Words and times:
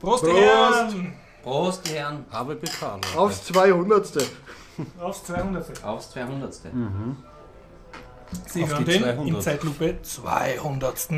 Prost, 0.00 0.24
Prost. 0.24 0.36
Herren! 0.36 1.14
Prost, 1.42 1.86
die 1.86 1.92
Herren. 1.94 2.24
Habe 2.30 2.54
betan. 2.56 3.00
Aufs 3.16 3.44
200. 3.44 4.06
Aufs 5.00 5.24
200. 5.24 5.84
Aufs 5.84 6.10
200. 6.10 6.54
Sie 8.46 8.62
Auf 8.64 8.70
hören 8.70 8.84
die 8.84 8.92
den 8.92 9.02
200. 9.02 9.26
in 9.28 9.40
Zeitlupe 9.40 10.02
200. 10.02 11.08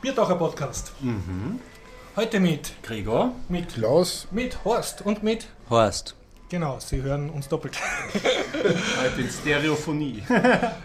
Biertaucher 0.00 0.34
Podcast. 0.36 0.92
Heute 2.16 2.40
mit, 2.40 2.72
Gregor. 2.82 3.32
mit, 3.48 3.74
Klaus. 3.74 4.28
mit 4.30 4.64
Horst 4.64 5.02
und 5.02 5.22
mit. 5.22 5.46
Horst. 5.68 6.14
Genau, 6.50 6.78
Sie 6.80 7.00
hören 7.00 7.30
uns 7.30 7.48
doppelt. 7.48 7.78
Heute 8.12 9.20
in 9.20 9.30
Stereophonie. 9.30 10.22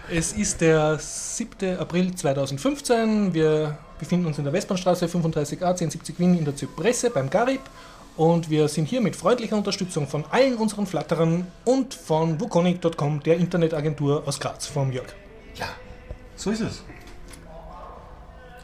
Es 0.10 0.32
ist 0.34 0.62
der 0.62 1.00
7. 1.00 1.80
April 1.80 2.14
2015. 2.14 3.34
Wir 3.34 3.78
befinden 4.00 4.26
uns 4.26 4.38
in 4.38 4.44
der 4.44 4.54
Westbahnstraße 4.54 5.06
35a 5.06 5.66
1070 5.66 6.20
Wien 6.20 6.38
in 6.38 6.46
der 6.46 6.56
Zypresse 6.56 7.10
beim 7.10 7.30
Garib. 7.30 7.62
Und 8.18 8.50
wir 8.50 8.68
sind 8.70 8.88
hier 8.88 9.02
mit 9.02 9.16
freundlicher 9.16 9.58
Unterstützung 9.58 10.08
von 10.08 10.24
allen 10.32 10.56
unseren 10.56 10.88
Flatterern 10.88 11.48
und 11.66 11.94
von 11.94 12.40
wukonic.com, 12.40 13.22
der 13.24 13.38
Internetagentur 13.38 14.24
aus 14.26 14.40
Graz, 14.40 14.68
vom 14.68 14.92
Jörg. 14.92 15.08
Ja, 15.56 15.68
so 16.36 16.52
ist 16.52 16.62
es. 16.62 16.84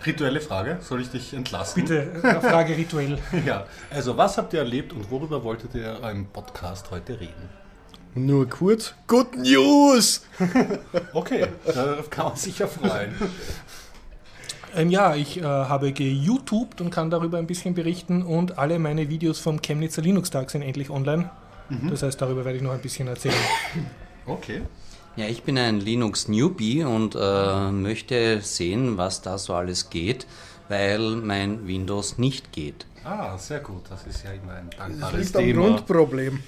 Rituelle 0.06 0.42
Frage, 0.42 0.80
soll 0.82 1.02
ich 1.02 1.10
dich 1.10 1.34
entlassen? 1.34 1.84
Bitte, 1.84 2.08
eine 2.24 2.42
Frage 2.42 2.76
rituell. 2.76 3.20
Ja, 3.46 3.68
also 3.92 4.18
was 4.18 4.38
habt 4.38 4.54
ihr 4.54 4.60
erlebt 4.60 4.94
und 4.94 5.12
worüber 5.12 5.44
wolltet 5.44 5.76
ihr 5.76 6.02
im 6.10 6.26
Podcast 6.28 6.90
heute 6.90 7.20
reden? 7.20 7.50
Nur 8.16 8.50
kurz. 8.50 8.94
Good 9.08 9.38
News! 9.38 10.26
Okay, 11.14 11.48
da 11.66 11.98
kann 12.10 12.26
man 12.30 12.36
sich 12.36 12.58
ja 12.60 12.68
freuen. 12.68 13.16
Ähm, 14.76 14.90
ja, 14.90 15.16
ich 15.16 15.38
äh, 15.38 15.44
habe 15.44 15.92
geYouTubed 15.92 16.82
und 16.82 16.90
kann 16.92 17.10
darüber 17.10 17.38
ein 17.38 17.48
bisschen 17.48 17.74
berichten 17.74 18.24
und 18.24 18.58
alle 18.58 18.80
meine 18.80 19.10
Videos 19.10 19.40
vom 19.40 19.62
Chemnitzer 19.62 20.02
Linux-Tag 20.02 20.50
sind 20.50 20.62
endlich 20.62 20.90
online. 20.90 21.30
Das 21.90 22.04
heißt, 22.04 22.22
darüber 22.22 22.44
werde 22.44 22.58
ich 22.58 22.64
noch 22.64 22.74
ein 22.74 22.82
bisschen 22.82 23.08
erzählen. 23.08 23.34
Okay. 24.26 24.62
Ja, 25.16 25.26
ich 25.26 25.44
bin 25.44 25.58
ein 25.58 25.80
Linux-Newbie 25.80 26.84
und 26.84 27.16
äh, 27.16 27.72
möchte 27.72 28.42
sehen, 28.42 28.98
was 28.98 29.22
da 29.22 29.38
so 29.38 29.54
alles 29.54 29.90
geht, 29.90 30.28
weil 30.68 31.16
mein 31.16 31.68
Windows 31.68 32.18
nicht 32.18 32.52
geht. 32.52 32.86
Ah, 33.04 33.38
sehr 33.38 33.62
gut. 33.62 33.84
Das 33.90 34.06
ist 34.06 34.24
ja 34.24 34.32
immer 34.32 34.54
ein 34.54 34.70
Das 34.70 34.80
dankbares 34.80 35.20
liegt 35.20 35.36
am 35.38 35.44
Thema. 35.44 35.62
Grundproblem. 35.62 36.44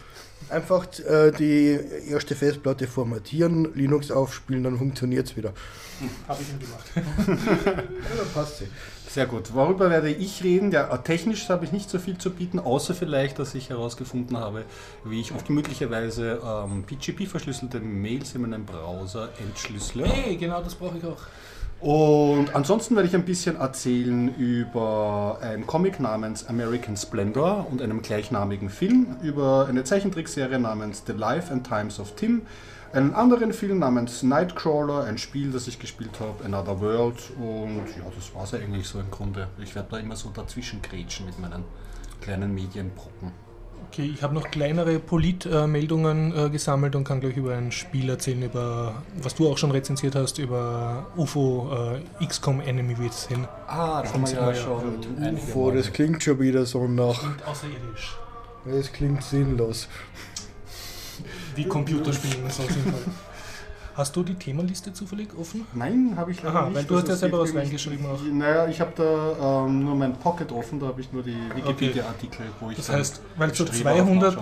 Einfach 0.49 0.87
äh, 0.99 1.31
die 1.31 1.79
erste 2.09 2.35
Festplatte 2.35 2.87
formatieren, 2.87 3.73
Linux 3.75 4.11
aufspielen, 4.11 4.63
dann 4.63 4.77
funktioniert 4.77 5.27
es 5.27 5.37
wieder. 5.37 5.53
Habe 6.27 6.41
ich 6.41 6.47
schon 6.49 6.59
gemacht. 6.59 7.47
Ja, 7.65 8.17
da 8.17 8.23
passt 8.33 8.59
sie. 8.59 8.67
Sehr 9.09 9.27
gut. 9.27 9.53
Worüber 9.53 9.89
werde 9.89 10.09
ich 10.09 10.43
reden? 10.43 10.71
Ja, 10.71 10.97
technisch 10.97 11.47
habe 11.49 11.65
ich 11.65 11.71
nicht 11.71 11.89
so 11.89 11.99
viel 11.99 12.17
zu 12.17 12.31
bieten, 12.31 12.59
außer 12.59 12.95
vielleicht, 12.95 13.37
dass 13.37 13.53
ich 13.53 13.69
herausgefunden 13.69 14.37
habe, 14.37 14.65
wie 15.03 15.21
ich 15.21 15.33
auf 15.33 15.43
gemütliche 15.43 15.91
Weise 15.91 16.41
ähm, 16.43 16.83
PGP-verschlüsselte 16.83 17.79
Mails 17.79 18.33
in 18.33 18.41
meinem 18.41 18.65
Browser 18.65 19.29
entschlüssele. 19.39 20.05
Hey, 20.05 20.35
genau 20.35 20.61
das 20.63 20.75
brauche 20.75 20.97
ich 20.97 21.05
auch. 21.05 21.21
Und 21.83 22.55
ansonsten 22.55 22.95
werde 22.95 23.09
ich 23.09 23.13
ein 23.13 23.25
bisschen 23.25 23.57
erzählen 23.57 24.33
über 24.35 25.39
einen 25.41 25.67
Comic 25.67 25.99
namens 25.99 26.47
American 26.47 26.95
Splendor 26.95 27.67
und 27.69 27.81
einem 27.81 28.01
gleichnamigen 28.01 28.69
Film, 28.69 29.17
über 29.21 29.67
eine 29.67 29.83
Zeichentrickserie 29.83 30.59
namens 30.59 31.03
The 31.05 31.11
Life 31.11 31.51
and 31.51 31.67
Times 31.67 31.99
of 31.99 32.15
Tim, 32.15 32.43
einen 32.93 33.13
anderen 33.13 33.51
Film 33.51 33.79
namens 33.79 34.23
Nightcrawler, 34.23 35.03
ein 35.03 35.17
Spiel, 35.17 35.51
das 35.51 35.67
ich 35.67 35.77
gespielt 35.77 36.21
habe, 36.21 36.45
Another 36.45 36.79
World 36.79 37.17
und 37.37 37.85
ja, 37.97 38.09
das 38.15 38.33
war 38.33 38.45
es 38.45 38.53
eigentlich 38.53 38.87
so 38.87 39.01
im 39.01 39.11
Grunde. 39.11 39.49
Ich 39.61 39.75
werde 39.75 39.89
da 39.91 39.97
immer 39.97 40.15
so 40.15 40.29
dazwischen 40.29 40.81
grätschen 40.81 41.25
mit 41.25 41.37
meinen 41.37 41.65
kleinen 42.21 42.55
Medienbrocken. 42.55 43.33
Okay, 43.89 44.11
ich 44.13 44.23
habe 44.23 44.33
noch 44.33 44.49
kleinere 44.49 44.99
Polit-Meldungen 44.99 46.35
äh, 46.35 46.49
gesammelt 46.49 46.95
und 46.95 47.03
kann 47.03 47.19
gleich 47.19 47.37
über 47.37 47.55
ein 47.55 47.71
Spiel 47.71 48.09
erzählen, 48.09 48.43
über 48.43 49.03
was 49.21 49.35
du 49.35 49.49
auch 49.49 49.57
schon 49.57 49.71
rezensiert 49.71 50.15
hast, 50.15 50.39
über 50.39 51.07
UFO 51.15 51.99
äh, 52.19 52.25
XCOM 52.25 52.61
Enemy 52.61 52.97
Within. 52.97 53.47
Ah, 53.67 54.01
das 54.01 54.13
haben 54.13 54.25
wir 54.27 54.33
ja 54.33 54.55
schon 54.55 54.99
UFO, 55.35 55.71
das 55.71 55.91
klingt 55.91 56.23
schon 56.23 56.39
wieder 56.39 56.65
so 56.65 56.87
nach. 56.87 57.23
Und 57.23 57.45
außerirdisch. 57.45 58.17
Es 58.65 58.91
klingt 58.91 59.23
sinnlos. 59.23 59.87
Wie 61.55 61.65
Computerspielen 61.65 62.49
so 62.49 62.63
sinnvoll. 62.63 63.01
Hast 63.95 64.15
du 64.15 64.23
die 64.23 64.33
Themenliste 64.33 64.91
zufällig 64.91 65.29
offen? 65.39 65.67
Nein, 65.73 66.13
habe 66.17 66.31
ich 66.31 66.41
leider 66.41 66.55
Aha, 66.55 66.65
nicht. 66.65 66.75
weil 66.75 66.83
du 66.85 66.95
hast 66.97 67.07
ja 67.07 67.15
selber 67.15 67.41
was 67.41 67.53
reingeschrieben 67.53 68.05
auch. 68.07 68.19
Naja, 68.31 68.67
ich 68.67 68.81
habe 68.81 68.91
da 68.95 69.65
ähm, 69.65 69.85
nur 69.85 69.95
mein 69.95 70.13
Pocket 70.13 70.51
offen, 70.51 70.79
da 70.79 70.87
habe 70.87 71.01
ich 71.01 71.11
nur 71.11 71.21
die 71.21 71.37
Wikipedia-Artikel, 71.55 72.45
wo 72.59 72.71
ich 72.71 72.77
Das 72.77 72.89
heißt, 72.89 73.21
weil 73.37 73.51
auch 73.51 73.53
200. 73.53 74.37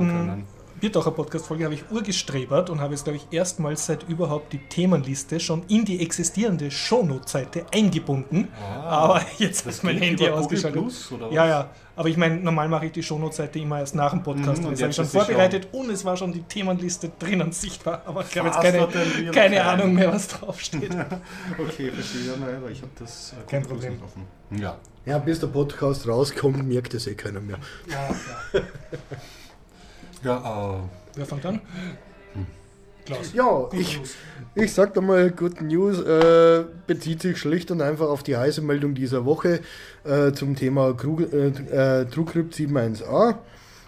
Biertaucher 0.81 1.11
Podcast-Folge 1.11 1.63
habe 1.63 1.75
ich 1.75 1.83
urgestrebert 1.91 2.71
und 2.71 2.81
habe 2.81 2.93
jetzt, 2.93 3.03
glaube 3.03 3.17
ich, 3.17 3.27
erstmals 3.31 3.85
seit 3.85 4.09
überhaupt 4.09 4.51
die 4.51 4.57
Themenliste 4.57 5.39
schon 5.39 5.61
in 5.67 5.85
die 5.85 6.01
existierende 6.01 6.71
Shownote-Seite 6.71 7.67
eingebunden. 7.71 8.47
Aber 8.83 9.21
jetzt 9.37 9.67
Ah, 9.67 9.69
ist 9.69 9.83
mein 9.83 9.97
Handy 9.99 10.27
ausgeschaltet. 10.27 10.81
Plus, 10.81 11.11
oder 11.11 11.27
was? 11.27 11.35
Ja, 11.35 11.45
ja. 11.45 11.69
Aber 11.95 12.09
ich 12.09 12.17
meine, 12.17 12.37
normal 12.37 12.67
mache 12.67 12.87
ich 12.87 12.93
die 12.93 13.03
Shownote-Seite 13.03 13.59
immer 13.59 13.79
erst 13.79 13.93
nach 13.93 14.09
dem 14.09 14.23
Podcast. 14.23 14.61
Mhm, 14.63 14.69
und 14.69 14.71
das 14.73 14.81
habe 14.81 14.89
jetzt 14.89 14.89
ich 14.89 14.95
schon 14.95 15.05
vorbereitet 15.05 15.67
und 15.71 15.89
es 15.91 16.03
war 16.03 16.17
schon 16.17 16.33
die 16.33 16.41
Themenliste 16.41 17.11
drinnen 17.19 17.51
sichtbar. 17.51 18.01
Aber 18.07 18.25
ich 18.27 18.35
habe 18.37 18.47
jetzt 18.47 18.59
keine, 18.59 19.31
keine. 19.31 19.63
Ahnung 19.63 19.93
mehr, 19.93 20.11
was 20.11 20.27
draufsteht. 20.29 20.91
Okay, 21.59 21.91
verstehe. 21.91 22.21
Ja, 22.31 22.37
naja, 22.37 22.57
aber 22.57 22.71
ich 22.71 22.81
habe 22.81 22.91
das 22.97 23.33
äh, 23.33 23.47
Kein 23.49 23.61
Problem. 23.63 23.99
offen. 24.03 24.25
Ja. 24.59 24.77
Ja, 25.05 25.19
bis 25.19 25.39
der 25.39 25.47
Podcast 25.47 26.07
rauskommt, 26.07 26.67
merkt 26.67 26.93
es 26.95 27.05
eh 27.05 27.13
keiner 27.15 27.39
mehr. 27.41 27.57
ja, 27.87 28.09
ja. 28.53 28.61
Ja, 30.23 30.75
äh, 30.75 30.79
Wer 31.15 31.25
fängt 31.25 31.45
an? 31.45 31.61
Klaus. 33.05 33.33
Ja, 33.33 33.67
ich, 33.73 33.99
ich 34.53 34.73
sag 34.73 34.93
da 34.93 35.01
mal, 35.01 35.31
Good 35.31 35.61
News 35.61 35.99
äh, 35.99 36.63
bezieht 36.85 37.21
sich 37.21 37.37
schlicht 37.37 37.71
und 37.71 37.81
einfach 37.81 38.07
auf 38.07 38.21
die 38.23 38.37
heiße 38.37 38.61
Meldung 38.61 38.93
dieser 38.93 39.25
Woche 39.25 39.61
äh, 40.03 40.31
zum 40.33 40.55
Thema 40.55 40.93
Krug, 40.93 41.21
äh, 41.33 41.47
äh, 41.47 42.05
TrueCrypt 42.05 42.53
7.1a, 42.53 43.37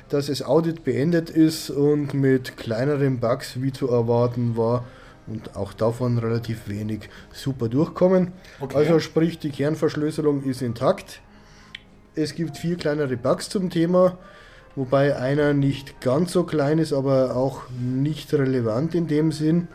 dass 0.10 0.28
das 0.28 0.42
Audit 0.42 0.84
beendet 0.84 1.30
ist 1.30 1.70
und 1.70 2.14
mit 2.14 2.58
kleineren 2.58 3.20
Bugs 3.20 3.62
wie 3.62 3.72
zu 3.72 3.88
erwarten 3.88 4.58
war 4.58 4.84
und 5.28 5.56
auch 5.56 5.74
davon 5.74 6.18
relativ 6.18 6.68
wenig 6.68 7.10
super 7.32 7.70
durchkommen. 7.70 8.32
Okay. 8.60 8.76
Also 8.76 9.00
sprich, 9.00 9.40
die 9.40 9.52
Kernverschlüsselung 9.52 10.44
ist 10.44 10.62
intakt. 10.62 11.22
Es 12.16 12.36
gibt 12.36 12.58
vier 12.58 12.78
kleinere 12.78 13.16
Bugs 13.16 13.50
zum 13.50 13.70
Thema, 13.70 14.18
wobei 14.76 15.16
einer 15.18 15.54
nicht 15.54 16.02
ganz 16.02 16.32
so 16.32 16.44
klein 16.44 16.80
ist, 16.80 16.94
aber 16.94 17.36
auch 17.36 17.64
nicht 17.80 18.34
relevant 18.34 18.96
in 18.96 19.08
dem 19.08 19.32
Sinn. 19.32 19.68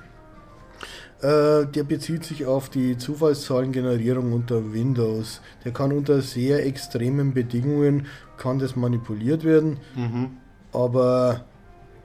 Äh, 1.21 1.67
der 1.67 1.83
bezieht 1.83 2.25
sich 2.25 2.47
auf 2.47 2.69
die 2.69 2.97
Zufallszahlengenerierung 2.97 4.33
unter 4.33 4.73
Windows. 4.73 5.41
Der 5.65 5.73
kann 5.73 5.93
unter 5.93 6.21
sehr 6.23 6.65
extremen 6.65 7.35
Bedingungen 7.35 8.07
kann 8.37 8.61
das 8.61 8.77
manipuliert 8.77 9.43
werden, 9.43 9.79
mhm. 9.97 10.31
aber 10.73 11.45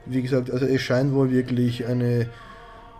wie 0.04 0.20
gesagt, 0.20 0.50
also 0.50 0.66
es 0.66 0.82
scheint 0.82 1.14
wohl 1.14 1.30
wirklich 1.30 1.86
eine 1.86 2.28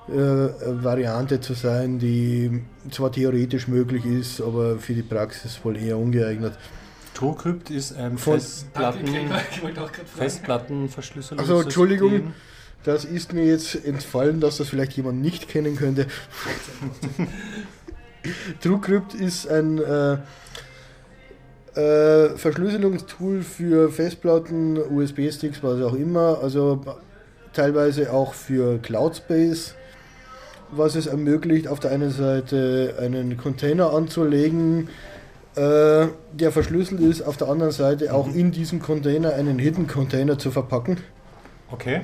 äh, 0.08 0.12
Variante 0.12 1.40
zu 1.40 1.54
sein, 1.54 1.98
die 1.98 2.62
zwar 2.90 3.10
theoretisch 3.10 3.68
möglich 3.68 4.04
ist, 4.06 4.40
aber 4.40 4.78
für 4.78 4.94
die 4.94 5.02
Praxis 5.02 5.60
wohl 5.64 5.76
eher 5.76 5.98
ungeeignet. 5.98 6.56
TrueCrypt 7.14 7.70
ist 7.70 7.96
ein 7.96 8.18
Von- 8.18 8.40
Festplatten. 8.40 9.06
Festplattenverschlüsselung. 10.16 11.40
Also 11.40 11.62
Entschuldigung, 11.62 12.34
das 12.82 13.04
ist 13.04 13.32
mir 13.32 13.44
jetzt 13.44 13.84
entfallen, 13.84 14.40
dass 14.40 14.58
das 14.58 14.68
vielleicht 14.68 14.92
jemand 14.92 15.22
nicht 15.22 15.48
kennen 15.48 15.76
könnte. 15.76 16.06
TrueCrypt 18.60 19.14
ist 19.14 19.48
ein 19.48 19.78
äh, 19.78 20.18
äh, 21.80 22.36
Verschlüsselungstool 22.36 23.42
für 23.42 23.90
Festplatten, 23.90 24.78
USB-Sticks, 24.78 25.62
was 25.62 25.80
auch 25.82 25.94
immer, 25.94 26.38
also 26.42 26.80
teilweise 27.52 28.12
auch 28.12 28.34
für 28.34 28.78
Cloud-Space, 28.78 29.74
was 30.70 30.94
es 30.94 31.06
ermöglicht, 31.06 31.68
auf 31.68 31.80
der 31.80 31.92
einen 31.92 32.10
Seite 32.10 32.96
einen 33.00 33.36
Container 33.36 33.92
anzulegen, 33.92 34.88
äh, 35.56 36.08
der 36.32 36.50
verschlüsselt 36.52 37.00
ist, 37.00 37.22
auf 37.22 37.36
der 37.36 37.48
anderen 37.48 37.72
Seite 37.72 38.12
auch 38.12 38.32
in 38.34 38.50
diesem 38.50 38.80
Container 38.80 39.34
einen 39.34 39.58
Hidden 39.58 39.86
Container 39.86 40.38
zu 40.38 40.50
verpacken. 40.50 40.98
Okay. 41.70 42.02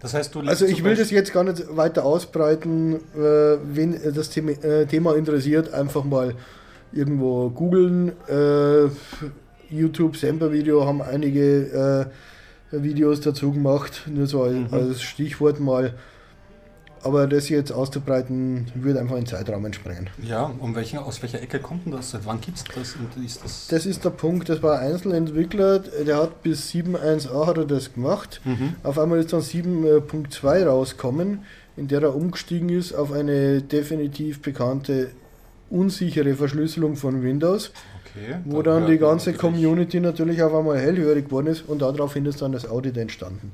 Das 0.00 0.12
heißt, 0.14 0.34
du 0.34 0.40
Also 0.40 0.66
ich 0.66 0.84
will 0.84 0.94
das 0.94 1.10
jetzt 1.10 1.32
gar 1.32 1.42
nicht 1.42 1.64
weiter 1.76 2.04
ausbreiten. 2.04 2.96
Äh, 3.16 3.58
wen 3.64 3.98
das 4.14 4.28
Thema, 4.30 4.50
äh, 4.52 4.86
Thema 4.86 5.16
interessiert, 5.16 5.72
einfach 5.72 6.04
mal 6.04 6.34
irgendwo 6.92 7.48
googeln. 7.50 8.12
Äh, 8.28 8.88
YouTube 9.70 10.16
Semper 10.16 10.52
Video 10.52 10.86
haben 10.86 11.02
einige 11.02 12.10
äh, 12.72 12.82
Videos 12.82 13.20
dazu 13.20 13.52
gemacht, 13.52 14.02
nur 14.06 14.26
so 14.26 14.42
als, 14.42 14.54
Mhm. 14.54 14.68
als 14.70 15.02
Stichwort 15.02 15.60
mal. 15.60 15.94
Aber 17.06 17.28
das 17.28 17.48
jetzt 17.48 17.70
auszubreiten, 17.70 18.66
würde 18.74 18.98
einfach 18.98 19.14
einen 19.14 19.26
Zeitrahmen 19.26 19.72
sprengen. 19.72 20.10
Ja, 20.22 20.52
um 20.58 20.74
welche, 20.74 21.00
aus 21.00 21.22
welcher 21.22 21.40
Ecke 21.40 21.60
kommt 21.60 21.86
denn 21.86 21.92
das? 21.92 22.10
Seit 22.10 22.26
wann 22.26 22.40
gibt 22.40 22.56
es 22.56 22.64
das? 22.64 22.96
Und 22.96 23.24
ist 23.24 23.44
das 23.44 23.68
Das 23.68 23.86
ist 23.86 24.04
der 24.04 24.10
Punkt, 24.10 24.48
das 24.48 24.60
war 24.60 24.80
ein 24.80 24.92
Einzelentwickler, 24.92 25.78
der 25.78 26.16
hat 26.16 26.42
bis 26.42 26.68
7.1a 26.70 27.46
hat 27.46 27.58
er 27.58 27.64
das 27.64 27.94
gemacht. 27.94 28.40
Mhm. 28.44 28.74
Auf 28.82 28.98
einmal 28.98 29.20
ist 29.20 29.32
dann 29.32 29.40
7.2 29.40 30.64
rauskommen, 30.66 31.44
in 31.76 31.86
der 31.86 32.02
er 32.02 32.16
umgestiegen 32.16 32.70
ist 32.70 32.92
auf 32.92 33.12
eine 33.12 33.62
definitiv 33.62 34.42
bekannte 34.42 35.10
unsichere 35.70 36.34
Verschlüsselung 36.34 36.96
von 36.96 37.22
Windows, 37.22 37.70
Okay. 38.16 38.36
wo 38.46 38.62
dann 38.62 38.86
die 38.86 38.92
hört 38.94 39.00
man 39.02 39.10
ganze 39.10 39.30
natürlich- 39.30 39.40
Community 39.40 40.00
natürlich 40.00 40.42
auf 40.42 40.54
einmal 40.54 40.78
hellhörig 40.78 41.26
geworden 41.26 41.48
ist 41.48 41.68
und 41.68 41.82
daraufhin 41.82 42.24
ist 42.26 42.40
dann 42.42 42.50
das 42.52 42.68
Audit 42.68 42.96
entstanden. 42.96 43.52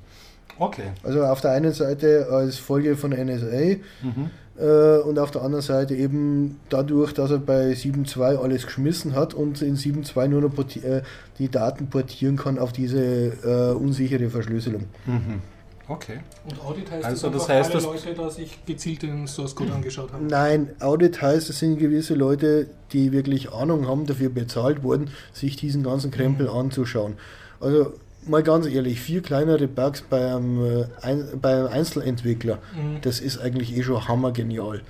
Okay. 0.58 0.90
Also 1.02 1.22
auf 1.24 1.40
der 1.40 1.52
einen 1.52 1.72
Seite 1.72 2.28
als 2.30 2.58
Folge 2.58 2.96
von 2.96 3.10
NSA 3.12 3.76
Mhm. 4.02 4.30
äh, 4.58 4.98
und 4.98 5.18
auf 5.18 5.30
der 5.30 5.42
anderen 5.42 5.62
Seite 5.62 5.94
eben 5.94 6.60
dadurch, 6.68 7.12
dass 7.14 7.30
er 7.30 7.38
bei 7.38 7.72
7.2 7.74 8.36
alles 8.36 8.66
geschmissen 8.66 9.14
hat 9.14 9.34
und 9.34 9.62
in 9.62 9.76
7.2 9.76 10.28
nur 10.28 10.42
noch 10.42 10.52
äh, 10.58 11.02
die 11.38 11.48
Daten 11.48 11.88
portieren 11.88 12.36
kann 12.36 12.58
auf 12.58 12.72
diese 12.72 13.00
äh, 13.02 13.72
unsichere 13.74 14.28
Verschlüsselung. 14.30 14.84
Mhm. 15.06 15.40
Okay. 15.88 16.20
Und 16.48 16.64
Audit 16.64 16.90
heißt, 16.90 17.04
Also 17.04 17.28
dass 17.28 17.42
das 17.42 17.50
einfach 17.50 17.74
heißt, 17.74 17.86
alle 17.86 17.94
dass- 17.94 18.04
Leute 18.06 18.16
da 18.22 18.30
sich 18.30 18.64
gezielt 18.64 19.02
den 19.02 19.26
Source 19.26 19.54
Code 19.56 19.72
angeschaut 19.72 20.12
haben. 20.12 20.26
Nein, 20.28 20.70
Audit 20.80 21.20
heißt, 21.20 21.50
es 21.50 21.58
sind 21.58 21.78
gewisse 21.78 22.14
Leute, 22.14 22.68
die 22.92 23.10
wirklich 23.12 23.52
Ahnung 23.52 23.88
haben, 23.88 24.06
dafür 24.06 24.28
bezahlt 24.30 24.84
wurden, 24.84 25.10
sich 25.32 25.56
diesen 25.56 25.82
ganzen 25.82 26.10
Krempel 26.12 26.48
anzuschauen. 26.48 27.14
Also 27.60 27.94
mal 28.26 28.42
ganz 28.42 28.66
ehrlich, 28.66 29.00
vier 29.00 29.22
kleinere 29.22 29.66
Bugs 29.68 30.02
bei 30.02 30.34
einem, 30.34 30.64
äh, 30.64 30.84
ein, 31.02 31.28
bei 31.40 31.54
einem 31.56 31.66
Einzelentwickler, 31.68 32.58
Mhm. 32.76 33.00
das 33.02 33.20
ist 33.20 33.38
eigentlich 33.38 33.76
eh 33.76 33.82
schon 33.82 34.06
hammergenial. 34.08 34.82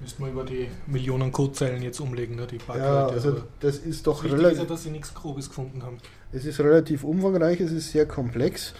Müssten 0.00 0.22
wir 0.24 0.30
über 0.30 0.44
die 0.44 0.68
Millionen 0.86 1.32
Codezeilen 1.32 1.82
jetzt 1.82 1.98
umlegen, 1.98 2.36
ne? 2.36 2.46
die 2.46 2.58
Bug 2.58 2.76
Ja, 2.76 3.06
also 3.08 3.42
das 3.60 3.78
ist 3.78 4.06
doch 4.06 4.22
ist 4.24 4.30
ja, 4.30 4.36
relativ, 4.36 4.66
dass 4.68 4.84
sie 4.84 4.90
nichts 4.90 5.12
Grobes 5.12 5.48
gefunden 5.48 5.82
haben. 5.82 5.98
es 6.32 6.44
ist 6.44 6.60
relativ 6.60 7.02
umfangreich, 7.02 7.60
es 7.60 7.72
ist 7.72 7.90
sehr 7.90 8.06
komplex 8.06 8.74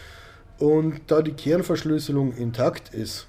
und 0.58 1.00
da 1.08 1.20
die 1.22 1.32
Kernverschlüsselung 1.32 2.32
intakt 2.36 2.94
ist, 2.94 3.26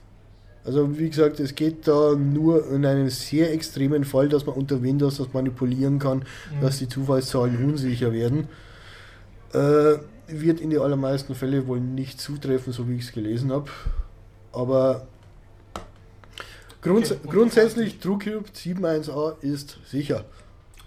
also 0.66 1.00
wie 1.00 1.10
gesagt, 1.10 1.39
es 1.39 1.56
geht 1.56 1.88
da 1.88 2.13
nur 2.16 2.69
in 2.69 2.86
einem 2.86 3.10
sehr 3.10 3.51
extremen 3.54 4.04
Fall, 4.04 4.30
dass 4.30 4.45
man 4.45 4.54
unter 4.56 4.83
Windows 4.83 5.18
das 5.18 5.33
manipulieren 5.33 5.98
kann, 5.98 6.19
Mhm. 6.19 6.62
dass 6.62 6.77
die 6.77 6.88
Zufallszahlen 6.88 7.66
unsicher 7.66 8.12
werden. 8.13 8.50
Äh, 9.54 9.98
wird 10.31 10.60
in 10.62 10.70
die 10.70 10.78
allermeisten 10.78 11.36
Fälle 11.36 11.68
wohl 11.68 11.80
nicht 11.80 12.20
zutreffen, 12.22 12.74
so 12.74 12.88
wie 12.88 12.96
ich 12.96 13.04
es 13.06 13.12
gelesen 13.12 13.52
habe. 13.52 13.70
Aber 14.52 15.08
grunds 16.81 17.12
Okay, 17.12 17.20
und- 17.24 17.31
grundsätzlich 17.31 18.00
TrueCube 18.00 18.50
7.1a 18.54 19.36
ist 19.42 19.78
sicher. 19.86 20.26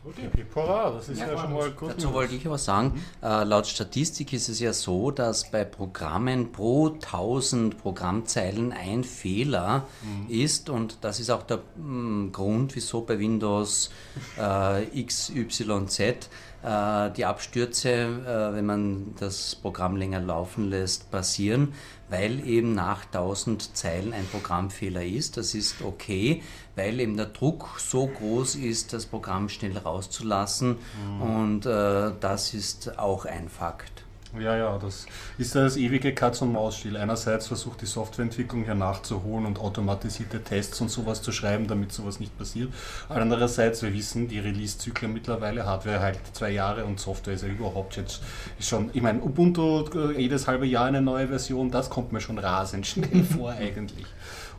Okay. 0.05 0.29
Hurra, 0.53 0.91
das 0.91 1.09
ist 1.11 1.21
ja, 1.21 1.31
Ja, 1.31 1.39
schon 1.39 1.53
mal 1.53 1.71
gut. 1.71 1.91
Dazu 1.91 2.13
wollte 2.13 2.35
ich 2.35 2.45
aber 2.45 2.59
sagen, 2.59 3.01
äh, 3.23 3.45
laut 3.45 3.69
Statistik 3.69 4.33
ist 4.33 4.49
es 4.49 4.59
ja 4.59 4.73
so, 4.73 5.13
dass 5.13 5.49
bei 5.53 5.65
Programmen 5.65 6.51
pro 6.51 6.89
1000 6.89 7.79
Programmzeilen 7.79 8.73
ein 8.73 9.05
Fehler 9.05 9.87
ist 10.29 10.71
und 10.71 10.99
das 11.03 11.21
ist 11.21 11.31
auch 11.31 11.45
der 11.45 11.61
mm, 11.77 12.33
Grund, 12.33 12.75
wieso 12.75 13.03
bei 13.03 13.17
Windows 13.21 13.91
äh, 14.37 15.05
XYZ 15.05 16.29
die 16.65 17.25
Abstürze, 17.25 17.91
äh, 17.91 18.55
wenn 18.55 18.67
man 18.67 19.15
das 19.19 19.57
Programm 19.57 19.97
länger 19.97 20.21
laufen 20.21 20.71
lässt, 20.71 21.11
passieren, 21.11 21.75
weil 22.09 22.47
eben 22.47 22.75
nach 22.75 23.05
1000 23.05 23.77
Zeilen 23.77 24.13
ein 24.13 24.27
Programmfehler 24.27 25.05
ist. 25.05 25.37
Das 25.37 25.55
ist 25.55 25.83
okay, 25.83 26.43
weil 26.77 27.01
eben 27.01 27.17
der 27.17 27.27
Druck 27.27 27.81
so 27.81 28.07
groß 28.07 28.57
ist, 28.57 28.93
das 28.93 29.07
Programm 29.07 29.49
schnell 29.49 29.77
rauszulassen 29.77 30.77
und 31.21 31.67
äh, 31.67 32.13
das 32.21 32.55
ist 32.55 32.99
auch 32.99 33.25
ein 33.25 33.49
Fakt. 33.49 34.02
Ja, 34.41 34.57
ja, 34.57 34.79
das 34.79 35.05
ist 35.37 35.55
ja 35.55 35.61
das 35.61 35.77
ewige 35.77 36.15
Katz-und-Maus-Spiel. 36.15 36.97
Einerseits 36.97 37.49
versucht 37.49 37.83
die 37.83 37.87
Softwareentwicklung 37.87 38.65
hier 38.65 38.75
nachzuholen 38.75 39.45
und 39.45 39.59
automatisierte 39.59 40.43
Tests 40.43 40.81
und 40.81 40.91
sowas 40.91 41.21
zu 41.21 41.33
schreiben, 41.33 41.67
damit 41.67 41.93
sowas 41.93 42.19
nicht 42.19 42.39
passiert. 42.39 42.73
Andererseits, 43.11 43.83
wir 43.83 43.93
wissen, 43.93 44.29
die 44.29 44.39
Release-Zyklen 44.39 45.13
mittlerweile, 45.13 45.67
Hardware 45.67 46.01
halt 46.01 46.19
zwei 46.33 46.51
Jahre 46.51 46.87
und 46.87 46.99
Software 46.99 47.35
ist 47.35 47.43
ja 47.43 47.49
überhaupt 47.49 47.97
jetzt 47.97 48.23
schon, 48.59 48.89
ich 48.95 49.03
meine, 49.03 49.21
Ubuntu 49.21 49.85
äh, 49.95 50.19
jedes 50.19 50.47
halbe 50.47 50.65
Jahr 50.65 50.87
eine 50.87 51.03
neue 51.03 51.29
Version, 51.29 51.71
das 51.71 51.91
kommt 51.91 52.13
mir 52.13 52.23
schon 52.23 52.39
rasend 52.39 52.87
schnell 52.87 53.25
vor 53.37 53.51
eigentlich. 53.51 54.07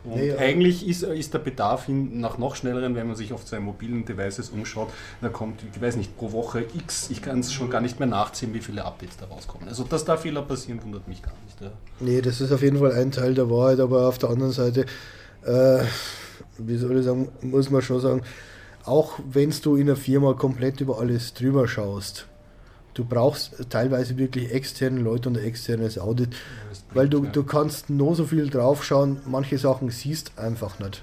Und 0.04 0.16
Nee, 0.16 0.32
eigentlich 0.36 0.86
ist, 0.86 1.02
ist 1.02 1.32
der 1.32 1.38
Bedarf 1.38 1.86
hin 1.86 2.20
nach 2.20 2.36
noch 2.36 2.56
schnelleren, 2.56 2.94
wenn 2.94 3.06
man 3.06 3.16
sich 3.16 3.32
auf 3.32 3.46
seinen 3.46 3.64
mobilen 3.64 4.04
Devices 4.04 4.50
umschaut, 4.50 4.90
da 5.22 5.30
kommt, 5.30 5.60
ich 5.74 5.80
weiß 5.80 5.96
nicht, 5.96 6.16
pro 6.16 6.32
Woche 6.32 6.64
X, 6.74 7.08
ich 7.10 7.22
kann 7.22 7.40
es 7.40 7.52
schon 7.52 7.70
gar 7.70 7.80
nicht 7.80 7.98
mehr 7.98 8.08
nachziehen, 8.08 8.52
wie 8.52 8.60
viele 8.60 8.84
Updates 8.84 9.16
da 9.16 9.26
rauskommen. 9.26 9.68
Also, 9.68 9.84
dass 9.84 10.04
da 10.04 10.16
Fehler 10.16 10.42
passieren, 10.42 10.82
wundert 10.82 11.08
mich 11.08 11.22
gar 11.22 11.32
nicht. 11.44 11.60
Ja. 11.60 11.70
Nee, 12.00 12.20
das 12.20 12.40
ist 12.40 12.52
auf 12.52 12.62
jeden 12.62 12.78
Fall 12.78 12.92
ein 12.92 13.12
Teil 13.12 13.34
der 13.34 13.50
Wahrheit, 13.50 13.80
aber 13.80 14.08
auf 14.08 14.18
der 14.18 14.30
anderen 14.30 14.52
Seite, 14.52 14.84
äh, 15.44 15.82
wie 16.58 16.76
soll 16.76 16.98
ich 16.98 17.04
sagen, 17.04 17.28
muss 17.40 17.70
man 17.70 17.80
schon 17.80 18.00
sagen, 18.00 18.22
auch 18.84 19.18
wenn 19.30 19.52
du 19.62 19.76
in 19.76 19.86
der 19.86 19.96
Firma 19.96 20.34
komplett 20.34 20.80
über 20.82 20.98
alles 20.98 21.32
drüber 21.32 21.66
schaust, 21.66 22.26
du 22.94 23.04
brauchst 23.04 23.70
teilweise 23.70 24.16
wirklich 24.16 24.52
externe 24.52 25.00
Leute 25.00 25.28
und 25.28 25.36
ein 25.36 25.44
externes 25.44 25.98
Audit, 25.98 26.30
weil 26.94 27.08
du, 27.08 27.24
ja. 27.24 27.30
du 27.30 27.42
kannst 27.42 27.90
nur 27.90 28.14
so 28.14 28.24
viel 28.24 28.48
draufschauen, 28.48 29.18
manche 29.26 29.58
Sachen 29.58 29.90
siehst 29.90 30.38
einfach 30.38 30.78
nicht. 30.78 31.02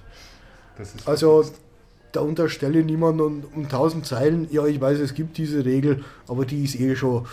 Das 0.77 0.95
ist 0.95 1.07
Also 1.07 1.45
da 2.13 2.21
unterstelle 2.21 2.83
niemand 2.83 3.21
um, 3.21 3.43
um 3.53 3.63
1000 3.63 4.05
Zeilen, 4.05 4.47
ja 4.51 4.65
ich 4.65 4.79
weiß, 4.81 4.99
es 4.99 5.13
gibt 5.13 5.37
diese 5.37 5.63
Regel, 5.65 6.03
aber 6.27 6.45
die 6.45 6.63
ist 6.63 6.79
eh 6.79 6.95
schon, 6.95 7.25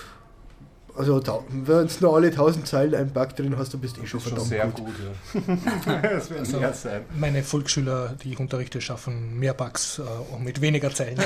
also 0.99 1.23
wenn 1.51 1.87
du 1.87 1.95
nur 2.01 2.17
alle 2.17 2.27
1000 2.29 2.67
Zeilen 2.67 2.95
einen 2.95 3.11
Bug 3.11 3.35
drin 3.37 3.57
hast, 3.57 3.73
dann 3.73 3.81
bist 3.81 3.97
du 3.97 4.03
eh 4.03 4.07
schon 4.07 4.21
schon 4.21 4.33
verdammt 4.33 4.49
sehr 4.49 4.67
gut. 4.67 4.85
gut. 4.87 5.87
ja. 5.87 6.01
das 6.15 6.29
wird 6.31 6.41
Also- 6.41 6.59
mehr 6.59 6.73
sein. 6.75 7.01
Meine 7.19 7.43
Volksschüler, 7.43 8.15
die 8.23 8.33
ich 8.33 8.41
unterrichte, 8.41 8.81
schaffen 8.81 9.39
mehr 9.39 9.55
Bugs 9.55 9.99
äh, 9.99 10.35
und 10.35 10.45
mit 10.45 10.61
weniger 10.61 10.93
Zeilen. 10.93 11.17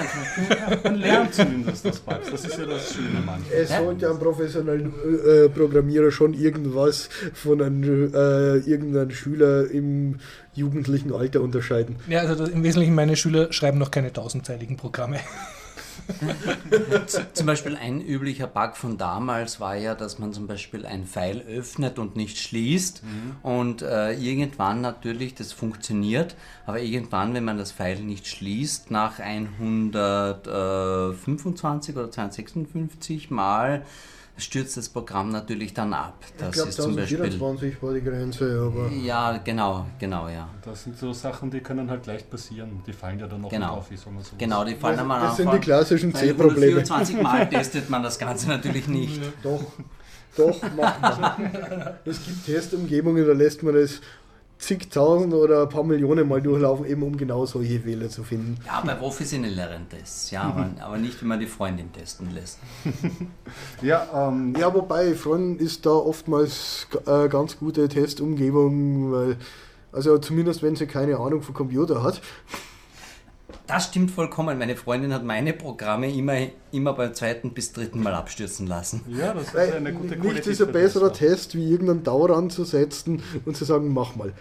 Man 0.85 0.97
lernt 0.97 1.35
zumindest 1.35 1.85
das 1.87 1.99
Bugs. 2.01 2.31
Das 2.31 2.45
ist 2.45 2.59
ja 2.59 2.67
das 2.67 2.93
Schöne 2.95 3.21
manchmal. 3.25 3.53
Es 3.59 3.69
sollte 3.71 4.11
ein 4.11 4.19
professionellen 4.19 4.93
äh, 5.27 5.49
Programmierer 5.49 6.11
schon 6.11 6.35
irgendwas 6.35 7.09
von 7.35 7.63
einem 7.63 8.13
äh, 8.15 8.57
irgendeinem 8.59 9.11
Schüler 9.11 9.71
im 9.71 10.19
jugendlichen 10.55 11.13
Alter 11.15 11.41
unterscheiden. 11.41 11.97
Ja, 12.09 12.21
also 12.21 12.35
das, 12.35 12.51
im 12.51 12.63
Wesentlichen 12.63 12.95
meine 12.95 13.17
Schüler 13.17 13.53
schreiben 13.53 13.79
noch 13.79 13.91
keine 13.91 14.13
tausendzeiligen 14.13 14.77
Programme. 14.77 15.19
Zum 17.33 17.47
Beispiel 17.47 17.77
ein 17.77 18.01
üblicher 18.01 18.47
Bug 18.47 18.77
von 18.77 18.99
damals 18.99 19.59
war 19.61 19.77
ja, 19.77 19.95
dass 19.95 20.19
man 20.19 20.33
zum 20.33 20.47
Beispiel 20.47 20.87
ein 20.87 21.05
File 21.07 21.43
öffnet 21.43 21.99
und 21.99 22.17
nicht 22.17 22.39
schließt 22.39 23.03
und 23.43 23.83
äh, 23.83 24.13
irgendwann 24.13 24.81
natürlich 24.81 25.35
das 25.35 25.53
funktioniert, 25.53 26.35
aber 26.67 26.81
irgendwann, 26.81 27.35
wenn 27.35 27.45
man 27.45 27.59
das 27.59 27.73
File 27.73 28.01
nicht 28.01 28.27
schließt, 28.27 28.91
nach 28.91 29.19
125 29.19 31.95
oder 31.97 32.11
256 32.11 33.31
Mal 33.31 33.85
stürzt 34.37 34.77
das 34.77 34.89
Programm 34.89 35.31
natürlich 35.31 35.75
dann 35.75 35.93
ab. 35.93 36.15
Das 36.39 36.49
ich 36.49 36.55
glaube 36.55 36.69
ist 36.71 36.77
zum 36.83 36.97
Beispiel 36.97 37.23
1024 37.23 37.83
war 37.83 37.95
die 37.95 38.01
Grenze, 38.03 38.71
aber 38.73 38.91
ja 38.91 39.39
genau, 39.39 39.87
genau 39.99 40.29
ja. 40.29 40.49
Das 40.65 40.85
sind 40.85 40.99
so 40.99 41.13
Sachen, 41.13 41.51
die 41.51 41.61
können 41.61 41.91
halt 41.91 42.07
leicht 42.07 42.31
passieren. 42.31 42.83
Die 42.87 42.93
fallen 42.93 43.19
ja 43.19 43.27
dann 43.27 43.43
noch 43.43 43.51
Genau. 43.51 43.75
auf, 43.75 43.91
wie 43.91 43.97
soll 43.97 44.13
man 44.13 44.23
so 44.23 44.31
Genau, 44.39 44.65
die 44.65 44.75
fallen 44.75 44.97
das, 44.97 45.05
am 45.05 45.09
das 45.11 45.37
sind 45.37 45.53
die 45.53 45.59
klassischen 45.59 46.15
C-Probleme. 46.15 46.81
124 46.81 47.23
Mal 47.23 47.49
testet 47.51 47.91
man 47.91 48.03
das 48.03 48.19
Ganze 48.19 48.49
natürlich 48.49 48.89
nicht. 48.89 49.21
Doch, 49.43 49.63
doch, 50.37 50.61
macht 50.77 51.21
man. 51.21 51.51
Es 52.05 52.25
gibt 52.25 52.47
Testumgebungen, 52.47 53.27
da 53.27 53.33
lässt 53.33 53.63
man 53.63 53.75
das 53.75 54.01
zigtausend 54.63 55.35
oder 55.35 55.63
ein 55.63 55.69
paar 55.69 55.83
Millionen 55.83 56.29
Mal 56.29 56.41
durchlaufen, 56.41 56.87
eben 56.87 57.03
um 57.03 57.17
genau 57.17 57.45
solche 57.47 57.81
Fehler 57.81 58.09
zu 58.09 58.23
finden. 58.23 58.57
Ja, 58.65 58.81
bei 58.81 58.95
professionelleren 58.95 59.89
Tests, 59.89 60.31
ja, 60.31 60.43
aber, 60.43 60.71
aber 60.81 60.99
nicht, 60.99 61.21
wenn 61.21 61.29
man 61.29 61.41
die 61.41 61.47
Freundin 61.47 61.93
testen 61.93 62.33
lässt. 62.33 62.59
Ja, 63.83 64.29
ähm, 64.29 64.55
Ja, 64.59 64.73
wobei, 64.73 65.15
Freunden 65.15 65.59
ist 65.59 65.85
da 65.85 65.91
oftmals 65.91 66.87
äh, 67.07 67.29
ganz 67.29 67.59
gute 67.59 67.89
Testumgebung, 67.89 69.13
weil, 69.13 69.37
also 69.91 70.17
zumindest 70.19 70.63
wenn 70.63 70.77
sie 70.77 70.87
keine 70.87 71.19
Ahnung 71.19 71.43
von 71.43 71.55
Computer 71.55 72.03
hat. 72.03 72.23
Das 73.73 73.87
stimmt 73.87 74.11
vollkommen. 74.11 74.59
Meine 74.59 74.77
Freundin 74.77 75.15
hat 75.15 75.25
meine 75.25 75.55
Programme 75.55 76.13
immer, 76.13 76.37
immer 76.73 76.93
beim 76.93 77.15
zweiten 77.15 77.55
bis 77.55 77.73
dritten 77.73 78.03
Mal 78.03 78.13
abstürzen 78.13 78.67
lassen. 78.67 79.01
ja, 79.09 79.33
das 79.33 79.45
ist 79.45 79.57
eine 79.57 79.95
gute 79.95 80.15
nichts 80.19 80.47
ist 80.47 80.61
ein 80.61 80.73
besserer. 80.73 81.11
Test, 81.11 81.55
wie 81.55 81.71
irgendeinen 81.71 82.03
Dauer 82.03 82.37
anzusetzen 82.37 83.23
und 83.47 83.57
zu 83.57 83.65
sagen, 83.65 83.91
mach 83.95 84.15
mal. 84.15 84.35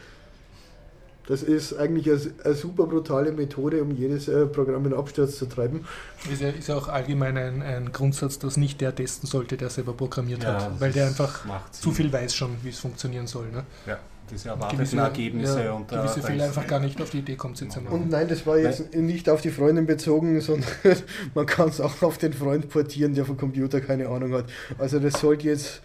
Das 1.27 1.43
ist 1.43 1.77
eigentlich 1.77 2.11
eine, 2.11 2.19
eine 2.43 2.55
super 2.55 2.87
brutale 2.87 3.31
Methode, 3.31 3.81
um 3.81 3.91
jedes 3.91 4.27
äh, 4.27 4.47
Programm 4.47 4.85
in 4.87 4.93
Absturz 4.93 5.37
zu 5.37 5.45
treiben. 5.45 5.85
Ist 6.29 6.41
ja, 6.41 6.49
ist 6.49 6.67
ja 6.67 6.75
auch 6.75 6.89
allgemein 6.89 7.37
ein, 7.37 7.61
ein 7.61 7.91
Grundsatz, 7.93 8.37
dass 8.37 8.57
nicht 8.57 8.81
der 8.81 8.93
testen 8.93 9.29
sollte, 9.29 9.55
der 9.55 9.69
selber 9.69 9.93
programmiert 9.93 10.43
Ja, 10.43 10.55
hat, 10.55 10.81
weil 10.81 10.91
der 10.91 11.07
einfach 11.07 11.45
zu 11.71 11.91
viel 11.91 12.11
weiß 12.11 12.35
schon, 12.35 12.57
wie 12.63 12.69
es 12.69 12.79
funktionieren 12.79 13.27
soll. 13.27 13.49
Ne? 13.49 13.63
Ja, 13.85 13.97
diese 14.31 14.49
erwarteten 14.49 14.77
gewisse, 14.77 14.97
Ergebnisse. 14.97 15.63
ja, 15.65 15.71
und 15.73 15.87
gewisse 15.87 16.21
da- 16.21 16.27
Fehler 16.27 16.45
einfach 16.45 16.65
gar 16.67 16.79
nicht 16.79 16.99
auf 17.01 17.09
die 17.09 17.19
Idee 17.19 17.35
kommt, 17.35 17.57
sie 17.57 17.67
zu 17.67 17.81
machen. 17.81 17.93
Und 17.93 18.09
nein, 18.09 18.27
das 18.27 18.45
war 18.47 18.57
jetzt 18.57 18.95
nicht 18.95 19.29
auf 19.29 19.41
die 19.41 19.51
Freundin 19.51 19.85
bezogen, 19.85 20.39
sondern 20.41 20.69
man 21.35 21.45
kann 21.45 21.69
es 21.69 21.79
auch 21.81 22.01
auf 22.01 22.17
den 22.17 22.33
Freund 22.33 22.69
portieren, 22.69 23.13
der 23.13 23.25
vom 23.25 23.37
Computer 23.37 23.81
keine 23.81 24.07
Ahnung 24.09 24.33
hat. 24.33 24.45
Also 24.77 24.99
das 24.99 25.19
sollte 25.21 25.47
jetzt 25.47 25.81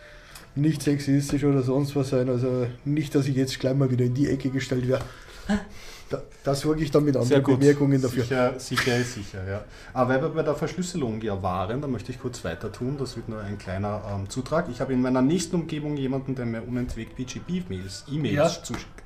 nicht 0.54 0.82
sexistisch 0.82 1.44
oder 1.44 1.62
sonst 1.62 1.94
was 1.96 2.08
sein. 2.10 2.28
Also 2.30 2.66
nicht, 2.84 3.14
dass 3.14 3.26
ich 3.26 3.36
jetzt 3.36 3.58
gleich 3.60 3.74
mal 3.74 3.90
wieder 3.90 4.04
in 4.06 4.14
die 4.14 4.28
Ecke 4.30 4.48
gestellt 4.50 4.88
werde. 4.88 5.04
Da, 6.08 6.22
da 6.44 6.54
sorge 6.54 6.84
ich 6.84 6.90
dann 6.92 7.04
mit 7.04 7.16
anderen 7.16 7.42
gut. 7.42 7.58
Bemerkungen 7.58 8.00
dafür. 8.00 8.22
Sicher, 8.22 8.60
sicher 8.60 8.96
ist 8.96 9.14
sicher, 9.14 9.44
ja. 9.48 9.64
Aber 9.92 10.10
weil 10.10 10.22
wir 10.22 10.28
bei 10.28 10.42
der 10.44 10.54
Verschlüsselung 10.54 11.20
ja 11.20 11.42
waren, 11.42 11.80
da 11.80 11.88
möchte 11.88 12.12
ich 12.12 12.20
kurz 12.20 12.44
weiter 12.44 12.70
tun. 12.70 12.96
Das 12.96 13.16
wird 13.16 13.28
nur 13.28 13.40
ein 13.40 13.58
kleiner 13.58 14.02
ähm, 14.14 14.30
Zutrag. 14.30 14.68
Ich 14.70 14.80
habe 14.80 14.92
in 14.92 15.02
meiner 15.02 15.20
nächsten 15.22 15.56
Umgebung 15.56 15.96
jemanden, 15.96 16.36
der 16.36 16.46
mir 16.46 16.62
unentwegt 16.62 17.16
BGP-Mails, 17.16 18.04
E-Mails 18.08 18.34
Ja. 18.36 18.48
zuschickt. 18.62 19.02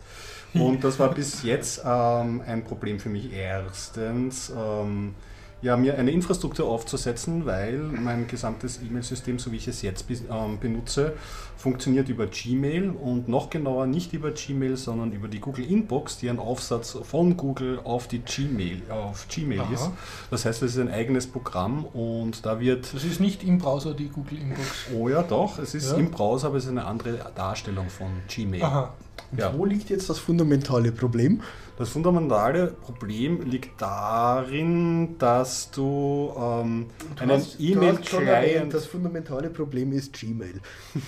Und 0.53 0.83
das 0.85 0.99
war 0.99 1.15
bis 1.15 1.43
jetzt 1.43 1.83
ähm, 1.87 2.43
ein 2.47 2.65
Problem 2.65 2.99
für 2.99 3.09
mich. 3.09 3.33
Erstens, 3.33 4.51
ähm, 4.55 5.15
ja, 5.63 5.77
mir 5.77 5.99
eine 5.99 6.11
Infrastruktur 6.11 6.69
aufzusetzen, 6.69 7.45
weil 7.45 7.79
mein 7.79 8.27
gesamtes 8.27 8.81
E-Mail-System, 8.83 9.39
so 9.39 9.53
wie 9.53 9.57
ich 9.57 9.69
es 9.69 9.83
jetzt 9.83 10.07
ähm, 10.11 10.59
benutze, 10.59 11.13
funktioniert 11.57 12.09
über 12.09 12.27
Gmail 12.27 12.89
und 12.91 13.29
noch 13.29 13.51
genauer 13.51 13.87
nicht 13.87 14.15
über 14.15 14.31
Gmail, 14.31 14.79
sondern 14.79 15.13
über 15.13 15.29
die 15.29 15.41
Google 15.41 15.71
Inbox, 15.71 16.17
die 16.17 16.31
ein 16.31 16.39
Aufsatz 16.39 16.97
von 17.03 17.37
Google 17.37 17.81
auf 17.85 18.09
die 18.09 18.21
Gmail, 18.21 18.81
auf 18.89 19.29
Gmail 19.29 19.61
Aha. 19.61 19.75
ist. 19.75 19.91
Das 20.31 20.47
heißt, 20.47 20.63
es 20.63 20.73
ist 20.77 20.81
ein 20.81 20.91
eigenes 20.91 21.27
Programm 21.27 21.85
und 21.85 22.47
da 22.47 22.59
wird 22.61 22.95
Das 22.95 23.05
ist 23.05 23.21
nicht 23.21 23.45
im 23.45 23.59
Browser 23.59 23.93
die 23.93 24.09
Google 24.09 24.39
Inbox. 24.39 24.87
Oh 24.99 25.11
ja, 25.11 25.23
doch, 25.23 25.59
es 25.59 25.75
ist 25.75 25.91
Ja. 25.91 25.99
im 25.99 26.11
Browser, 26.11 26.47
aber 26.49 26.57
es 26.57 26.65
ist 26.65 26.71
eine 26.71 26.87
andere 26.87 27.19
Darstellung 27.35 27.91
von 27.91 28.09
Gmail. 28.29 28.63
Aha. 28.63 28.95
Ja. 29.37 29.57
Wo 29.57 29.65
liegt 29.65 29.91
jetzt 29.91 30.11
das 30.11 30.19
fundamentale 30.19 30.93
Problem? 30.93 31.43
Das 31.79 31.89
fundamentale 31.91 32.67
Problem 32.67 33.43
liegt 33.43 33.81
darin, 33.81 35.17
dass 35.19 35.71
du 35.71 36.33
ähm, 36.37 36.87
Du 37.17 37.23
einen 37.23 37.43
E-Mail-Client. 37.59 38.75
Das 38.75 38.87
fundamentale 38.87 39.49
Problem 39.49 39.93
ist 39.93 40.13
Gmail. 40.13 40.61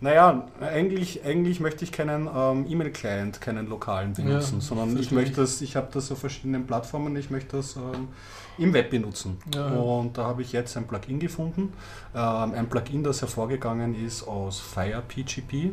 Naja, 0.00 0.48
eigentlich, 0.60 1.24
eigentlich 1.24 1.60
möchte 1.60 1.84
ich 1.84 1.92
keinen 1.92 2.28
ähm, 2.34 2.66
E-Mail-Client, 2.68 3.40
keinen 3.40 3.68
lokalen 3.68 4.12
benutzen, 4.12 4.56
Ja, 4.56 4.60
sondern 4.60 4.98
ich 4.98 5.12
möchte 5.12 5.36
das, 5.36 5.62
ich 5.62 5.76
habe 5.76 5.88
das 5.94 6.12
auf 6.12 6.18
verschiedenen 6.18 6.66
Plattformen, 6.66 7.16
ich 7.16 7.30
möchte 7.30 7.56
das 7.56 7.76
ähm, 7.76 8.08
im 8.58 8.72
Web 8.72 8.90
benutzen. 8.90 9.38
Ja. 9.54 9.68
Und 9.68 10.16
da 10.18 10.24
habe 10.24 10.42
ich 10.42 10.52
jetzt 10.52 10.76
ein 10.76 10.86
Plugin 10.86 11.18
gefunden. 11.18 11.72
Ähm, 12.14 12.54
ein 12.54 12.68
Plugin, 12.68 13.02
das 13.02 13.20
hervorgegangen 13.20 13.94
ist 13.94 14.26
aus 14.26 14.60
FirePGP 14.60 15.72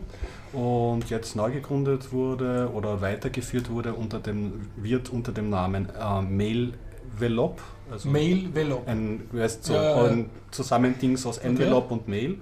und 0.53 1.09
jetzt 1.09 1.35
neu 1.35 1.51
gegründet 1.51 2.11
wurde 2.11 2.69
oder 2.73 3.01
weitergeführt 3.01 3.69
wurde 3.69 3.93
unter 3.93 4.19
dem, 4.19 4.69
wird 4.75 5.09
unter 5.09 5.31
dem 5.31 5.50
Namen 5.50 5.89
ähm, 6.00 6.38
MailVelop. 6.38 7.61
Also 7.91 8.09
Mail 8.09 8.55
Velop. 8.55 8.88
ein, 8.88 9.27
weißt, 9.31 9.65
so 9.65 9.73
Ja, 9.73 10.05
ein 10.05 10.29
Zusammendings 10.50 11.25
aus 11.25 11.38
Envelope 11.39 11.93
und 11.93 12.07
Mail. 12.07 12.38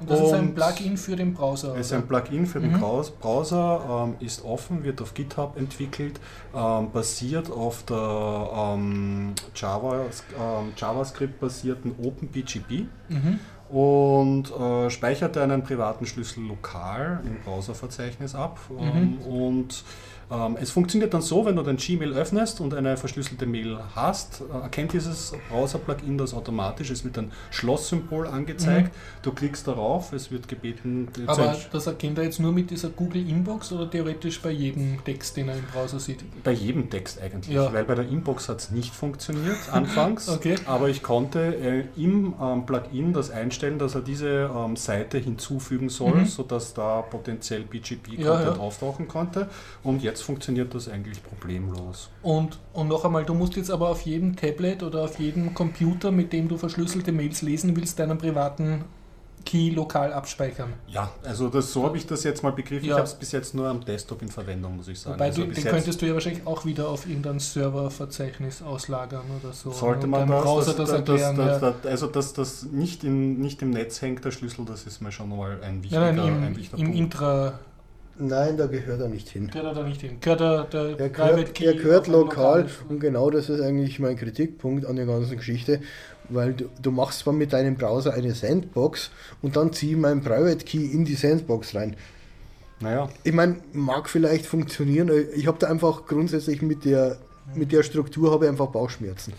Und 0.00 0.10
das 0.10 0.20
ist 0.20 0.32
ein 0.32 0.48
und- 0.48 0.54
Plugin 0.54 0.96
für 0.96 1.14
den 1.16 1.34
Browser. 1.34 1.74
es 1.76 1.86
ist 1.88 1.92
ein 1.92 2.06
Plugin 2.08 2.46
für 2.46 2.58
den 2.60 2.72
Mhm. 2.72 2.80
Browser, 3.20 4.04
ähm, 4.08 4.16
ist 4.20 4.44
offen, 4.44 4.82
wird 4.82 5.02
auf 5.02 5.12
GitHub 5.14 5.56
entwickelt, 5.58 6.18
ähm, 6.54 6.90
basiert 6.90 7.50
auf 7.50 7.82
der 7.84 8.48
ähm, 8.56 9.34
Java, 9.54 9.96
ähm, 10.38 10.72
JavaScript-basierten 10.76 11.94
OpenPGP 12.02 12.86
Mhm. 13.08 13.38
und 13.68 14.50
äh, 14.58 14.90
speichert 14.90 15.36
einen 15.36 15.62
privaten 15.62 16.06
Schlüssel 16.06 16.44
lokal 16.44 17.20
im 17.24 17.36
Browserverzeichnis 17.44 18.34
ab. 18.34 18.58
Ähm, 18.78 19.18
Und 19.18 19.84
ähm, 20.30 20.56
es 20.60 20.70
funktioniert 20.70 21.12
dann 21.14 21.22
so, 21.22 21.44
wenn 21.44 21.56
du 21.56 21.62
dein 21.62 21.76
Gmail 21.76 22.12
öffnest 22.12 22.60
und 22.60 22.72
eine 22.74 22.96
verschlüsselte 22.96 23.46
Mail 23.46 23.78
hast, 23.94 24.42
äh, 24.52 24.62
erkennt 24.62 24.92
dieses 24.92 25.32
Browser-Plugin 25.50 26.18
das 26.18 26.34
automatisch. 26.34 26.90
Es 26.90 27.04
wird 27.04 27.18
ein 27.18 27.32
Schlosssymbol 27.50 28.26
angezeigt. 28.26 28.94
Du 29.22 29.32
klickst 29.32 29.66
darauf, 29.66 30.12
es 30.12 30.30
wird 30.30 30.48
gebeten, 30.48 31.08
zu 31.12 31.28
Aber 31.28 31.56
das 31.72 31.86
erkennt 31.86 32.18
er 32.18 32.24
jetzt 32.24 32.40
nur 32.40 32.52
mit 32.52 32.70
dieser 32.70 32.88
Google 32.90 33.28
Inbox 33.28 33.72
oder 33.72 33.90
theoretisch 33.90 34.40
bei 34.40 34.50
jedem 34.50 35.02
Text, 35.04 35.36
den 35.36 35.48
er 35.48 35.56
im 35.56 35.64
Browser 35.72 35.98
sieht? 36.00 36.24
Bei 36.44 36.52
jedem 36.52 36.88
Text 36.90 37.20
eigentlich, 37.20 37.54
Ja. 37.54 37.72
weil 37.72 37.84
bei 37.84 37.94
der 37.94 38.08
Inbox 38.08 38.48
hat 38.48 38.58
es 38.60 38.70
nicht 38.70 38.94
funktioniert 38.94 39.58
anfangs, 39.72 40.28
Okay. 40.40 40.56
aber 40.66 40.88
ich 40.88 41.02
konnte 41.02 41.40
äh, 41.56 41.84
im 41.96 42.34
ähm, 42.40 42.66
Plugin 42.66 43.12
das 43.12 43.30
einstellen, 43.30 43.78
dass 43.78 43.94
er 43.94 44.00
diese 44.02 44.50
ähm, 44.54 44.76
Seite 44.76 45.18
hinzufügen 45.18 45.88
soll, 45.88 46.10
Mhm. 46.20 46.26
sodass 46.26 46.74
da 46.74 47.02
potenziell 47.02 47.62
BGP-Content 47.62 48.20
Ja, 48.26 48.42
ja. 48.42 48.56
auftauchen 48.56 49.08
konnte 49.08 49.48
und 49.82 50.02
jetzt 50.02 50.19
funktioniert 50.22 50.74
das 50.74 50.88
eigentlich 50.88 51.22
problemlos. 51.22 52.10
Und, 52.22 52.58
und 52.72 52.88
noch 52.88 53.04
einmal, 53.04 53.24
du 53.24 53.34
musst 53.34 53.56
jetzt 53.56 53.70
aber 53.70 53.88
auf 53.88 54.02
jedem 54.02 54.36
Tablet 54.36 54.82
oder 54.82 55.04
auf 55.04 55.18
jedem 55.18 55.54
Computer, 55.54 56.10
mit 56.10 56.32
dem 56.32 56.48
du 56.48 56.56
verschlüsselte 56.56 57.12
Mails 57.12 57.42
lesen 57.42 57.76
willst, 57.76 57.98
deinen 57.98 58.18
privaten 58.18 58.84
Key 59.44 59.70
lokal 59.70 60.12
abspeichern. 60.12 60.72
Ja, 60.86 61.10
also 61.24 61.48
das, 61.48 61.72
so 61.72 61.84
habe 61.84 61.96
ich 61.96 62.06
das 62.06 62.24
jetzt 62.24 62.42
mal 62.42 62.52
begriffen. 62.52 62.86
Ja. 62.86 62.94
Ich 62.94 62.98
habe 62.98 63.08
es 63.08 63.14
bis 63.14 63.32
jetzt 63.32 63.54
nur 63.54 63.68
am 63.68 63.84
Desktop 63.84 64.22
in 64.22 64.28
Verwendung, 64.28 64.76
muss 64.76 64.88
ich 64.88 65.00
sagen. 65.00 65.14
Wobei 65.14 65.26
also 65.26 65.42
den 65.42 65.52
jetzt 65.52 65.66
könntest 65.66 66.02
du 66.02 66.06
ja 66.06 66.14
wahrscheinlich 66.14 66.46
auch 66.46 66.64
wieder 66.64 66.88
auf 66.88 67.06
irgendein 67.06 67.38
Serververzeichnis 67.38 68.62
auslagern 68.62 69.24
oder 69.42 69.52
so. 69.52 69.72
sollte 69.72 70.06
man 70.06 70.28
das, 70.28 70.42
Browser 70.42 70.74
das, 70.74 70.90
das, 70.90 70.98
erklären. 70.98 71.36
das, 71.36 71.62
ja. 71.62 71.70
das, 71.70 71.90
also 71.90 72.06
dass 72.06 72.32
das 72.32 72.64
nicht, 72.64 73.02
in, 73.04 73.40
nicht 73.40 73.62
im 73.62 73.70
Netz 73.70 74.02
hängt, 74.02 74.24
der 74.24 74.30
Schlüssel, 74.30 74.64
das 74.66 74.86
ist 74.86 75.00
mir 75.00 75.12
schon 75.12 75.30
mal 75.30 75.58
ein 75.62 75.82
wichtiger, 75.82 76.00
Nein, 76.00 76.16
nein, 76.16 76.34
ein 76.34 76.46
im, 76.48 76.56
wichtiger 76.56 76.78
im 76.78 76.84
Punkt. 76.84 76.98
Intra 76.98 77.58
Nein, 78.20 78.56
da 78.56 78.66
gehört 78.66 79.00
er 79.00 79.08
nicht 79.08 79.28
hin. 79.28 79.48
gehört 79.48 79.66
er 79.76 79.82
da 79.82 79.88
nicht 79.88 80.00
hin. 80.00 80.18
Gehört 80.20 80.40
er 80.40 80.64
der 80.64 81.00
Er 81.00 81.08
gehört, 81.08 81.54
Key 81.54 81.64
er 81.64 81.74
gehört 81.74 82.06
lokal 82.06 82.68
und 82.88 83.00
genau 83.00 83.30
das 83.30 83.48
ist 83.48 83.60
eigentlich 83.60 83.98
mein 83.98 84.16
Kritikpunkt 84.16 84.84
an 84.84 84.96
der 84.96 85.06
ganzen 85.06 85.36
Geschichte, 85.36 85.80
weil 86.28 86.52
du, 86.52 86.66
du 86.80 86.90
machst 86.90 87.20
zwar 87.20 87.32
mit 87.32 87.52
deinem 87.52 87.76
Browser 87.76 88.12
eine 88.12 88.34
Sandbox 88.34 89.10
und 89.42 89.56
dann 89.56 89.72
zieh 89.72 89.96
meinen 89.96 90.20
Private 90.22 90.64
Key 90.64 90.84
in 90.84 91.04
die 91.04 91.14
Sandbox 91.14 91.74
rein. 91.74 91.96
Naja, 92.80 93.08
Ich 93.24 93.32
meine, 93.32 93.56
mag 93.72 94.08
vielleicht 94.08 94.46
funktionieren, 94.46 95.10
ich 95.34 95.46
habe 95.46 95.58
da 95.58 95.68
einfach 95.68 96.06
grundsätzlich 96.06 96.62
mit 96.62 96.84
der, 96.84 97.18
mit 97.54 97.72
der 97.72 97.82
Struktur 97.82 98.30
habe 98.32 98.44
ich 98.46 98.50
einfach 98.50 98.68
Bauchschmerzen. 98.68 99.32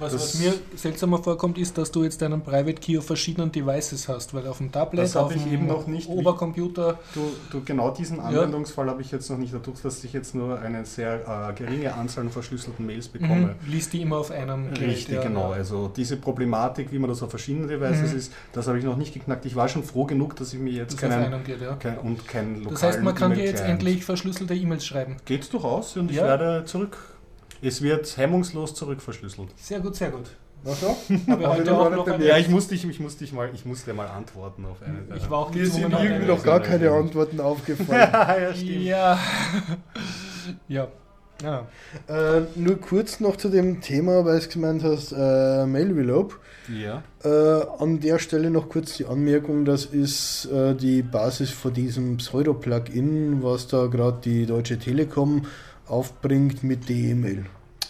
Was, 0.00 0.12
was 0.12 0.34
mir 0.40 0.52
seltsamer 0.74 1.22
vorkommt, 1.22 1.56
ist, 1.56 1.78
dass 1.78 1.92
du 1.92 2.02
jetzt 2.02 2.20
deinen 2.20 2.42
Private 2.42 2.74
Key 2.80 2.98
auf 2.98 3.06
verschiedenen 3.06 3.52
Devices 3.52 4.08
hast, 4.08 4.34
weil 4.34 4.44
auf 4.48 4.58
dem 4.58 4.72
Tablet, 4.72 5.16
auf 5.16 5.34
ich 5.34 5.44
dem 5.44 5.52
eben 5.52 5.66
noch 5.68 5.86
nicht. 5.86 6.08
Obercomputer. 6.08 6.98
Du, 7.14 7.20
du, 7.50 7.62
genau 7.64 7.90
diesen 7.92 8.18
Anwendungsfall 8.18 8.88
habe 8.90 9.02
ich 9.02 9.12
jetzt 9.12 9.30
noch 9.30 9.38
nicht, 9.38 9.54
dadurch, 9.54 9.80
dass 9.82 10.02
ich 10.02 10.12
jetzt 10.12 10.34
nur 10.34 10.58
eine 10.58 10.84
sehr 10.84 11.20
äh, 11.50 11.52
geringe 11.54 11.94
Anzahl 11.94 12.24
an 12.24 12.30
verschlüsselten 12.30 12.84
Mails 12.84 13.06
bekomme. 13.06 13.54
Mhm. 13.64 13.70
Liest 13.72 13.92
die 13.92 14.02
immer 14.02 14.16
auf 14.16 14.32
einem 14.32 14.74
Gerät. 14.74 14.88
Richtig, 14.88 15.14
ja, 15.14 15.22
genau. 15.22 15.50
ja. 15.52 15.58
Also 15.58 15.88
diese 15.94 16.16
Problematik, 16.16 16.90
wie 16.90 16.98
man 16.98 17.08
das 17.08 17.22
auf 17.22 17.30
verschiedenen 17.30 17.68
Devices 17.68 18.10
Mhm. 18.10 18.18
ist, 18.18 18.32
das 18.52 18.66
habe 18.66 18.78
ich 18.80 18.84
noch 18.84 18.96
nicht 18.96 19.14
geknackt. 19.14 19.46
Ich 19.46 19.54
war 19.54 19.68
schon 19.68 19.84
froh 19.84 20.06
genug, 20.06 20.34
dass 20.34 20.52
ich 20.52 20.58
mir 20.58 20.72
jetzt 20.72 20.94
Das 20.94 21.04
auf 21.04 21.10
keinen 21.10 21.32
einem 21.32 21.44
geht, 21.44 21.60
ja. 21.60 21.76
kein, 21.76 21.98
und 21.98 22.26
keinen 22.26 22.56
lokalen 22.56 22.72
Das 22.74 22.82
heißt, 22.82 23.02
man 23.02 23.14
kann 23.14 23.32
dir 23.34 23.44
jetzt 23.44 23.62
endlich 23.62 24.04
verschlüsselte 24.04 24.54
E-Mails 24.54 24.84
schreiben. 24.84 25.18
Geht's 25.24 25.48
durchaus 25.50 25.96
und 25.96 26.10
ich 26.10 26.16
Ja. 26.16 26.24
werde 26.24 26.64
zurück. 26.64 26.98
Es 27.64 27.80
wird 27.80 28.16
hemmungslos 28.18 28.74
zurückverschlüsselt. 28.74 29.48
Sehr 29.56 29.80
gut, 29.80 29.96
sehr 29.96 30.10
gut. 30.10 30.26
So? 30.64 30.96
Aber 31.32 31.40
ich 31.40 31.48
heute 31.48 31.78
auch 31.78 31.90
noch 31.90 32.06
eine, 32.06 32.26
Ja, 32.26 32.36
ich 32.36 32.48
musste, 32.48 32.74
ich, 32.74 32.88
ich 32.88 33.00
musste, 33.00 33.24
dich 33.24 33.32
mal, 33.32 33.50
ich 33.54 33.64
musste 33.64 33.92
mal 33.94 34.06
antworten 34.06 34.64
auf 34.66 34.82
eine. 34.82 35.16
ich 35.16 35.30
war 35.30 35.38
auch 35.38 35.54
Mir 35.54 35.66
sind 35.66 35.92
irgendwie 35.92 36.26
noch 36.26 36.42
gar 36.42 36.60
keine 36.60 36.90
Antworten 36.90 37.40
aufgefallen. 37.40 38.10
ja, 38.12 38.54
stimmt. 38.54 38.82
Ja. 38.82 39.18
ja. 40.68 40.88
Ja. 41.42 41.66
äh, 42.06 42.42
nur 42.54 42.76
kurz 42.80 43.18
noch 43.18 43.36
zu 43.36 43.48
dem 43.48 43.80
Thema, 43.80 44.24
weil 44.24 44.38
du 44.38 44.48
gemeint 44.48 44.84
hast, 44.84 45.12
äh, 45.12 45.66
Mailvelope. 45.66 46.36
Ja. 46.72 47.02
Äh, 47.24 47.66
an 47.82 48.00
der 48.00 48.18
Stelle 48.18 48.50
noch 48.50 48.68
kurz 48.68 48.96
die 48.96 49.04
Anmerkung, 49.04 49.64
das 49.64 49.84
ist 49.84 50.46
äh, 50.46 50.74
die 50.74 51.02
Basis 51.02 51.50
von 51.50 51.74
diesem 51.74 52.18
Pseudo-Plugin, 52.18 53.42
was 53.42 53.66
da 53.66 53.86
gerade 53.86 54.20
die 54.24 54.46
Deutsche 54.46 54.78
Telekom 54.78 55.42
aufbringt 55.86 56.62
mit 56.62 56.88
D-E-Mail. 56.88 57.46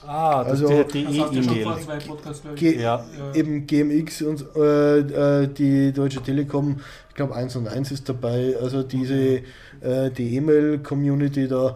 Ah, 0.07 0.43
das 0.45 0.63
Also- 0.63 0.69
ist 0.69 0.93
die 0.95 1.05
vor 1.05 1.33
E-Mail. 1.33 2.55
Ge 2.57 2.81
Ja. 2.81 3.05
Eben 3.35 3.67
GMX 3.67 4.23
und 4.23 4.45
äh, 4.57 4.99
äh, 5.43 5.47
die 5.49 5.93
Deutsche 5.93 6.21
Telekom, 6.23 6.81
ich 7.09 7.15
glaube 7.15 7.35
1 7.35 7.57
und 7.57 7.69
1 7.69 7.91
ist 7.91 8.09
dabei, 8.09 8.55
also 8.61 8.83
diese 8.83 9.41
äh, 9.81 10.11
die 10.17 10.37
E-Mail-Community 10.37 11.49
da 11.49 11.75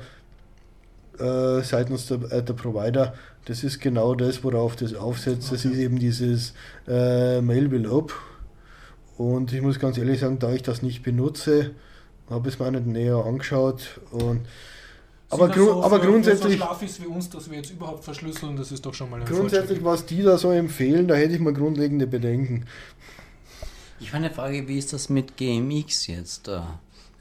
äh, 1.18 1.62
seitens 1.62 2.06
der, 2.06 2.18
äh, 2.30 2.42
der 2.42 2.52
Provider, 2.54 3.14
das 3.46 3.64
ist 3.64 3.80
genau 3.80 4.14
das, 4.14 4.44
worauf 4.44 4.76
das 4.76 4.94
aufsetzt. 4.94 5.50
Das 5.50 5.64
ist 5.64 5.76
eben 5.78 5.98
dieses 5.98 6.52
äh, 6.86 7.40
Mail-Velope. 7.40 8.12
Und 9.16 9.52
ich 9.52 9.62
muss 9.62 9.78
ganz 9.80 9.96
ehrlich 9.98 10.20
sagen, 10.20 10.38
da 10.38 10.52
ich 10.52 10.62
das 10.62 10.82
nicht 10.82 11.02
benutze, 11.02 11.70
habe 12.30 12.48
ich 12.48 12.54
es 12.54 12.60
mir 12.60 12.70
nicht 12.70 12.86
näher 12.86 13.16
angeschaut. 13.24 14.00
Und, 14.12 14.42
aber, 15.30 15.48
gru 15.48 15.64
so 15.66 15.82
aber 15.84 15.96
für- 15.96 16.02
für 16.04 16.10
grundsätzlich. 16.10 16.52
So 16.58 16.64
schlaf 16.64 16.82
ist 16.82 17.02
wie 17.02 17.06
uns, 17.06 17.28
dass 17.30 17.50
wir 17.50 17.58
jetzt 17.58 17.70
überhaupt 17.70 18.04
verschlüsseln, 18.04 18.56
das 18.56 18.72
ist 18.72 18.84
doch 18.86 18.94
schon 18.94 19.10
mal 19.10 19.20
ein 19.20 19.26
Grundsätzlich, 19.26 19.84
was 19.84 20.06
die 20.06 20.22
da 20.22 20.38
so 20.38 20.50
empfehlen, 20.50 21.06
da 21.08 21.14
hätte 21.14 21.34
ich 21.34 21.40
mal 21.40 21.52
grundlegende 21.52 22.06
Bedenken. 22.06 22.64
Ich 24.00 24.08
habe 24.08 24.18
eine 24.24 24.30
Frage, 24.30 24.68
wie 24.68 24.78
ist 24.78 24.92
das 24.92 25.08
mit 25.08 25.36
GMX 25.36 26.06
jetzt? 26.06 26.48
äh? 26.48 26.60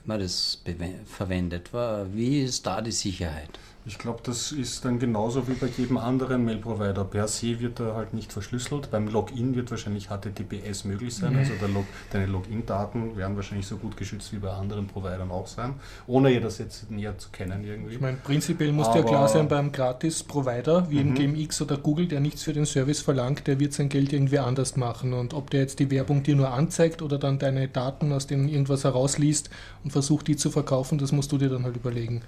man 0.06 0.20
das 0.22 0.62
verwendet. 1.06 1.72
Wie 2.14 2.42
ist 2.42 2.66
da 2.66 2.82
die 2.82 2.92
Sicherheit? 2.94 3.50
Ich 3.88 3.98
glaube, 3.98 4.20
das 4.22 4.52
ist 4.52 4.84
dann 4.84 5.00
genauso 5.00 5.48
wie 5.48 5.54
bei 5.54 5.68
jedem 5.68 5.98
anderen 5.98 6.44
Mail-Provider. 6.44 7.06
Per 7.06 7.26
se 7.30 7.62
wird 7.62 7.80
er 7.80 7.96
halt 7.96 8.14
nicht 8.14 8.34
verschlüsselt. 8.34 8.92
Beim 8.92 9.08
Login 9.08 9.56
wird 9.56 9.72
wahrscheinlich 9.72 10.10
HTTPS 10.10 10.84
möglich 10.84 11.16
sein. 11.16 11.34
Mhm. 11.34 11.40
Also 11.40 11.54
Log 11.74 11.86
deine 12.12 12.26
Login-Daten 12.26 13.16
werden 13.16 13.38
wahrscheinlich 13.38 13.66
so 13.66 13.78
gut 13.78 13.96
geschützt 13.96 14.34
wie 14.34 14.40
bei 14.40 14.50
anderen 14.50 14.88
Providern 14.88 15.32
auch 15.32 15.48
sein, 15.48 15.76
ohne 16.06 16.32
ihr 16.32 16.42
das 16.42 16.58
jetzt 16.58 16.92
näher 16.92 17.18
zu 17.18 17.30
kennen 17.30 17.64
irgendwie. 17.64 17.96
Ich 17.96 18.02
meine, 18.02 18.18
prinzipiell 18.18 18.74
muss 18.74 18.94
ja 18.94 19.04
klar 19.04 19.30
sein 19.30 19.48
beim 19.48 19.72
Gratis-Provider, 19.72 20.90
wie 20.90 21.02
mhm. 21.02 21.14
GMX 21.14 21.62
oder 21.62 21.78
Google, 21.78 22.08
der 22.08 22.20
nichts 22.20 22.44
für 22.44 22.52
den 22.52 22.66
Service 22.66 23.00
verlangt, 23.00 23.48
der 23.48 23.58
wird 23.58 23.72
sein 23.72 23.88
Geld 23.88 24.12
irgendwie 24.12 24.40
anders 24.40 24.76
machen. 24.76 25.14
Und 25.14 25.34
ob 25.34 25.50
der 25.50 25.62
jetzt 25.62 25.80
die 25.80 25.90
Werbung 25.90 26.24
dir 26.24 26.36
nur 26.36 26.52
anzeigt 26.52 27.02
oder 27.02 27.18
dann 27.18 27.40
deine 27.40 27.70
Daten, 27.70 28.12
aus 28.12 28.28
denen 28.28 28.50
irgendwas 28.50 28.84
herausliest 28.84 29.50
und 29.86 29.92
versucht, 29.92 30.28
die 30.28 30.36
zu 30.36 30.52
verkaufen, 30.52 30.98
das 30.98 31.14
musst 31.14 31.32
du 31.32 31.38
dir 31.38 31.48
dann 31.48 31.64
halt 31.64 31.78
überlegen. 31.78 32.22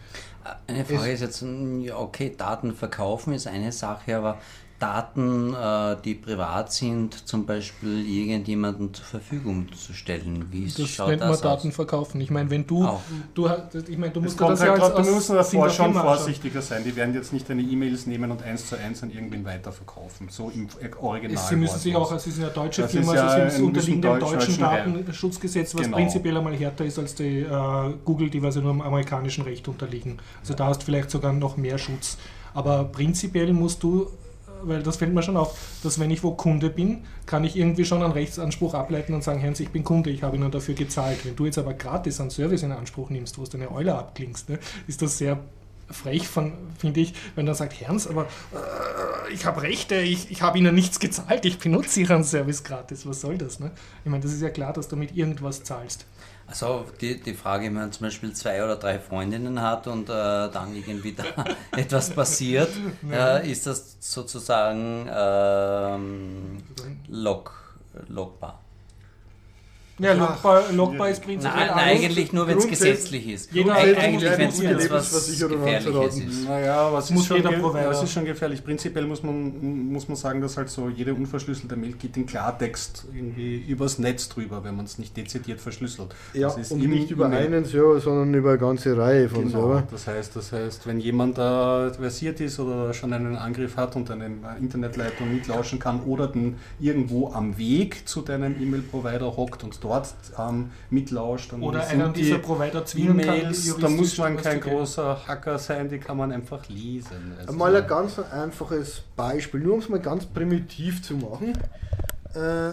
Eine 0.68 0.86
Frage 0.86 1.12
ist 1.12 1.22
jetzt, 1.22 1.44
ja, 1.82 1.98
okay, 1.98 2.34
Daten 2.36 2.74
verkaufen 2.74 3.34
ist 3.34 3.48
eine 3.48 3.72
Sache, 3.72 4.16
aber 4.18 4.38
Daten, 4.80 5.54
äh, 5.54 5.98
die 6.04 6.16
privat 6.16 6.72
sind, 6.72 7.28
zum 7.28 7.46
Beispiel 7.46 8.08
irgendjemandem 8.08 8.94
zur 8.94 9.06
Verfügung 9.06 9.68
zu 9.74 9.94
stellen. 9.94 10.48
Wie 10.52 10.66
das 10.66 10.88
schaut 10.90 11.10
nennt 11.10 11.22
das 11.22 11.42
man 11.42 11.52
Daten 11.52 11.72
verkaufen. 11.72 12.22
Ich 12.22 12.32
meine, 12.32 12.50
wenn 12.50 12.66
du, 12.66 12.86
Auch. 12.86 13.02
du, 13.34 13.50
ich 13.88 13.98
meine, 13.98 14.14
du 14.14 14.22
musst 14.22 14.40
das 14.40 14.62
halt 14.62 14.78
ja 14.78 14.86
als, 14.86 15.10
müssen 15.10 15.36
davor 15.36 15.70
schon 15.70 15.94
vorsichtiger 15.94 16.62
sein. 16.62 16.84
Die 16.86 16.96
werden 16.96 17.14
jetzt 17.14 17.34
nicht 17.34 17.50
deine 17.50 17.62
E-Mails 17.62 18.08
nehmen 18.08 18.32
und 18.32 18.42
eins 18.42 18.68
zu 18.68 18.78
eins 18.78 19.04
an 19.04 19.12
irgendwen 19.12 19.44
weiterverkaufen. 19.44 20.30
So 20.30 20.50
im 20.50 20.70
Original. 21.02 21.44
Sie 21.44 21.56
müssen 21.56 21.80
sich 21.80 21.96
auch, 21.96 22.12
es 22.14 22.26
ist 22.26 22.40
eine 22.40 22.50
deutsche 22.50 22.84
das 22.84 22.92
Firma, 22.92 23.16
ja 23.16 23.50
sie 23.50 23.62
unterliegen 23.62 24.02
dem 24.02 24.20
deutschen 24.20 24.60
Datenschutzgesetz, 24.60 25.76
was 25.76 25.84
genau. 25.84 25.98
prinzipiell 25.98 26.38
einmal 26.38 26.56
härter 26.56 26.86
ist 26.86 26.98
als 26.98 27.16
die 27.16 27.40
äh, 27.40 27.94
Google, 28.06 28.30
die 28.30 28.42
was 28.42 28.56
ja 28.56 28.62
nur 28.62 28.72
im 28.72 28.82
amerikanischen 28.82 29.44
Recht 29.44 29.68
unterliegen. 29.68 30.20
Also 30.40 30.54
da 30.54 30.68
hast 30.68 30.82
du 30.82 30.86
vielleicht 30.86 31.12
sogar 31.12 31.34
noch 31.34 31.58
mehr 31.58 31.78
Schutz. 31.78 32.18
Aber 32.54 32.86
prinzipiell 32.86 33.54
musst 33.54 33.84
du 33.84 34.10
weil 34.64 34.84
das 34.84 34.98
fällt 34.98 35.14
mir 35.14 35.24
schon 35.24 35.38
auf, 35.38 35.58
dass 35.84 36.00
wenn 36.00 36.12
ich 36.12 36.24
wo 36.24 36.32
Kunde 36.32 36.70
bin, 36.70 37.04
kann 37.26 37.44
ich 37.44 37.56
irgendwie 37.56 37.86
schon 37.86 38.04
einen 38.04 38.14
Rechtsanspruch 38.14 38.74
ableiten 38.74 39.14
und 39.14 39.24
sagen, 39.24 39.40
Herrn, 39.40 39.56
ich 39.58 39.70
bin 39.70 39.84
Kunde, 39.84 40.10
ich 40.10 40.24
habe 40.24 40.36
Ihnen 40.36 40.52
dafür 40.52 40.76
gezahlt. 40.76 41.26
Wenn 41.26 41.36
du 41.36 41.46
jetzt 41.46 41.58
aber 41.58 41.74
gratis 41.74 42.20
einen 42.20 42.30
Service 42.30 42.64
in 42.64 42.72
Anspruch 42.72 43.10
nimmst, 43.10 43.38
wo 43.38 43.44
du 43.44 43.50
deine 43.50 43.72
Euler 43.72 44.00
abklingst, 44.00 44.50
ne, 44.50 44.60
ist 44.88 45.02
das 45.02 45.18
sehr 45.18 45.40
frech, 45.92 46.28
finde 46.28 47.00
ich, 47.00 47.14
wenn 47.36 47.48
er 47.48 47.56
sagt, 47.56 47.80
Herrn, 47.82 48.00
aber 48.10 48.24
äh, 48.24 49.34
ich 49.34 49.46
habe 49.46 49.62
Rechte, 49.62 49.96
ich, 49.96 50.32
ich 50.32 50.42
habe 50.42 50.58
Ihnen 50.58 50.76
nichts 50.76 51.00
gezahlt, 51.00 51.46
ich 51.46 51.58
benutze 51.58 52.02
Ihren 52.02 52.24
Service 52.24 52.64
gratis, 52.64 53.08
was 53.08 53.22
soll 53.22 53.38
das? 53.38 53.60
Ne? 53.60 53.72
Ich 54.04 54.12
meine, 54.12 54.24
das 54.24 54.34
ist 54.34 54.42
ja 54.42 54.50
klar, 54.50 54.74
dass 54.74 54.88
du 54.88 54.96
mit 54.96 55.16
irgendwas 55.16 55.64
zahlst. 55.64 56.06
Also 56.50 56.86
die, 57.00 57.20
die 57.22 57.36
Frage, 57.36 57.66
wenn 57.66 57.74
man 57.74 57.92
zum 57.92 58.08
Beispiel 58.08 58.34
zwei 58.34 58.64
oder 58.64 58.76
drei 58.76 58.98
Freundinnen 58.98 59.62
hat 59.62 59.86
und 59.86 60.10
äh, 60.10 60.14
dann 60.50 60.76
irgendwie 60.76 61.14
da 61.14 61.24
etwas 61.78 62.10
passiert, 62.10 62.70
äh, 63.12 63.50
ist 63.50 63.68
das 63.68 63.98
sozusagen 64.00 65.08
ähm, 65.14 66.58
log, 67.08 67.54
logbar. 68.08 68.60
Ja, 70.00 70.14
logbar, 70.14 70.64
logbar 70.72 71.10
ist 71.10 71.22
prinzipiell 71.22 71.68
Nein, 71.68 71.76
nein 71.76 71.98
eigentlich 71.98 72.32
nur, 72.32 72.48
wenn 72.48 72.58
es 72.58 72.68
gesetzlich 72.68 73.28
ist. 73.28 73.52
Jeder 73.52 73.76
eigentlich, 73.76 74.38
wenn 74.38 74.50
es 74.78 74.90
was 74.90 75.40
Gefährliches 75.40 76.20
ist. 76.20 76.48
Naja, 76.48 76.92
was 76.92 77.10
muss 77.10 77.24
ist, 77.24 77.28
schon 77.28 77.44
was 77.44 78.04
ist 78.04 78.14
schon 78.14 78.26
gefährlich? 78.26 78.64
Prinzipiell 78.64 79.06
muss 79.06 79.24
man, 79.24 79.92
muss 79.92 80.08
man 80.08 80.16
sagen, 80.16 80.42
dass 80.42 80.56
halt 80.56 80.70
so 80.70 80.90
jede 80.90 81.14
unverschlüsselte 81.14 81.76
Mail 81.76 81.94
geht 81.94 82.16
in 82.16 82.26
Klartext 82.26 83.06
irgendwie 83.14 83.58
übers 83.68 84.00
Netz 84.00 84.30
drüber, 84.30 84.64
wenn 84.64 84.76
man 84.76 84.86
es 84.86 84.98
nicht 84.98 85.18
dezidiert 85.18 85.60
verschlüsselt. 85.60 86.16
Ja, 86.34 86.50
das 86.56 86.72
und 86.72 86.80
nicht 86.80 87.12
über 87.12 87.28
einen 87.28 87.66
Server, 87.66 88.00
sondern 88.00 88.34
über 88.34 88.52
eine 88.52 88.60
ganze 88.60 88.98
Reihe 88.98 89.28
von 89.28 89.48
genau, 89.48 89.60
Server. 89.60 89.88
Das 89.92 90.08
heißt, 90.08 90.36
das 90.36 90.52
heißt, 90.54 90.88
wenn 90.88 91.00
jemand 91.00 91.38
da 91.38 91.92
versiert 91.92 92.40
ist 92.40 92.60
oder 92.60 92.94
schon 92.94 93.12
einen 93.12 93.36
Angriff 93.36 93.76
hat 93.76 93.96
und 93.98 94.10
eine 94.10 94.30
Internetleitung 94.60 95.34
mitlauschen 95.34 95.80
kann 95.80 96.02
oder 96.04 96.28
dann 96.28 96.56
irgendwo 96.80 97.32
am 97.34 97.58
Weg 97.58 98.08
zu 98.08 98.22
deinem 98.22 98.62
E-Mail-Provider 98.62 99.36
hockt 99.36 99.64
und 99.64 99.84
dort 99.84 99.89
dort 99.90 100.14
ähm, 100.38 100.72
mitlauscht. 100.90 101.54
Und 101.54 101.64
Oder 101.64 101.88
einer 101.88 102.10
dieser 102.10 102.38
Provider 102.38 102.86
zwingen 102.86 103.20
E-Mails, 103.20 103.76
da 103.78 103.90
muss 103.90 104.18
man 104.18 104.38
kein 104.38 104.62
großer 104.62 105.28
Hacker 105.28 105.58
sein, 105.58 105.90
die 105.90 105.98
kann 105.98 106.18
man 106.18 106.32
einfach 106.32 106.68
lesen. 106.70 107.34
Also 107.40 107.54
mal 107.54 107.76
ein 107.76 107.88
ganz 107.88 108.20
einfaches 108.20 109.02
Beispiel, 109.16 109.62
nur 109.62 109.74
um 109.74 109.80
es 109.80 109.90
mal 109.90 110.00
ganz 110.00 110.26
primitiv 110.26 111.02
zu 111.02 111.16
machen. 111.16 111.54
Äh, 112.34 112.72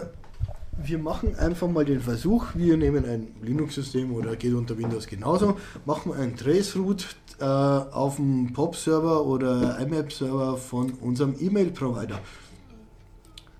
wir 0.79 0.99
machen 0.99 1.35
einfach 1.39 1.67
mal 1.67 1.85
den 1.85 1.99
Versuch, 1.99 2.45
wir 2.53 2.77
nehmen 2.77 3.03
ein 3.03 3.29
Linux-System 3.41 4.13
oder 4.13 4.35
geht 4.35 4.53
unter 4.53 4.77
Windows 4.77 5.07
genauso, 5.07 5.57
machen 5.85 6.13
ein 6.13 6.35
Traceroute 6.37 7.05
äh, 7.39 7.43
auf 7.45 8.17
dem 8.17 8.53
POP-Server 8.53 9.25
oder 9.25 9.79
IMAP-Server 9.79 10.57
von 10.57 10.91
unserem 11.01 11.35
E-Mail-Provider. 11.39 12.19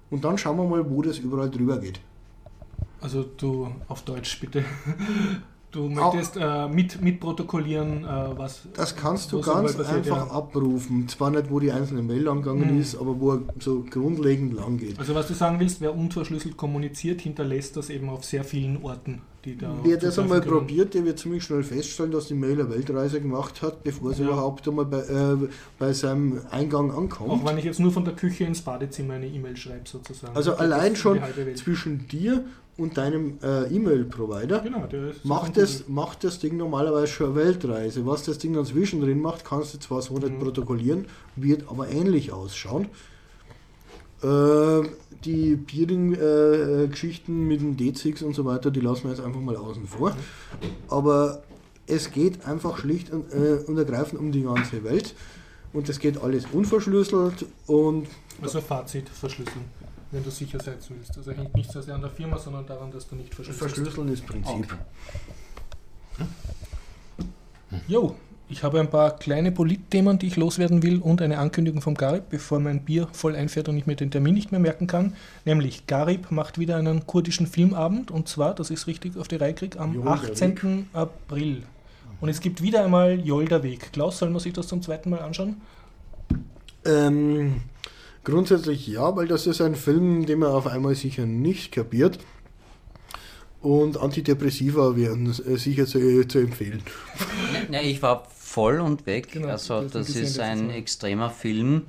Und 0.09 0.23
dann 0.23 0.37
schauen 0.37 0.57
wir 0.57 0.63
mal, 0.63 0.89
wo 0.89 1.01
das 1.01 1.17
überall 1.17 1.49
drüber 1.49 1.79
geht. 1.79 1.99
Also 3.01 3.23
du 3.23 3.69
auf 3.87 4.01
Deutsch 4.03 4.39
bitte. 4.39 4.63
Du 5.69 5.89
möchtest 5.89 6.37
äh, 6.37 6.69
mit, 6.69 7.01
mitprotokollieren, 7.01 8.05
äh, 8.05 8.37
was. 8.37 8.63
Das 8.73 8.95
kannst 8.95 9.33
du 9.33 9.41
ganz 9.41 9.77
einfach 9.77 10.05
ja. 10.05 10.31
abrufen. 10.31 11.09
Zwar 11.09 11.29
nicht, 11.29 11.51
wo 11.51 11.59
die 11.59 11.73
einzelne 11.73 12.01
Mail 12.01 12.29
angegangen 12.29 12.73
mhm. 12.73 12.81
ist, 12.81 12.95
aber 12.95 13.19
wo 13.19 13.33
er 13.33 13.41
so 13.59 13.85
grundlegend 13.87 14.53
lang 14.53 14.77
geht. 14.77 14.97
Also, 14.97 15.13
was 15.13 15.27
du 15.27 15.33
sagen 15.33 15.59
willst, 15.59 15.81
wer 15.81 15.93
unverschlüsselt 15.93 16.55
kommuniziert, 16.55 17.19
hinterlässt 17.21 17.75
das 17.75 17.89
eben 17.89 18.09
auf 18.09 18.23
sehr 18.23 18.45
vielen 18.45 18.81
Orten. 18.81 19.21
Die 19.47 19.57
da 19.57 19.73
wer 19.81 19.95
das 19.95 20.19
einmal 20.19 20.41
können. 20.41 20.51
probiert, 20.51 20.93
der 20.93 21.05
wird 21.05 21.19
ziemlich 21.19 21.41
schnell 21.41 21.63
feststellen, 21.63 22.11
dass 22.11 22.27
die 22.27 22.33
Mail 22.33 22.59
eine 22.59 22.69
Weltreise 22.69 23.21
gemacht 23.21 23.61
hat, 23.61 23.81
bevor 23.81 24.13
sie 24.13 24.23
ja. 24.23 24.27
überhaupt 24.27 24.67
einmal 24.67 24.83
bei, 24.83 24.99
äh, 24.99 25.47
bei 25.79 25.93
seinem 25.93 26.41
Eingang 26.51 26.91
ankommt. 26.91 27.29
Auch 27.29 27.45
wenn 27.45 27.57
ich 27.57 27.63
jetzt 27.63 27.79
nur 27.79 27.93
von 27.93 28.03
der 28.03 28.13
Küche 28.13 28.43
ins 28.43 28.61
Badezimmer 28.61 29.13
eine 29.13 29.27
E-Mail 29.27 29.55
schreibe, 29.55 29.87
sozusagen. 29.87 30.35
Also, 30.35 30.55
allein 30.55 30.97
schon 30.97 31.21
zwischen 31.55 32.09
dir 32.09 32.43
und 32.75 32.97
deinem 32.97 33.39
äh, 33.41 33.73
E-Mail-Provider 33.73 34.59
genau, 34.59 34.83
macht, 35.23 35.55
das, 35.55 35.87
macht 35.87 36.25
das 36.25 36.39
Ding 36.39 36.57
normalerweise 36.57 37.07
schon 37.07 37.27
eine 37.27 37.35
Weltreise. 37.35 38.05
Was 38.05 38.23
das 38.23 38.37
Ding 38.39 38.53
dann 38.53 38.65
zwischendrin 38.65 39.21
macht, 39.21 39.45
kannst 39.45 39.73
du 39.73 39.79
zwar 39.79 40.01
so 40.01 40.15
nicht 40.15 40.33
mhm. 40.33 40.39
protokollieren, 40.39 41.05
wird 41.37 41.69
aber 41.69 41.87
ähnlich 41.87 42.33
ausschauen. 42.33 42.89
Äh, 44.21 44.81
die 45.25 45.55
Peering-Geschichten 45.55 47.41
äh, 47.41 47.45
mit 47.45 47.61
dem 47.61 47.77
D6 47.77 48.23
und 48.23 48.35
so 48.35 48.45
weiter, 48.45 48.71
die 48.71 48.79
lassen 48.79 49.03
wir 49.03 49.11
jetzt 49.11 49.21
einfach 49.21 49.41
mal 49.41 49.55
außen 49.55 49.87
vor. 49.87 50.15
Aber 50.87 51.43
es 51.85 52.11
geht 52.11 52.45
einfach 52.45 52.77
schlicht 52.77 53.11
und, 53.11 53.31
äh, 53.33 53.63
und 53.65 53.77
ergreifend 53.77 54.19
um 54.19 54.31
die 54.31 54.43
ganze 54.43 54.83
Welt. 54.83 55.15
Und 55.73 55.89
es 55.89 55.99
geht 55.99 56.21
alles 56.21 56.45
unverschlüsselt 56.51 57.45
und. 57.67 58.07
Also 58.41 58.61
Fazit, 58.61 59.09
verschlüsseln 59.09 59.65
wenn 60.11 60.23
du 60.23 60.31
sicher 60.31 60.59
sein 60.59 60.77
willst. 60.89 61.17
Also 61.17 61.31
hängt 61.31 61.55
nicht 61.55 61.71
so 61.71 61.81
sehr 61.81 61.95
an 61.95 62.01
der 62.01 62.09
Firma, 62.09 62.37
sondern 62.37 62.65
daran, 62.65 62.91
dass 62.91 63.07
du 63.07 63.15
nicht 63.15 63.33
verschlüsselst. 63.33 63.75
Verschlüsseln 63.75 64.07
ist 64.09 64.25
Prinzip. 64.25 64.77
Okay. 66.19 66.25
Jo, 67.87 68.15
ich 68.49 68.63
habe 68.63 68.79
ein 68.79 68.89
paar 68.89 69.17
kleine 69.17 69.51
Politthemen, 69.51 70.19
die 70.19 70.27
ich 70.27 70.35
loswerden 70.37 70.83
will 70.83 70.99
und 70.99 71.21
eine 71.21 71.37
Ankündigung 71.39 71.81
vom 71.81 71.95
Garib, 71.95 72.29
bevor 72.29 72.59
mein 72.59 72.81
Bier 72.81 73.07
voll 73.11 73.35
einfährt 73.35 73.67
und 73.69 73.77
ich 73.77 73.87
mir 73.87 73.95
den 73.95 74.11
Termin 74.11 74.33
nicht 74.33 74.51
mehr 74.51 74.59
merken 74.59 74.87
kann. 74.87 75.15
Nämlich 75.45 75.87
Garib 75.87 76.31
macht 76.31 76.57
wieder 76.57 76.77
einen 76.77 77.05
kurdischen 77.05 77.47
Filmabend 77.47 78.11
und 78.11 78.27
zwar, 78.27 78.55
dass 78.55 78.69
ich 78.69 78.79
es 78.79 78.87
richtig 78.87 79.17
auf 79.17 79.27
die 79.27 79.35
Reihe 79.35 79.53
kriege, 79.53 79.79
am 79.79 79.93
Jolder 79.93 80.11
18. 80.11 80.63
Weg. 80.63 80.85
April. 80.93 81.63
Und 82.21 82.29
es 82.29 82.39
gibt 82.39 82.61
wieder 82.61 82.83
einmal 82.83 83.19
Jolder 83.19 83.63
Weg. 83.63 83.91
Klaus, 83.91 84.17
soll 84.17 84.29
man 84.29 84.39
sich 84.39 84.53
das 84.53 84.67
zum 84.67 84.81
zweiten 84.81 85.09
Mal 85.09 85.19
anschauen? 85.19 85.61
Ähm, 86.85 87.61
Grundsätzlich 88.27 88.85
ja, 88.87 89.15
weil 89.15 89.25
das 89.25 89.47
ist 89.47 89.61
ein 89.61 89.73
Film, 89.73 90.25
den 90.25 90.39
man 90.39 90.51
auf 90.51 90.67
einmal 90.67 90.95
sicher 90.95 91.25
nicht 91.25 91.71
kapiert. 91.71 92.19
Und 93.61 93.95
Antidepressiva 93.95 94.97
wären 94.97 95.27
äh, 95.27 95.55
sicher 95.55 95.85
zu, 95.85 96.27
zu 96.27 96.39
empfehlen. 96.39 96.83
Ja, 97.71 97.81
ich 97.81 98.01
war 98.01 98.27
voll 98.57 98.79
und 98.79 99.05
weg. 99.05 99.33
Genau, 99.33 99.49
also 99.49 99.83
das, 99.83 100.09
ist 100.09 100.39
ein 100.39 100.71
extremer 100.71 101.29
Film. 101.29 101.83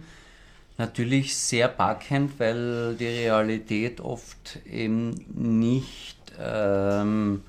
Natürlich 0.77 1.35
sehr 1.35 1.67
packend, 1.67 2.39
weil 2.39 2.95
die 2.95 3.07
Realität 3.07 4.03
oft 4.03 4.61
eben 4.71 5.15
nicht 5.35 6.19
ähm, 6.39 7.41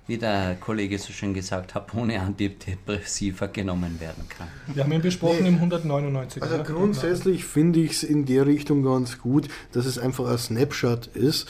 wie 0.08 0.18
der 0.18 0.56
Kollege 0.56 0.98
so 0.98 1.12
schön 1.12 1.32
gesagt 1.32 1.76
hat, 1.76 1.94
ohne 1.94 2.20
Antidepressiva 2.20 3.46
genommen 3.46 4.00
werden 4.00 4.28
kann. 4.28 4.48
Wir 4.74 4.82
haben 4.82 4.92
ihn 4.92 5.00
besprochen 5.00 5.42
nee. 5.42 5.50
im 5.50 5.54
199. 5.54 6.42
Also 6.42 6.56
ja? 6.56 6.62
grundsätzlich 6.64 7.44
finde 7.44 7.78
ich 7.78 7.92
es 7.92 8.02
in 8.02 8.26
der 8.26 8.46
Richtung 8.46 8.82
ganz 8.82 9.18
gut, 9.18 9.46
dass 9.70 9.86
es 9.86 9.96
einfach 9.96 10.28
ein 10.28 10.38
Snapshot 10.38 11.06
ist. 11.06 11.46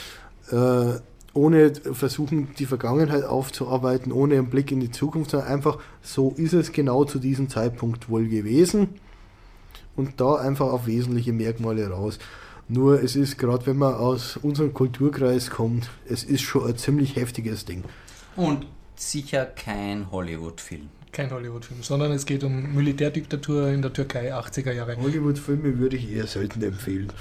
Äh, 0.50 1.00
ohne 1.33 1.73
versuchen, 1.75 2.49
die 2.59 2.66
Vergangenheit 2.66 3.25
aufzuarbeiten, 3.25 4.12
ohne 4.12 4.35
einen 4.35 4.51
Blick 4.51 4.73
in 4.73 4.81
die 4.81 4.90
Zukunft, 4.90 5.31
sondern 5.31 5.49
einfach 5.49 5.79
so 6.03 6.35
ist 6.37 6.53
es 6.53 6.73
genau 6.73 7.05
zu 7.05 7.19
diesem 7.19 7.49
Zeitpunkt 7.49 8.09
wohl 8.09 8.27
gewesen 8.27 8.88
und 9.97 10.21
da 10.21 10.35
einfach 10.37 10.66
auf 10.66 10.87
wesentliche 10.87 11.33
Merkmale 11.33 11.88
raus. 11.88 12.19
Nur 12.69 13.03
es 13.03 13.16
ist 13.16 13.37
gerade, 13.38 13.66
wenn 13.66 13.79
man 13.79 13.95
aus 13.95 14.37
unserem 14.37 14.73
Kulturkreis 14.73 15.51
kommt, 15.51 15.90
es 16.09 16.23
ist 16.23 16.43
schon 16.43 16.66
ein 16.69 16.77
ziemlich 16.77 17.16
heftiges 17.16 17.64
Ding. 17.64 17.83
Und 18.37 18.66
sicher 18.95 19.45
kein 19.45 20.11
Hollywood-Film. 20.11 20.88
Kein 21.11 21.33
Hollywood-Film, 21.33 21.83
sondern 21.83 22.12
es 22.12 22.27
geht 22.27 22.45
um 22.45 22.75
Militärdiktatur 22.75 23.69
in 23.71 23.83
der 23.83 23.93
Türkei 23.93 24.33
80er 24.33 24.73
Jahre. 24.73 24.97
Hollywood-Filme 24.97 25.79
würde 25.79 25.97
ich 25.97 26.12
eher 26.12 26.29
selten 26.29 26.62
empfehlen. 26.62 27.12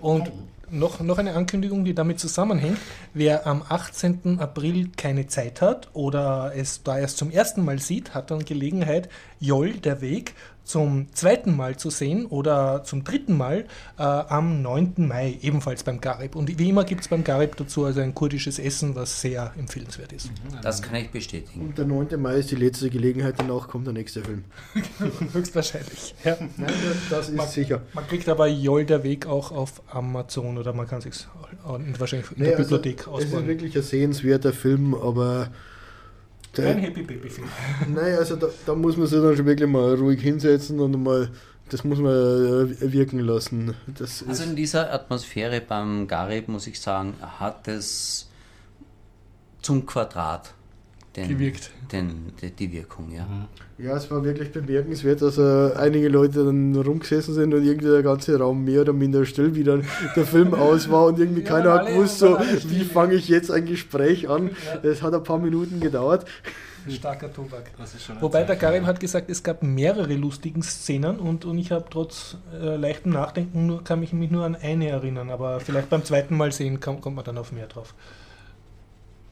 Und 0.00 0.32
noch, 0.70 1.00
noch 1.00 1.18
eine 1.18 1.34
Ankündigung, 1.34 1.84
die 1.84 1.94
damit 1.94 2.20
zusammenhängt. 2.20 2.78
Wer 3.12 3.46
am 3.46 3.62
18. 3.68 4.38
April 4.40 4.90
keine 4.96 5.26
Zeit 5.26 5.60
hat 5.60 5.88
oder 5.92 6.52
es 6.54 6.82
da 6.82 6.98
erst 6.98 7.18
zum 7.18 7.30
ersten 7.30 7.64
Mal 7.64 7.78
sieht, 7.78 8.14
hat 8.14 8.30
dann 8.30 8.44
Gelegenheit, 8.44 9.08
Joll, 9.40 9.72
der 9.74 10.00
Weg, 10.00 10.34
zum 10.64 11.06
zweiten 11.12 11.54
Mal 11.56 11.76
zu 11.76 11.90
sehen 11.90 12.26
oder 12.26 12.82
zum 12.84 13.04
dritten 13.04 13.36
Mal 13.36 13.66
äh, 13.98 14.02
am 14.02 14.62
9. 14.62 14.94
Mai, 14.96 15.38
ebenfalls 15.42 15.82
beim 15.84 16.00
Garib. 16.00 16.34
Und 16.36 16.58
wie 16.58 16.68
immer 16.70 16.84
gibt 16.84 17.02
es 17.02 17.08
beim 17.08 17.22
Garib 17.22 17.56
dazu 17.56 17.84
also 17.84 18.00
ein 18.00 18.14
kurdisches 18.14 18.58
Essen, 18.58 18.94
was 18.94 19.20
sehr 19.20 19.52
empfehlenswert 19.58 20.12
ist. 20.12 20.30
Das 20.62 20.80
kann 20.82 20.96
ich 20.96 21.10
bestätigen. 21.10 21.60
Und 21.60 21.78
der 21.78 21.84
9. 21.84 22.20
Mai 22.20 22.36
ist 22.36 22.50
die 22.50 22.56
letzte 22.56 22.88
Gelegenheit, 22.90 23.34
danach 23.38 23.68
kommt 23.68 23.86
der 23.86 23.94
nächste 23.94 24.22
Film. 24.22 24.44
Höchstwahrscheinlich. 25.32 26.14
Ja. 26.24 26.36
Nein, 26.56 26.72
das 27.10 27.28
ist 27.28 27.36
Man- 27.36 27.48
sicher. 27.48 27.82
Man 27.92 28.06
kriegt 28.06 28.28
aber 28.28 28.46
Joll, 28.46 28.84
der 28.84 29.02
Weg 29.04 29.26
auch 29.26 29.52
auf 29.52 29.82
Amazon 29.90 30.58
oder 30.58 30.72
man 30.72 30.86
kann 30.88 30.98
es 30.98 31.04
sich 31.04 31.26
wahrscheinlich 31.98 32.30
in 32.32 32.38
Nee, 32.42 32.48
der 32.50 32.58
also, 32.58 32.76
Bibliothek 32.76 33.00
es 33.00 33.06
ist 33.06 33.08
ausbauen. 33.08 33.46
wirklich 33.46 33.76
ein 33.76 33.82
sehenswerter 33.82 34.52
Film, 34.52 34.94
aber 34.94 35.48
Kein 36.62 36.78
Happy 36.78 37.02
Baby 37.02 37.28
Film. 37.28 37.48
Nein, 37.94 38.14
also 38.16 38.36
da, 38.36 38.48
da 38.66 38.74
muss 38.74 38.96
man 38.96 39.06
sich 39.06 39.20
dann 39.20 39.36
schon 39.36 39.46
wirklich 39.46 39.68
mal 39.68 39.94
ruhig 39.94 40.20
hinsetzen 40.20 40.80
und 40.80 41.02
mal, 41.02 41.30
das 41.70 41.84
muss 41.84 41.98
man 41.98 42.12
äh, 42.12 42.92
wirken 42.92 43.20
lassen. 43.20 43.74
Das 43.98 44.24
Also 44.26 44.44
in 44.44 44.56
dieser 44.56 44.92
Atmosphäre 44.92 45.60
beim 45.60 46.06
Garib, 46.06 46.48
muss 46.48 46.66
ich 46.66 46.80
sagen, 46.80 47.14
hat 47.20 47.68
es 47.68 48.28
zum 49.62 49.86
Quadrat 49.86 50.54
den, 51.16 51.28
Gewirkt. 51.28 51.70
Den, 51.92 52.32
die, 52.40 52.50
die 52.50 52.72
Wirkung, 52.72 53.12
ja. 53.12 53.26
ja, 53.78 53.96
es 53.96 54.10
war 54.10 54.24
wirklich 54.24 54.50
bemerkenswert, 54.50 55.22
dass 55.22 55.38
äh, 55.38 55.72
einige 55.76 56.08
Leute 56.08 56.44
dann 56.44 56.74
rumgesessen 56.74 57.34
sind 57.34 57.54
und 57.54 57.64
irgendwie 57.64 57.88
der 57.88 58.02
ganze 58.02 58.36
Raum 58.38 58.64
mehr 58.64 58.80
oder 58.80 58.92
minder 58.92 59.24
still, 59.24 59.54
wie 59.54 59.62
dann 59.62 59.84
der 60.16 60.26
Film 60.26 60.54
aus 60.54 60.90
war 60.90 61.06
und 61.06 61.18
irgendwie 61.18 61.42
Ja, 61.42 61.48
keiner 61.48 61.72
hat 61.72 61.86
gewusst, 61.86 62.18
so, 62.18 62.36
wie 62.66 62.84
fange 62.84 63.14
ich 63.14 63.28
jetzt 63.28 63.50
ein 63.50 63.64
Gespräch 63.64 64.28
an. 64.28 64.50
Ja. 64.82 64.90
Es 64.90 65.02
hat 65.02 65.14
ein 65.14 65.22
paar 65.22 65.38
Minuten 65.38 65.78
gedauert. 65.78 66.26
Starker 66.88 67.32
Tobak. 67.32 67.70
Das 67.78 67.94
ist 67.94 68.04
schon 68.04 68.16
ein 68.16 68.22
Wobei 68.22 68.42
der 68.42 68.56
Karim 68.56 68.82
ja. 68.82 68.88
hat 68.88 69.00
gesagt, 69.00 69.30
es 69.30 69.42
gab 69.42 69.62
mehrere 69.62 70.14
lustigen 70.14 70.62
Szenen 70.62 71.18
und, 71.18 71.44
und 71.44 71.58
ich 71.58 71.70
habe 71.70 71.84
trotz 71.88 72.36
äh, 72.52 72.76
leichtem 72.76 73.12
Nachdenken 73.12 73.66
nur, 73.66 73.84
kann 73.84 74.00
mich 74.00 74.12
mich 74.12 74.30
nur 74.30 74.44
an 74.44 74.56
eine 74.56 74.88
erinnern, 74.88 75.30
aber 75.30 75.60
vielleicht 75.60 75.90
beim 75.90 76.04
zweiten 76.04 76.36
Mal 76.36 76.52
sehen 76.52 76.80
kommt, 76.80 77.00
kommt 77.00 77.16
man 77.16 77.24
dann 77.24 77.38
auf 77.38 77.52
mehr 77.52 77.66
drauf. 77.66 77.94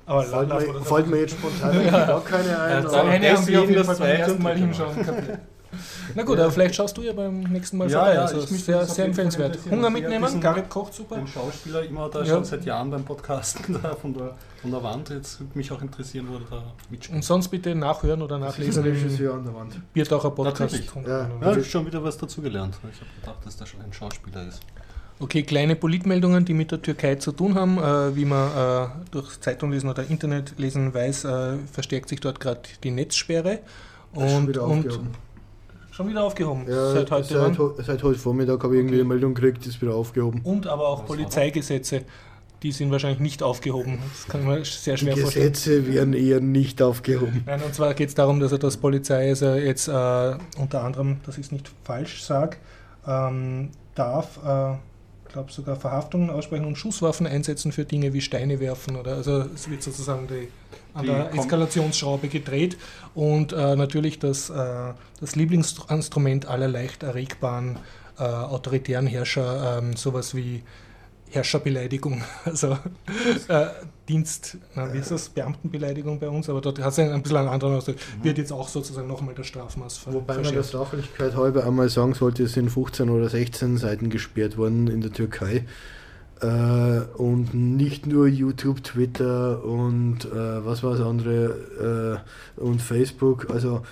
Aber 0.07 0.23
Fällt 0.25 0.49
lass 0.49 0.67
mir, 0.67 0.73
das 0.75 0.89
fällt 0.89 1.07
mir 1.09 1.17
jetzt 1.21 1.31
spontan 1.33 1.71
eigentlich 1.71 1.91
gar 1.93 2.25
keine 2.25 2.61
ein. 2.61 2.83
Ja, 2.85 3.03
eine 3.03 3.33
haben 3.37 3.47
wir 3.47 3.61
auf 3.61 3.69
jeden 3.69 3.87
das 3.87 3.87
Fall 3.87 3.97
beim 4.09 4.17
ersten 4.21 4.43
Mal 4.43 4.57
hinschauen 4.57 5.07
kapiert. 5.07 5.39
Na 6.15 6.23
gut, 6.23 6.39
aber 6.39 6.51
vielleicht 6.51 6.75
schaust 6.75 6.99
du 6.99 7.03
ja 7.03 7.15
beim 7.15 7.41
nächsten 7.45 7.79
Mal 7.79 7.91
Ja, 7.91 8.01
vorbei. 8.01 8.15
ja, 8.15 8.21
also 8.23 8.41
ich 8.43 8.51
mich 8.51 8.63
sehr, 8.65 8.85
sehr 8.85 9.07
empfehlenswert. 9.07 9.59
Hunger 9.71 9.85
Ja, 9.85 9.91
mitnehmen, 9.91 10.41
Garib 10.41 10.69
kocht 10.69 10.93
super. 10.93 11.15
Den 11.17 11.27
Schauspieler 11.27 11.83
immer 11.85 12.11
da 12.11 12.19
Ja. 12.21 12.27
schon 12.27 12.45
seit 12.45 12.67
Jahren 12.67 12.91
beim 12.91 13.05
Podcasten 13.05 13.79
da 13.83 13.95
von 13.95 14.13
der, 14.13 14.35
von 14.61 14.71
der 14.71 14.83
Wand. 14.83 15.09
Jetzt 15.09 15.41
würde 15.41 15.57
mich 15.57 15.73
auch 15.73 15.81
interessieren, 15.81 16.27
wo 16.31 16.35
er 16.35 16.41
da 16.51 16.63
mitspielt. 16.91 17.17
Und 17.17 17.23
sonst 17.25 17.49
bitte 17.49 17.75
nachhören 17.75 18.21
oder 18.21 18.39
Das 18.39 18.51
ist 18.51 18.59
nachlesen 18.59 18.85
ein 18.85 18.91
Regisseur 18.91 19.35
an 19.35 19.45
der 19.45 19.55
Wand. 19.55 19.93
Biertaucher 19.95 20.31
Podcast. 20.33 20.61
Natürlich. 20.61 20.91
Ja. 21.07 21.19
Ja, 21.21 21.27
ich 21.41 21.45
habe 21.47 21.65
schon 21.65 21.87
wieder 21.87 22.05
was 22.05 22.19
dazugelernt. 22.19 22.77
Ich 22.93 23.01
habe 23.01 23.11
gedacht, 23.21 23.47
dass 23.47 23.57
der 23.57 23.65
schon 23.65 23.81
ein 23.81 23.93
Schauspieler 23.95 24.47
ist. 24.47 24.61
Okay, 25.23 25.45
kleine 25.45 25.77
Politmeldungen, 25.77 26.45
die 26.45 26.53
mit 26.53 26.73
der 26.73 26.83
Türkei 26.83 27.15
zu 27.15 27.31
tun 27.33 27.55
haben. 27.55 27.79
Äh, 27.79 28.17
wie 28.17 28.25
man 28.25 28.51
äh, 28.51 28.89
durch 29.13 29.39
Zeitung 29.41 29.71
lesen 29.71 29.89
oder 29.89 30.05
Internet 30.09 30.55
lesen 30.59 30.93
weiß, 30.93 31.25
äh, 31.25 31.53
verstärkt 31.73 32.09
sich 32.09 32.19
dort 32.21 32.41
gerade 32.41 32.61
die 32.83 32.91
Netzsperre. 32.91 33.61
Das 34.15 34.25
ist 34.25 34.31
schon 34.31 34.41
Und, 34.43 34.49
wieder 34.49 34.65
und 34.65 34.79
aufgehoben. 34.79 35.09
schon 35.93 36.09
wieder 36.09 36.25
aufgehoben. 36.25 36.65
Ja, 36.69 36.93
seit 36.93 37.11
heute. 37.13 37.55
seit, 37.77 37.87
seit 37.87 38.03
heute 38.03 38.19
Vormittag 38.19 38.63
habe 38.65 38.75
ich 38.75 38.81
irgendwie 38.81 38.97
Okay. 38.97 39.01
eine 39.03 39.09
Meldung 39.09 39.35
gekriegt, 39.35 39.65
ist 39.67 39.81
wieder 39.81 39.95
aufgehoben. 39.95 40.41
Und 40.43 40.67
aber 40.67 40.89
auch 40.89 41.01
Was 41.03 41.07
Polizeigesetze, 41.07 42.03
die 42.65 42.73
sind 42.73 42.91
wahrscheinlich 42.91 43.21
nicht 43.21 43.43
aufgehoben. 43.45 43.99
Das 44.13 44.27
kann 44.27 44.45
man 44.45 44.65
sehr 44.65 44.95
Die 44.97 45.01
schwer 45.05 45.17
vorstellen. 45.17 45.53
Gesetze 45.53 45.87
werden 45.87 46.15
eher 46.15 46.41
nicht 46.41 46.83
aufgehoben. 46.83 47.45
Nein, 47.47 47.63
und 47.63 47.75
zwar 47.75 47.95
geht 47.95 48.09
es 48.09 48.15
darum, 48.17 48.41
dass 48.41 48.51
er 48.53 48.59
das 48.59 48.77
Polizei 48.77 49.29
also 49.29 49.55
jetzt 49.55 49.87
äh, 49.89 50.35
unter 50.59 50.83
anderem, 50.83 51.19
dass 51.27 51.39
ich 51.39 51.47
es 51.47 51.53
nicht 51.53 51.71
falsch 51.85 52.23
sage, 52.25 52.57
ähm, 53.07 53.71
darf, 53.95 54.39
äh, 54.45 54.73
ich 54.75 54.79
glaube 55.33 55.51
sogar 55.53 55.77
Verhaftungen 55.77 56.31
aussprechen 56.31 56.65
und 56.65 56.77
Schusswaffen 56.77 57.27
einsetzen 57.27 57.73
für 57.73 57.85
Dinge 57.85 58.13
wie 58.13 58.21
Steine 58.21 58.61
werfen 58.61 58.97
oder 58.97 59.17
also 59.17 59.45
es 59.55 59.69
wird 59.69 59.83
sozusagen 59.83 60.29
die, 60.29 60.49
an 60.95 61.03
Die 61.03 61.09
der 61.09 61.35
Eskalationsschraube 61.35 62.29
gedreht 62.29 62.77
und 63.15 63.53
äh, 63.53 63.77
natürlich 63.77 64.19
das, 64.19 64.51
äh, 64.51 64.93
das 65.21 65.35
Lieblingsinstrument 65.35 66.47
aller 66.47 66.69
leicht 66.69 67.03
erregbaren 67.03 67.79
äh, 68.19 68.23
autoritären 68.25 69.07
Herrscher, 69.07 69.79
ähm, 69.79 69.97
sowas 69.97 70.35
wie 70.35 70.63
Herrscherbeleidigung, 71.33 72.23
also 72.45 72.79
äh, 73.49 73.67
Dienst, 74.09 74.59
na, 74.75 74.93
wie 74.93 74.99
ist 74.99 75.11
das, 75.11 75.29
Beamtenbeleidigung 75.29 76.19
bei 76.19 76.29
uns, 76.29 76.49
aber 76.49 76.61
dort 76.61 76.79
hat 76.79 76.93
es 76.93 76.99
ein 76.99 77.23
bisschen 77.23 77.39
einen 77.39 77.49
anderen 77.49 77.75
Ausdruck, 77.77 77.97
wird 78.23 78.39
jetzt 78.39 78.53
auch 78.53 78.69
sozusagen 78.69 79.09
nochmal 79.09 79.35
das 79.35 79.47
Strafmaß 79.47 79.99
ver 79.99 80.13
Wobei 80.13 80.35
man 80.35 80.43
der 80.45 80.53
verschärft. 80.53 80.91
Sachlichkeit 80.91 81.37
halber 81.37 81.67
einmal 81.67 81.89
sagen 81.89 82.15
sollte, 82.15 82.45
es 82.45 82.53
sind 82.53 82.71
15 82.71 83.09
oder 83.09 83.29
16 83.29 83.79
Seiten 83.79 84.11
gesperrt 84.11 84.57
worden 84.57 84.89
in 84.89 85.01
der 85.01 85.13
Türkei. 85.13 85.65
Äh, 86.41 87.01
und 87.17 87.55
nicht 87.55 88.07
nur 88.07 88.27
YouTube, 88.27 88.83
Twitter 88.83 89.65
und 89.65 90.25
äh, 90.25 90.65
was 90.65 90.83
war 90.83 90.93
das 90.93 91.01
andere 91.01 92.23
äh, 92.59 92.61
und 92.61 92.83
Facebook. 92.83 93.49
Also 93.51 93.83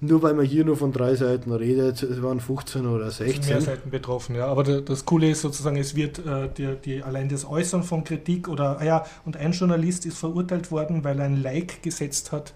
nur 0.00 0.22
weil 0.22 0.34
man 0.34 0.46
hier 0.46 0.64
nur 0.64 0.76
von 0.76 0.92
drei 0.92 1.14
Seiten 1.14 1.52
redet, 1.52 2.02
es 2.02 2.22
waren 2.22 2.40
15 2.40 2.86
oder 2.86 3.06
Es 3.06 3.18
sind 3.18 3.26
mehr 3.26 3.36
16. 3.42 3.60
Seiten 3.60 3.90
betroffen, 3.90 4.34
ja. 4.34 4.46
Aber 4.46 4.62
da- 4.64 4.80
das 4.80 5.04
Coole 5.04 5.30
ist 5.30 5.42
sozusagen, 5.42 5.76
es 5.76 5.94
wird 5.94 6.18
äh, 6.24 6.48
die, 6.56 6.74
die, 6.84 7.02
allein 7.02 7.28
das 7.28 7.44
Äußern 7.44 7.82
von 7.82 8.04
Kritik 8.04 8.48
oder, 8.48 8.78
ah 8.80 8.84
ja, 8.84 9.04
und 9.24 9.36
ein 9.36 9.52
Journalist 9.52 10.06
ist 10.06 10.16
verurteilt 10.18 10.70
worden, 10.70 11.04
weil 11.04 11.18
er 11.18 11.26
ein 11.26 11.42
Like 11.42 11.82
gesetzt 11.82 12.32
hat 12.32 12.54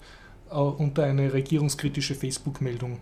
äh, 0.50 0.54
unter 0.54 1.04
eine 1.04 1.32
regierungskritische 1.32 2.14
Facebook-Meldung, 2.14 2.98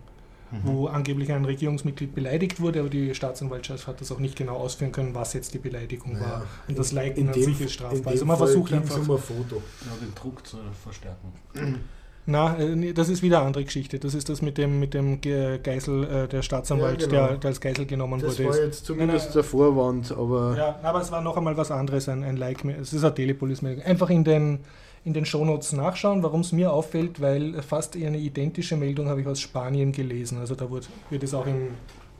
wo 0.65 0.87
angeblich 0.87 1.33
ein 1.33 1.47
Regierungsmitglied 1.47 2.15
beleidigt 2.15 2.61
wurde, 2.61 2.81
aber 2.81 2.91
die 2.91 3.15
Staatsanwaltschaft 3.15 3.87
hat 3.87 4.03
das 4.03 4.13
auch 4.13 4.19
nicht 4.19 4.37
genau 4.37 4.57
ausführen 4.57 4.93
können, 4.93 5.15
was 5.15 5.33
jetzt 5.33 5.55
die 5.55 5.59
Beleidigung 5.59 6.13
Ja. 6.17 6.21
war. 6.21 6.43
Und 6.69 6.79
das 6.79 6.93
Liken 6.93 7.21
In 7.23 7.29
an 7.29 7.35
sich 7.35 7.59
ist 7.59 7.73
strafbar. 7.73 8.13
Also 8.13 8.27
man 8.27 8.37
Fall 8.37 8.49
versucht 8.49 8.71
einfach. 8.75 8.97
um 8.99 9.11
ein 9.13 9.19
Foto. 9.19 9.63
Ja, 9.81 9.93
den 10.07 10.15
Druck 10.15 10.47
zu 10.47 10.59
verstärken. 10.83 11.33
Na, 12.25 12.57
äh, 12.59 12.93
das 12.93 13.09
ist 13.09 13.23
wieder 13.23 13.39
eine 13.39 13.47
andere 13.49 13.65
Geschichte. 13.65 13.99
Das 13.99 14.15
ist 14.15 14.29
das 14.29 14.43
mit 14.43 14.57
dem, 14.59 14.79
mit 14.79 14.95
dem 14.95 15.21
Ge- 15.21 15.59
Geisel, 15.63 16.05
äh, 16.05 16.29
der 16.29 16.43
Staatsanwalt, 16.43 17.01
Ja, 17.03 17.07
genau. 17.09 17.27
der, 17.29 17.37
der 17.39 17.49
als 17.51 17.61
Geisel 17.61 17.85
genommen 17.87 18.21
Das 18.21 18.39
wurde. 18.39 18.49
war 18.49 18.55
ist. 18.55 18.61
jetzt 18.65 18.87
zumindest 18.87 19.27
Nein, 19.27 19.35
der 19.35 19.45
Vorwand, 19.45 20.13
aber 20.13 20.55
Ja, 20.57 20.79
aber 20.83 21.01
es 21.01 21.11
war 21.11 21.21
noch 21.21 21.37
einmal 21.37 21.57
was 21.57 21.71
anderes, 21.73 22.09
ein, 22.09 22.23
ein 22.23 22.37
Like. 22.37 22.65
Es 22.65 22.93
ist 22.93 23.03
eine 23.03 23.15
Telepolis-Meldung. 23.15 23.85
Einfach 23.85 24.09
in 24.11 24.23
den, 24.23 24.61
in 25.05 25.15
den 25.15 25.25
Shownotes 25.27 25.73
nachschauen, 25.73 26.23
warum 26.23 26.43
es 26.43 26.53
mir 26.53 26.73
auffällt, 26.73 27.21
weil 27.21 27.61
fast 27.63 27.97
eine 27.97 28.19
identische 28.19 28.77
Meldung 28.77 29.09
habe 29.09 29.21
ich 29.21 29.27
aus 29.27 29.41
Spanien 29.41 29.91
gelesen. 29.91 30.39
Also 30.39 30.55
da 30.55 30.71
wird, 30.71 30.89
wird 31.11 31.25
es 31.25 31.35
auch 31.35 31.47
im 31.47 31.71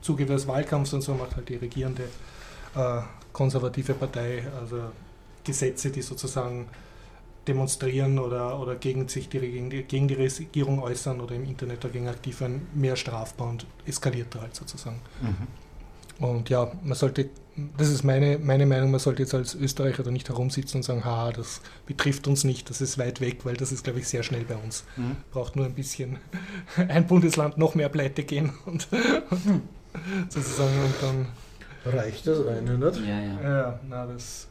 Zuge 0.01 0.25
des 0.25 0.45
Wahlkampfs 0.49 0.91
und 0.93 1.01
so 1.01 1.13
macht 1.13 1.37
halt 1.37 1.47
die 1.47 1.55
regierende 1.55 2.03
äh, 2.75 2.99
konservative 3.31 3.93
Partei, 3.93 4.43
also 4.59 4.77
Gesetze, 5.45 5.91
die 5.91 6.01
sozusagen 6.01 6.67
demonstrieren 7.47 8.19
oder, 8.19 8.59
oder 8.59 8.75
gegen 8.75 9.07
sich 9.07 9.29
die, 9.29 9.39
gegen, 9.39 9.69
die, 9.69 9.83
gegen 9.83 10.07
die 10.07 10.15
Regierung 10.15 10.81
äußern 10.81 11.19
oder 11.21 11.35
im 11.35 11.45
Internet 11.45 11.83
dagegen 11.83 12.07
aktiv 12.07 12.41
werden, 12.41 12.67
mehr 12.73 12.95
strafbar 12.95 13.49
und 13.49 13.65
eskaliert 13.85 14.35
halt 14.39 14.55
sozusagen. 14.55 14.99
Und 16.19 16.49
ja, 16.49 16.71
man 16.83 16.95
sollte, 16.95 17.29
das 17.77 17.89
ist 17.89 18.03
meine, 18.03 18.37
meine 18.39 18.65
Meinung, 18.65 18.91
man 18.91 18.99
sollte 18.99 19.23
jetzt 19.23 19.33
als 19.33 19.55
Österreicher 19.55 20.03
da 20.03 20.11
nicht 20.11 20.29
herumsitzen 20.29 20.77
und 20.77 20.83
sagen, 20.83 21.03
haha, 21.03 21.31
das 21.31 21.61
betrifft 21.85 22.27
uns 22.27 22.43
nicht, 22.43 22.69
das 22.69 22.81
ist 22.81 22.97
weit 22.97 23.19
weg, 23.19 23.45
weil 23.45 23.55
das 23.55 23.71
ist, 23.71 23.83
glaube 23.83 23.99
ich, 23.99 24.07
sehr 24.07 24.23
schnell 24.23 24.45
bei 24.45 24.55
uns. 24.55 24.85
Mhm. 24.95 25.17
Braucht 25.31 25.55
nur 25.55 25.65
ein 25.65 25.73
bisschen 25.73 26.17
ein 26.87 27.07
Bundesland 27.07 27.57
noch 27.57 27.75
mehr 27.75 27.89
pleite 27.89 28.23
gehen 28.23 28.53
und, 28.65 28.87
und 29.29 29.61
sozusagen 30.29 30.79
und 30.79 30.93
dann, 31.01 31.93
reicht 31.93 32.25
das 32.27 32.45
eine, 32.47 32.77
nicht? 32.77 32.99
Ja, 33.01 33.19
ja. 33.19 33.41
ja, 33.41 33.79
na, 33.89 34.05
das, 34.05 34.47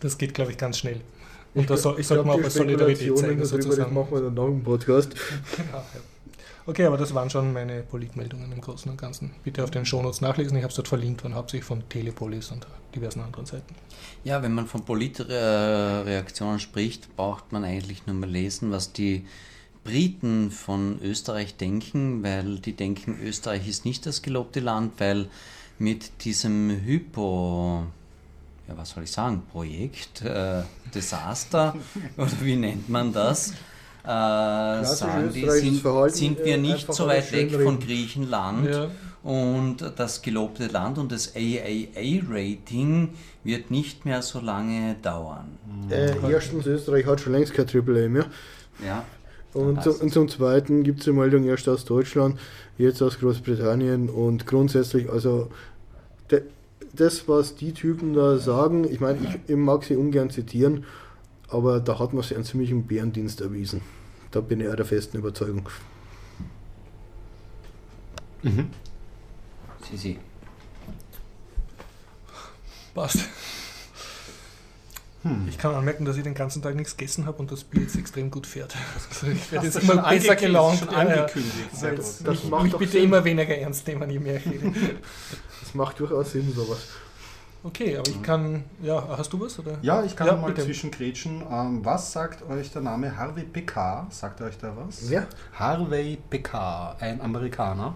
das 0.00 0.16
geht, 0.16 0.34
glaube 0.34 0.52
ich, 0.52 0.58
ganz 0.58 0.78
schnell. 0.78 1.00
Und 1.54 1.70
da 1.70 1.74
Ich 1.74 1.80
soll, 1.80 2.00
ich 2.00 2.10
man 2.10 2.30
auch 2.30 2.42
die 2.42 2.50
Solidarität 2.50 3.16
zeigen, 3.18 3.38
Das 3.40 3.50
sozusagen. 3.50 3.94
machen 3.94 4.08
wir 4.10 4.20
dann 4.22 4.34
nach 4.34 4.44
dem 4.44 4.62
Podcast. 4.62 5.14
Genau, 5.56 5.78
ja. 5.78 6.00
Okay, 6.66 6.86
aber 6.86 6.96
das 6.96 7.12
waren 7.12 7.28
schon 7.28 7.52
meine 7.52 7.82
Politmeldungen 7.82 8.50
im 8.50 8.60
Großen 8.60 8.90
und 8.90 8.96
Ganzen. 8.96 9.32
Bitte 9.44 9.62
auf 9.62 9.70
den 9.70 9.84
Shownotes 9.84 10.22
nachlesen. 10.22 10.56
Ich 10.56 10.62
habe 10.62 10.70
es 10.70 10.76
dort 10.76 10.88
verlinkt 10.88 11.22
und 11.24 11.34
hauptsächlich 11.34 11.66
von 11.66 11.86
Telepolis 11.90 12.50
und 12.50 12.66
diversen 12.94 13.20
anderen 13.20 13.44
Seiten. 13.44 13.74
Ja, 14.24 14.42
wenn 14.42 14.54
man 14.54 14.66
von 14.66 14.82
Politreaktionen 14.84 16.60
spricht, 16.60 17.14
braucht 17.16 17.52
man 17.52 17.64
eigentlich 17.64 18.06
nur 18.06 18.16
mal 18.16 18.30
lesen, 18.30 18.70
was 18.70 18.92
die 18.94 19.26
Briten 19.84 20.50
von 20.50 20.98
Österreich 21.02 21.56
denken, 21.58 22.22
weil 22.22 22.58
die 22.58 22.72
denken, 22.72 23.18
Österreich 23.22 23.68
ist 23.68 23.84
nicht 23.84 24.06
das 24.06 24.22
gelobte 24.22 24.60
Land, 24.60 24.92
weil 24.98 25.28
mit 25.78 26.24
diesem 26.24 26.70
Hypo, 26.70 27.84
ja, 28.68 28.76
was 28.76 28.90
soll 28.90 29.04
ich 29.04 29.12
sagen, 29.12 29.42
Projekt, 29.52 30.22
äh, 30.22 30.62
Desaster, 30.94 31.74
oder 32.16 32.30
wie 32.40 32.56
nennt 32.56 32.88
man 32.88 33.12
das? 33.12 33.50
Äh, 33.50 34.06
sagen 34.84 35.30
die, 35.32 35.48
sind, 35.48 35.82
sind 36.12 36.38
wir 36.44 36.54
äh, 36.54 36.58
nicht 36.58 36.92
so 36.92 37.06
weit 37.06 37.32
weg 37.32 37.50
schönreden. 37.50 37.64
von 37.64 37.78
Griechenland 37.80 38.68
Ja. 38.68 38.90
und 39.22 39.76
das 39.96 40.20
gelobte 40.20 40.66
Land 40.66 40.98
und 40.98 41.10
das 41.10 41.34
AAA-Rating 41.34 43.10
wird 43.44 43.70
nicht 43.70 44.04
mehr 44.04 44.20
so 44.20 44.40
lange 44.40 44.96
dauern. 45.00 45.58
Äh, 45.88 46.12
erstens, 46.30 46.66
Österreich 46.66 47.06
hat 47.06 47.20
schon 47.20 47.32
längst 47.32 47.54
kein 47.54 47.66
Triple 47.66 48.04
A 48.04 48.08
mehr. 48.08 48.26
Ja. 48.84 49.04
Und, 49.54 49.82
zum, 49.82 49.94
und 50.00 50.12
zum 50.12 50.28
Zweiten 50.28 50.82
gibt 50.82 50.98
es 50.98 51.04
die 51.04 51.12
Meldung 51.12 51.44
erst 51.44 51.68
aus 51.68 51.84
Deutschland, 51.84 52.38
jetzt 52.76 53.00
aus 53.00 53.18
Großbritannien 53.20 54.10
und 54.10 54.46
grundsätzlich, 54.46 55.08
also 55.08 55.48
das, 56.94 57.28
was 57.28 57.54
die 57.54 57.72
Typen 57.72 58.14
da 58.14 58.38
sagen, 58.38 58.84
ich 58.84 59.00
meine, 59.00 59.18
ich, 59.18 59.50
ich 59.50 59.56
mag 59.56 59.84
sie 59.84 59.96
ungern 59.96 60.30
zitieren, 60.30 60.84
aber 61.48 61.80
da 61.80 61.98
hat 61.98 62.12
man 62.12 62.22
sich 62.22 62.34
einen 62.34 62.44
ziemlichen 62.44 62.86
Bärendienst 62.86 63.40
erwiesen. 63.40 63.80
Da 64.30 64.40
bin 64.40 64.60
ich 64.60 64.68
auch 64.68 64.76
der 64.76 64.84
festen 64.84 65.18
Überzeugung. 65.18 65.68
Sie, 69.90 69.96
sie. 69.96 70.18
Passt. 72.94 73.20
Ich 75.48 75.56
kann 75.58 75.74
anmerken, 75.74 76.04
dass 76.04 76.16
ich 76.18 76.22
den 76.22 76.34
ganzen 76.34 76.60
Tag 76.60 76.74
nichts 76.74 76.96
gegessen 76.96 77.24
habe 77.24 77.38
und 77.38 77.50
das 77.50 77.64
Bier 77.64 77.82
jetzt 77.82 77.96
extrem 77.96 78.30
gut 78.30 78.46
fährt. 78.46 78.74
Also 78.94 79.26
ich 79.32 79.50
werde 79.52 79.66
jetzt 79.66 79.76
immer 79.82 80.02
besser 80.02 80.36
gelaunt. 80.36 80.78
schon 80.80 80.88
Ja, 80.90 81.02
ja. 81.02 81.08
angekündigt. 81.22 81.54
Weil 81.80 81.90
gut. 81.90 81.98
jetzt 82.04 82.26
Das 82.26 82.42
mich, 82.42 82.50
macht 82.50 82.62
mich 82.64 82.76
bitte 82.76 82.92
Sinn. 82.92 83.04
immer 83.04 83.24
weniger 83.24 83.56
ernst 83.56 83.86
nehmen, 83.86 84.10
je 84.10 84.18
mehr 84.18 84.36
ich 84.36 84.46
rede. 84.46 84.72
Das 85.62 85.74
macht 85.74 85.98
durchaus 86.00 86.32
Sinn, 86.32 86.52
sowas. 86.54 86.78
Okay, 87.62 87.96
aber 87.96 88.10
ich 88.10 88.20
kann. 88.22 88.64
Ja, 88.82 89.08
hast 89.16 89.32
du 89.32 89.40
was? 89.40 89.58
Oder? 89.58 89.78
Ja, 89.80 90.04
ich 90.04 90.14
kann 90.14 90.26
Ja, 90.26 90.36
mal 90.36 90.48
bitte. 90.52 90.64
zwischengrätschen. 90.66 91.42
Ähm, 91.50 91.82
was 91.82 92.12
sagt 92.12 92.46
euch 92.50 92.70
der 92.70 92.82
Name 92.82 93.16
Harvey 93.16 93.44
Pekar? 93.44 94.06
Sagt 94.10 94.42
euch 94.42 94.58
da 94.58 94.74
was? 94.76 95.08
Wer? 95.08 95.26
Harvey 95.54 96.18
Pekar, 96.28 96.96
ein 97.00 97.22
Amerikaner, 97.22 97.94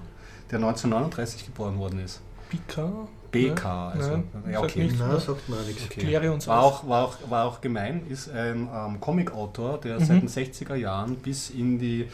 der 0.50 0.60
1939 0.60 1.44
geboren 1.44 1.78
worden 1.78 1.98
ist. 2.02 2.22
Pika? 2.48 2.90
BK, 3.30 3.64
also, 3.94 4.10
Nein, 4.10 4.24
ja, 4.46 4.60
sagt 4.60 4.64
okay. 4.72 4.82
nichts. 4.84 4.98
Na, 4.98 5.18
sagt 5.18 5.48
mir 5.48 5.56
auch 5.56 5.66
nichts. 5.66 5.84
Okay. 5.84 6.00
Kläre 6.00 6.32
uns 6.32 6.46
war, 6.46 6.62
auch, 6.62 6.88
war, 6.88 7.04
auch, 7.04 7.16
war 7.28 7.44
auch 7.46 7.60
gemein, 7.60 8.02
ist 8.08 8.30
ein 8.30 8.68
ähm, 8.74 9.00
Comicautor, 9.00 9.78
der 9.80 9.98
Mhm. 10.00 10.04
seit 10.04 10.22
den 10.22 10.28
60er 10.28 10.74
Jahren 10.74 11.16
bis 11.16 11.50
in 11.50 11.78
die, 11.78 12.08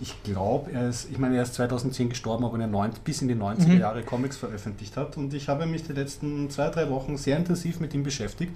ich 0.00 0.22
glaube, 0.24 0.72
er 0.72 0.88
ist, 0.88 1.08
ich 1.10 1.18
meine, 1.18 1.36
er 1.36 1.42
ist 1.42 1.54
2010 1.54 2.08
gestorben, 2.10 2.44
aber 2.44 2.54
in 2.54 2.60
den 2.60 2.70
neun, 2.70 2.90
bis 3.04 3.22
in 3.22 3.28
die 3.28 3.34
90er 3.34 3.68
Mhm. 3.74 3.80
Jahre 3.80 4.02
Comics 4.02 4.36
veröffentlicht 4.36 4.96
hat. 4.96 5.16
Und 5.16 5.32
ich 5.34 5.48
habe 5.48 5.66
mich 5.66 5.84
die 5.84 5.92
letzten 5.92 6.50
zwei, 6.50 6.68
drei 6.70 6.88
Wochen 6.90 7.16
sehr 7.16 7.36
intensiv 7.36 7.80
mit 7.80 7.94
ihm 7.94 8.02
beschäftigt, 8.02 8.52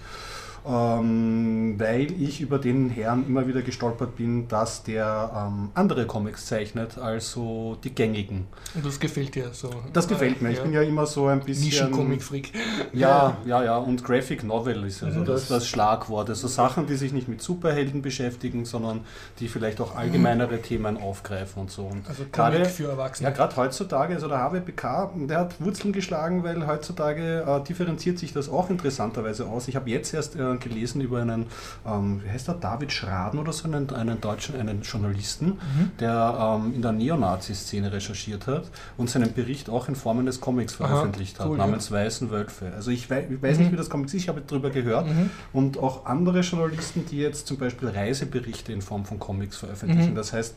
ähm, 0.66 1.74
weil 1.78 2.12
ich 2.20 2.40
über 2.40 2.58
den 2.58 2.90
Herrn 2.90 3.24
immer 3.26 3.46
wieder 3.46 3.62
gestolpert 3.62 4.16
bin, 4.16 4.48
dass 4.48 4.82
der 4.82 5.30
ähm, 5.34 5.70
andere 5.74 6.06
Comics 6.06 6.46
zeichnet, 6.46 6.98
also 6.98 7.76
die 7.84 7.94
gängigen. 7.94 8.46
Und 8.74 8.84
das 8.84 8.98
gefällt 9.00 9.34
dir 9.34 9.50
so. 9.52 9.70
Das 9.92 10.08
gefällt 10.08 10.42
mir. 10.42 10.50
Ich 10.50 10.60
bin 10.60 10.72
ja 10.72 10.82
immer 10.82 11.06
so 11.06 11.26
ein 11.26 11.40
bisschen. 11.40 11.66
Nischen-Comic-Freak. 11.66 12.52
Ja, 12.92 13.36
ja, 13.44 13.62
ja. 13.64 13.76
Und 13.78 14.04
Graphic 14.04 14.44
Novel 14.44 14.84
ist 14.84 15.02
also 15.02 15.20
Mhm. 15.20 15.24
das, 15.24 15.48
das 15.48 15.66
Schlagwort. 15.68 16.28
Also 16.28 16.48
Sachen, 16.48 16.86
die 16.86 16.96
sich 16.96 17.12
nicht 17.12 17.28
mit 17.28 17.42
Superhelden 17.42 18.02
beschäftigen, 18.02 18.64
sondern 18.64 19.00
die 19.38 19.48
vielleicht 19.48 19.80
auch 19.80 19.96
allgemeinere 19.96 20.60
Themen 20.62 20.96
aufgreifen 20.96 21.62
und 21.62 21.70
so. 21.70 21.82
Und 21.84 22.06
Also 22.08 22.22
Comic 22.24 22.32
gerade, 22.32 22.64
für 22.66 22.88
Erwachsene. 22.90 23.28
ja, 23.28 23.34
gerade 23.34 23.56
heutzutage, 23.56 24.14
also 24.14 24.28
der 24.28 24.38
HWPK, 24.38 25.10
der 25.28 25.38
hat 25.40 25.60
Wurzeln 25.60 25.92
geschlagen, 25.92 26.44
weil 26.44 26.66
heutzutage 26.66 27.44
äh, 27.46 27.64
differenziert 27.66 28.18
sich 28.18 28.32
das 28.32 28.48
auch 28.48 28.70
interessanterweise 28.70 29.46
aus. 29.46 29.68
Ich 29.68 29.76
habe 29.76 29.90
jetzt 29.90 30.14
erst 30.14 30.36
äh, 30.36 30.49
gelesen 30.58 31.00
über 31.00 31.20
einen, 31.22 31.46
ähm, 31.86 32.20
wie 32.24 32.30
heißt 32.30 32.48
der, 32.48 32.54
David 32.56 32.90
Schraden 32.92 33.38
oder 33.38 33.52
so, 33.52 33.64
einen, 33.64 33.88
einen 33.90 34.20
deutschen, 34.20 34.58
einen 34.58 34.82
Journalisten, 34.82 35.46
Mhm. 35.50 35.90
der 36.00 36.58
ähm, 36.64 36.74
in 36.74 36.82
der 36.82 36.92
Neonazi-Szene 36.92 37.92
recherchiert 37.92 38.46
hat 38.46 38.64
und 38.96 39.08
seinen 39.08 39.32
Bericht 39.32 39.70
auch 39.70 39.88
in 39.88 39.94
Formen 39.94 40.26
des 40.26 40.40
Comics 40.40 40.80
Aha, 40.80 40.88
veröffentlicht 40.88 41.38
hat, 41.38 41.46
cool, 41.46 41.58
ja. 41.58 41.64
namens 41.66 41.90
Weißen 41.92 42.30
Wölfe. 42.30 42.72
Also 42.74 42.90
ich 42.90 43.08
weiß, 43.08 43.26
ich 43.30 43.42
weiß 43.42 43.56
Mhm. 43.58 43.62
nicht, 43.64 43.72
wie 43.72 43.76
das 43.76 43.90
Comic 43.90 44.06
ist, 44.08 44.14
ich 44.14 44.28
habe 44.28 44.42
darüber 44.46 44.70
gehört. 44.70 45.06
Mhm. 45.06 45.30
Und 45.52 45.78
auch 45.78 46.06
andere 46.06 46.40
Journalisten, 46.40 47.04
die 47.06 47.18
jetzt 47.18 47.46
zum 47.46 47.58
Beispiel 47.58 47.88
Reiseberichte 47.88 48.72
in 48.72 48.82
Form 48.82 49.04
von 49.04 49.18
Comics 49.18 49.56
veröffentlichen. 49.58 50.10
Mhm. 50.12 50.16
Das 50.16 50.32
heißt, 50.32 50.54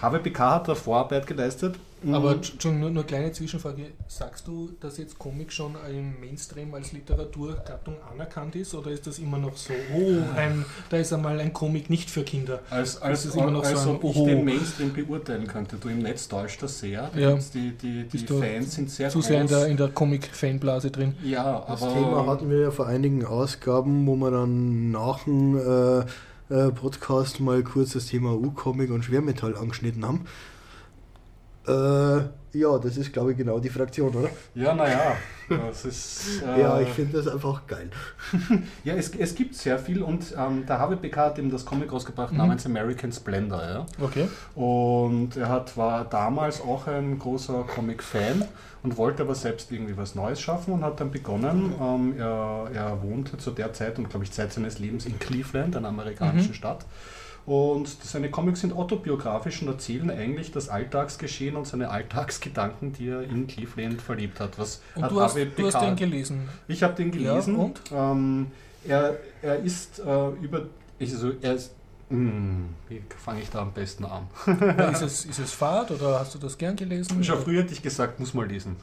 HWPK 0.00 0.50
hat 0.54 0.68
da 0.68 0.74
Vorarbeit 0.74 1.26
geleistet. 1.26 1.76
Aber 2.12 2.36
Mhm. 2.36 2.40
schon 2.60 2.80
nur, 2.80 2.90
nur 2.90 3.04
kleine 3.04 3.32
Zwischenfrage. 3.32 3.86
Sagst 4.06 4.46
du, 4.46 4.70
dass 4.80 4.98
jetzt 4.98 5.18
Comic 5.18 5.52
schon 5.52 5.74
im 5.90 6.20
Mainstream 6.20 6.72
als 6.74 6.92
Literaturgattung 6.92 7.96
anerkannt 8.12 8.54
ist 8.56 8.74
oder 8.74 8.90
ist 8.90 9.06
das 9.06 9.18
immer 9.18 9.38
noch 9.38 9.56
so, 9.56 9.72
oh, 9.94 10.22
ein, 10.36 10.64
da 10.90 10.96
ist 10.98 11.12
einmal 11.12 11.38
ein 11.40 11.52
Comic 11.52 11.90
nicht 11.90 12.08
für 12.10 12.22
Kinder? 12.22 12.60
Als, 12.70 13.00
als, 13.02 13.24
ist 13.24 13.34
immer 13.36 13.50
noch 13.50 13.64
so 13.64 13.70
als 13.70 13.82
ein 13.86 13.94
ob 13.96 14.04
ich 14.04 14.16
Oho. 14.16 14.26
den 14.26 14.44
Mainstream 14.44 14.92
beurteilen 14.92 15.46
könnte. 15.46 15.76
Du 15.76 15.88
im 15.88 15.98
Netz 15.98 16.28
täuscht 16.28 16.62
das 16.62 16.78
sehr. 16.78 17.10
Ja. 17.16 17.38
Die, 17.54 17.72
die, 17.72 18.04
die 18.04 18.18
Fans 18.26 18.74
sind 18.74 18.90
sehr 18.90 19.08
Zu 19.10 19.18
groß. 19.18 19.26
sehr 19.28 19.40
in 19.40 19.46
der, 19.48 19.66
in 19.66 19.76
der 19.76 19.88
Comic-Fanblase 19.88 20.90
drin. 20.90 21.14
ja, 21.24 21.64
Das 21.68 21.82
aber 21.82 21.92
Thema 21.94 22.26
hatten 22.26 22.50
wir 22.50 22.60
ja 22.60 22.70
vor 22.70 22.86
einigen 22.86 23.24
Ausgaben, 23.24 24.06
wo 24.06 24.14
wir 24.16 24.30
dann 24.30 24.90
nach 24.90 25.24
dem 25.24 25.56
äh, 25.58 25.98
äh, 26.50 26.70
Podcast 26.72 27.40
mal 27.40 27.62
kurz 27.62 27.92
das 27.92 28.06
Thema 28.06 28.32
U-Comic 28.34 28.90
und 28.90 29.04
Schwermetall 29.04 29.56
angeschnitten 29.56 30.06
haben. 30.06 30.24
Äh, 31.68 32.22
ja, 32.58 32.78
das 32.78 32.96
ist, 32.96 33.12
glaube 33.12 33.32
ich, 33.32 33.36
genau 33.38 33.58
die 33.58 33.68
Fraktion, 33.68 34.14
oder? 34.14 34.30
ja, 34.54 34.74
naja, 34.74 35.16
das 35.48 35.84
ist. 35.84 36.42
Äh, 36.46 36.60
Ja, 36.62 36.80
ich 36.80 36.88
finde 36.88 37.18
das 37.18 37.28
einfach 37.28 37.66
geil. 37.66 37.90
Ja, 38.84 38.94
es, 38.94 39.10
es 39.10 39.34
gibt 39.34 39.54
sehr 39.54 39.78
viel 39.78 40.02
und 40.02 40.34
ähm, 40.36 40.64
der 40.66 40.78
HWPK 40.80 41.16
hat 41.16 41.38
eben 41.38 41.50
das 41.50 41.64
Comic 41.66 41.92
rausgebracht 41.92 42.32
Mhm. 42.32 42.38
namens 42.38 42.64
American 42.66 43.12
Splendor. 43.12 43.62
Ja? 43.62 43.86
Okay. 44.02 44.28
Und 44.54 45.36
er 45.36 45.48
hat, 45.50 45.76
war 45.76 46.04
damals 46.06 46.60
auch 46.62 46.86
ein 46.86 47.18
großer 47.18 47.64
Comic-Fan 47.74 48.44
und 48.82 48.96
wollte 48.96 49.22
aber 49.24 49.34
selbst 49.34 49.70
irgendwie 49.70 49.96
was 49.96 50.14
Neues 50.14 50.40
schaffen 50.40 50.72
und 50.72 50.82
hat 50.84 51.00
dann 51.00 51.10
begonnen. 51.10 51.74
Ähm, 51.80 52.14
er, 52.18 52.68
er 52.72 53.02
wohnte 53.02 53.36
zu 53.36 53.50
der 53.50 53.72
Zeit 53.74 53.98
und 53.98 54.08
glaube 54.08 54.24
ich 54.24 54.32
Zeit 54.32 54.52
seines 54.52 54.78
Lebens 54.78 55.04
in 55.04 55.18
Cleveland, 55.18 55.76
einer 55.76 55.88
amerikanischen 55.88 56.50
Mhm. 56.50 56.54
Stadt. 56.54 56.86
Und 57.48 57.88
seine 57.88 58.30
Comics 58.30 58.60
sind 58.60 58.74
autobiografisch 58.74 59.62
und 59.62 59.68
erzählen 59.68 60.10
eigentlich 60.10 60.52
das 60.52 60.68
Alltagsgeschehen 60.68 61.56
und 61.56 61.66
seine 61.66 61.88
Alltagsgedanken, 61.88 62.92
die 62.92 63.08
er 63.08 63.22
in 63.22 63.46
Cleveland 63.46 64.02
verlebt 64.02 64.38
hat. 64.38 64.58
Was 64.58 64.82
Und 64.94 65.04
hat 65.04 65.10
du 65.10 65.18
hast, 65.22 65.34
du 65.56 65.66
hast 65.66 65.80
den 65.80 65.96
gelesen. 65.96 66.46
ich 66.68 66.82
habe 66.82 66.92
den 66.92 67.10
Ja, 67.14 67.30
gelesen. 67.32 67.56
und? 67.56 67.80
Ähm, 67.90 68.48
er, 68.86 69.16
er 69.40 69.60
ist 69.60 69.98
äh, 70.00 70.28
über. 70.42 70.66
Also 71.00 71.32
er 71.40 71.54
ist. 71.54 71.74
Wie 72.10 73.02
fange 73.22 73.40
ich 73.42 73.50
da 73.50 73.60
am 73.60 73.72
besten 73.72 74.04
an? 74.06 74.22
ist, 74.92 75.02
es, 75.02 75.24
ist 75.26 75.38
es 75.38 75.52
Fahrt 75.52 75.90
oder 75.90 76.20
hast 76.20 76.34
du 76.34 76.38
das 76.38 76.56
gern 76.56 76.74
gelesen? 76.74 77.22
Schon 77.22 77.38
früher 77.42 77.62
hätte 77.62 77.72
ich 77.74 77.82
gesagt, 77.82 78.18
muss 78.18 78.32
man 78.32 78.48
lesen. 78.48 78.76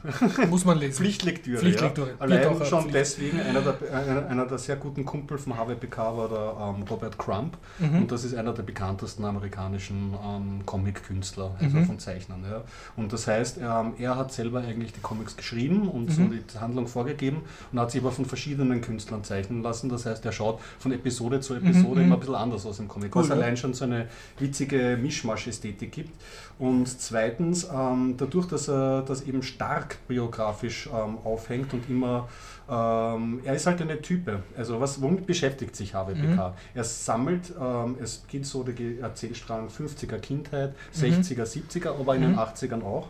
Muss 0.48 0.64
man 0.64 0.78
lesen. 0.78 0.94
Pflichtlektüre. 0.98 1.58
Pflichtlektüre. 1.58 2.10
Ja. 2.10 2.14
Allein 2.20 2.64
schon 2.64 2.82
Pflicht. 2.82 2.94
deswegen, 2.94 3.40
einer 3.40 3.60
der, 3.62 4.28
einer, 4.28 4.46
der 4.46 4.58
sehr 4.58 4.76
guten 4.76 5.04
Kumpel 5.04 5.38
vom 5.38 5.56
HWPK 5.56 5.98
war 6.16 6.28
der 6.28 6.74
ähm, 6.76 6.84
Robert 6.88 7.18
Crump. 7.18 7.56
Mhm. 7.80 8.02
Und 8.02 8.12
das 8.12 8.22
ist 8.24 8.34
einer 8.36 8.52
der 8.52 8.62
bekanntesten 8.62 9.24
amerikanischen 9.24 10.14
ähm, 10.24 10.60
Comic-Künstler, 10.64 11.50
also 11.60 11.76
Mhm. 11.78 11.86
von 11.86 11.98
Zeichnern. 11.98 12.44
Ja. 12.48 12.62
Und 12.96 13.12
das 13.12 13.26
heißt, 13.26 13.58
ähm, 13.58 13.94
er 13.98 14.16
hat 14.16 14.32
selber 14.32 14.60
eigentlich 14.60 14.92
die 14.92 15.00
Comics 15.00 15.36
geschrieben 15.36 15.88
und 15.88 16.12
so 16.12 16.22
Mhm. 16.22 16.38
die 16.54 16.58
Handlung 16.60 16.86
vorgegeben 16.86 17.38
und 17.72 17.80
hat 17.80 17.90
sich 17.90 18.00
aber 18.00 18.12
von 18.12 18.24
verschiedenen 18.24 18.80
Künstlern 18.82 19.24
zeichnen 19.24 19.62
lassen. 19.64 19.88
Das 19.88 20.06
heißt, 20.06 20.24
er 20.24 20.32
schaut 20.32 20.60
von 20.78 20.92
Episode 20.92 21.40
zu 21.40 21.54
Episode 21.54 22.00
Mhm, 22.00 22.06
immer 22.06 22.14
ein 22.14 22.18
mhm. 22.18 22.20
bisschen 22.20 22.34
anders 22.36 22.64
aus 22.66 22.78
im 22.78 22.86
Comic, 22.86 23.15
Cool, 23.16 23.22
was 23.22 23.28
ja. 23.28 23.34
allein 23.34 23.56
schon 23.56 23.74
so 23.74 23.84
eine 23.84 24.06
witzige 24.38 24.98
Mischmasch-Ästhetik 25.00 25.92
gibt. 25.92 26.12
Und 26.58 26.86
zweitens, 26.88 27.68
ähm, 27.72 28.14
dadurch, 28.16 28.46
dass 28.46 28.68
er 28.68 29.02
das 29.02 29.22
eben 29.22 29.42
stark 29.42 29.98
biografisch 30.08 30.86
ähm, 30.86 31.18
aufhängt 31.24 31.74
und 31.74 31.88
immer, 31.90 32.28
ähm, 32.68 33.40
er 33.44 33.54
ist 33.54 33.66
halt 33.66 33.80
eine 33.82 34.00
Type. 34.00 34.42
Also 34.56 34.80
was, 34.80 35.00
womit 35.02 35.26
beschäftigt 35.26 35.76
sich 35.76 35.92
HWPK? 35.94 36.54
Er 36.74 36.84
sammelt, 36.84 37.52
ähm, 37.60 37.96
es 38.02 38.24
geht 38.28 38.46
so 38.46 38.62
der 38.62 38.74
Erzählstrang 39.02 39.68
50er 39.68 40.18
Kindheit, 40.18 40.74
60er, 40.94 41.44
70er, 41.44 41.90
aber 41.90 42.14
in 42.16 42.22
den 42.22 42.32
Mhm. 42.32 42.38
80ern 42.38 42.82
auch. 42.82 43.08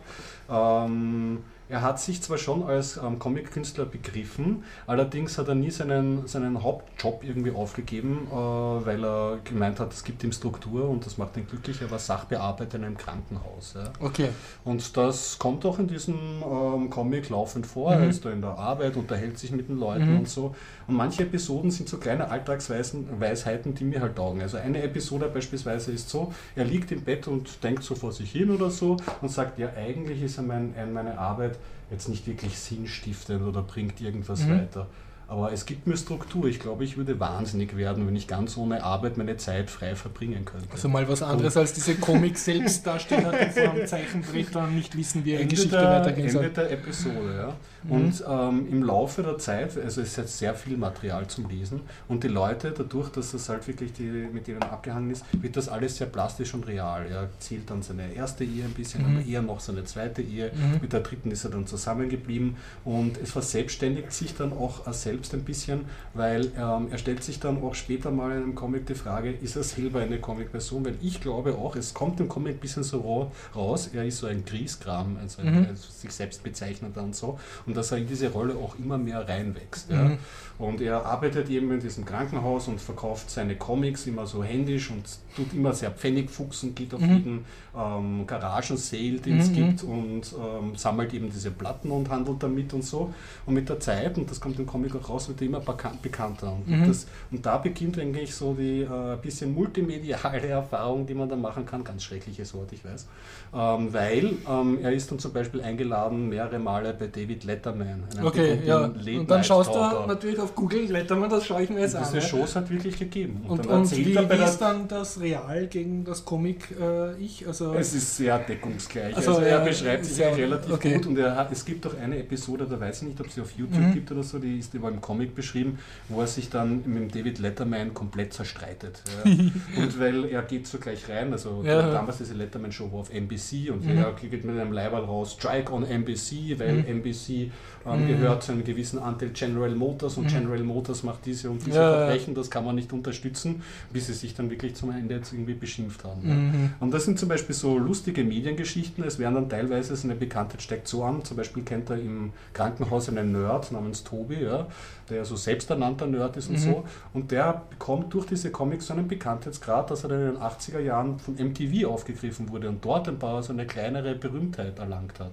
Er 1.69 1.81
hat 1.81 1.99
sich 1.99 2.21
zwar 2.21 2.37
schon 2.37 2.63
als 2.63 2.97
ähm, 2.97 3.19
Comic-Künstler 3.19 3.85
begriffen, 3.85 4.63
allerdings 4.85 5.37
hat 5.37 5.47
er 5.49 5.55
nie 5.55 5.69
seinen, 5.69 6.25
seinen 6.27 6.63
Hauptjob 6.63 7.23
irgendwie 7.23 7.51
aufgegeben, 7.51 8.27
äh, 8.31 8.35
weil 8.35 9.03
er 9.03 9.39
gemeint 9.43 9.79
hat, 9.79 9.91
es 9.93 10.03
gibt 10.03 10.23
ihm 10.23 10.31
Struktur 10.31 10.87
und 10.89 11.05
das 11.05 11.17
macht 11.17 11.35
ihn 11.35 11.45
glücklich. 11.47 11.81
Er 11.81 11.91
war 11.91 11.99
Sachbearbeiter 11.99 12.77
in 12.77 12.85
einem 12.85 12.97
Krankenhaus. 12.97 13.73
Ja. 13.75 13.91
Okay. 13.99 14.29
Und 14.63 14.95
das 14.95 15.37
kommt 15.39 15.65
auch 15.65 15.77
in 15.79 15.87
diesem 15.87 16.15
ähm, 16.43 16.89
Comic 16.89 17.29
laufend 17.29 17.67
vor. 17.67 17.93
Mhm. 17.95 18.03
Er 18.03 18.09
ist 18.09 18.23
da 18.23 18.29
in 18.31 18.41
der 18.41 18.57
Arbeit, 18.57 18.95
unterhält 18.95 19.37
sich 19.37 19.51
mit 19.51 19.67
den 19.69 19.77
Leuten 19.77 20.11
Mhm. 20.11 20.19
und 20.19 20.29
so. 20.29 20.55
Und 20.87 20.95
manche 20.95 21.23
Episoden 21.23 21.69
sind 21.71 21.89
so 21.89 21.97
kleine 21.97 22.29
Alltagsweisheiten, 22.29 23.73
die 23.75 23.83
mir 23.83 24.01
halt 24.01 24.15
taugen. 24.15 24.41
Also 24.41 24.57
eine 24.57 24.81
Episode 24.83 25.27
beispielsweise 25.33 25.91
ist 25.91 26.09
so, 26.09 26.33
er 26.55 26.65
liegt 26.65 26.91
im 26.91 27.01
Bett 27.01 27.27
und 27.27 27.63
denkt 27.63 27.83
so 27.83 27.95
vor 27.95 28.11
sich 28.11 28.31
hin 28.31 28.49
oder 28.51 28.69
so 28.69 28.97
und 29.21 29.29
sagt, 29.29 29.59
ja, 29.59 29.69
eigentlich 29.75 30.21
ist 30.21 30.37
äh, 30.37 30.41
meine 30.41 31.17
Arbeit 31.17 31.56
jetzt 31.89 32.09
nicht 32.09 32.27
wirklich 32.27 32.57
sinnstiftend 32.57 33.41
oder 33.43 33.61
bringt 33.61 33.99
irgendwas 34.01 34.45
Mhm. 34.45 34.59
weiter. 34.59 34.87
Aber 35.29 35.51
es 35.51 35.65
gibt 35.65 35.87
mir 35.87 35.97
Struktur. 35.97 36.45
Ich 36.45 36.59
glaube, 36.59 36.85
ich 36.85 36.95
würde 36.95 37.19
wahnsinnig 37.19 37.75
werden, 37.75 38.07
wenn 38.07 38.15
ich 38.15 38.27
ganz 38.27 38.55
ohne 38.55 38.81
Arbeit 38.83 39.17
meine 39.17 39.35
Zeit 39.37 39.69
frei 39.69 39.95
verbringen 39.95 40.45
könnte. 40.45 40.67
Also 40.71 40.87
mal 40.87 41.07
was 41.09 41.21
anderes 41.21 41.57
als 41.57 41.73
diese 41.73 41.95
Comic-Selbstdarsteller, 41.95 43.33
die 43.33 43.59
vor 43.59 43.73
dem 43.73 43.87
Zeichenbrett 43.87 44.55
dann 44.55 44.73
nicht 44.75 44.95
wissen, 44.97 45.25
wie 45.25 45.31
ihre 45.31 45.41
Ende 45.41 45.55
Geschichte 45.55 45.77
der, 45.77 45.89
weitergehen 45.89 46.29
soll. 46.29 46.45
Ende 46.45 46.61
der 46.61 46.71
Episode, 46.71 47.35
ja. 47.35 47.53
Mhm. 47.83 47.91
Und 47.91 48.23
ähm, 48.27 48.67
im 48.71 48.83
Laufe 48.83 49.21
der 49.21 49.37
Zeit, 49.37 49.77
also 49.77 50.01
es 50.01 50.09
ist 50.09 50.17
jetzt 50.17 50.37
sehr 50.37 50.55
viel 50.55 50.77
Material 50.77 51.27
zum 51.27 51.47
Lesen 51.49 51.81
und 52.07 52.23
die 52.23 52.27
Leute, 52.27 52.73
dadurch, 52.75 53.09
dass 53.09 53.31
das 53.31 53.49
halt 53.49 53.67
wirklich 53.67 53.93
die, 53.93 54.03
mit 54.03 54.47
denen 54.47 54.63
abgehangen 54.63 55.11
ist, 55.11 55.23
wird 55.33 55.55
das 55.57 55.69
alles 55.69 55.97
sehr 55.97 56.07
plastisch 56.07 56.53
und 56.53 56.67
real. 56.67 57.05
Er 57.09 57.21
erzählt 57.21 57.69
dann 57.69 57.81
seine 57.83 58.13
erste 58.13 58.43
Ehe 58.43 58.63
ein 58.63 58.73
bisschen, 58.73 59.01
Mhm. 59.07 59.17
aber 59.17 59.25
eher 59.27 59.41
noch 59.41 59.59
seine 59.59 59.83
zweite 59.83 60.21
Ehe. 60.21 60.51
Mhm. 60.53 60.79
Mit 60.81 60.93
der 60.93 61.01
dritten 61.01 61.31
ist 61.31 61.43
er 61.43 61.51
dann 61.51 61.67
zusammengeblieben 61.67 62.55
und 62.83 63.17
es 63.21 63.31
verselbstständigt 63.31 64.11
sich 64.11 64.35
dann 64.35 64.53
auch 64.53 64.87
er 64.87 64.93
selbst 65.17 65.33
ein 65.33 65.43
bisschen, 65.43 65.85
weil 66.13 66.51
ähm, 66.57 66.87
er 66.91 66.97
stellt 66.99 67.23
sich 67.23 67.39
dann 67.39 67.61
auch 67.63 67.73
später 67.73 68.11
mal 68.11 68.31
in 68.37 68.43
einem 68.43 68.55
Comic 68.55 68.85
die 68.85 68.93
Frage, 68.93 69.31
ist 69.31 69.55
er 69.55 69.63
selber 69.63 69.99
eine 70.01 70.19
Comic-Person? 70.19 70.85
Weil 70.85 70.95
ich 71.01 71.19
glaube 71.21 71.55
auch, 71.55 71.75
es 71.75 71.93
kommt 71.93 72.19
im 72.19 72.27
Comic 72.29 72.55
ein 72.57 72.59
bisschen 72.59 72.83
so 72.83 72.99
ra- 73.01 73.31
raus, 73.59 73.89
er 73.93 74.05
ist 74.05 74.19
so 74.19 74.27
ein 74.27 74.45
Grieskram, 74.45 75.17
also, 75.21 75.41
ein- 75.41 75.61
Mhm. 75.61 75.65
also 75.69 75.89
sich 75.91 76.11
selbst 76.11 76.43
bezeichnet 76.43 76.95
und 76.97 77.15
so, 77.15 77.39
und 77.65 77.75
dass 77.75 77.91
er 77.91 77.97
in 77.97 78.07
diese 78.07 78.29
Rolle 78.29 78.55
auch 78.55 78.75
immer 78.77 78.97
mehr 78.99 79.27
reinwächst. 79.27 79.89
Ja? 79.89 80.03
Mhm. 80.03 80.17
Und 80.59 80.81
er 80.81 81.05
arbeitet 81.05 81.49
eben 81.49 81.71
in 81.71 81.79
diesem 81.79 82.03
Krankenhaus 82.05 82.67
und 82.67 82.79
verkauft 82.81 83.29
seine 83.29 83.55
Comics 83.55 84.07
immer 84.07 84.25
so 84.25 84.43
händisch 84.43 84.89
und 84.91 85.03
tut 85.35 85.53
immer 85.53 85.73
sehr 85.73 85.91
Pfennigfuchsen, 85.91 86.73
geht 86.75 86.93
auf 86.93 87.01
Mhm. 87.01 87.13
jeden 87.17 87.45
ähm, 87.79 88.25
Garagensale, 88.25 89.19
den 89.19 89.39
es 89.39 89.49
Mhm. 89.49 89.53
gibt 89.53 89.83
und 89.83 90.21
ähm, 90.33 90.75
sammelt 90.75 91.13
eben 91.13 91.29
diese 91.31 91.51
Platten 91.51 91.91
und 91.91 92.09
handelt 92.09 92.41
damit 92.41 92.73
und 92.73 92.83
so. 92.83 93.13
Und 93.45 93.53
mit 93.53 93.69
der 93.69 93.79
Zeit, 93.79 94.17
und 94.17 94.31
das 94.31 94.39
kommt 94.39 94.57
im 94.57 94.65
Comic 94.65 94.95
auch 94.95 95.06
raus, 95.09 95.27
wird 95.27 95.41
er 95.41 95.47
immer 95.47 95.59
bekan- 95.59 95.97
bekannter. 96.01 96.51
Und, 96.53 96.67
Mhm. 96.67 96.87
das, 96.87 97.07
und 97.31 97.45
da 97.45 97.57
beginnt 97.57 97.97
eigentlich 97.99 98.33
so 98.35 98.53
die 98.53 98.81
äh, 98.81 99.17
bisschen 99.21 99.53
multimediale 99.53 100.47
Erfahrung, 100.47 101.05
die 101.05 101.13
man 101.13 101.29
da 101.29 101.35
machen 101.35 101.65
kann. 101.65 101.83
Ganz 101.83 102.03
schreckliches 102.03 102.53
Wort, 102.53 102.71
ich 102.71 102.83
weiß. 102.85 103.07
Ähm, 103.53 103.93
weil 103.93 104.33
ähm, 104.49 104.79
er 104.83 104.91
ist 104.91 105.09
dann 105.09 105.19
zum 105.19 105.31
Beispiel 105.33 105.61
eingeladen 105.61 106.27
mehrere 106.29 106.59
Male 106.59 106.93
bei 106.93 107.07
David 107.07 107.43
Letterman. 107.45 108.03
Okay, 108.23 108.59
ja. 108.65 108.85
Und 108.85 109.29
dann 109.31 109.43
schaust 109.43 109.69
du 109.73 109.79
natürlich 110.07 110.39
auf 110.39 110.53
Google 110.53 110.83
Letterman, 110.91 111.29
das 111.29 111.45
schaue 111.45 111.63
ich 111.63 111.69
mir 111.69 111.79
jetzt 111.81 111.95
Und 111.95 112.01
an. 112.01 112.05
diese 112.13 112.17
ja. 112.17 112.21
Shows 112.27 112.55
hat 112.55 112.69
wirklich 112.69 112.97
gegeben. 112.99 113.45
Und, 113.47 113.65
dann 113.65 113.81
und 113.81 113.95
wie, 113.95 114.13
er 114.13 114.29
wie 114.29 114.43
ist 114.43 114.57
dann 114.59 114.87
das 114.87 115.19
Real 115.19 115.67
gegen 115.67 116.03
das 116.03 116.23
Comic-Ich? 116.25 117.47
also, 117.47 117.73
Es 117.73 117.93
ist 117.93 118.17
sehr 118.17 118.37
deckungsgleich. 118.39 119.15
Also, 119.15 119.31
Also, 119.31 119.41
er 119.43 119.59
ja, 119.59 119.63
beschreibt 119.63 120.05
sich 120.05 120.17
ja 120.17 120.29
relativ 120.29 120.73
okay. 120.73 120.93
gut 120.95 121.05
und 121.07 121.17
er 121.17 121.35
hat, 121.35 121.51
es 121.51 121.63
gibt 121.65 121.85
auch 121.87 121.95
eine 121.97 122.17
Episode, 122.17 122.65
da 122.69 122.79
weiß 122.79 123.01
ich 123.03 123.07
nicht, 123.09 123.21
ob 123.21 123.29
sie 123.29 123.41
auf 123.41 123.51
YouTube 123.51 123.77
Mhm. 123.79 123.93
gibt 123.93 124.11
oder 124.11 124.23
so, 124.23 124.39
die 124.39 124.59
ist 124.59 124.73
über 124.73 124.89
im 124.97 125.01
Comic 125.01 125.35
beschrieben, 125.35 125.79
wo 126.09 126.21
er 126.21 126.27
sich 126.27 126.49
dann 126.49 126.81
mit 126.85 127.13
David 127.15 127.39
Letterman 127.39 127.93
komplett 127.93 128.33
zerstreitet. 128.33 129.01
Ja. 129.23 129.31
und 129.81 129.99
weil 129.99 130.25
er 130.25 130.41
geht 130.41 130.67
so 130.67 130.77
gleich 130.79 131.07
rein, 131.07 131.31
also 131.31 131.63
Ja. 131.65 131.91
damals 131.91 132.17
diese 132.17 132.33
Letterman-Show 132.33 132.91
war 132.91 132.99
auf 133.01 133.13
NBC 133.13 133.69
und 133.71 133.85
Mhm. 133.85 133.97
er 133.97 134.11
geht 134.13 134.43
mit 134.43 134.57
einem 134.59 134.71
Leiberl 134.73 135.03
raus, 135.05 135.33
Strike 135.33 135.71
on 135.71 135.83
NBC, 135.85 136.59
weil 136.59 136.73
Mhm. 136.79 136.85
NBC 136.87 137.51
ähm, 137.85 138.03
Mhm. 138.03 138.07
gehört 138.07 138.43
zu 138.43 138.51
einem 138.51 138.65
gewissen 138.65 138.99
Anteil 138.99 139.29
General 139.29 139.69
Motors 139.73 140.17
und 140.17 140.25
Mhm. 140.25 140.27
General 140.29 140.59
Motors 140.63 141.03
macht 141.03 141.25
diese 141.25 141.49
und 141.49 141.65
diese 141.65 141.77
Ja. 141.79 141.97
Verbrechen, 141.99 142.35
das 142.35 142.49
kann 142.51 142.65
man 142.65 142.75
nicht 142.75 142.91
unterstützen, 142.91 143.61
bis 143.93 144.07
sie 144.07 144.13
sich 144.13 144.35
dann 144.35 144.49
wirklich 144.49 144.75
zum 144.75 144.91
Ende 144.91 145.15
jetzt 145.15 145.31
irgendwie 145.31 145.53
beschimpft 145.53 146.03
haben. 146.03 146.21
Mhm. 146.27 146.69
Und 146.81 146.93
das 146.93 147.05
sind 147.05 147.17
zum 147.17 147.29
Beispiel 147.29 147.55
so 147.55 147.77
lustige 147.77 148.23
Mediengeschichten. 148.25 149.03
Es 149.05 149.19
werden 149.19 149.35
dann 149.35 149.49
teilweise 149.49 149.95
seine 149.95 150.15
Bekanntheit 150.15 150.61
steigt 150.61 150.87
so 150.87 151.03
an. 151.03 151.23
Zum 151.23 151.37
Beispiel 151.37 151.63
kennt 151.63 151.89
er 151.89 151.97
im 151.97 152.33
Krankenhaus 152.53 153.07
einen 153.09 153.31
Nerd 153.31 153.71
namens 153.71 154.03
Tobi, 154.03 154.43
ja, 154.43 154.67
der 155.09 155.25
so 155.25 155.35
selbsternannter 155.35 156.07
Nerd 156.07 156.37
ist 156.37 156.49
und 156.49 156.55
Mhm. 156.55 156.59
so. 156.59 156.83
Und 157.13 157.31
der 157.31 157.63
bekommt 157.69 158.13
durch 158.13 158.25
diese 158.25 158.51
Comics 158.51 158.87
so 158.87 158.93
einen 158.93 159.07
Bekanntheitsgrad, 159.07 159.89
dass 159.91 160.03
er 160.03 160.09
dann 160.09 160.19
in 160.21 160.33
den 160.33 160.37
80er 160.41 160.79
Jahren 160.79 161.19
von 161.19 161.35
MTV 161.35 161.87
aufgegriffen 161.87 162.49
wurde 162.49 162.69
und 162.69 162.83
dort 162.83 163.07
ein 163.07 163.19
paar 163.19 163.41
so 163.43 163.53
eine 163.53 163.65
kleinere 163.65 164.15
Berühmtheit 164.15 164.79
erlangt 164.79 165.19
hat. 165.19 165.31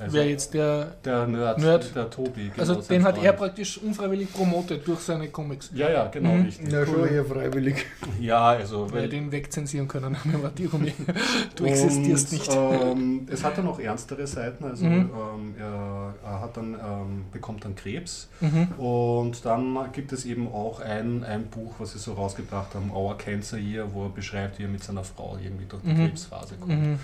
Also 0.00 0.16
Wer 0.16 0.30
jetzt 0.30 0.54
der. 0.54 0.92
der 1.04 1.26
Nerd, 1.26 1.58
Nerd? 1.58 1.94
der 1.94 2.08
Tobi. 2.08 2.44
genau, 2.48 2.54
Also 2.58 2.74
den 2.76 3.04
hat 3.04 3.22
er 3.22 3.34
praktisch 3.34 3.76
unfreiwillig 3.78 4.32
promotet 4.32 4.86
durch 4.88 5.00
seine 5.00 5.28
Comics. 5.28 5.70
Ja, 5.74 5.90
ja, 5.90 6.06
genau, 6.06 6.30
Mhm. 6.36 6.44
richtig. 6.46 6.72
Ja, 6.72 6.86
schon 6.86 7.06
eher 7.06 7.24
freiwillig. 7.24 7.84
Ja, 8.18 8.48
also. 8.48 8.90
Weil 8.90 9.02
weil- 9.02 9.08
den 9.10 9.30
wegzensieren 9.30 9.86
können. 9.88 10.16
War 10.42 10.50
die 10.50 10.64
Gummi. 10.64 10.94
Du 11.54 11.64
existierst 11.66 12.32
und, 12.32 12.38
nicht. 12.38 12.50
Ähm, 12.56 13.26
es 13.30 13.44
hat 13.44 13.58
dann 13.58 13.68
auch 13.68 13.78
ernstere 13.78 14.26
Seiten. 14.26 14.64
Also 14.64 14.86
Mhm. 14.86 15.10
ähm, 15.12 15.54
er, 15.58 16.14
er 16.24 16.40
hat 16.40 16.56
dann, 16.56 16.74
ähm, 16.74 17.24
bekommt 17.30 17.64
dann 17.66 17.74
Krebs. 17.76 18.28
Mhm. 18.40 18.68
Und 18.82 19.44
dann 19.44 19.76
gibt 19.92 20.12
es 20.12 20.24
eben 20.24 20.48
auch 20.50 20.80
ein, 20.80 21.24
ein 21.24 21.44
Buch, 21.48 21.74
was 21.78 21.92
sie 21.92 21.98
so 21.98 22.14
rausgebracht 22.14 22.74
haben, 22.74 22.90
Our 22.90 23.18
Cancer 23.18 23.58
Year, 23.58 23.86
wo 23.92 24.04
er 24.04 24.08
beschreibt, 24.08 24.58
wie 24.58 24.62
er 24.62 24.68
mit 24.70 24.82
seiner 24.82 25.04
Frau 25.04 25.36
irgendwie 25.42 25.66
durch 25.66 25.82
die 25.82 25.90
Mhm. 25.92 26.06
Krebsphase 26.06 26.54
kommt. 26.58 26.98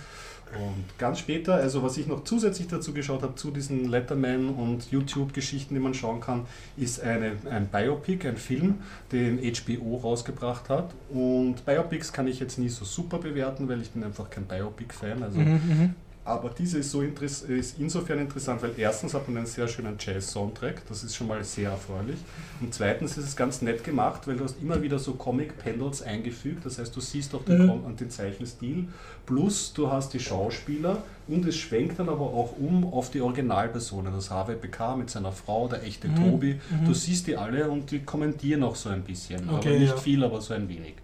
Mhm. 0.53 0.63
Und 0.63 0.99
ganz 0.99 1.19
später, 1.19 1.55
also 1.55 1.83
was 1.83 1.97
ich 1.97 2.07
noch 2.07 2.25
zusätzlich 2.25 2.69
dazu 2.69 2.93
geschaut 2.93 3.23
habe, 3.23 3.35
zu 3.35 3.51
diesen 3.51 3.89
Letterman 3.89 4.51
und 4.51 4.91
YouTube-Geschichten, 4.91 5.75
die 5.75 5.81
man 5.81 5.95
schauen 5.95 6.21
kann, 6.21 6.47
ist 6.77 7.01
eine, 7.01 7.33
ein 7.51 7.67
Biopic, 7.67 8.27
ein 8.29 8.37
Film, 8.37 8.77
den 9.13 9.39
HBO 9.39 9.97
rausgebracht 9.97 10.69
hat. 10.69 10.95
Und 11.11 11.65
Biopics 11.65 12.13
kann 12.13 12.27
ich 12.29 12.41
jetzt 12.41 12.59
nie 12.59 12.69
so 12.69 12.85
super 12.85 13.19
bewerten, 13.19 13.69
weil 13.69 13.83
ich 13.83 13.91
bin 13.91 14.05
einfach 14.05 14.31
kein 14.31 14.45
Biopic-Fan. 14.45 15.23
Also 15.23 15.39
Mhm. 15.41 15.95
Mhm. 16.27 16.33
aber 16.33 16.51
diese 16.51 16.79
ist, 16.79 16.91
so 16.91 17.03
ist 17.03 17.75
insofern 17.79 18.19
interessant, 18.19 18.63
weil 18.63 18.73
erstens 18.77 19.15
hat 19.15 19.29
man 19.29 19.39
einen 19.39 19.47
sehr 19.47 19.69
schönen 19.69 19.97
Jazz-Soundtrack, 19.99 20.83
das 20.89 21.05
ist 21.05 21.15
schon 21.15 21.29
mal 21.29 21.43
sehr 21.45 21.71
erfreulich. 21.71 22.19
Und 22.61 22.75
zweitens 22.75 23.17
ist 23.17 23.27
es 23.27 23.37
ganz 23.37 23.63
nett 23.63 23.85
gemacht, 23.85 24.27
weil 24.27 24.37
du 24.37 24.45
hast 24.45 24.57
immer 24.61 24.83
wieder 24.83 24.99
so 24.99 25.13
Comic-Panels 25.15 26.03
eingefügt, 26.03 26.65
das 26.67 26.79
heißt, 26.79 26.95
du 26.95 27.01
siehst 27.01 27.35
auch 27.35 27.45
den, 27.45 27.67
Mhm. 27.67 27.97
Den 27.97 28.11
Zeichenstil, 28.11 28.89
plus 29.25 29.73
du 29.73 29.91
hast 29.91 30.13
die 30.15 30.21
Schauspieler 30.21 31.03
und 31.29 31.47
es 31.47 31.57
schwenkt 31.57 31.99
dann 31.99 32.09
aber 32.09 32.21
auch 32.27 32.55
um 32.59 32.85
auf 32.93 33.11
die 33.11 33.21
Originalpersonen, 33.21 34.13
das 34.13 34.31
Harvey 34.31 34.55
Becker 34.57 34.97
mit 34.97 35.11
seiner 35.11 35.33
Frau, 35.33 35.69
der 35.69 35.83
echte 35.83 36.09
Mhm. 36.09 36.17
Tobi. 36.17 36.55
Mhm. 36.71 36.85
Du 36.85 36.95
siehst 36.95 37.27
die 37.27 37.37
alle 37.37 37.71
und 37.71 37.91
die 37.91 38.01
kommentieren 38.01 38.63
auch 38.63 38.77
so 38.77 38.89
ein 38.91 39.03
bisschen, 39.03 39.49
aber 39.49 39.59
Okay, 39.59 39.79
nicht 39.79 39.91
ja. 39.91 39.97
viel, 39.97 40.23
aber 40.25 40.41
so 40.41 40.55
ein 40.55 40.69
wenig. 40.69 40.95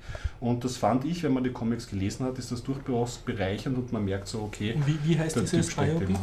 Und 0.43 0.65
das 0.65 0.77
fand 0.77 1.05
ich, 1.05 1.23
wenn 1.23 1.33
man 1.33 1.45
die 1.45 1.53
Comics 1.53 1.89
gelesen 1.89 2.27
hat, 2.27 2.37
ist 2.37 2.51
das 2.51 2.65
durchaus 2.65 3.19
bereichernd 3.19 3.79
und 3.79 3.93
man 3.93 4.05
merkt 4.05 4.27
so, 4.27 4.41
okay, 4.41 4.75
Wie, 4.87 4.99
wie 5.05 5.17
heißt 5.17 5.37
steckt 5.49 5.77
Biopic? 5.77 6.19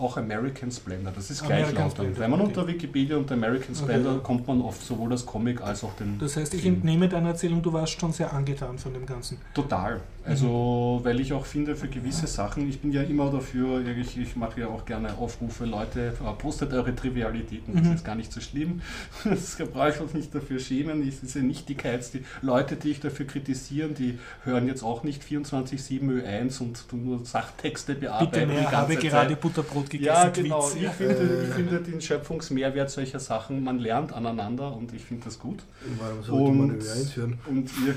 Auch 0.00 0.16
American 0.16 0.70
Splendor, 0.70 1.12
das 1.14 1.30
ist 1.30 1.44
gleichlautend. 1.44 1.92
Splendor, 1.92 2.18
Wenn 2.20 2.30
man 2.30 2.40
okay. 2.40 2.48
unter 2.48 2.66
Wikipedia 2.66 3.16
unter 3.16 3.34
American 3.34 3.74
Splendor 3.74 4.12
Okay. 4.14 4.22
kommt 4.24 4.48
man 4.48 4.62
auf 4.62 4.82
sowohl 4.82 5.10
das 5.10 5.26
Comic 5.26 5.60
als 5.60 5.84
auch 5.84 5.94
den. 5.96 6.18
Das 6.18 6.36
heißt, 6.36 6.54
ich 6.54 6.62
Film. 6.62 6.76
entnehme 6.76 7.08
deiner 7.08 7.28
Erzählung, 7.30 7.62
du 7.62 7.72
warst 7.72 8.00
schon 8.00 8.12
sehr 8.12 8.32
angetan 8.32 8.78
von 8.78 8.94
dem 8.94 9.04
Ganzen. 9.06 9.38
Total. 9.54 10.00
Also, 10.24 11.00
weil 11.02 11.18
ich 11.20 11.32
auch 11.32 11.44
finde, 11.46 11.74
für 11.76 11.88
gewisse 11.88 12.26
Sachen, 12.26 12.68
ich 12.68 12.80
bin 12.80 12.92
ja 12.92 13.02
immer 13.02 13.30
dafür, 13.30 13.82
ich, 13.86 14.16
ich 14.18 14.36
mache 14.36 14.60
ja 14.60 14.68
auch 14.68 14.84
gerne 14.84 15.16
Aufrufe, 15.18 15.64
Leute, 15.64 16.08
äh, 16.24 16.32
postet 16.38 16.72
eure 16.72 16.94
Trivialitäten, 16.94 17.74
das 17.74 17.84
Mhm. 17.86 17.92
ist 17.94 18.04
gar 18.04 18.14
nicht 18.14 18.32
so 18.32 18.40
schlimm. 18.40 18.80
Das 19.24 19.56
brauche 19.72 19.90
ich 19.90 20.00
auch 20.00 20.12
nicht 20.14 20.34
dafür 20.34 20.58
schämen. 20.58 21.06
Ich 21.06 21.16
sehe 21.18 21.42
Nichtigkeits, 21.42 22.10
die 22.12 22.24
Leute, 22.42 22.76
die 22.76 22.90
ich 22.90 23.00
dafür 23.00 23.26
kritisieren, 23.26 23.94
die 23.94 24.18
hören 24.44 24.66
jetzt 24.66 24.82
auch 24.82 25.02
nicht 25.04 25.22
24-7 25.22 26.22
Ö1 26.22 26.60
und 26.60 26.84
nur 26.92 27.24
Sachtexte 27.24 27.94
bearbeiten. 27.94 28.30
Bitte 28.30 28.46
mehr, 28.46 28.70
habe 28.72 28.94
Zeit. 28.94 29.02
gerade 29.02 29.36
Butterbrot 29.36 29.89
gegessen. 29.90 30.06
Ja, 30.06 30.28
genau. 30.28 30.60
Tweets, 30.68 30.82
Ich, 30.84 30.90
finde, 30.92 31.44
ich 31.48 31.54
finde 31.54 31.80
den 31.80 32.00
Schöpfungsmehrwert 32.00 32.90
solcher 32.90 33.18
Sachen, 33.20 33.62
man 33.64 33.78
lernt 33.78 34.12
aneinander 34.12 34.74
und 34.74 34.92
ich 34.94 35.02
finde 35.04 35.24
das 35.24 35.38
gut. 35.38 35.62
Warum 35.98 36.22
sollte 36.22 36.50
man 36.56 36.70
Und- 36.70 36.88
eins 36.88 37.16
hören? 37.16 37.38
Und 37.46 37.70
ihr, 37.86 37.94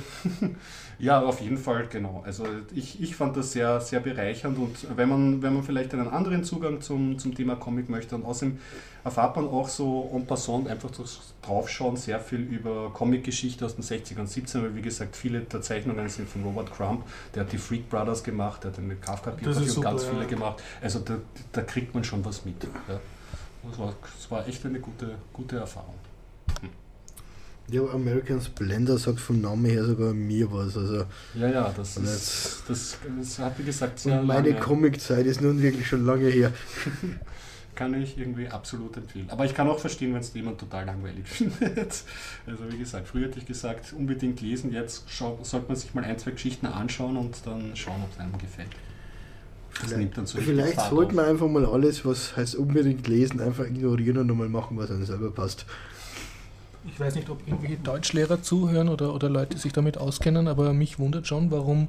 ja, 1.00 1.22
auf 1.22 1.42
jeden 1.42 1.58
Fall, 1.58 1.88
genau. 1.88 2.24
Also 2.26 2.46
ich, 2.74 3.02
ich 3.02 3.16
fand 3.16 3.36
das 3.36 3.52
sehr, 3.52 3.82
sehr 3.82 4.00
bereichernd 4.00 4.58
und 4.58 4.98
wenn 4.98 5.10
man, 5.10 5.42
wenn 5.42 5.54
man 5.54 5.64
vielleicht 5.64 5.94
einen 5.94 6.08
anderen 6.08 6.44
Zugang 6.44 6.82
zum, 6.82 7.18
zum 7.20 7.36
Thema 7.36 7.56
Comic 7.56 7.90
möchte 7.90 8.16
und 8.16 8.26
außerdem 8.26 8.58
erfahrt 9.04 9.36
man 9.36 9.48
auch 9.48 9.68
so 9.68 10.10
en 10.14 10.26
passant 10.26 10.68
einfach 10.68 10.90
draufschauen 11.42 11.98
sehr 11.98 12.20
viel 12.20 12.40
über 12.40 12.92
Comic-Geschichte 12.94 13.66
aus 13.66 13.76
den 13.76 13.84
60ern 13.84 14.22
und 14.22 14.30
70ern, 14.30 14.64
weil 14.64 14.76
wie 14.76 14.82
gesagt 14.82 15.16
viele 15.16 15.42
der 15.42 15.62
Zeichnungen 15.62 16.08
sind 16.10 16.30
von 16.30 16.44
Robert 16.44 16.74
Crumb, 16.74 17.04
der 17.36 17.44
hat 17.44 17.52
die 17.52 17.58
Freak 17.58 17.90
Brothers 17.90 18.24
gemacht, 18.24 18.64
der 18.64 18.72
hat 18.72 18.78
ist 18.80 19.58
und 19.58 19.70
super, 19.70 19.90
ganz 19.90 20.04
ja. 20.04 20.10
viele 20.12 20.26
gemacht. 20.26 20.64
Also 20.82 21.00
da, 21.00 21.16
da 21.52 21.62
kriegt 21.62 21.94
man 21.94 22.04
schon 22.04 22.24
was 22.24 22.46
mit. 22.46 22.64
Ja. 22.64 23.00
Das, 23.70 23.80
war, 23.80 23.94
das 24.02 24.32
war 24.32 24.48
echt 24.48 24.66
eine 24.66 24.80
gute, 24.80 25.16
gute 25.32 25.58
Erfahrung. 25.58 25.96
Ja, 27.70 27.82
aber 27.82 27.94
American 27.94 28.42
Splendor 28.42 28.98
sagt 28.98 29.20
vom 29.20 29.42
Namen 29.42 29.66
her 29.66 29.86
sogar 29.86 30.14
mir 30.14 30.52
was. 30.52 30.76
Also 30.78 31.06
Ja, 31.34 31.48
ja, 31.50 31.74
das 31.76 31.98
ist, 31.98 32.64
das, 32.68 32.98
das 33.18 33.40
hat 33.40 33.58
wie 33.58 33.64
gesagt 33.64 34.00
sehr 34.00 34.20
und 34.20 34.28
meine 34.28 34.54
Comic-Zeit 34.56 35.26
ist 35.26 35.42
nun 35.42 35.62
wirklich 35.62 35.88
schon 35.88 36.06
lange 36.06 36.28
her. 36.28 36.52
kann 37.76 38.00
ich 38.00 38.18
irgendwie 38.18 38.48
absolut 38.48 38.96
empfehlen. 38.98 39.28
Aber 39.30 39.46
ich 39.46 39.54
kann 39.54 39.68
auch 39.68 39.80
verstehen, 39.80 40.14
wenn 40.14 40.22
es 40.22 40.34
jemand 40.34 40.60
total 40.60 40.86
langweilig 40.86 41.26
findet. 41.28 42.04
Also 42.46 42.72
wie 42.72 42.78
gesagt, 42.78 43.08
früher 43.08 43.28
hätte 43.28 43.40
ich 43.40 43.46
gesagt, 43.46 43.94
unbedingt 43.94 44.42
lesen, 44.42 44.72
jetzt 44.72 45.06
sollte 45.10 45.68
man 45.68 45.76
sich 45.76 45.94
mal 45.94 46.04
ein, 46.04 46.18
zwei 46.18 46.32
Geschichten 46.32 46.66
anschauen 46.66 47.18
und 47.18 47.36
dann 47.46 47.76
schauen, 47.76 48.02
ob 48.04 48.12
es 48.12 48.20
einem 48.20 48.38
gefällt. 48.38 48.70
Das 49.82 49.96
nimmt 49.96 50.16
dann 50.16 50.28
so 50.28 50.38
Vielleicht 50.38 50.80
sollte 50.80 51.16
man 51.16 51.26
einfach 51.26 51.48
mal 51.48 51.66
alles, 51.66 52.06
was 52.06 52.38
heißt 52.38 52.56
unbedingt 52.56 53.08
lesen, 53.08 53.42
einfach 53.42 53.66
ignorieren 53.66 54.20
und 54.20 54.28
nochmal 54.28 54.50
machen, 54.50 54.78
was 54.78 54.92
einem 54.92 55.06
selber 55.06 55.32
passt. 55.32 55.66
Ich 56.86 57.00
weiß 57.00 57.16
nicht, 57.16 57.30
ob 57.30 57.48
irgendwelche 57.48 57.78
Deutschlehrer 57.78 58.42
zuhören 58.42 58.90
oder, 58.90 59.14
oder 59.14 59.30
Leute 59.30 59.58
sich 59.58 59.74
damit 59.74 59.98
auskennen, 59.98 60.48
aber 60.48 60.74
mich 60.74 61.00
wundert 61.00 61.28
schon, 61.28 61.50
warum 61.52 61.88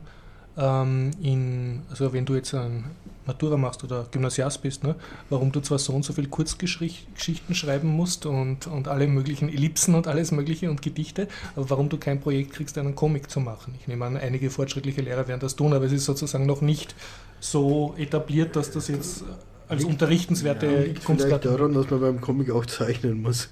ähm, 0.57 1.11
in, 1.21 1.83
also 1.91 2.13
wenn 2.13 2.25
du 2.25 2.35
jetzt 2.35 2.55
ein 2.55 2.85
Matura 3.27 3.57
machst 3.57 3.83
oder 3.83 4.07
Gymnasiast 4.11 4.63
bist, 4.63 4.85
ne, 4.85 4.95
warum 5.31 5.51
du 5.51 5.61
zwar 5.61 5.79
so 5.79 5.93
und 5.95 6.05
so 6.05 6.13
viel 6.13 6.29
Kurzgeschichten 6.29 7.55
schreiben 7.55 7.89
musst 7.89 8.27
und, 8.27 8.67
und 8.67 8.87
alle 8.87 9.07
möglichen 9.07 9.49
Ellipsen 9.49 9.95
und 9.95 10.07
alles 10.07 10.31
mögliche 10.31 10.71
und 10.71 10.83
Gedichte, 10.83 11.29
aber 11.57 11.71
warum 11.71 11.89
du 11.89 11.97
kein 11.97 12.21
Projekt 12.21 12.53
kriegst, 12.53 12.79
einen 12.79 12.95
Comic 12.95 13.31
zu 13.31 13.41
machen. 13.41 13.75
Ich 13.81 13.89
nehme 13.89 14.05
an, 14.05 14.17
einige 14.17 14.51
fortschrittliche 14.51 15.01
Lehrer 15.01 15.27
werden 15.27 15.41
das 15.41 15.57
tun, 15.57 15.73
aber 15.73 15.87
es 15.87 15.93
ist 15.93 16.05
sozusagen 16.05 16.47
noch 16.47 16.61
nicht 16.61 16.95
so 17.41 17.95
etabliert, 17.97 18.57
dass 18.57 18.71
das 18.71 18.89
jetzt 18.89 19.25
als 19.69 19.85
unterrichtenswerte 19.85 20.67
Ja, 20.67 20.73
liegt 20.73 20.85
vielleicht 20.85 21.05
Kunstart 21.05 21.45
daran, 21.47 21.73
dass 21.73 21.91
man 21.91 22.01
beim 22.01 22.21
Comic 22.21 22.51
auch 22.51 22.67
zeichnen 22.67 23.23
muss. 23.23 23.49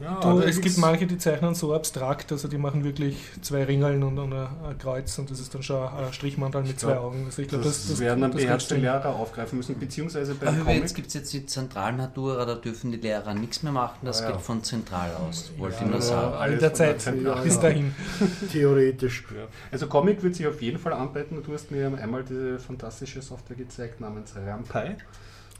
Ja, 0.00 0.20
Du, 0.20 0.38
da 0.40 0.46
es 0.46 0.60
gibt 0.60 0.78
manche, 0.78 1.08
die 1.08 1.18
zeichnen 1.18 1.56
so 1.56 1.74
abstrakt, 1.74 2.30
also 2.30 2.46
die 2.46 2.56
machen 2.56 2.84
wirklich 2.84 3.16
zwei 3.42 3.64
Ringeln 3.64 4.04
und, 4.04 4.16
und 4.16 4.32
ein, 4.32 4.78
Kreuz 4.78 5.18
und 5.18 5.28
das 5.28 5.40
ist 5.40 5.52
dann 5.52 5.62
schon 5.64 5.82
ein 5.88 6.12
Strichmantel 6.12 6.62
mit 6.62 6.78
zwei 6.78 6.92
Ja, 6.92 7.00
Augen. 7.00 7.24
Also 7.26 7.42
ich 7.42 7.48
glaube, 7.48 7.64
das, 7.64 7.78
das, 7.80 7.88
das, 7.90 7.98
werden 7.98 8.20
dann 8.20 8.30
das 8.30 8.40
beherrschte 8.40 8.74
kannst 8.76 8.86
du- 8.86 8.90
Lehrer 8.92 9.16
aufgreifen 9.16 9.56
müssen, 9.58 9.76
beziehungsweise 9.76 10.36
beim 10.36 10.48
Aber 10.54 10.58
Comic. 10.66 10.82
jetzt 10.82 10.94
gibt 10.94 11.08
es 11.08 11.14
jetzt 11.14 11.32
die 11.32 11.46
Zentralnatura, 11.46 12.44
da 12.46 12.54
dürfen 12.54 12.92
die 12.92 12.98
Lehrer 12.98 13.34
nichts 13.34 13.64
mehr 13.64 13.72
machen, 13.72 13.98
das 14.04 14.22
Ah, 14.22 14.26
ja. 14.26 14.32
geht 14.36 14.40
von 14.42 14.62
zentral 14.62 15.10
aus, 15.28 15.50
wollte 15.58 15.78
Ja, 15.80 15.84
ich 15.86 15.90
nur 15.90 16.00
sagen. 16.00 16.32
all 16.32 16.38
alles 16.38 16.60
der 16.60 16.74
Zeit 16.74 17.12
bis 17.42 17.58
dahin. 17.58 17.92
Theoretisch. 18.52 19.24
Ja. 19.34 19.46
Also 19.72 19.88
Comic 19.88 20.22
wird 20.22 20.36
sich 20.36 20.46
auf 20.46 20.62
jeden 20.62 20.78
Fall 20.78 20.92
anbieten. 20.92 21.42
Du 21.44 21.52
hast 21.52 21.70
mir 21.72 21.86
einmal 22.00 22.22
diese 22.22 22.60
fantastische 22.60 23.20
Software 23.20 23.56
gezeigt 23.56 24.00
namens 24.00 24.32
Rampai. 24.36 24.96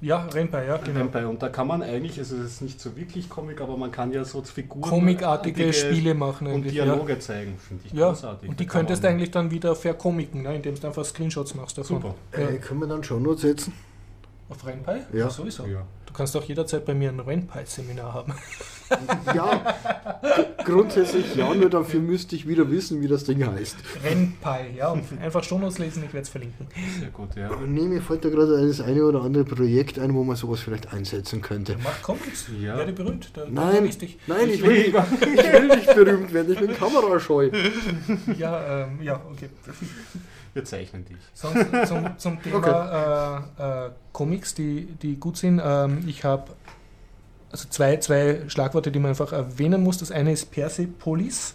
Ja, 0.00 0.26
Renpai, 0.32 0.66
ja, 0.66 0.76
genau. 0.76 1.00
Rampai. 1.00 1.26
Und 1.26 1.42
da 1.42 1.48
kann 1.48 1.66
man 1.66 1.82
eigentlich, 1.82 2.18
also 2.18 2.36
es 2.36 2.52
ist 2.52 2.62
nicht 2.62 2.80
so 2.80 2.96
wirklich 2.96 3.28
Comic, 3.28 3.60
aber 3.60 3.76
man 3.76 3.90
kann 3.90 4.12
ja 4.12 4.24
so 4.24 4.42
Figuren 4.42 4.82
Comicartige 4.88 5.64
artige 5.66 5.72
Spiele 5.72 6.14
machen 6.14 6.46
und 6.46 6.54
eigentlich. 6.54 6.74
Ja. 6.74 6.84
Dialoge 6.84 7.18
zeigen, 7.18 7.58
finde 7.58 7.84
ich 7.86 7.92
Ja, 7.92 8.08
großartig. 8.10 8.48
und 8.48 8.60
die 8.60 8.66
könntest 8.66 9.02
du 9.02 9.08
eigentlich 9.08 9.32
dann 9.32 9.50
wieder 9.50 9.74
verkomiken, 9.74 10.42
ne, 10.42 10.54
indem 10.54 10.78
du 10.78 10.86
einfach 10.86 11.04
Screenshots 11.04 11.54
machst 11.56 11.78
davon. 11.78 12.00
Super. 12.00 12.14
Ja. 12.32 12.48
Äh, 12.48 12.58
können 12.58 12.80
wir 12.80 12.86
dann 12.86 13.02
schon 13.02 13.22
Notes 13.22 13.42
setzen? 13.42 13.72
Auf 14.48 14.64
Renpai? 14.64 15.00
Ja. 15.12 15.28
sowieso. 15.30 15.66
Ja. 15.66 15.82
Du 16.06 16.12
kannst 16.12 16.36
auch 16.36 16.44
jederzeit 16.44 16.84
bei 16.84 16.94
mir 16.94 17.10
ein 17.10 17.20
Renpai-Seminar 17.20 18.14
haben. 18.14 18.34
Ja, 19.34 19.74
gr- 20.22 20.64
grundsätzlich 20.64 21.34
ja, 21.34 21.52
nur 21.54 21.68
dafür 21.70 22.00
müsste 22.00 22.34
ich 22.36 22.46
wieder 22.48 22.70
wissen, 22.70 23.00
wie 23.02 23.08
das 23.08 23.24
Ding 23.24 23.46
heißt. 23.46 23.76
Renpai, 24.04 24.70
ja, 24.76 24.88
und 24.90 25.02
einfach 25.20 25.42
Shownotes 25.44 25.78
lesen, 25.78 26.02
ich 26.06 26.12
werde 26.12 26.22
es 26.24 26.28
verlinken. 26.28 26.66
Sehr 26.98 27.10
gut, 27.10 27.34
ja. 27.36 27.50
Nee, 27.66 27.82
mir 27.88 28.00
fällt 28.00 28.24
da 28.24 28.28
gerade 28.30 28.66
das 28.66 28.80
eine 28.80 29.04
oder 29.04 29.22
andere 29.22 29.44
Projekt 29.44 29.98
ein, 29.98 30.14
wo 30.14 30.24
man 30.24 30.36
sowas 30.36 30.60
vielleicht 30.60 30.92
einsetzen 30.92 31.42
könnte. 31.42 31.76
Mach 31.82 32.00
Comics, 32.02 32.46
Ja. 32.60 32.76
werde 32.76 32.92
berühmt. 32.92 33.30
Da, 33.34 33.42
da 33.44 33.50
Nein, 33.50 33.84
dich. 33.84 34.18
nein, 34.26 34.48
ich 34.50 34.62
will, 34.62 34.78
nicht, 34.78 34.94
ich 34.94 35.52
will 35.52 35.66
nicht 35.68 35.94
berühmt 35.94 36.32
werden, 36.32 36.52
ich 36.52 36.58
bin 36.60 36.74
kamerascheu. 36.74 37.50
Ja, 38.36 38.84
ähm, 38.84 39.02
ja, 39.02 39.20
okay. 39.30 39.48
Wir 40.54 40.64
zeichnen 40.64 41.04
dich. 41.04 41.16
Sonst 41.34 41.66
zum, 41.88 42.18
zum 42.18 42.42
Thema 42.42 43.44
äh, 43.58 43.86
äh, 43.86 43.90
Comics, 44.12 44.54
die, 44.54 44.86
die 45.02 45.16
gut 45.16 45.36
sind. 45.36 45.60
Ähm, 45.62 46.04
ich 46.06 46.24
habe 46.24 46.44
also 47.50 47.68
zwei, 47.68 47.96
zwei 47.98 48.42
Schlagworte, 48.48 48.90
die 48.90 48.98
man 48.98 49.10
einfach 49.10 49.32
erwähnen 49.32 49.82
muss. 49.82 49.98
Das 49.98 50.10
eine 50.10 50.32
ist 50.32 50.50
Persepolis, 50.50 51.54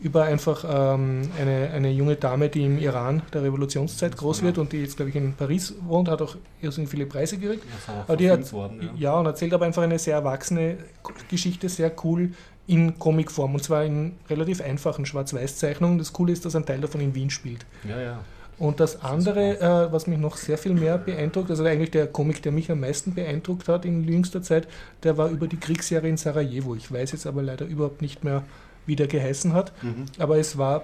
über 0.00 0.24
einfach 0.24 0.64
ähm, 0.64 1.30
eine, 1.40 1.70
eine 1.72 1.90
junge 1.90 2.16
Dame, 2.16 2.48
die 2.48 2.64
im 2.64 2.78
Iran 2.78 3.22
der 3.32 3.42
Revolutionszeit 3.42 4.16
groß 4.16 4.42
wird 4.42 4.58
und 4.58 4.72
die 4.72 4.78
jetzt, 4.78 4.96
glaube 4.96 5.10
ich, 5.10 5.16
in 5.16 5.34
Paris 5.34 5.74
wohnt, 5.80 6.08
hat 6.08 6.22
auch 6.22 6.36
irrsinnig 6.60 6.90
viele 6.90 7.06
Preise 7.06 7.36
gekriegt. 7.36 7.64
Auch 7.86 8.04
Aber 8.04 8.16
die 8.16 8.30
hat, 8.30 8.52
worden, 8.52 8.90
ja. 8.96 9.14
und 9.18 9.26
erzählt 9.26 9.52
aber 9.54 9.66
einfach 9.66 9.82
eine 9.82 9.98
sehr 9.98 10.14
erwachsene 10.14 10.78
Geschichte, 11.28 11.68
sehr 11.68 11.92
cool 12.04 12.32
in 12.68 12.98
Comicform 12.98 13.54
und 13.54 13.64
zwar 13.64 13.84
in 13.84 14.12
relativ 14.28 14.60
einfachen 14.60 15.06
Schwarz-Weiß-Zeichnungen. 15.06 15.98
Das 15.98 16.12
Coole 16.12 16.32
ist, 16.32 16.44
dass 16.44 16.54
ein 16.54 16.66
Teil 16.66 16.80
davon 16.80 17.00
in 17.00 17.14
Wien 17.14 17.30
spielt. 17.30 17.66
Ja, 17.88 18.00
ja. 18.00 18.20
Und 18.58 18.80
das 18.80 19.02
andere, 19.02 19.60
äh, 19.60 19.92
was 19.92 20.06
mich 20.06 20.18
noch 20.18 20.36
sehr 20.36 20.58
viel 20.58 20.74
mehr 20.74 20.98
beeindruckt, 20.98 21.50
also 21.50 21.64
eigentlich 21.64 21.92
der 21.92 22.08
Comic, 22.08 22.42
der 22.42 22.50
mich 22.50 22.70
am 22.70 22.80
meisten 22.80 23.14
beeindruckt 23.14 23.68
hat 23.68 23.84
in 23.84 24.02
jüngster 24.04 24.42
Zeit, 24.42 24.66
der 25.04 25.16
war 25.16 25.28
über 25.28 25.46
die 25.46 25.58
Kriegsjahre 25.58 26.08
in 26.08 26.16
Sarajevo. 26.16 26.74
Ich 26.74 26.92
weiß 26.92 27.12
jetzt 27.12 27.26
aber 27.26 27.42
leider 27.42 27.66
überhaupt 27.66 28.02
nicht 28.02 28.24
mehr, 28.24 28.42
wie 28.86 28.96
der 28.96 29.06
geheißen 29.06 29.52
hat. 29.52 29.72
Mhm. 29.82 30.06
Aber 30.18 30.38
es 30.38 30.58
war 30.58 30.82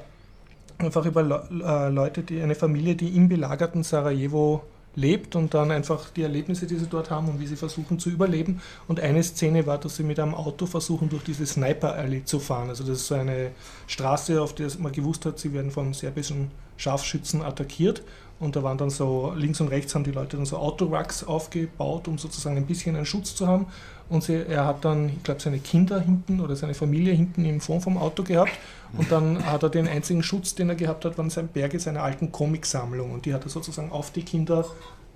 einfach 0.79 1.05
über 1.05 1.23
Le 1.23 1.49
äh, 1.65 1.89
Leute, 1.89 2.23
die 2.23 2.41
eine 2.41 2.55
Familie, 2.55 2.95
die 2.95 3.17
im 3.17 3.29
belagerten 3.29 3.83
Sarajevo 3.83 4.63
lebt 4.97 5.35
und 5.35 5.55
dann 5.55 5.73
einfach 5.73 6.11
die 6.11 6.23
Erlebnisse, 6.23 6.67
die 6.67 6.77
sie 6.77 6.87
dort 6.87 7.11
haben 7.11 7.29
und 7.29 7.41
wie 7.41 7.47
sie 7.47 7.57
versuchen 7.57 7.99
zu 7.99 8.11
überleben. 8.11 8.61
Und 8.87 9.01
eine 9.01 9.23
Szene 9.23 9.67
war, 9.67 9.79
dass 9.79 9.97
sie 9.97 10.05
mit 10.05 10.21
einem 10.21 10.35
Auto 10.35 10.67
versuchen, 10.67 11.09
durch 11.09 11.25
diese 11.25 11.47
Sniper 11.47 11.95
Alley 11.95 12.25
zu 12.25 12.39
fahren. 12.39 12.69
Also 12.69 12.85
das 12.85 12.99
ist 12.99 13.07
so 13.09 13.17
eine 13.17 13.51
Straße, 13.89 14.41
auf 14.41 14.55
der 14.55 14.69
man 14.79 14.93
gewusst 14.93 15.27
hat, 15.27 15.39
sie 15.39 15.53
werden 15.53 15.71
von 15.73 15.93
serbischen 15.93 16.51
Scharfschützen 16.77 17.43
attackiert. 17.43 18.03
Und 18.41 18.57
da 18.57 18.63
waren 18.63 18.77
dann 18.77 18.91
so, 18.91 19.33
links 19.37 19.61
und 19.61 19.69
rechts 19.69 19.95
haben 19.95 20.05
die 20.05 20.11
Leute 20.11 20.37
dann 20.37 20.45
so 20.45 20.59
Autoracks 20.59 21.25
aufgebaut, 21.25 22.09
um 22.09 22.19
sozusagen 22.19 22.57
ein 22.57 22.67
bisschen 22.67 22.97
einen 22.97 23.07
Schutz 23.07 23.35
zu 23.35 23.47
haben. 23.47 23.67
Und 24.09 24.25
sie, 24.25 24.35
er 24.35 24.67
hat 24.67 24.85
dann, 24.85 25.09
ich 25.09 25.23
glaube, 25.23 25.41
seine 25.41 25.59
Kinder 25.61 26.01
hinten 26.01 26.41
oder 26.41 26.57
seine 26.57 26.75
Familie 26.75 27.15
hinten 27.15 27.45
im 27.45 27.61
Form 27.61 27.81
vom 27.81 27.97
Auto 27.97 28.23
gehabt. 28.23 28.53
Und 28.99 29.11
dann 29.11 29.47
hat 29.47 29.63
er 29.63 29.71
den 29.71 29.89
einzigen 29.89 30.23
Schutz, 30.23 30.55
den 30.55 30.69
er 30.69 30.75
gehabt 30.75 31.05
hat, 31.05 31.17
waren 31.17 31.31
sein 31.31 31.49
Berge 31.49 31.81
seiner 31.81 32.03
alten 32.03 32.33
Comicsammlung. 32.33 33.13
Und 33.13 33.25
die 33.25 33.33
hat 33.33 33.45
er 33.45 33.51
sozusagen 33.51 33.93
auf 33.93 34.11
die 34.11 34.23
Kinder 34.23 34.67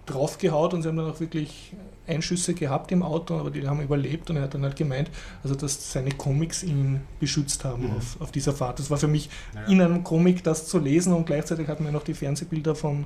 draufgehaut 0.07 0.73
und 0.73 0.83
sie 0.83 0.89
haben 0.89 0.97
dann 0.97 1.11
auch 1.11 1.21
wirklich 1.21 1.75
Einschüsse 2.09 2.55
gehabt 2.55 2.91
im 2.93 3.03
Auto, 3.03 3.39
aber 3.39 3.51
die 3.51 3.67
haben 3.67 3.81
überlebt 3.83 4.31
und 4.31 4.37
er 4.37 4.43
hat 4.45 4.55
dann 4.55 4.63
halt 4.63 4.77
gemeint, 4.77 5.11
also 5.43 5.55
dass 5.55 5.93
seine 5.93 6.11
Comics 6.11 6.63
ihn 6.63 7.01
beschützt 7.21 7.65
haben 7.65 7.85
Mhm. 7.85 7.97
auf, 7.97 8.17
auf 8.21 8.33
dieser 8.33 8.53
Fahrt. 8.53 8.79
Das 8.79 8.91
war 8.91 8.99
für 8.99 9.09
mich 9.09 9.29
Ja. 9.55 9.65
in 9.73 9.81
einem 9.81 10.03
Comic 10.05 10.43
das 10.45 10.67
zu 10.67 10.79
lesen 10.79 11.13
und 11.13 11.27
gleichzeitig 11.27 11.69
hatten 11.69 11.85
wir 11.85 11.93
noch 11.93 12.05
die 12.05 12.15
Fernsehbilder 12.15 12.75
von, 12.75 13.05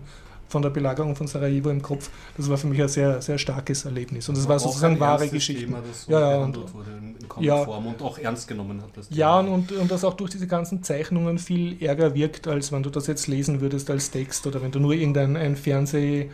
von 0.48 0.60
der 0.60 0.68
Belagerung 0.70 1.16
von 1.16 1.26
Sarajevo 1.26 1.70
im 1.70 1.80
Kopf. 1.80 2.10
Das 2.36 2.48
war 2.50 2.58
für 2.58 2.66
mich 2.66 2.82
ein 2.82 2.88
sehr, 2.88 3.22
sehr 3.22 3.38
starkes 3.38 3.86
Erlebnis 3.86 4.28
und 4.28 4.36
das 4.36 4.46
war 4.46 4.56
Auch 4.56 4.60
sozusagen 4.60 5.00
wahre 5.00 5.26
Geschichte. 5.28 5.64
Thema, 5.64 5.78
das 5.86 6.02
so 6.04 6.12
Ja, 6.12 6.20
ja, 6.20 6.36
behandelt 6.36 6.66
und- 6.66 6.74
wurde 6.74 6.90
in, 6.90 7.16
in 7.16 7.42
Ja. 7.44 7.54
Comicform 7.54 7.86
und 7.86 8.02
auch 8.02 8.18
ernst 8.18 8.48
genommen 8.48 8.82
hat. 8.82 8.90
Das 8.94 9.06
Ja, 9.10 9.40
Thema. 9.42 9.54
und, 9.54 9.72
und 9.72 9.90
das 9.90 10.04
auch 10.04 10.12
durch 10.14 10.30
diese 10.30 10.46
ganzen 10.46 10.82
Zeichnungen 10.82 11.38
viel 11.38 11.82
ärger 11.82 12.14
wirkt, 12.14 12.46
als 12.48 12.70
wenn 12.70 12.82
du 12.82 12.90
das 12.90 13.06
jetzt 13.06 13.28
lesen 13.28 13.62
würdest 13.62 13.88
als 13.90 14.10
Text 14.10 14.46
oder 14.46 14.60
wenn 14.62 14.72
du 14.72 14.78
nur 14.78 14.92
irgendein 14.92 15.36
ein 15.38 15.56
Fernseh, 15.56 16.28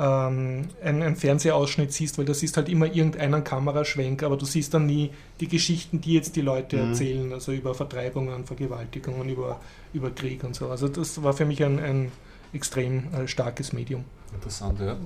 ähm, 0.00 0.68
einen, 0.82 1.02
einen 1.02 1.16
Fernsehausschnitt 1.16 1.92
siehst, 1.92 2.16
weil 2.16 2.24
du 2.24 2.32
siehst 2.32 2.56
halt 2.56 2.70
immer 2.70 2.86
irgendeinen 2.86 3.44
Kameraschwenk, 3.44 4.22
aber 4.22 4.38
du 4.38 4.46
siehst 4.46 4.72
dann 4.72 4.86
nie 4.86 5.10
die 5.40 5.48
Geschichten, 5.48 6.00
die 6.00 6.14
jetzt 6.14 6.36
die 6.36 6.40
Leute 6.40 6.76
Mhm. 6.76 6.88
erzählen, 6.88 7.32
also 7.34 7.52
über 7.52 7.74
Vertreibungen, 7.74 8.46
Vergewaltigungen, 8.46 9.28
über, 9.28 9.60
über 9.92 10.10
Krieg 10.10 10.42
und 10.42 10.54
so. 10.54 10.70
Also 10.70 10.88
das 10.88 11.22
war 11.22 11.34
für 11.34 11.44
mich 11.44 11.62
ein, 11.62 11.78
ein 11.78 12.12
extrem 12.54 13.12
äh, 13.12 13.28
starkes 13.28 13.74
Medium. 13.74 14.04
Interessant, 14.32 14.80
ja. 14.80 14.96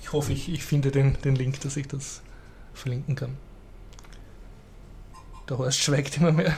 Ich 0.00 0.12
hoffe, 0.12 0.32
ich, 0.32 0.52
ich 0.52 0.62
finde 0.62 0.90
den, 0.90 1.16
den 1.24 1.34
Link, 1.36 1.60
dass 1.60 1.76
ich 1.76 1.88
das 1.88 2.20
verlinken 2.74 3.14
kann. 3.14 3.36
Der 5.48 5.58
Horst 5.58 5.80
schweigt 5.80 6.16
immer 6.18 6.30
mehr. 6.32 6.54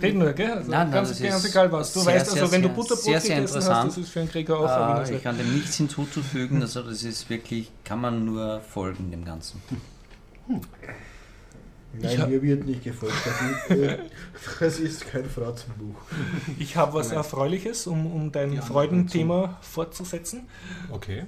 Red 0.00 0.14
nur, 0.14 0.32
gell? 0.32 0.50
Also 0.50 0.70
Nein, 0.70 0.90
nein, 0.90 1.04
ganz, 1.04 1.20
ganz 1.20 1.44
ist 1.44 1.50
egal 1.50 1.70
was. 1.70 1.92
Du 1.92 2.00
sehr, 2.00 2.14
weißt, 2.14 2.30
also 2.30 2.46
sehr, 2.46 2.52
wenn 2.52 2.62
du 2.62 2.68
Butterbrot 2.70 3.04
sehr, 3.04 3.20
sehr 3.20 3.36
gegessen 3.36 3.56
hast, 3.56 3.86
das 3.88 3.98
ist 3.98 4.08
für 4.10 4.20
einen 4.20 4.30
Krieger 4.30 4.58
auch 4.58 5.08
Äh, 5.08 5.16
ich 5.16 5.22
kann 5.22 5.36
dem 5.36 5.54
nichts 5.54 5.76
hinzuzufügen, 5.76 6.62
also 6.62 6.82
das 6.82 7.02
ist 7.02 7.28
wirklich, 7.28 7.70
kann 7.84 8.00
man 8.00 8.24
nur 8.24 8.60
folgen 8.62 9.10
dem 9.10 9.24
Ganzen. 9.24 9.60
Nein, 11.98 12.20
hab- 12.20 12.28
mir 12.28 12.42
wird 12.42 12.66
nicht 12.66 12.84
gefolgt. 12.84 13.14
Das, 13.24 13.76
äh, 13.76 13.98
das 14.60 14.78
ist 14.78 15.06
kein 15.06 15.24
Fratzenbuch. 15.24 15.96
Ich 16.58 16.76
habe 16.76 16.94
was 16.94 17.10
Erfreuliches, 17.10 17.86
um, 17.86 18.06
um 18.06 18.32
dein 18.32 18.60
Freudenthema 18.60 19.58
fortzusetzen. 19.62 20.46
Okay. 20.90 21.24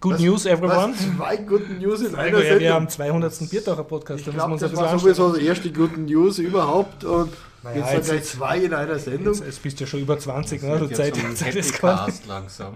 Good 0.00 0.14
Was- 0.14 0.20
News, 0.20 0.46
everyone. 0.46 0.94
Was, 0.94 1.16
zwei 1.16 1.36
guten 1.36 1.78
News 1.78 2.00
in 2.00 2.14
einer 2.14 2.38
Ja, 2.38 2.42
wir 2.42 2.48
Sendung. 2.58 2.72
haben 2.72 2.88
200. 2.88 3.50
Biertaucher 3.50 3.84
Podcast, 3.84 4.26
da 4.26 4.44
ein 4.46 4.58
das 4.58 4.74
war 4.76 4.98
sowieso 4.98 5.36
die 5.36 5.44
erste 5.46 5.70
guten 5.70 6.06
News 6.06 6.38
überhaupt 6.38 7.04
und 7.04 7.32
Naja, 7.62 7.76
jetzt, 7.76 7.92
jetzt- 7.92 8.06
sind 8.06 8.16
gleich 8.16 8.24
zwei 8.24 8.58
in 8.64 8.72
einer 8.72 8.98
Sendung. 8.98 9.34
Jetzt, 9.34 9.44
jetzt 9.44 9.62
bist 9.62 9.78
du 9.78 9.84
ja 9.84 9.88
schon 9.90 10.00
über 10.00 10.18
20, 10.18 10.62
ne? 10.62 10.80
Wird 10.80 10.96
Zeit, 10.96 11.14
jetzt 11.18 11.38
so 11.38 11.44
Zeit 11.44 11.54
ist 11.54 11.72
Happy. 11.74 11.80
Cast 11.80 12.26
langsam. 12.26 12.74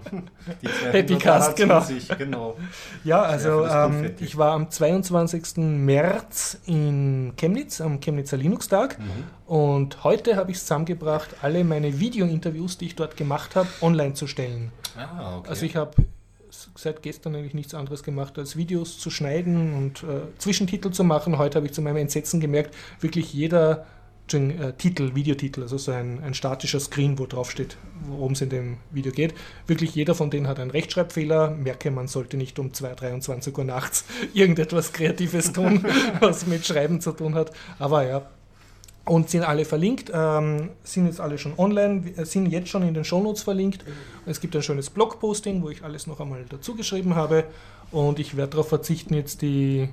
Die 0.61 0.67
Happy 0.91 1.15
Cast, 1.15 1.55
genau. 1.55 1.79
270, 1.81 2.17
genau. 2.19 2.57
Ja, 3.03 3.23
also 3.23 3.65
ähm, 3.65 4.11
ich 4.19 4.37
war 4.37 4.51
am 4.51 4.69
22. 4.69 5.57
März 5.57 6.59
in 6.67 7.33
Chemnitz, 7.37 7.81
am 7.81 7.99
Chemnitzer 8.01 8.37
Linux-Tag. 8.37 8.99
Mhm. 8.99 9.05
Und 9.51 10.03
heute 10.03 10.35
habe 10.35 10.51
ich 10.51 10.57
es 10.57 10.63
zusammengebracht, 10.65 11.37
alle 11.41 11.63
meine 11.63 11.99
Video-Interviews, 11.99 12.77
die 12.77 12.85
ich 12.85 12.95
dort 12.95 13.17
gemacht 13.17 13.55
habe, 13.55 13.67
online 13.81 14.13
zu 14.13 14.27
stellen. 14.27 14.71
Ah, 14.95 15.37
okay. 15.39 15.49
Also 15.49 15.65
ich 15.65 15.75
habe 15.75 15.91
seit 16.75 17.01
gestern 17.01 17.35
eigentlich 17.35 17.53
nichts 17.53 17.73
anderes 17.73 18.03
gemacht, 18.03 18.37
als 18.37 18.55
Videos 18.55 18.99
zu 18.99 19.09
schneiden 19.09 19.73
und 19.73 20.03
äh, 20.03 20.37
Zwischentitel 20.37 20.91
zu 20.91 21.03
machen. 21.03 21.37
Heute 21.37 21.57
habe 21.57 21.67
ich 21.67 21.73
zu 21.73 21.81
meinem 21.81 21.97
Entsetzen 21.97 22.39
gemerkt, 22.39 22.75
wirklich 22.99 23.33
jeder 23.33 23.85
äh, 24.33 24.73
Titel, 24.73 25.15
Videotitel, 25.15 25.61
also 25.61 25.77
so 25.77 25.91
ein, 25.91 26.21
ein 26.23 26.33
statischer 26.33 26.79
Screen, 26.79 27.19
wo 27.19 27.27
drauf 27.27 27.51
steht, 27.51 27.77
worum 28.07 28.33
es 28.33 28.41
in 28.41 28.49
dem 28.49 28.77
Video 28.91 29.11
geht. 29.11 29.33
Wirklich 29.67 29.93
jeder 29.93 30.15
von 30.15 30.31
denen 30.31 30.47
hat 30.47 30.59
einen 30.59 30.71
Rechtschreibfehler. 30.71 31.51
Merke, 31.51 31.91
man 31.91 32.07
sollte 32.07 32.35
nicht 32.35 32.57
um 32.57 32.73
2, 32.73 32.95
23 32.95 33.55
Uhr 33.55 33.63
nachts 33.63 34.05
irgendetwas 34.33 34.93
Kreatives 34.93 35.53
tun, 35.53 35.85
was 36.19 36.47
mit 36.47 36.65
Schreiben 36.65 37.01
zu 37.01 37.11
tun 37.11 37.35
hat. 37.35 37.51
Aber 37.77 38.07
ja, 38.07 38.27
und 39.05 39.29
sind 39.29 39.43
alle 39.43 39.65
verlinkt, 39.65 40.11
ähm, 40.13 40.71
sind 40.83 41.05
jetzt 41.05 41.21
alle 41.21 41.37
schon 41.37 41.57
online, 41.57 42.03
sind 42.25 42.47
jetzt 42.47 42.69
schon 42.69 42.83
in 42.83 42.93
den 42.93 43.03
Shownotes 43.03 43.43
verlinkt. 43.43 43.85
Es 44.25 44.41
gibt 44.41 44.55
ein 44.55 44.63
schönes 44.63 44.89
Blogposting, 44.89 45.61
wo 45.61 45.69
ich 45.69 45.83
alles 45.83 46.07
noch 46.07 46.19
einmal 46.19 46.43
dazu 46.49 46.75
geschrieben 46.75 47.15
habe 47.15 47.45
und 47.91 48.19
ich 48.19 48.35
werde 48.35 48.51
darauf 48.51 48.69
verzichten, 48.69 49.13
jetzt 49.13 49.41
die, 49.41 49.89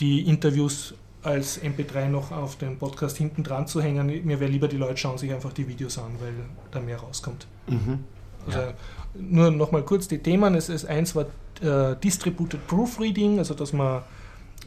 die 0.00 0.28
Interviews 0.28 0.94
als 1.22 1.62
MP3 1.62 2.08
noch 2.08 2.32
auf 2.32 2.56
den 2.56 2.78
Podcast 2.78 3.16
hinten 3.16 3.44
dran 3.44 3.66
zu 3.68 3.80
hängen. 3.80 4.06
Mir 4.24 4.40
wäre 4.40 4.50
lieber, 4.50 4.66
die 4.66 4.76
Leute 4.76 4.96
schauen 4.96 5.18
sich 5.18 5.32
einfach 5.32 5.52
die 5.52 5.68
Videos 5.68 5.98
an, 5.98 6.10
weil 6.20 6.32
da 6.72 6.80
mehr 6.80 6.98
rauskommt. 6.98 7.46
Mhm. 7.68 8.00
Also 8.46 8.58
ja. 8.58 8.74
nur 9.14 9.50
nochmal 9.52 9.82
kurz 9.82 10.08
die 10.08 10.18
Themen. 10.18 10.56
Es 10.56 10.68
ist 10.68 10.84
eins 10.86 11.14
war 11.14 11.26
äh, 11.62 11.94
Distributed 12.02 12.66
Proofreading, 12.66 13.38
also 13.38 13.54
dass 13.54 13.72
man 13.72 14.02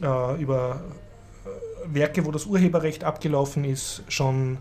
äh, 0.02 0.40
über 0.40 0.80
äh, 0.80 1.05
Werke, 1.92 2.24
wo 2.24 2.30
das 2.30 2.46
Urheberrecht 2.46 3.04
abgelaufen 3.04 3.64
ist, 3.64 4.02
schon 4.08 4.58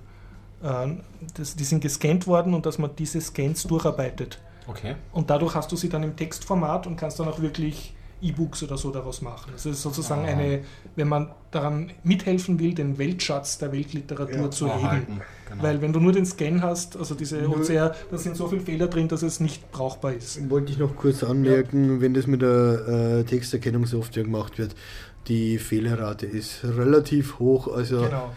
äh, 0.63 0.87
das, 1.35 1.55
die 1.55 1.63
sind 1.63 1.81
gescannt 1.81 2.27
worden 2.27 2.53
und 2.53 2.65
dass 2.65 2.77
man 2.77 2.91
diese 2.97 3.21
Scans 3.21 3.63
durcharbeitet. 3.63 4.39
Okay. 4.67 4.95
Und 5.11 5.29
dadurch 5.29 5.55
hast 5.55 5.71
du 5.71 5.75
sie 5.75 5.89
dann 5.89 6.03
im 6.03 6.15
Textformat 6.15 6.87
und 6.87 6.95
kannst 6.95 7.19
dann 7.19 7.27
auch 7.27 7.39
wirklich 7.39 7.93
E-Books 8.21 8.63
oder 8.63 8.77
so 8.77 8.91
daraus 8.91 9.21
machen. 9.21 9.51
Das 9.51 9.65
ist 9.65 9.81
sozusagen 9.81 10.25
ah. 10.25 10.29
eine, 10.29 10.61
wenn 10.95 11.07
man 11.07 11.31
daran 11.51 11.91
mithelfen 12.03 12.59
will, 12.59 12.73
den 12.73 12.97
Weltschatz 12.97 13.57
der 13.57 13.71
Weltliteratur 13.71 14.35
ja, 14.35 14.51
zu 14.51 14.67
heben. 14.67 15.21
Genau. 15.49 15.63
Weil 15.63 15.81
wenn 15.81 15.93
du 15.93 15.99
nur 15.99 16.13
den 16.13 16.25
Scan 16.25 16.61
hast, 16.61 16.97
also 16.97 17.13
diese 17.13 17.47
OCR, 17.47 17.93
da 18.09 18.17
sind 18.17 18.35
so 18.35 18.47
viele 18.47 18.61
Fehler 18.61 18.87
drin, 18.87 19.07
dass 19.07 19.21
es 19.21 19.39
nicht 19.39 19.71
brauchbar 19.71 20.13
ist. 20.13 20.49
Wollte 20.49 20.71
ich 20.71 20.79
noch 20.79 20.95
kurz 20.95 21.23
anmerken, 21.23 21.95
ja. 21.95 22.01
wenn 22.01 22.13
das 22.13 22.25
mit 22.25 22.41
der 22.41 23.19
äh, 23.19 23.23
Texterkennungssoftware 23.25 24.23
gemacht 24.23 24.57
wird, 24.57 24.75
die 25.27 25.57
Fehlerrate 25.57 26.25
ist 26.25 26.63
relativ 26.63 27.39
hoch. 27.39 27.67
Also 27.67 28.01
genau. 28.01 28.33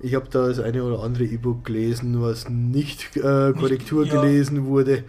ich 0.00 0.14
habe 0.14 0.26
da 0.30 0.48
das 0.48 0.60
eine 0.60 0.82
oder 0.84 1.02
andere 1.02 1.24
E-Book 1.24 1.64
gelesen, 1.64 2.20
was 2.20 2.48
nicht 2.48 3.16
äh, 3.16 3.52
Korrektur 3.52 4.04
nicht, 4.04 4.14
ja. 4.14 4.20
gelesen 4.20 4.66
wurde 4.66 5.04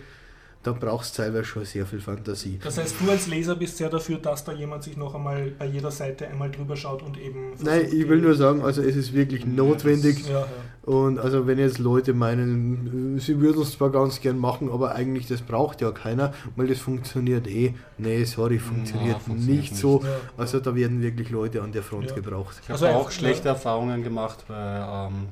da 0.68 0.74
brauchst 0.74 1.18
du 1.18 1.22
teilweise 1.24 1.45
schon 1.45 1.63
sehr 1.63 1.86
viel 1.86 2.01
Fantasie. 2.01 2.59
Das 2.61 2.78
heißt, 2.78 2.95
du 2.99 3.09
als 3.09 3.28
Leser 3.28 3.55
bist 3.55 3.78
sehr 3.78 3.89
dafür, 3.89 4.18
dass 4.18 4.43
da 4.43 4.51
jemand 4.51 4.84
sich 4.84 4.97
noch 4.97 5.15
einmal 5.15 5.51
bei 5.57 5.65
jeder 5.65 5.91
Seite 5.91 6.28
einmal 6.28 6.51
drüber 6.51 6.76
schaut 6.76 7.01
und 7.03 7.18
eben. 7.18 7.53
Nein, 7.63 7.88
ich 7.89 8.09
will 8.09 8.20
nur 8.20 8.36
sagen, 8.36 8.61
also 8.61 8.82
es 8.82 8.97
ist 8.97 9.13
wirklich 9.13 9.41
ja, 9.41 9.47
notwendig. 9.47 10.28
Ja, 10.28 10.41
ja. 10.41 10.47
Und 10.82 11.20
also 11.20 11.47
wenn 11.47 11.57
jetzt 11.57 11.80
Leute 11.80 12.13
meinen, 12.13 13.18
sie 13.20 13.39
würden 13.39 13.61
es 13.61 13.72
zwar 13.74 13.91
ganz 13.91 14.20
gern 14.20 14.38
machen, 14.38 14.70
aber 14.70 14.93
eigentlich 14.93 15.28
das 15.28 15.41
braucht 15.41 15.82
ja 15.82 15.91
keiner, 15.91 16.34
weil 16.57 16.68
das 16.68 16.80
funktioniert 16.80 17.47
eh. 17.47 17.74
Nee, 17.97 18.26
sorry, 18.26 18.59
funktioniert, 18.59 19.22
funktioniert 19.22 19.61
nicht, 19.61 19.72
nicht, 19.72 19.82
so. 19.82 20.03
Also 20.36 20.59
da 20.59 20.76
werden 20.76 21.01
wirklich 21.01 21.30
Leute 21.30 21.61
an 21.61 21.72
der 21.72 21.84
Front 21.84 22.13
gebraucht. 22.13 22.57
Ich 22.61 22.70
habe 22.70 22.86
also 22.86 22.99
auch 22.99 23.11
schlechte 23.11 23.47
Erfahrungen 23.47 24.03
gemacht 24.03 24.43
bei 24.47 25.09
ähm, 25.09 25.30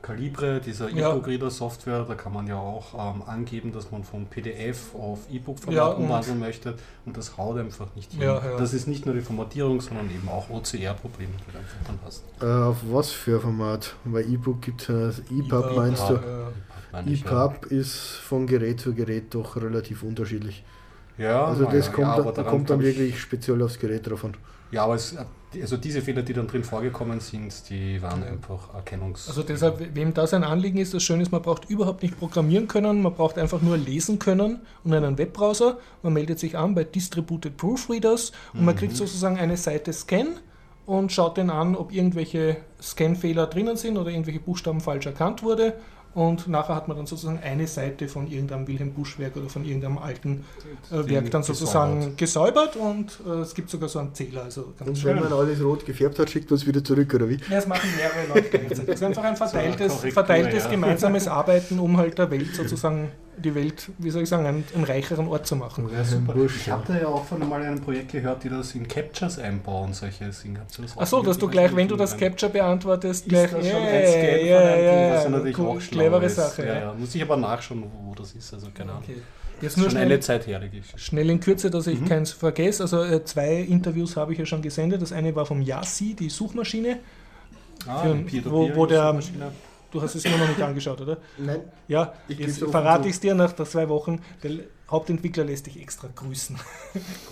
Calibre, 0.00 0.60
dieser 0.60 0.90
E-Book-Reader-Software, 0.90 2.04
da 2.06 2.14
kann 2.14 2.32
man 2.32 2.46
ja 2.46 2.56
auch 2.56 2.94
ähm, 2.94 3.22
angeben, 3.26 3.72
dass 3.72 3.90
man 3.90 4.04
von 4.04 4.26
PDF 4.26 4.94
auf 4.94 5.20
E-Book-Format 5.30 5.76
ja, 5.76 5.86
umwandeln 5.86 6.38
möchte 6.38 6.74
und 7.04 7.16
das 7.16 7.36
haut 7.36 7.58
einfach 7.58 7.94
nicht 7.96 8.12
hin. 8.12 8.22
Ja, 8.22 8.34
ja. 8.36 8.56
Das 8.56 8.72
ist 8.74 8.86
nicht 8.86 9.06
nur 9.06 9.14
die 9.14 9.20
Formatierung, 9.20 9.80
sondern 9.80 10.06
eben 10.10 10.28
auch 10.28 10.48
OCR-Probleme, 10.50 11.32
die 11.32 11.52
du 11.52 11.58
einfach 11.58 11.78
dann 11.86 11.98
hast. 12.04 12.24
Äh, 12.40 12.46
auf 12.46 12.76
was 12.90 13.10
für 13.10 13.40
Format? 13.40 13.96
Weil 14.04 14.32
E-Book 14.32 14.62
gibt 14.62 14.88
es, 14.88 15.18
äh, 15.18 15.22
EPUB 15.40 15.76
meinst 15.76 16.08
du? 16.08 16.20
EPUB 16.92 17.66
ist 17.66 17.96
von 17.96 18.46
Gerät 18.46 18.80
zu 18.80 18.94
Gerät 18.94 19.34
doch 19.34 19.56
relativ 19.56 20.02
unterschiedlich. 20.02 20.64
Ja, 21.18 21.46
also 21.46 21.64
das 21.64 21.92
kommt, 21.92 22.16
dann, 22.16 22.34
daran, 22.34 22.46
kommt 22.46 22.70
dann 22.70 22.80
wirklich 22.80 23.20
speziell 23.20 23.60
aufs 23.62 23.78
Gerät 23.78 24.08
drauf 24.08 24.24
an. 24.24 24.34
Ja, 24.70 24.84
aber 24.84 24.94
es, 24.94 25.16
also 25.54 25.76
diese 25.76 26.02
Fehler, 26.02 26.22
die 26.22 26.34
dann 26.34 26.46
drin 26.46 26.62
vorgekommen 26.62 27.20
sind, 27.20 27.70
die 27.70 28.02
waren 28.02 28.22
einfach 28.22 28.74
Erkennungs... 28.74 29.28
Also 29.28 29.42
deshalb, 29.42 29.94
wem 29.94 30.12
das 30.12 30.34
ein 30.34 30.44
Anliegen 30.44 30.78
ist, 30.78 30.92
das 30.92 31.02
Schöne 31.02 31.22
ist, 31.22 31.32
man 31.32 31.42
braucht 31.42 31.70
überhaupt 31.70 32.02
nicht 32.02 32.18
programmieren 32.18 32.68
können, 32.68 33.02
man 33.02 33.14
braucht 33.14 33.38
einfach 33.38 33.62
nur 33.62 33.76
lesen 33.76 34.18
können 34.18 34.60
und 34.84 34.92
einen 34.92 35.16
Webbrowser. 35.16 35.78
Man 36.02 36.12
meldet 36.12 36.38
sich 36.38 36.56
an 36.56 36.74
bei 36.74 36.84
Distributed 36.84 37.56
Proofreaders 37.56 38.32
und 38.52 38.60
mhm. 38.60 38.66
man 38.66 38.76
kriegt 38.76 38.96
sozusagen 38.96 39.38
eine 39.38 39.56
Seite 39.56 39.92
Scan 39.92 40.26
und 40.84 41.12
schaut 41.12 41.36
den 41.38 41.50
an, 41.50 41.76
ob 41.76 41.92
irgendwelche 41.92 42.58
Scan-Fehler 42.80 43.46
drinnen 43.46 43.76
sind 43.76 43.96
oder 43.96 44.10
irgendwelche 44.10 44.40
Buchstaben 44.40 44.80
falsch 44.80 45.06
erkannt 45.06 45.42
wurde 45.42 45.74
und 46.18 46.48
nachher 46.48 46.74
hat 46.74 46.88
man 46.88 46.96
dann 46.96 47.06
sozusagen 47.06 47.38
eine 47.38 47.68
Seite 47.68 48.08
von 48.08 48.26
irgendeinem 48.26 48.66
Wilhelm 48.66 48.92
Busch-Werk 48.92 49.36
oder 49.36 49.48
von 49.48 49.64
irgendeinem 49.64 49.98
alten 49.98 50.44
äh, 50.90 51.08
Werk 51.08 51.30
dann 51.30 51.44
sozusagen 51.44 52.16
gesäubert, 52.16 52.72
gesäubert 52.72 52.76
und 52.76 53.20
äh, 53.24 53.42
es 53.42 53.54
gibt 53.54 53.70
sogar 53.70 53.88
so 53.88 54.00
einen 54.00 54.12
Zähler. 54.14 54.42
Also 54.42 54.74
ganz 54.76 54.88
und 54.88 54.98
schön. 54.98 55.14
wenn 55.14 55.22
man 55.22 55.32
alles 55.32 55.62
rot 55.62 55.86
gefärbt 55.86 56.18
hat, 56.18 56.28
schickt 56.28 56.50
man 56.50 56.56
es 56.56 56.66
wieder 56.66 56.82
zurück, 56.82 57.14
oder 57.14 57.28
wie? 57.28 57.38
Ja, 57.48 57.58
es 57.58 57.68
machen 57.68 57.88
mehrere 57.96 58.34
Leute 58.34 58.48
gleichzeitig. 58.50 58.88
Es 58.88 58.94
ist 58.96 59.02
einfach 59.04 59.22
ein 59.22 59.36
verteiltes, 59.36 59.94
verteiltes 59.94 60.64
ja. 60.64 60.70
gemeinsames 60.70 61.28
Arbeiten, 61.28 61.78
um 61.78 61.96
halt 61.96 62.18
der 62.18 62.28
Welt 62.32 62.52
sozusagen 62.52 63.12
die 63.38 63.54
Welt, 63.54 63.90
wie 63.98 64.10
soll 64.10 64.22
ich 64.22 64.28
sagen, 64.28 64.46
einen, 64.46 64.64
einen 64.74 64.84
reicheren 64.84 65.28
Ort 65.28 65.46
zu 65.46 65.56
machen. 65.56 65.88
Ja, 65.92 66.04
super. 66.04 66.34
Ich 66.44 66.70
hatte 66.70 66.98
ja 67.00 67.06
auch 67.08 67.24
von 67.24 67.46
mal 67.48 67.62
einem 67.62 67.80
Projekt 67.80 68.12
gehört, 68.12 68.44
die 68.44 68.48
das 68.48 68.74
in 68.74 68.86
Captures 68.86 69.38
einbauen, 69.38 69.92
solche 69.92 70.30
Dinge. 70.30 70.60
Achso, 70.96 71.22
dass 71.22 71.38
du 71.38 71.48
gleich, 71.48 71.74
wenn 71.74 71.88
du 71.88 71.96
das 71.96 72.16
Capture 72.16 72.50
beantwortest, 72.50 73.26
ist 73.26 73.28
gleich. 73.28 73.50
Das 73.50 73.66
schon 73.66 73.80
yeah, 73.80 73.88
ein 73.88 74.06
Scan 74.06 74.22
yeah, 74.22 74.60
von 74.60 74.68
einem 74.68 74.84
yeah, 74.84 75.14
was 75.14 75.24
ja 75.24 75.30
natürlich 75.30 75.58
cool, 75.58 75.66
auch 75.66 75.80
clevere 75.80 76.24
ist. 76.24 76.36
Sache. 76.36 76.66
Ja, 76.66 76.74
ja. 76.74 76.94
Muss 76.94 77.14
ich 77.14 77.22
aber 77.22 77.36
nachschauen, 77.36 77.82
wo, 77.82 78.10
wo 78.10 78.14
das 78.14 78.32
ist. 78.32 78.52
Also 78.52 78.68
keine 78.74 78.92
Ahnung. 78.92 79.04
Okay. 79.04 79.22
Jetzt 79.60 79.76
nur 79.76 79.86
schon 79.86 79.92
schnell, 79.92 80.04
eine 80.04 80.20
Zeit 80.20 80.46
her, 80.46 80.60
Schnell 80.96 81.30
in 81.30 81.40
Kürze, 81.40 81.70
dass 81.70 81.86
ich 81.88 82.00
mhm. 82.00 82.08
keins 82.08 82.30
vergesse. 82.30 82.84
Also 82.84 83.02
äh, 83.02 83.24
zwei 83.24 83.56
Interviews 83.56 84.16
habe 84.16 84.32
ich 84.32 84.38
ja 84.38 84.46
schon 84.46 84.62
gesendet. 84.62 85.02
Das 85.02 85.12
eine 85.12 85.34
war 85.34 85.46
vom 85.46 85.62
Yasi, 85.62 86.14
die 86.14 86.28
Suchmaschine. 86.28 86.98
Ah, 87.86 88.02
für, 88.02 88.50
wo, 88.50 88.74
wo 88.74 88.86
der, 88.86 89.18
Du 89.90 90.02
hast 90.02 90.14
es 90.14 90.24
immer 90.24 90.36
noch 90.36 90.48
nicht 90.48 90.60
angeschaut, 90.60 91.00
oder? 91.00 91.16
Nein. 91.38 91.60
Ja, 91.86 92.12
ich 92.28 92.38
jetzt 92.38 92.58
verrate 92.58 93.08
ich 93.08 93.14
es 93.14 93.20
dir 93.20 93.34
nach 93.34 93.54
zwei 93.54 93.88
Wochen. 93.88 94.20
Der 94.42 94.50
Hauptentwickler 94.90 95.44
lässt 95.44 95.66
dich 95.66 95.80
extra 95.80 96.08
grüßen. 96.14 96.56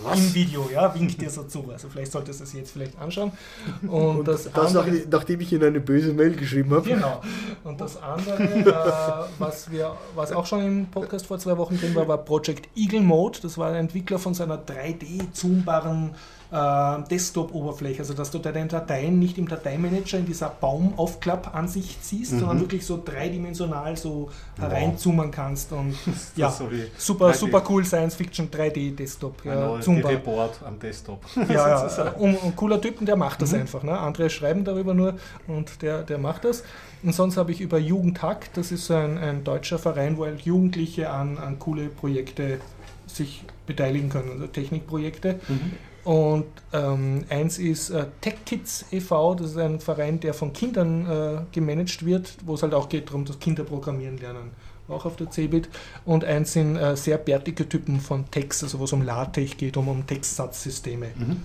Was? 0.03 0.19
Im 0.19 0.33
Video, 0.33 0.69
ja, 0.71 0.93
winkt 0.93 1.19
dir 1.21 1.29
so 1.29 1.43
zu. 1.43 1.69
Also 1.71 1.87
vielleicht 1.89 2.11
solltest 2.11 2.39
du 2.39 2.43
es 2.43 2.53
jetzt 2.53 2.71
vielleicht 2.71 2.97
anschauen. 2.99 3.31
Und, 3.83 3.91
Und 3.91 4.27
das, 4.27 4.51
das 4.51 4.75
andere, 4.75 5.03
nachdem 5.09 5.41
ich 5.41 5.51
Ihnen 5.51 5.63
eine 5.63 5.79
böse 5.79 6.13
Mail 6.13 6.35
geschrieben 6.35 6.71
habe. 6.71 6.89
Genau. 6.89 7.21
Und 7.63 7.81
das 7.81 8.01
andere, 8.01 8.43
äh, 8.43 9.29
was, 9.39 9.71
wir, 9.71 9.95
was 10.15 10.31
auch 10.31 10.45
schon 10.45 10.65
im 10.65 10.85
Podcast 10.87 11.27
vor 11.27 11.37
zwei 11.39 11.57
Wochen 11.57 11.79
drin 11.79 11.93
war, 11.95 12.07
war 12.07 12.17
Project 12.19 12.69
Eagle 12.75 13.01
Mode. 13.01 13.39
Das 13.41 13.57
war 13.57 13.69
ein 13.69 13.75
Entwickler 13.75 14.19
von 14.19 14.33
seiner 14.33 14.63
3D-zoombaren 14.63 16.13
äh, 16.51 17.03
Desktop-Oberfläche, 17.09 17.99
also 17.99 18.13
dass 18.13 18.31
du 18.31 18.39
deine 18.39 18.67
Dateien 18.67 19.19
nicht 19.19 19.37
im 19.37 19.47
Dateimanager 19.47 20.17
in 20.17 20.25
dieser 20.25 20.49
Baumaufklapp-Ansicht 20.49 22.03
siehst, 22.03 22.33
mhm. 22.33 22.39
sondern 22.39 22.59
wirklich 22.61 22.85
so 22.85 23.01
dreidimensional 23.03 23.97
so 23.97 24.29
wow. 24.29 24.31
hereinzoomen 24.59 25.31
kannst 25.31 25.71
und 25.73 25.95
ja, 26.35 26.49
so 26.49 26.69
super, 26.97 27.33
super 27.33 27.63
cool 27.69 27.83
Science-Fiction 27.83 28.49
3D-Desktop. 28.49 29.45
Ja, 29.45 29.79
Report 30.07 30.59
am 30.65 30.79
Desktop. 30.79 31.23
Ja, 31.49 31.87
ja 31.87 32.11
und, 32.11 32.35
und 32.35 32.55
cooler 32.55 32.81
Typ 32.81 32.99
und 32.99 33.07
der 33.07 33.15
macht 33.15 33.41
das 33.41 33.51
mhm. 33.51 33.61
einfach. 33.61 33.83
Ne? 33.83 33.97
Andere 33.97 34.29
schreiben 34.29 34.63
darüber 34.63 34.93
nur 34.93 35.15
und 35.47 35.81
der, 35.81 36.03
der 36.03 36.17
macht 36.17 36.45
das. 36.45 36.63
Und 37.03 37.13
sonst 37.13 37.37
habe 37.37 37.51
ich 37.51 37.61
über 37.61 37.77
Jugendhack, 37.77 38.53
das 38.53 38.71
ist 38.71 38.89
ein, 38.91 39.17
ein 39.17 39.43
deutscher 39.43 39.79
Verein, 39.79 40.17
wo 40.17 40.25
halt 40.25 40.41
Jugendliche 40.41 41.09
an, 41.09 41.37
an 41.37 41.59
coole 41.59 41.87
Projekte 41.87 42.59
sich 43.05 43.43
beteiligen 43.65 44.09
können, 44.09 44.31
also 44.31 44.47
Technikprojekte. 44.47 45.39
Mhm. 45.47 45.73
Und 46.07 46.45
ähm, 46.71 47.25
eins 47.27 47.57
ist 47.59 47.89
äh, 47.89 48.05
Tech 48.21 48.35
Kids 48.45 48.85
e.V., 48.91 49.35
das 49.35 49.51
ist 49.51 49.57
ein 49.57 49.81
Verein, 49.81 50.21
der 50.21 50.33
von 50.33 50.53
Kindern 50.53 51.05
äh, 51.05 51.41
gemanagt 51.51 52.05
wird, 52.05 52.33
wo 52.45 52.53
es 52.53 52.63
halt 52.63 52.73
auch 52.73 52.87
geht 52.87 53.09
darum, 53.09 53.25
dass 53.25 53.39
Kinder 53.39 53.65
programmieren 53.65 54.17
lernen, 54.17 54.51
auch 54.87 55.03
auf 55.03 55.17
der 55.17 55.29
CeBIT. 55.29 55.67
Und 56.05 56.23
eins 56.23 56.53
sind 56.53 56.77
äh, 56.77 56.95
sehr 56.95 57.17
bärtige 57.17 57.67
Typen 57.67 57.99
von 57.99 58.31
Text, 58.31 58.63
also 58.63 58.79
wo 58.79 58.85
es 58.85 58.93
um 58.93 59.01
LaTeX 59.01 59.57
geht, 59.57 59.75
um, 59.75 59.89
um 59.89 60.07
Textsatzsysteme. 60.07 61.07
Mhm. 61.13 61.41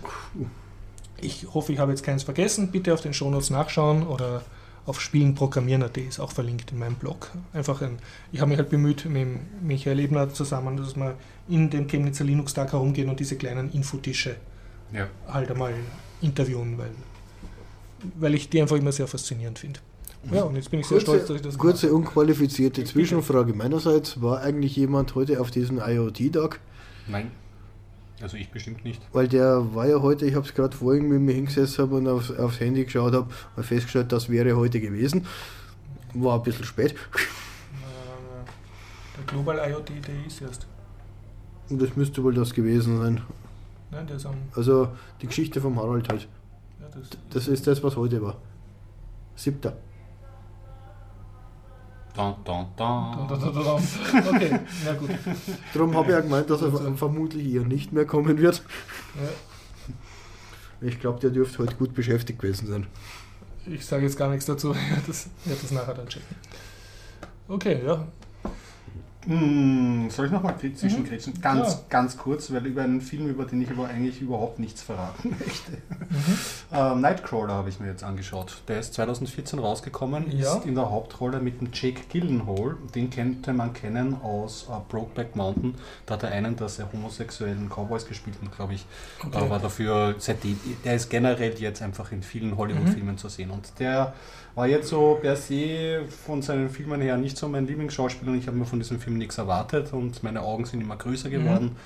Ich 1.20 1.52
hoffe, 1.52 1.72
ich 1.72 1.80
habe 1.80 1.90
jetzt 1.90 2.04
keins 2.04 2.22
vergessen. 2.22 2.70
Bitte 2.70 2.94
auf 2.94 3.00
den 3.00 3.14
Shownotes 3.14 3.50
nachschauen 3.50 4.06
oder 4.06 4.42
auf 4.86 5.00
spielenprogrammieren.at 5.00 5.96
ist 5.96 6.20
auch 6.20 6.30
verlinkt 6.30 6.70
in 6.70 6.78
meinem 6.78 6.94
Blog. 6.94 7.32
Einfach 7.52 7.82
ein, 7.82 7.98
ich 8.30 8.40
habe 8.40 8.50
mich 8.50 8.58
halt 8.58 8.70
bemüht, 8.70 9.06
mit 9.06 9.26
Michael 9.60 9.98
Ebner 9.98 10.32
zusammen, 10.32 10.76
dass 10.76 10.94
wir 10.94 11.16
in 11.48 11.68
dem 11.68 11.88
Chemnitzer 11.88 12.22
Linux-Tag 12.22 12.70
herumgehen 12.70 13.08
und 13.08 13.18
diese 13.18 13.34
kleinen 13.34 13.72
Infotische 13.72 14.36
ja. 14.92 15.08
halt 15.28 15.50
einmal 15.50 15.74
interviewen, 16.20 16.78
weil, 16.78 16.90
weil 18.18 18.34
ich 18.34 18.48
die 18.48 18.60
einfach 18.60 18.76
immer 18.76 18.92
sehr 18.92 19.06
faszinierend 19.06 19.58
finde. 19.58 19.80
Ja, 20.30 20.42
und 20.42 20.54
jetzt 20.54 20.70
bin 20.70 20.80
ich 20.80 20.86
sehr 20.86 20.98
kurze, 20.98 21.10
stolz, 21.10 21.26
dass 21.26 21.36
ich 21.36 21.42
das 21.42 21.58
Kurze, 21.58 21.92
unqualifizierte 21.92 22.84
Zwischenfrage 22.84 23.54
meinerseits. 23.54 24.22
War 24.22 24.40
eigentlich 24.40 24.76
jemand 24.76 25.14
heute 25.14 25.40
auf 25.40 25.50
diesem 25.50 25.78
IoT-Tag? 25.78 26.60
Nein. 27.08 27.32
Also 28.20 28.36
ich 28.36 28.50
bestimmt 28.50 28.84
nicht. 28.84 29.02
Weil 29.12 29.26
der 29.26 29.74
war 29.74 29.88
ja 29.88 30.00
heute, 30.00 30.24
ich 30.26 30.36
habe 30.36 30.46
es 30.46 30.54
gerade 30.54 30.76
vorhin 30.76 31.08
mit 31.08 31.20
mir 31.20 31.32
hingesessen 31.32 31.82
habe 31.82 31.96
und 31.96 32.06
aufs, 32.06 32.30
aufs 32.30 32.60
Handy 32.60 32.84
geschaut 32.84 33.14
habe 33.14 33.28
und 33.56 33.66
festgestellt, 33.66 34.12
das 34.12 34.28
wäre 34.28 34.56
heute 34.56 34.80
gewesen. 34.80 35.26
War 36.14 36.36
ein 36.36 36.42
bisschen 36.44 36.64
spät. 36.64 36.94
Der 39.16 39.24
Global 39.26 39.70
IoT 39.70 39.88
Day 39.88 40.24
ist 40.26 40.40
erst. 40.40 40.68
Und 41.68 41.82
das 41.82 41.96
müsste 41.96 42.22
wohl 42.22 42.34
das 42.34 42.54
gewesen 42.54 42.98
sein. 42.98 43.22
Nein, 43.92 44.06
der 44.06 44.16
ist 44.16 44.26
am. 44.26 44.34
Also 44.56 44.88
die 45.20 45.26
Geschichte 45.26 45.60
vom 45.60 45.78
Harald 45.78 46.08
halt. 46.08 46.26
Ja, 46.80 46.88
das, 46.88 47.10
Das 47.30 47.48
ist 47.48 47.66
das, 47.66 47.82
was 47.84 47.94
heute 47.96 48.20
war. 48.22 48.36
Siebter. 49.36 49.76
Da. 52.14 52.36
da, 52.44 52.66
da. 52.76 53.28
Okay, 54.30 54.60
na 54.84 54.92
gut. 54.94 55.10
Darum 55.72 55.94
habe 55.96 56.08
ich 56.08 56.12
ja 56.12 56.20
gemeint, 56.20 56.50
dass 56.50 56.60
er 56.60 56.94
vermutlich 56.94 57.54
eher 57.54 57.62
nicht 57.62 57.92
mehr 57.92 58.04
kommen 58.04 58.36
wird. 58.38 58.62
Ja, 59.14 60.86
Ich 60.86 61.00
glaube, 61.00 61.20
der 61.20 61.30
dürfte 61.30 61.58
heute 61.60 61.76
gut 61.76 61.94
beschäftigt 61.94 62.38
gewesen 62.38 62.66
sein. 62.66 62.86
ich 63.66 63.86
sage 63.86 64.04
jetzt 64.04 64.18
gar 64.18 64.28
nichts 64.30 64.44
dazu. 64.46 64.74
Ich 64.74 64.90
werde 64.90 65.02
das, 65.06 65.28
ich 65.44 65.46
werde 65.50 65.62
das 65.62 65.70
nachher 65.70 65.94
dann 65.94 66.06
checken. 66.08 66.36
Okay, 67.48 67.80
ja. 67.84 68.06
Hm, 69.26 70.10
soll 70.10 70.26
ich 70.26 70.32
nochmal 70.32 70.56
zwischenkretschen? 70.58 71.40
Ganz, 71.40 71.68
Ja. 71.74 71.80
ganz 71.88 72.16
kurz, 72.16 72.52
weil 72.52 72.66
über 72.66 72.82
einen 72.82 73.00
Film, 73.00 73.28
über 73.28 73.44
den 73.44 73.62
ich 73.62 73.70
aber 73.70 73.86
eigentlich 73.88 74.20
überhaupt 74.20 74.58
nichts 74.58 74.82
verraten 74.82 75.30
möchte. 75.38 75.72
Mhm. 75.72 76.38
Ähm, 76.72 77.00
Nightcrawler 77.00 77.54
habe 77.54 77.68
ich 77.68 77.78
mir 77.78 77.86
jetzt 77.86 78.02
angeschaut. 78.02 78.62
Der 78.68 78.80
ist 78.80 78.94
2014 78.94 79.58
rausgekommen, 79.60 80.30
Ja. 80.36 80.56
ist 80.56 80.66
in 80.66 80.74
der 80.74 80.90
Hauptrolle 80.90 81.38
mit 81.40 81.60
dem 81.60 81.68
Jake 81.72 82.00
Gyllenhaal. 82.10 82.76
Den 82.94 83.10
könnte 83.10 83.52
man 83.52 83.72
kennen 83.72 84.16
aus 84.22 84.66
äh, 84.68 84.72
Brokeback 84.88 85.36
Mountain. 85.36 85.74
Da 86.06 86.14
hat 86.14 86.24
er 86.24 86.32
einen 86.32 86.56
der 86.56 86.68
sehr 86.68 86.92
homosexuellen 86.92 87.68
Cowboys 87.68 88.06
gespielt 88.06 88.36
und 88.42 88.50
glaube 88.54 88.74
ich, 88.74 88.86
Okay. 89.24 89.48
war 89.48 89.60
dafür 89.60 90.16
seitdem, 90.18 90.58
der 90.84 90.96
ist 90.96 91.08
generell 91.10 91.54
jetzt 91.58 91.80
einfach 91.80 92.10
in 92.10 92.22
vielen 92.22 92.56
Hollywood-Filmen 92.56 93.18
zu 93.18 93.28
sehen. 93.28 93.50
Und 93.50 93.72
der 93.78 94.14
war 94.54 94.66
jetzt 94.66 94.88
so 94.88 95.18
per 95.20 95.36
se 95.36 96.02
von 96.24 96.42
seinen 96.42 96.68
Filmen 96.68 97.00
her 97.00 97.16
nicht 97.16 97.36
so 97.36 97.48
mein 97.48 97.66
Lieblingsschauspieler. 97.66 98.32
Und 98.32 98.38
ich 98.38 98.46
habe 98.46 98.56
mir 98.56 98.66
von 98.66 98.78
diesem 98.78 99.00
Film 99.00 99.18
nichts 99.18 99.38
erwartet 99.38 99.92
und 99.92 100.22
meine 100.22 100.42
Augen 100.42 100.64
sind 100.64 100.80
immer 100.80 100.96
größer 100.96 101.30
geworden. 101.30 101.76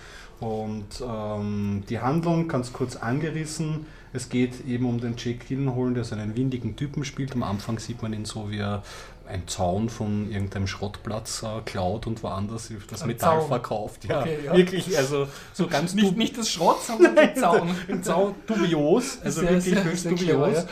Und 0.40 0.86
ähm, 1.02 1.84
die 1.88 2.00
Handlung, 2.00 2.48
ganz 2.48 2.72
kurz 2.72 2.96
angerissen, 2.96 3.86
es 4.12 4.28
geht 4.28 4.66
eben 4.66 4.86
um 4.86 5.00
den 5.00 5.14
Jake 5.16 5.44
Gyllenhaal, 5.46 5.94
der 5.94 6.04
so 6.04 6.14
einen 6.14 6.36
windigen 6.36 6.76
Typen 6.76 7.04
spielt. 7.04 7.32
Am 7.34 7.42
Anfang 7.42 7.78
sieht 7.78 8.02
man 8.02 8.12
ihn 8.12 8.24
so, 8.24 8.50
wie 8.50 8.58
er 8.58 8.82
einen 9.28 9.48
Zaun 9.48 9.88
von 9.88 10.30
irgendeinem 10.30 10.68
Schrottplatz 10.68 11.42
äh, 11.42 11.60
klaut 11.64 12.06
und 12.06 12.22
woanders 12.22 12.70
das 12.88 13.02
Ein 13.02 13.08
Metall 13.08 13.40
Zaun. 13.40 13.48
verkauft. 13.48 14.04
Ja, 14.04 14.20
Okay, 14.20 14.38
ja. 14.46 14.56
wirklich, 14.56 14.96
also 14.96 15.26
so 15.52 15.66
ganz 15.66 15.94
Nicht, 15.94 16.16
nicht 16.16 16.38
das 16.38 16.48
Schrott, 16.48 16.80
sondern 16.84 17.16
der 17.16 17.34
Zaun. 17.36 17.70
ein 17.88 18.04
Zaun 18.04 18.36
dubios, 18.46 19.18
also 19.24 19.40
Sehr, 19.40 19.50
wirklich 19.50 19.74
sehr, 19.74 19.84
höchst 19.84 20.02
sehr 20.04 20.12
dubios. 20.12 20.66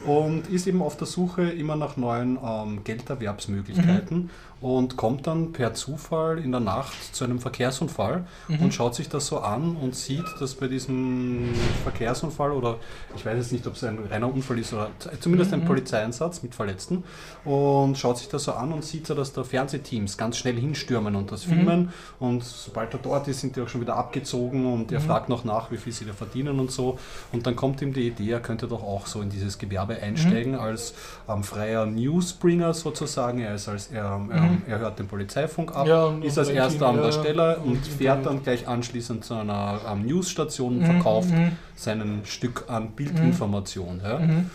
clever, 0.00 0.10
Und 0.10 0.48
ist 0.48 0.66
eben 0.66 0.82
auf 0.82 0.96
der 0.96 1.06
Suche 1.06 1.50
immer 1.50 1.76
nach 1.76 1.96
neuen 1.96 2.36
ähm, 2.44 2.82
Gelderwerbsmöglichkeiten 2.82 4.18
Mhm. 4.18 4.30
und 4.60 4.96
kommt 4.96 5.28
dann 5.28 5.52
per 5.52 5.74
Zufall 5.74 6.38
in 6.40 6.50
der 6.50 6.60
Nacht 6.60 7.14
zu 7.14 7.22
einem 7.22 7.38
Verkehrsunfall 7.38 8.24
Mhm. 8.48 8.58
und 8.60 8.74
schaut 8.74 8.96
sich 8.96 9.08
das 9.08 9.28
so 9.28 9.38
an 9.38 9.76
und 9.76 9.94
sieht, 9.94 10.24
dass 10.40 10.54
bei 10.56 10.66
diesem 10.66 11.50
Verkehrsunfall 11.84 12.50
oder 12.50 12.79
ich 13.16 13.24
weiß 13.26 13.36
jetzt 13.36 13.52
nicht, 13.52 13.66
ob 13.66 13.74
es 13.74 13.84
ein 13.84 13.98
reiner 14.10 14.32
Unfall 14.32 14.58
ist 14.58 14.72
oder 14.72 14.90
zumindest 15.20 15.50
Mhm. 15.52 15.58
ein 15.62 15.64
Polizeieinsatz 15.64 16.42
mit 16.42 16.54
Verletzten 16.54 17.04
und 17.44 17.96
schaut 17.98 18.18
sich 18.18 18.28
das 18.28 18.44
so 18.44 18.52
an 18.52 18.72
und 18.72 18.84
sieht 18.84 19.06
so, 19.06 19.14
dass 19.14 19.32
da 19.32 19.44
Fernsehteams 19.44 20.16
ganz 20.16 20.36
schnell 20.36 20.56
hinstürmen 20.56 21.16
und 21.16 21.24
Mhm. 21.24 21.28
das 21.28 21.44
filmen 21.44 21.92
und 22.18 22.44
sobald 22.44 22.92
er 22.94 23.00
dort 23.02 23.28
ist, 23.28 23.40
sind 23.40 23.56
die 23.56 23.60
auch 23.62 23.68
schon 23.68 23.80
wieder 23.80 23.96
abgezogen 23.96 24.66
und 24.72 24.90
Mhm. 24.90 24.96
er 24.96 25.00
fragt 25.00 25.28
noch 25.28 25.44
nach, 25.44 25.70
wie 25.70 25.76
viel 25.76 25.92
sie 25.92 26.04
da 26.04 26.12
verdienen 26.12 26.60
und 26.60 26.70
so 26.70 26.98
und 27.32 27.46
dann 27.46 27.56
kommt 27.56 27.82
ihm 27.82 27.92
die 27.92 28.06
Idee, 28.08 28.30
er 28.32 28.40
könnte 28.40 28.68
doch 28.68 28.82
auch 28.82 29.06
so 29.06 29.20
in 29.22 29.30
dieses 29.30 29.58
Gewerbe 29.58 30.00
einsteigen 30.00 30.52
Mhm. 30.52 30.60
als 30.60 30.94
ähm, 31.28 31.42
freier 31.42 31.86
Newsbringer 31.86 32.74
sozusagen. 32.74 33.40
Er 33.40 33.54
ist 33.54 33.68
als 33.68 33.88
er, 33.88 34.20
er, 34.30 34.50
er 34.66 34.78
hört 34.78 34.98
den 34.98 35.06
Polizeifunk 35.08 35.74
ab, 35.74 35.84
Mhm. 35.84 35.90
Ja, 35.90 36.14
ist 36.22 36.38
als 36.38 36.48
erster 36.48 36.86
an 36.86 36.96
der 37.02 37.12
Stelle 37.12 37.58
und 37.58 37.86
fährt 37.86 38.26
dann 38.26 38.42
gleich 38.42 38.68
anschließend 38.68 39.24
zu 39.24 39.34
einer 39.34 39.80
ähm, 39.90 40.06
Newsstation 40.06 40.74
und 40.74 40.80
Mhm, 40.82 40.84
verkauft 40.86 41.30
mhm. 41.32 41.52
seinen 41.76 42.24
Stück 42.26 42.64
an 42.70 42.92
Bildinformation. 42.92 44.00
Ja. 44.02 44.18
Mhm. 44.18 44.50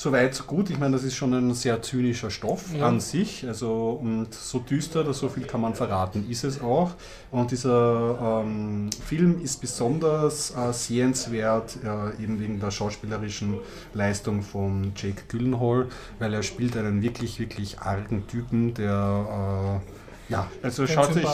Soweit, 0.00 0.32
so 0.32 0.44
gut. 0.44 0.70
Ich 0.70 0.78
meine, 0.78 0.92
das 0.92 1.02
ist 1.02 1.16
schon 1.16 1.34
ein 1.34 1.52
sehr 1.54 1.82
zynischer 1.82 2.30
Stoff 2.30 2.66
Ja. 2.72 2.86
an 2.86 3.00
sich. 3.00 3.44
Also, 3.48 3.98
und 4.00 4.32
so 4.32 4.60
düster, 4.60 5.00
oder 5.00 5.12
so 5.12 5.28
viel 5.28 5.42
kann 5.42 5.60
man 5.60 5.74
verraten, 5.74 6.24
ist 6.30 6.44
es 6.44 6.60
auch. 6.60 6.92
Und 7.32 7.50
dieser 7.50 8.44
ähm, 8.44 8.90
Film 9.04 9.42
ist 9.42 9.60
besonders 9.60 10.52
äh, 10.56 10.72
sehenswert, 10.72 11.78
äh, 11.84 12.22
eben 12.22 12.38
wegen 12.38 12.60
der 12.60 12.70
schauspielerischen 12.70 13.54
Leistung 13.92 14.42
von 14.42 14.92
Jake 14.94 15.22
Gyllenhaal, 15.26 15.88
weil 16.20 16.32
er 16.32 16.44
spielt 16.44 16.76
einen 16.76 17.02
wirklich, 17.02 17.40
wirklich 17.40 17.80
argen 17.80 18.24
Typen, 18.28 18.74
der, 18.74 19.80
äh, 20.28 20.32
ja, 20.32 20.46
also 20.62 20.86
schaut 20.86 21.12
sich. 21.12 21.26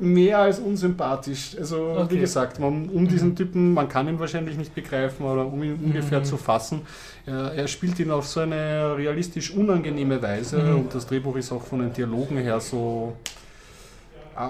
Mehr 0.00 0.38
als 0.38 0.58
unsympathisch. 0.58 1.56
Also 1.58 1.76
Okay. 1.98 2.14
wie 2.14 2.18
gesagt, 2.20 2.58
man, 2.58 2.88
um 2.88 3.06
diesen 3.06 3.36
Typen, 3.36 3.74
man 3.74 3.88
kann 3.88 4.08
ihn 4.08 4.18
wahrscheinlich 4.18 4.56
nicht 4.56 4.74
begreifen 4.74 5.24
oder 5.26 5.46
um 5.46 5.62
ihn 5.62 5.78
ungefähr 5.82 6.20
Mhm. 6.20 6.24
zu 6.24 6.36
fassen. 6.36 6.80
Er, 7.26 7.52
er 7.54 7.68
spielt 7.68 7.98
ihn 8.00 8.10
auf 8.10 8.26
so 8.26 8.40
eine 8.40 8.96
realistisch 8.96 9.50
unangenehme 9.52 10.20
Weise 10.20 10.58
Mhm. 10.58 10.74
und 10.76 10.94
das 10.94 11.06
Drehbuch 11.06 11.36
ist 11.36 11.52
auch 11.52 11.62
von 11.64 11.80
den 11.80 11.92
Dialogen 11.92 12.36
her 12.38 12.58
so 12.60 13.12
äh, 14.36 14.40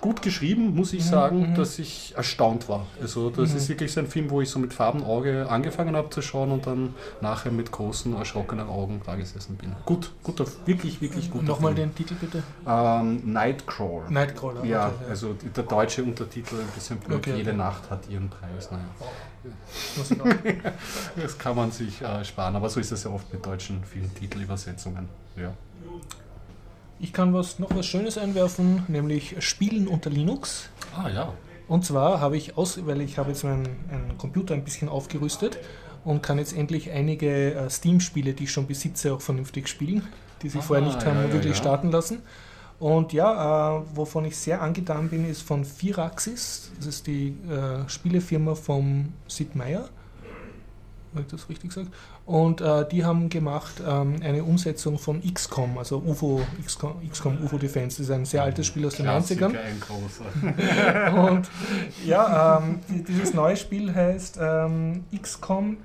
gut 0.00 0.22
geschrieben, 0.22 0.74
muss 0.74 0.92
ich 0.92 1.04
sagen, 1.04 1.50
mhm. 1.50 1.54
dass 1.54 1.78
ich 1.78 2.14
erstaunt 2.16 2.68
war. 2.68 2.86
Also 3.00 3.30
das 3.30 3.50
Mhm. 3.50 3.56
ist 3.56 3.68
wirklich 3.68 3.92
so 3.92 4.00
ein 4.00 4.06
Film, 4.06 4.30
wo 4.30 4.40
ich 4.40 4.48
so 4.48 4.58
mit 4.58 4.72
Farbenauge 4.72 5.46
angefangen 5.48 5.94
habe 5.96 6.08
zu 6.10 6.22
schauen 6.22 6.50
und 6.52 6.66
dann 6.66 6.94
nachher 7.20 7.52
mit 7.52 7.70
großen, 7.70 8.14
erschrockenen 8.16 8.68
Augen 8.68 9.00
da 9.04 9.14
gesessen 9.16 9.56
bin. 9.56 9.72
Gut, 9.84 10.10
guter, 10.22 10.44
wirklich, 10.64 11.00
wirklich 11.00 11.30
guter 11.30 11.44
Nochmal 11.44 11.74
Film. 11.74 11.90
den 11.90 11.94
Titel 11.94 12.14
bitte. 12.14 12.42
Ähm, 12.66 13.32
Nightcrawler. 13.32 14.10
Nightcrawler. 14.10 14.64
Ja, 14.64 14.88
okay, 14.88 14.94
also 15.10 15.32
die- 15.34 15.48
der 15.50 15.64
deutsche 15.64 16.02
Untertitel 16.02 16.56
ein 16.56 16.66
bisschen 16.74 16.98
blöd. 16.98 17.18
Okay, 17.18 17.36
Jede 17.36 17.50
okay. 17.50 17.58
Nacht 17.58 17.90
hat 17.90 18.08
ihren 18.08 18.28
Preis. 18.30 18.70
Naja, 18.70 18.84
auch. 19.00 19.12
das 21.16 21.38
kann 21.38 21.56
man 21.56 21.70
sich 21.72 22.02
äh, 22.02 22.24
sparen, 22.24 22.56
aber 22.56 22.68
so 22.68 22.78
ist 22.80 22.92
es 22.92 23.04
ja 23.04 23.10
oft 23.10 23.32
mit 23.32 23.44
deutschen 23.44 23.82
Filmtitelübersetzungen. 23.84 25.08
Ja. 25.36 25.52
Ich 27.02 27.14
kann 27.14 27.32
was, 27.32 27.58
noch 27.58 27.74
was 27.74 27.86
Schönes 27.86 28.18
einwerfen, 28.18 28.84
nämlich 28.88 29.36
Spielen 29.42 29.88
unter 29.88 30.10
Linux. 30.10 30.68
Ah 30.94 31.08
ja. 31.08 31.32
Und 31.66 31.86
zwar 31.86 32.20
habe 32.20 32.36
ich 32.36 32.58
aus, 32.58 32.84
weil 32.84 33.00
ich 33.00 33.16
habe 33.16 33.30
jetzt 33.30 33.42
meinen 33.42 33.66
einen 33.90 34.18
Computer 34.18 34.54
ein 34.54 34.64
bisschen 34.64 34.88
aufgerüstet 34.88 35.56
und 36.04 36.22
kann 36.22 36.38
jetzt 36.38 36.52
endlich 36.52 36.90
einige 36.90 37.54
äh, 37.54 37.70
Steam-Spiele, 37.70 38.34
die 38.34 38.44
ich 38.44 38.52
schon 38.52 38.66
besitze, 38.66 39.14
auch 39.14 39.20
vernünftig 39.22 39.68
spielen, 39.68 40.02
die 40.42 40.50
sich 40.50 40.60
Ah, 40.60 40.64
vorher 40.64 40.84
nicht 40.84 41.04
haben 41.06 41.16
ja, 41.16 41.26
ja, 41.26 41.32
wirklich 41.32 41.52
ja. 41.54 41.58
starten 41.58 41.90
lassen. 41.90 42.18
Und 42.78 43.12
ja, 43.12 43.78
äh, 43.78 43.82
wovon 43.94 44.24
ich 44.26 44.36
sehr 44.36 44.60
angetan 44.60 45.08
bin, 45.08 45.28
ist 45.28 45.42
von 45.42 45.64
Firaxis. 45.64 46.70
Das 46.78 46.86
ist 46.86 47.06
die 47.06 47.36
äh, 47.48 47.88
Spielefirma 47.88 48.54
vom 48.54 49.12
Sid 49.26 49.54
Meier. 49.54 49.88
Habe 51.12 51.22
ich 51.22 51.26
das 51.26 51.48
richtig 51.48 51.70
gesagt? 51.74 51.88
Und 52.24 52.60
äh, 52.60 52.88
die 52.88 53.04
haben 53.04 53.28
gemacht 53.30 53.82
ähm, 53.86 54.16
eine 54.22 54.44
Umsetzung 54.44 54.96
von 54.98 55.20
XCOM, 55.22 55.76
also 55.78 55.98
UFO, 55.98 56.40
XCOM, 56.64 56.94
XCOM 57.10 57.38
UFO 57.44 57.58
Defense. 57.58 57.96
Das 57.98 58.06
ist 58.06 58.10
ein 58.12 58.24
sehr 58.24 58.44
altes 58.44 58.66
Spiel 58.66 58.86
aus 58.86 58.94
den 58.94 59.06
90ern. 59.06 59.58
ein 59.58 59.80
großer. 59.80 61.22
Und 61.30 61.48
ja, 62.06 62.58
ähm, 62.58 62.78
die- 62.88 63.02
dieses 63.02 63.34
neue 63.34 63.56
Spiel 63.56 63.92
heißt 63.94 64.38
ähm, 64.40 65.04
XCOM 65.20 65.78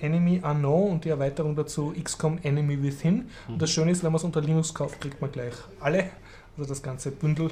Enemy 0.00 0.40
Unknown 0.42 0.92
und 0.92 1.04
die 1.04 1.10
Erweiterung 1.10 1.54
dazu 1.54 1.92
XCOM 2.02 2.38
Enemy 2.42 2.82
Within. 2.82 3.28
Und 3.48 3.60
das 3.60 3.70
Schöne 3.70 3.90
ist, 3.90 4.02
wenn 4.02 4.10
man 4.12 4.16
es 4.18 4.24
unter 4.24 4.40
Linux 4.40 4.72
kauft, 4.72 4.98
kriegt 4.98 5.20
man 5.20 5.30
gleich 5.30 5.52
alle, 5.78 6.04
also 6.56 6.66
das 6.70 6.82
ganze 6.82 7.10
Bündel. 7.10 7.50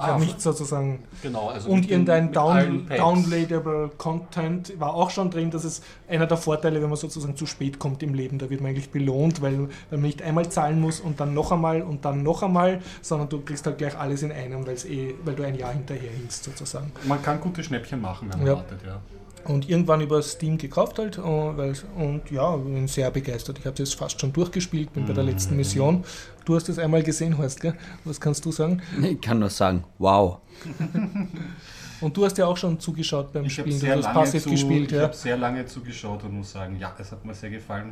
Ah, 0.00 0.18
nicht 0.18 0.40
sozusagen. 0.40 1.00
Genau, 1.22 1.48
also 1.48 1.68
Und 1.68 1.90
irgendein 1.90 2.32
Down, 2.32 2.88
downloadable 2.88 3.90
Content 3.98 4.78
war 4.80 4.94
auch 4.94 5.10
schon 5.10 5.30
drin. 5.30 5.50
Das 5.50 5.64
ist 5.64 5.84
einer 6.08 6.26
der 6.26 6.36
Vorteile, 6.36 6.80
wenn 6.82 6.88
man 6.88 6.96
sozusagen 6.96 7.36
zu 7.36 7.46
spät 7.46 7.78
kommt 7.78 8.02
im 8.02 8.14
Leben. 8.14 8.38
Da 8.38 8.48
wird 8.50 8.60
man 8.60 8.70
eigentlich 8.70 8.90
belohnt, 8.90 9.42
weil, 9.42 9.58
weil 9.58 9.68
man 9.98 10.02
nicht 10.02 10.22
einmal 10.22 10.48
zahlen 10.48 10.80
muss 10.80 11.00
und 11.00 11.20
dann 11.20 11.34
noch 11.34 11.52
einmal 11.52 11.82
und 11.82 12.04
dann 12.04 12.22
noch 12.22 12.42
einmal, 12.42 12.80
sondern 13.02 13.28
du 13.28 13.40
kriegst 13.40 13.66
halt 13.66 13.78
gleich 13.78 13.96
alles 13.98 14.22
in 14.22 14.32
einem, 14.32 14.66
weil's 14.66 14.84
eh, 14.84 15.14
weil 15.24 15.34
du 15.34 15.42
ein 15.42 15.54
Jahr 15.54 15.72
hinterher 15.72 16.10
hinkst 16.10 16.44
sozusagen. 16.44 16.92
Man 17.04 17.22
kann 17.22 17.40
gute 17.40 17.62
Schnäppchen 17.62 18.00
machen, 18.00 18.28
wenn 18.30 18.38
man 18.38 18.46
Ja. 18.46 18.54
wartet, 18.56 18.80
ja. 18.86 19.00
Und 19.44 19.70
irgendwann 19.70 20.02
über 20.02 20.20
Steam 20.22 20.58
gekauft 20.58 20.98
halt 20.98 21.16
äh, 21.16 21.22
weil, 21.22 21.72
und 21.96 22.30
ja, 22.30 22.56
bin 22.56 22.86
sehr 22.88 23.10
begeistert. 23.10 23.58
Ich 23.58 23.64
habe 23.64 23.72
es 23.72 23.78
jetzt 23.90 23.94
fast 23.98 24.20
schon 24.20 24.34
durchgespielt, 24.34 24.92
bin 24.92 25.06
bei 25.06 25.14
der 25.14 25.24
letzten 25.24 25.56
Mission. 25.56 26.04
Du 26.50 26.56
hast 26.56 26.68
es 26.68 26.80
einmal 26.80 27.00
gesehen, 27.04 27.38
Horst, 27.38 27.60
gell? 27.60 27.74
Was 28.04 28.20
kannst 28.20 28.44
du 28.44 28.50
sagen? 28.50 28.82
Ich 29.00 29.20
kann 29.20 29.38
nur 29.38 29.50
sagen, 29.50 29.84
wow. 29.98 30.38
Und 32.00 32.16
du 32.16 32.24
hast 32.24 32.36
ja 32.38 32.46
auch 32.46 32.56
schon 32.56 32.80
zugeschaut 32.80 33.32
beim 33.32 33.44
Ich 33.44 33.56
habe 33.58 33.68
Spielen, 33.68 33.78
sehr, 33.80 33.92
du 33.92 33.98
hast 33.98 34.06
lange 34.06 34.18
passiv 34.18 34.42
zu, 34.42 34.50
gespielt. 34.50 34.90
ich 34.90 34.96
Ja. 34.98 35.02
hab 35.04 35.14
sehr 35.14 35.36
lange 35.36 35.64
zugeschaut 35.66 36.24
und 36.24 36.32
muss 36.38 36.50
sagen, 36.52 36.76
ja, 36.80 36.92
es 36.98 37.12
hat 37.12 37.24
mir 37.24 37.34
sehr 37.34 37.50
gefallen. 37.50 37.90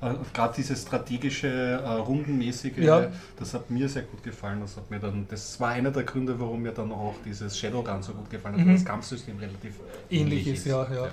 Äh, 0.00 0.14
Gerade 0.34 0.54
dieses 0.56 0.82
strategische, 0.82 1.46
äh, 1.48 1.88
rundenmäßige, 1.88 2.78
Ja. 2.78 3.06
das 3.38 3.54
hat 3.54 3.70
mir 3.70 3.88
sehr 3.88 4.02
gut 4.02 4.22
gefallen. 4.24 4.60
Das, 4.62 4.76
hat 4.76 4.90
mir 4.90 4.98
dann, 4.98 5.26
das 5.28 5.60
war 5.60 5.68
einer 5.68 5.90
der 5.92 6.02
Gründe, 6.02 6.40
warum 6.40 6.62
mir 6.62 6.72
dann 6.72 6.90
auch 6.90 7.14
dieses 7.24 7.56
Shadowgun 7.56 8.02
so 8.02 8.14
gut 8.14 8.30
gefallen 8.30 8.54
hat, 8.56 8.62
Mhm. 8.64 8.68
weil 8.68 8.74
das 8.74 8.84
Kampfsystem 8.84 9.36
relativ 9.38 9.74
Ähnlich 10.10 10.46
ist, 10.48 10.66
ja, 10.66 10.92
ja. 10.92 11.08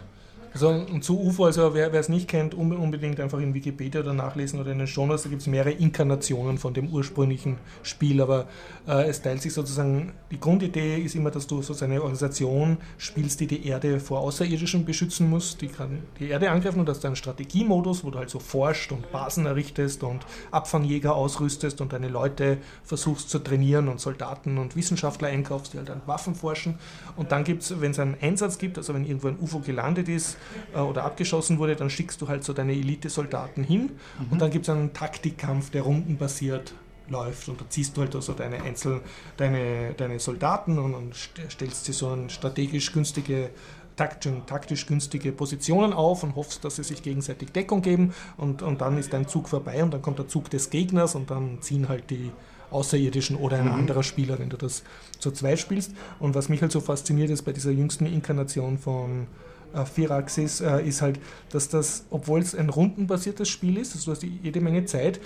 Also 0.51 0.83
zu 1.01 1.19
UFO, 1.19 1.45
also 1.45 1.75
wer 1.75 1.93
es 1.93 2.09
nicht 2.09 2.27
kennt, 2.27 2.55
un- 2.55 2.75
unbedingt 2.75 3.19
einfach 3.19 3.39
in 3.39 3.53
Wikipedia 3.53 4.01
oder 4.01 4.13
nachlesen 4.13 4.59
oder 4.59 4.71
in 4.71 4.79
den 4.79 4.87
Shownotes, 4.87 5.23
da 5.23 5.29
gibt 5.29 5.41
es 5.41 5.47
mehrere 5.47 5.71
Inkarnationen 5.71 6.57
von 6.57 6.73
dem 6.73 6.89
ursprünglichen 6.89 7.57
Spiel, 7.83 8.19
aber 8.19 8.47
äh, 8.87 9.07
es 9.07 9.21
teilt 9.21 9.43
sich 9.43 9.53
sozusagen, 9.53 10.13
die 10.31 10.39
Grundidee 10.39 10.97
ist 10.97 11.13
immer, 11.13 11.29
dass 11.29 11.45
du 11.45 11.61
so 11.61 11.73
eine 11.85 12.01
Organisation 12.01 12.77
spielst, 12.97 13.39
die 13.41 13.47
die 13.47 13.67
Erde 13.67 13.99
vor 13.99 14.21
Außerirdischen 14.21 14.85
beschützen 14.85 15.29
muss, 15.29 15.55
die 15.55 15.67
kann 15.67 15.99
die 16.19 16.29
Erde 16.29 16.49
angreifen 16.49 16.79
und 16.79 16.89
hast 16.89 17.05
einen 17.05 17.15
Strategiemodus, 17.15 18.03
wo 18.03 18.09
du 18.09 18.17
halt 18.17 18.31
so 18.31 18.39
forscht 18.39 18.91
und 18.91 19.11
Basen 19.11 19.45
errichtest 19.45 20.01
und 20.03 20.25
Abfangjäger 20.49 21.13
ausrüstest 21.15 21.79
und 21.79 21.93
deine 21.93 22.07
Leute 22.09 22.57
versuchst 22.83 23.29
zu 23.29 23.37
trainieren 23.37 23.87
und 23.87 23.99
Soldaten 23.99 24.57
und 24.57 24.75
Wissenschaftler 24.75 25.27
einkaufst, 25.27 25.73
die 25.73 25.77
halt 25.77 25.91
an 25.91 26.01
Waffen 26.07 26.33
forschen. 26.33 26.79
Und 27.17 27.31
dann 27.31 27.43
gibt 27.43 27.61
es, 27.61 27.79
wenn 27.81 27.91
es 27.91 27.99
einen 27.99 28.17
Einsatz 28.19 28.57
gibt, 28.57 28.79
also 28.79 28.95
wenn 28.95 29.05
irgendwo 29.05 29.27
ein 29.27 29.37
UFO 29.39 29.59
gelandet 29.59 30.09
ist 30.09 30.37
äh, 30.73 30.79
oder 30.79 31.03
abgeschossen 31.03 31.59
wurde, 31.59 31.75
dann 31.75 31.89
schickst 31.89 32.21
du 32.21 32.27
halt 32.27 32.43
so 32.43 32.53
deine 32.53 32.73
Elite-Soldaten 32.73 33.63
hin. 33.63 33.91
Und 34.31 34.41
dann 34.41 34.51
gibt 34.51 34.67
es 34.67 34.69
einen 34.69 34.93
Taktikkampf, 34.93 35.69
der 35.69 35.83
rundenbasiert 35.83 36.73
läuft. 37.07 37.49
Und 37.49 37.59
da 37.59 37.65
ziehst 37.69 37.97
du 37.97 38.01
halt 38.01 38.15
also 38.15 38.33
deine 38.33 38.61
Einzel, 38.61 39.01
deine, 39.37 39.93
deine 39.95 40.19
Soldaten 40.19 40.77
und, 40.77 40.93
und 40.93 41.15
st- 41.15 41.49
stellst 41.49 41.85
sie 41.85 41.93
so 41.93 42.13
in 42.13 42.29
strategisch 42.29 42.91
günstige 42.91 43.49
taktisch, 43.95 44.31
taktisch 44.45 44.85
günstige 44.85 45.31
Positionen 45.33 45.91
auf 45.91 46.23
und 46.23 46.35
hoffst, 46.35 46.63
dass 46.63 46.77
sie 46.77 46.83
sich 46.83 47.03
gegenseitig 47.03 47.51
Deckung 47.51 47.81
geben. 47.81 48.13
Und, 48.37 48.61
und 48.61 48.79
dann 48.79 48.97
ist 48.97 49.11
dein 49.11 49.27
Zug 49.27 49.49
vorbei 49.49 49.83
und 49.83 49.91
dann 49.93 50.01
kommt 50.01 50.19
der 50.19 50.27
Zug 50.27 50.49
des 50.49 50.69
Gegners 50.69 51.15
und 51.15 51.31
dann 51.31 51.61
ziehen 51.61 51.89
halt 51.89 52.09
die 52.09 52.31
Außerirdischen 52.71 53.35
oder 53.35 53.57
ein 53.57 53.67
anderer 53.67 54.03
Spieler, 54.03 54.37
wenn 54.37 54.49
du 54.49 54.55
das 54.55 54.83
zu 55.17 55.31
zweit 55.31 55.59
spielst. 55.59 55.91
Und 56.19 56.35
was 56.35 56.47
mich 56.49 56.61
halt 56.61 56.71
so 56.71 56.79
fasziniert 56.79 57.31
ist 57.31 57.41
bei 57.41 57.51
dieser 57.51 57.71
jüngsten 57.71 58.05
Inkarnation 58.05 58.77
von 58.77 59.25
äh, 59.74 59.86
Firaxis, 59.86 60.61
äh, 60.61 60.82
ist 60.82 61.01
halt, 61.01 61.20
dass 61.51 61.70
das, 61.70 62.05
obwohl 62.09 62.39
es 62.39 62.55
ein 62.55 62.70
rundenbasiertes 62.70 63.49
Spiel 63.49 63.78
ist, 63.78 63.93
also 63.93 64.11
du 64.11 64.15
hast 64.15 64.24
jede 64.24 64.61
Menge 64.61 64.86
Zeit, 64.86 65.20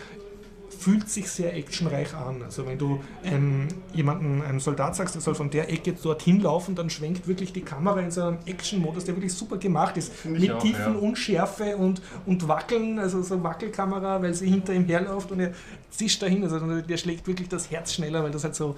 fühlt 0.84 1.10
sich 1.10 1.30
sehr 1.30 1.56
actionreich 1.56 2.14
an. 2.14 2.42
Also 2.44 2.66
wenn 2.66 2.78
du 2.78 3.00
ähm, 3.24 3.68
jemanden, 3.94 4.42
einem 4.42 4.60
Soldat 4.60 4.96
sagst, 4.96 5.16
der 5.16 5.22
soll 5.22 5.36
von 5.36 5.50
der 5.50 5.72
Ecke 5.72 5.94
dorthin 5.94 6.42
laufen, 6.42 6.76
dann 6.76 6.90
schwenkt 6.90 7.28
wirklich 7.28 7.54
die 7.54 7.62
Kamera 7.62 8.00
in 8.02 8.12
so 8.12 8.22
einem 8.24 8.38
Action-Modus, 8.46 9.06
der 9.06 9.16
wirklich 9.16 9.34
super 9.34 9.58
gemacht 9.58 9.98
ist. 9.98 10.26
Mit 10.26 10.52
auch, 10.52 10.62
tiefen 10.62 10.94
ja. 10.94 11.00
Unschärfe 11.00 11.78
und, 11.78 12.02
und 12.26 12.48
Wackeln, 12.48 13.00
also 13.00 13.22
so 13.22 13.42
Wackelkamera, 13.44 14.22
weil 14.22 14.34
sie 14.34 14.50
hinter 14.50 14.74
ihm 14.74 14.86
herläuft 14.86 15.32
und 15.32 15.40
er 15.40 15.52
zischt 15.90 16.22
dahin. 16.22 16.44
Also 16.44 16.60
der 16.82 16.98
schlägt 16.98 17.26
wirklich 17.28 17.48
das 17.50 17.70
Herz 17.72 17.94
schneller, 17.94 18.24
weil 18.24 18.32
das 18.32 18.44
halt 18.44 18.56
so, 18.56 18.76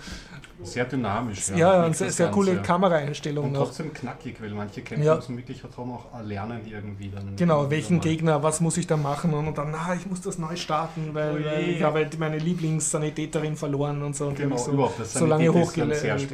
Sehr 0.63 0.85
dynamisch. 0.85 1.49
ja, 1.49 1.57
ja, 1.57 1.85
und 1.85 1.95
sehr, 1.95 2.11
sehr 2.11 2.29
coole 2.29 2.61
Kameraeinstellungen. 2.61 3.49
Und 3.51 3.57
noch. 3.57 3.65
trotzdem 3.67 3.93
knackig, 3.93 4.41
weil 4.41 4.51
manche 4.51 4.81
Kämpfe 4.81 5.05
Ja. 5.05 5.15
müssen 5.15 5.37
wirklich 5.37 5.61
darum 5.61 5.93
auch 5.93 6.05
lernen 6.23 6.61
irgendwie 6.65 7.09
dann. 7.09 7.35
Genau, 7.35 7.69
welchen 7.69 7.99
Gegner, 7.99 8.43
was 8.43 8.61
muss 8.61 8.77
ich 8.77 8.87
da 8.87 8.97
machen 8.97 9.33
und, 9.33 9.47
und 9.47 9.57
dann, 9.57 9.71
na, 9.71 9.95
ich 9.95 10.05
muss 10.05 10.21
das 10.21 10.37
neu 10.37 10.55
starten, 10.55 11.09
weil, 11.13 11.35
Oh 11.35 11.37
je. 11.37 11.71
ich 11.75 11.83
habe 11.83 11.94
weil 11.95 12.09
meine 12.19 12.37
Lieblingssanitäterin 12.37 13.55
verloren 13.55 14.03
und 14.03 14.15
so. 14.15 14.27
Und 14.27 14.37
genau, 14.37 14.57
so, 14.57 14.71
überhaupt, 14.71 14.99
das 14.99 15.13
so 15.13 15.25
lange 15.25 15.51
hochgelernt. 15.51 16.29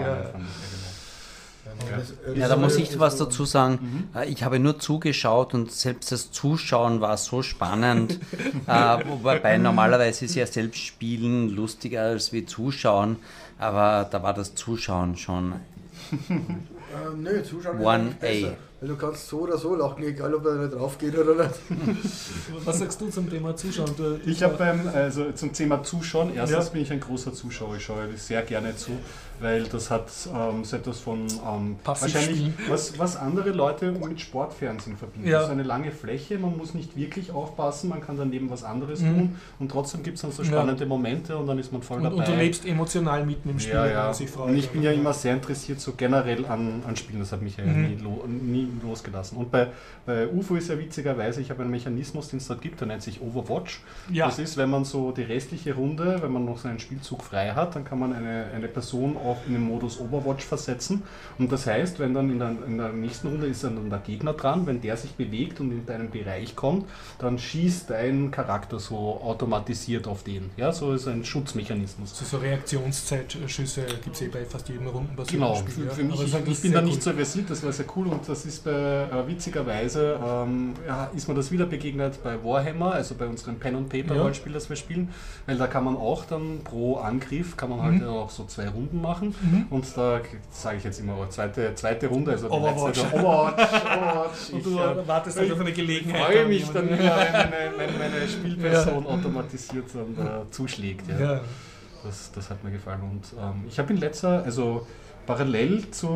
Ja, 2.36 2.47
da 2.47 2.57
muss 2.57 2.78
ich 2.78 2.99
was 2.99 3.18
dazu 3.18 3.45
sagen. 3.45 4.09
Mhm. 4.14 4.20
Äh, 4.20 4.30
ich 4.30 4.43
habe 4.43 4.59
nur 4.59 4.80
zugeschaut 4.80 5.53
und 5.53 5.72
selbst 5.72 6.12
das 6.12 6.32
Zuschauen 6.32 6.99
war 6.99 7.16
so 7.18 7.43
spannend. 7.43 8.20
äh, 8.68 8.97
wobei 9.07 9.57
normalerweise 9.57 10.26
ist 10.26 10.36
ja 10.36 10.47
selbst 10.47 10.80
Spielen 10.80 11.49
lustiger 11.49 12.01
als 12.03 12.34
wie 12.34 12.45
Zuschauen, 12.45 13.18
aber 13.59 14.07
da 14.09 14.24
war 14.24 14.34
das 14.34 14.55
Zuschauen 14.55 15.16
schon. 15.16 15.53
nö, 17.18 17.43
Zuschauen 17.43 18.16
1A. 18.22 18.53
Weil 18.82 18.88
du 18.90 18.96
kannst 18.96 19.28
so 19.28 19.42
oder 19.42 19.60
so 19.60 19.76
lachen, 19.76 20.04
egal 20.04 20.34
ob 20.34 20.44
er 20.44 20.56
nicht 20.56 20.74
drauf 20.74 20.98
geht 20.98 21.16
oder 21.16 21.36
nicht. 21.36 21.54
Was 22.66 22.80
sagst 22.80 23.00
du 23.00 23.10
zum 23.10 23.30
Thema 23.30 23.56
Zuschauen? 23.56 23.92
Du, 23.96 24.20
Ich 24.26 24.42
habe 24.42 24.56
beim, 24.58 24.88
also 24.92 25.32
zum 25.34 25.54
Thema 25.54 25.84
Zuschauen, 25.84 26.34
erstens 26.34 26.66
Ja. 26.66 26.72
bin 26.74 26.82
ich 26.82 26.92
ein 26.92 27.00
großer 27.00 27.32
Zuschauer, 27.32 27.76
ich 27.76 27.84
schaue 27.86 28.08
sehr 28.18 28.42
gerne 28.42 28.76
zu, 28.76 28.90
weil 29.40 29.64
das 29.66 29.92
hat 29.92 30.08
ähm, 30.36 30.64
so 30.64 30.78
etwas 30.78 31.00
von 31.00 31.28
ähm, 31.28 31.76
wahrscheinlich, 31.86 32.50
was, 32.70 32.98
was 32.98 33.18
andere 33.18 33.52
Leute 33.52 33.92
mit 33.92 34.20
Sportfernsehen 34.20 34.98
verbinden. 34.98 35.28
Ja. 35.28 35.38
Das 35.40 35.46
ist 35.46 35.52
eine 35.52 35.64
lange 35.64 35.92
Fläche, 35.92 36.40
man 36.40 36.58
muss 36.58 36.74
nicht 36.74 36.96
wirklich 36.98 37.32
aufpassen, 37.32 37.90
man 37.90 38.02
kann 38.02 38.18
daneben 38.18 38.50
was 38.50 38.64
anderes 38.64 39.02
Mhm. 39.02 39.06
tun 39.16 39.36
und 39.60 39.70
trotzdem 39.70 40.02
gibt 40.02 40.16
es 40.16 40.24
dann 40.24 40.32
so 40.32 40.42
Ja. 40.42 40.50
spannende 40.50 40.88
Momente 40.88 41.38
und 41.38 41.46
dann 41.46 41.60
ist 41.60 41.72
man 41.72 41.84
voll 41.84 41.98
und, 41.98 42.06
dabei. 42.06 42.16
und 42.18 42.28
du 42.28 42.34
lebst 42.36 42.66
emotional 42.66 43.24
mitten 43.28 43.48
im 43.52 43.60
Spiel, 43.60 43.76
ja, 43.76 43.84
wenn 43.86 43.92
ja. 43.92 44.04
man 44.06 44.14
sich 44.16 44.28
freut. 44.30 44.50
Und 44.50 44.58
ich 44.58 44.70
bin 44.72 44.82
ja 44.82 44.92
immer 44.92 45.14
sehr 45.14 45.36
interessiert 45.36 45.80
so 45.80 45.94
generell 45.96 46.48
an, 46.48 46.82
an 46.88 46.96
Spielen, 46.96 47.20
das 47.20 47.32
hat 47.32 47.44
mich 47.44 47.58
ja 47.58 47.64
Mhm. 47.64 47.82
nie, 47.84 47.98
nie 48.52 48.71
losgelassen. 48.82 49.38
Und 49.38 49.52
bei, 49.52 49.68
bei 50.06 50.28
UFO 50.28 50.56
ist 50.56 50.70
ja 50.70 50.78
witzigerweise, 50.78 51.42
ich 51.42 51.50
habe 51.50 51.62
einen 51.62 51.72
Mechanismus, 51.72 52.30
den 52.30 52.38
es 52.38 52.48
dort 52.48 52.62
gibt, 52.62 52.80
der 52.80 52.88
nennt 52.88 53.02
sich 53.02 53.22
Overwatch. 53.22 53.82
Ja. 54.12 54.26
Das 54.28 54.40
ist, 54.40 54.58
wenn 54.58 54.70
man 54.70 54.86
so 54.86 55.12
die 55.12 55.24
restliche 55.24 55.76
Runde, 55.76 56.20
wenn 56.22 56.32
man 56.32 56.46
noch 56.46 56.58
so 56.58 56.68
einen 56.68 56.80
Spielzug 56.80 57.24
frei 57.24 57.52
hat, 57.52 57.76
dann 57.76 57.84
kann 57.84 58.00
man 58.00 58.14
eine, 58.14 58.46
eine 58.54 58.68
Person 58.68 59.18
auch 59.18 59.38
in 59.48 59.54
den 59.54 59.64
Modus 59.64 60.00
Overwatch 60.00 60.46
versetzen. 60.46 61.04
Und 61.38 61.52
das 61.52 61.68
heißt, 61.68 62.00
wenn 62.00 62.14
dann 62.14 62.30
in 62.30 62.40
der, 62.40 62.56
in 62.68 62.78
der 62.78 62.90
nächsten 62.90 63.28
Runde 63.28 63.48
ist 63.48 63.64
dann 63.64 63.90
der 63.90 64.00
Gegner 64.00 64.34
dran, 64.34 64.66
wenn 64.68 64.82
der 64.82 64.98
sich 64.98 65.12
bewegt 65.12 65.60
und 65.60 65.72
in 65.72 65.86
deinen 65.86 66.10
Bereich 66.10 66.56
kommt, 66.56 66.86
dann 67.20 67.38
schießt 67.38 67.90
dein 67.90 68.32
Charakter 68.32 68.80
so 68.80 69.22
automatisiert 69.22 70.08
auf 70.08 70.24
den. 70.24 70.50
Ja, 70.58 70.72
so 70.72 70.94
ist 70.94 71.08
ein 71.08 71.24
Schutzmechanismus. 71.26 72.18
So, 72.18 72.26
so 72.26 72.38
Reaktionszeitschüsse 72.38 73.86
gibt 74.04 74.16
es 74.16 74.22
eh 74.22 74.28
bei 74.28 74.46
fast 74.46 74.70
jedem 74.70 74.88
rundenbasierten 74.88 75.40
Genau, 75.40 75.56
Spiel. 75.56 75.74
für, 75.74 75.86
ja. 75.86 75.92
für 75.92 76.04
mich, 76.04 76.22
ich, 76.22 76.34
halt 76.34 76.48
ich 76.48 76.62
bin 76.62 76.72
da 76.72 76.82
nicht 76.82 77.02
so 77.02 77.12
versiert, 77.12 77.50
das 77.50 77.64
war 77.64 77.72
sehr 77.72 77.86
cool 77.96 78.08
und 78.08 78.28
das 78.28 78.46
ist 78.46 78.61
bei, 78.66 78.72
äh, 78.72 79.28
witzigerweise, 79.28 80.20
ähm, 80.26 80.74
ja, 80.88 81.09
ist 81.16 81.28
mir 81.28 81.34
das 81.36 81.51
wieder 81.51 81.66
begegnet 81.66 82.24
bei 82.24 82.43
Warhammer, 82.43 82.93
also 82.93 83.16
bei 83.16 83.26
unserem 83.28 83.55
Pen 83.59 83.76
and 83.76 83.89
Paper 83.89 84.16
Ja. 84.16 84.22
Rollenspiel, 84.22 84.53
das 84.53 84.70
wir 84.70 84.76
spielen, 84.76 85.09
weil 85.45 85.57
da 85.57 85.68
kann 85.68 85.84
man 85.84 85.95
auch 85.97 86.26
dann 86.26 86.62
pro 86.64 86.97
Angriff, 86.97 87.57
kann 87.57 87.70
man 87.70 87.82
halt 87.82 88.01
Mhm. 88.01 88.07
auch 88.07 88.30
so 88.30 88.45
zwei 88.45 88.68
Runden 88.70 89.01
machen 89.01 89.36
Mhm. 89.41 89.66
und 89.70 89.86
da 89.97 90.20
sage 90.51 90.78
ich 90.78 90.84
jetzt 90.84 90.99
immer, 90.99 91.16
oh, 91.20 91.26
zweite, 91.28 91.74
zweite 91.76 92.07
Runde, 92.07 92.32
also 92.32 92.47
die 92.47 92.53
Overwatch. 92.53 92.97
letzte 92.99 93.16
Overwatch, 93.18 93.74
Overwatch. 93.84 94.49
Und 94.53 94.66
du 94.66 94.70
Ich, 94.72 94.78
äh, 94.80 95.07
wartest 95.07 95.38
halt 95.38 95.47
ich 95.47 95.53
auf 95.53 95.59
eine 95.59 95.72
Gelegenheit. 95.72 96.24
freue 96.26 96.43
da 96.43 96.47
mich 96.47 96.70
dann 96.72 96.89
wenn 96.89 96.97
meine, 96.97 97.91
meine, 97.97 98.28
Spielperson 98.28 99.05
automatisiert 99.07 99.86
dann 99.93 100.26
äh, 100.26 100.51
zuschlägt. 100.51 101.07
Ja. 101.09 101.20
Ja. 101.20 101.41
Das, 102.03 102.32
das 102.32 102.49
hat 102.49 102.64
mir 102.64 102.72
gefallen. 102.72 103.01
Und 103.01 103.24
ähm, 103.39 103.66
ich 103.68 103.78
habe 103.78 103.93
in 103.93 103.99
letzter, 103.99 104.43
also 104.43 104.88
parallel 105.36 105.90
zu, 105.92 106.08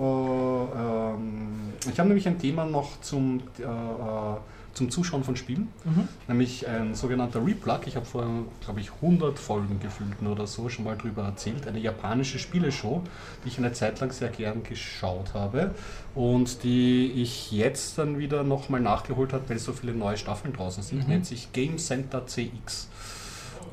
äh, 0.00 0.78
ähm, 0.78 1.72
ich 1.90 1.98
habe 1.98 2.08
nämlich 2.08 2.26
ein 2.28 2.38
Thema 2.38 2.64
noch 2.64 3.00
zum, 3.00 3.40
äh, 3.58 3.62
äh, 3.62 4.36
zum 4.74 4.90
Zuschauen 4.90 5.22
von 5.22 5.36
Spielen, 5.36 5.68
Mhm. 5.84 6.08
nämlich 6.26 6.66
ein 6.68 6.94
sogenannter 6.96 7.44
Replug. 7.44 7.86
Ich 7.86 7.94
habe 7.96 8.06
vor, 8.06 8.26
glaube 8.64 8.80
ich, 8.80 8.90
100 9.00 9.38
Folgen 9.38 9.78
gefühlt 9.80 10.20
oder 10.28 10.46
so 10.48 10.68
schon 10.68 10.84
mal 10.84 10.96
drüber 10.96 11.22
erzählt. 11.24 11.66
Eine 11.68 11.78
japanische 11.78 12.38
Spieleshow, 12.40 13.02
die 13.44 13.48
ich 13.48 13.58
eine 13.58 13.72
Zeit 13.72 13.98
lang 14.00 14.10
sehr 14.12 14.28
gern 14.30 14.62
geschaut 14.64 15.34
habe 15.34 15.74
und 16.14 16.62
die 16.64 17.10
ich 17.22 17.50
jetzt 17.52 17.98
dann 17.98 18.18
wieder 18.18 18.42
nochmal 18.44 18.80
nachgeholt 18.80 19.32
habe, 19.32 19.48
weil 19.48 19.58
so 19.60 19.72
viele 19.72 19.94
neue 19.94 20.16
Staffeln 20.16 20.52
draußen 20.52 20.82
sind. 20.82 21.04
Mhm. 21.04 21.08
Nennt 21.08 21.26
sich 21.26 21.52
Game 21.52 21.78
Center 21.78 22.24
CX 22.26 22.88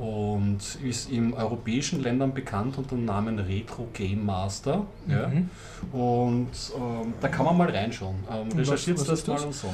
und 0.02 0.58
ist 0.84 1.12
in 1.12 1.34
europäischen 1.34 2.02
Ländern 2.02 2.34
bekannt 2.34 2.76
unter 2.78 2.96
dem 2.96 3.06
Namen 3.06 3.38
Retro 3.38 3.88
Game 3.94 4.26
Master. 4.26 4.86
Ja. 5.08 5.28
Mhm. 5.28 5.50
Und 5.92 6.50
ähm, 6.76 7.14
da 7.22 7.28
kann 7.28 7.46
man 7.46 7.56
mal 7.58 7.70
reinschauen. 7.70 8.16
Ähm, 8.32 8.58
recherchiert 8.58 8.98
was 9.00 9.06
das 9.06 9.20
ist 9.20 9.28
mal 9.28 9.34
das? 9.36 9.46
und 9.46 9.54
so. 9.54 9.68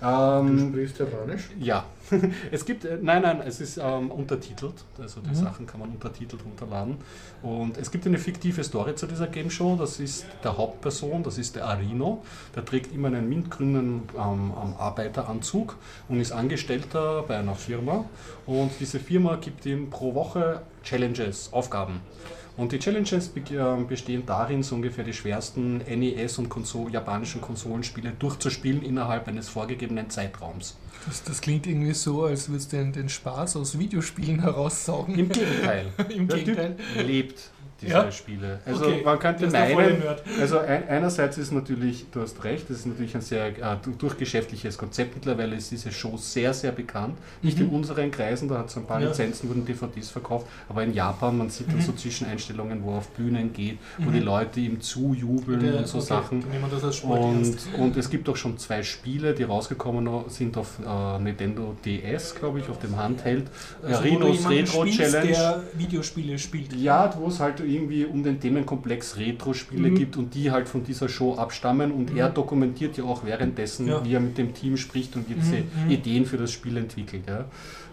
Du 0.00 0.06
Ähm, 0.06 0.68
sprichst 0.70 0.98
Japanisch? 1.00 1.50
ja, 1.58 1.84
es 2.50 2.64
gibt, 2.64 2.84
äh, 2.84 2.98
nein, 3.00 3.22
nein, 3.22 3.40
es 3.46 3.60
ist 3.60 3.78
ähm, 3.78 4.10
untertitelt, 4.10 4.74
also 4.98 5.20
die 5.20 5.30
Mhm. 5.30 5.34
Sachen 5.34 5.66
kann 5.66 5.80
man 5.80 5.90
untertitelt 5.90 6.44
runterladen. 6.44 6.96
Und 7.42 7.76
es 7.76 7.90
gibt 7.90 8.06
eine 8.06 8.18
fiktive 8.18 8.62
Story 8.64 8.94
zu 8.94 9.06
dieser 9.06 9.26
Game 9.26 9.50
Show, 9.50 9.76
das 9.76 10.00
ist 10.00 10.26
der 10.42 10.56
Hauptperson, 10.56 11.22
das 11.22 11.38
ist 11.38 11.56
der 11.56 11.66
Arino, 11.66 12.22
der 12.54 12.64
trägt 12.64 12.92
immer 12.94 13.08
einen 13.08 13.28
mintgrünen 13.28 14.02
ähm, 14.16 14.52
ähm, 14.62 14.74
Arbeiteranzug 14.78 15.76
und 16.08 16.20
ist 16.20 16.32
Angestellter 16.32 17.22
bei 17.26 17.36
einer 17.36 17.54
Firma. 17.54 18.04
Und 18.46 18.72
diese 18.80 18.98
Firma 19.00 19.36
gibt 19.36 19.66
ihm 19.66 19.90
pro 19.90 20.14
Woche 20.14 20.62
Challenges, 20.82 21.52
Aufgaben. 21.52 22.00
Und 22.56 22.70
die 22.70 22.78
Challenges 22.78 23.28
be 23.28 23.40
äh, 23.40 23.84
bestehen 23.84 24.24
darin, 24.26 24.62
so 24.62 24.76
ungefähr 24.76 25.02
die 25.02 25.12
schwersten 25.12 25.78
NES- 25.78 26.38
und 26.38 26.48
Konsol 26.48 26.92
japanischen 26.92 27.40
Konsolenspiele 27.40 28.12
durchzuspielen 28.18 28.82
innerhalb 28.82 29.26
eines 29.26 29.48
vorgegebenen 29.48 30.08
Zeitraums. 30.08 30.76
Das, 31.06 31.24
das 31.24 31.40
klingt 31.40 31.66
irgendwie 31.66 31.94
so, 31.94 32.24
als 32.24 32.48
würdest 32.48 32.72
du 32.72 32.76
den, 32.76 32.92
den 32.92 33.08
Spaß 33.08 33.56
aus 33.56 33.78
Videospielen 33.78 34.40
heraussaugen. 34.40 35.18
Im 35.18 35.28
Gegenteil. 35.28 35.86
Im 36.08 36.28
Der 36.28 36.38
Gegenteil. 36.38 36.76
Typ 36.76 37.06
lebt 37.06 37.50
diese 37.80 37.92
Ja? 37.92 38.10
Spiele. 38.12 38.60
Also 38.64 38.86
Okay, 38.86 39.02
man 39.04 39.18
könnte 39.18 39.46
meinen, 39.50 40.02
also 40.40 40.58
ein, 40.58 40.88
einerseits 40.88 41.38
ist 41.38 41.52
natürlich, 41.52 42.06
du 42.12 42.20
hast 42.22 42.42
recht, 42.44 42.70
das 42.70 42.78
ist 42.78 42.86
natürlich 42.86 43.14
ein 43.14 43.20
sehr 43.20 43.46
äh, 43.48 43.52
du- 43.82 43.90
durchgeschäftliches 43.92 44.78
Konzept. 44.78 45.14
Mittlerweile 45.16 45.56
ist 45.56 45.70
diese 45.70 45.90
Show 45.92 46.16
sehr, 46.16 46.54
sehr 46.54 46.72
bekannt. 46.72 47.16
Nicht 47.42 47.58
in 47.60 47.68
unseren 47.68 48.10
Kreisen, 48.10 48.48
da 48.48 48.58
hat 48.58 48.68
es 48.68 48.76
ein 48.76 48.84
paar 48.86 48.98
Mhm. 48.98 49.04
Ja. 49.04 49.08
Lizenzen, 49.10 49.48
wurden 49.48 49.64
DVDs 49.66 50.08
verkauft, 50.10 50.46
aber 50.68 50.82
in 50.84 50.94
Japan, 50.94 51.36
man 51.38 51.50
sieht 51.50 51.68
dann 51.68 51.80
so 51.80 51.92
Zwischeneinstellungen, 51.92 52.82
wo 52.84 52.92
er 52.92 52.98
auf 52.98 53.08
Bühnen 53.08 53.52
geht, 53.52 53.78
wo 53.98 54.10
die 54.10 54.20
Leute 54.20 54.60
ihm 54.60 54.80
zujubeln 54.80 55.58
Mhm. 55.60 55.64
Der- 55.64 55.76
und 55.78 55.88
so 55.88 55.98
okay, 55.98 56.06
Sachen. 56.06 56.40
die 56.40 56.46
nehmen 56.48 56.66
das 56.70 56.84
als 56.84 56.96
Sport 56.96 57.20
Und, 57.20 57.56
und 57.78 57.96
es 57.96 58.08
gibt 58.08 58.28
auch 58.28 58.36
schon 58.36 58.56
zwei 58.58 58.82
Spiele, 58.82 59.34
die 59.34 59.42
rausgekommen 59.42 60.08
sind 60.28 60.56
auf 60.56 60.78
äh, 60.78 61.18
Nintendo 61.18 61.74
DS, 61.84 62.34
glaube 62.36 62.60
ich, 62.60 62.68
auf 62.68 62.78
dem 62.78 62.96
Handheld. 62.96 63.46
Also, 63.82 64.04
jemanden 64.04 64.46
Retro 64.46 64.82
spielst, 64.86 64.98
Challenge. 65.12 65.28
der 65.32 65.62
Videospiele 65.74 66.38
spielt. 66.38 66.72
Ja, 66.74 67.12
wo 67.18 67.28
es 67.28 67.40
halt 67.40 67.60
irgendwie 67.64 68.04
um 68.04 68.22
den 68.22 68.38
Themenkomplex 68.40 69.16
Retro-Spiele 69.16 69.90
Mhm. 69.90 69.94
gibt 69.94 70.16
und 70.16 70.34
die 70.34 70.50
halt 70.50 70.68
von 70.68 70.84
dieser 70.84 71.08
Show 71.08 71.34
abstammen 71.34 71.90
und 71.92 72.16
er 72.16 72.28
dokumentiert 72.30 72.96
ja 72.96 73.04
auch 73.04 73.24
währenddessen, 73.24 73.86
Ja. 73.88 74.04
wie 74.04 74.14
er 74.14 74.20
mit 74.20 74.38
dem 74.38 74.54
Team 74.54 74.76
spricht 74.76 75.16
und 75.16 75.28
wie 75.28 75.34
diese 75.34 75.56
Mhm, 75.56 75.84
mhm. 75.86 75.90
Ideen 75.90 76.26
für 76.26 76.36
das 76.36 76.52
Spiel 76.52 76.76
entwickelt. 76.76 77.24
Ja. 77.26 77.44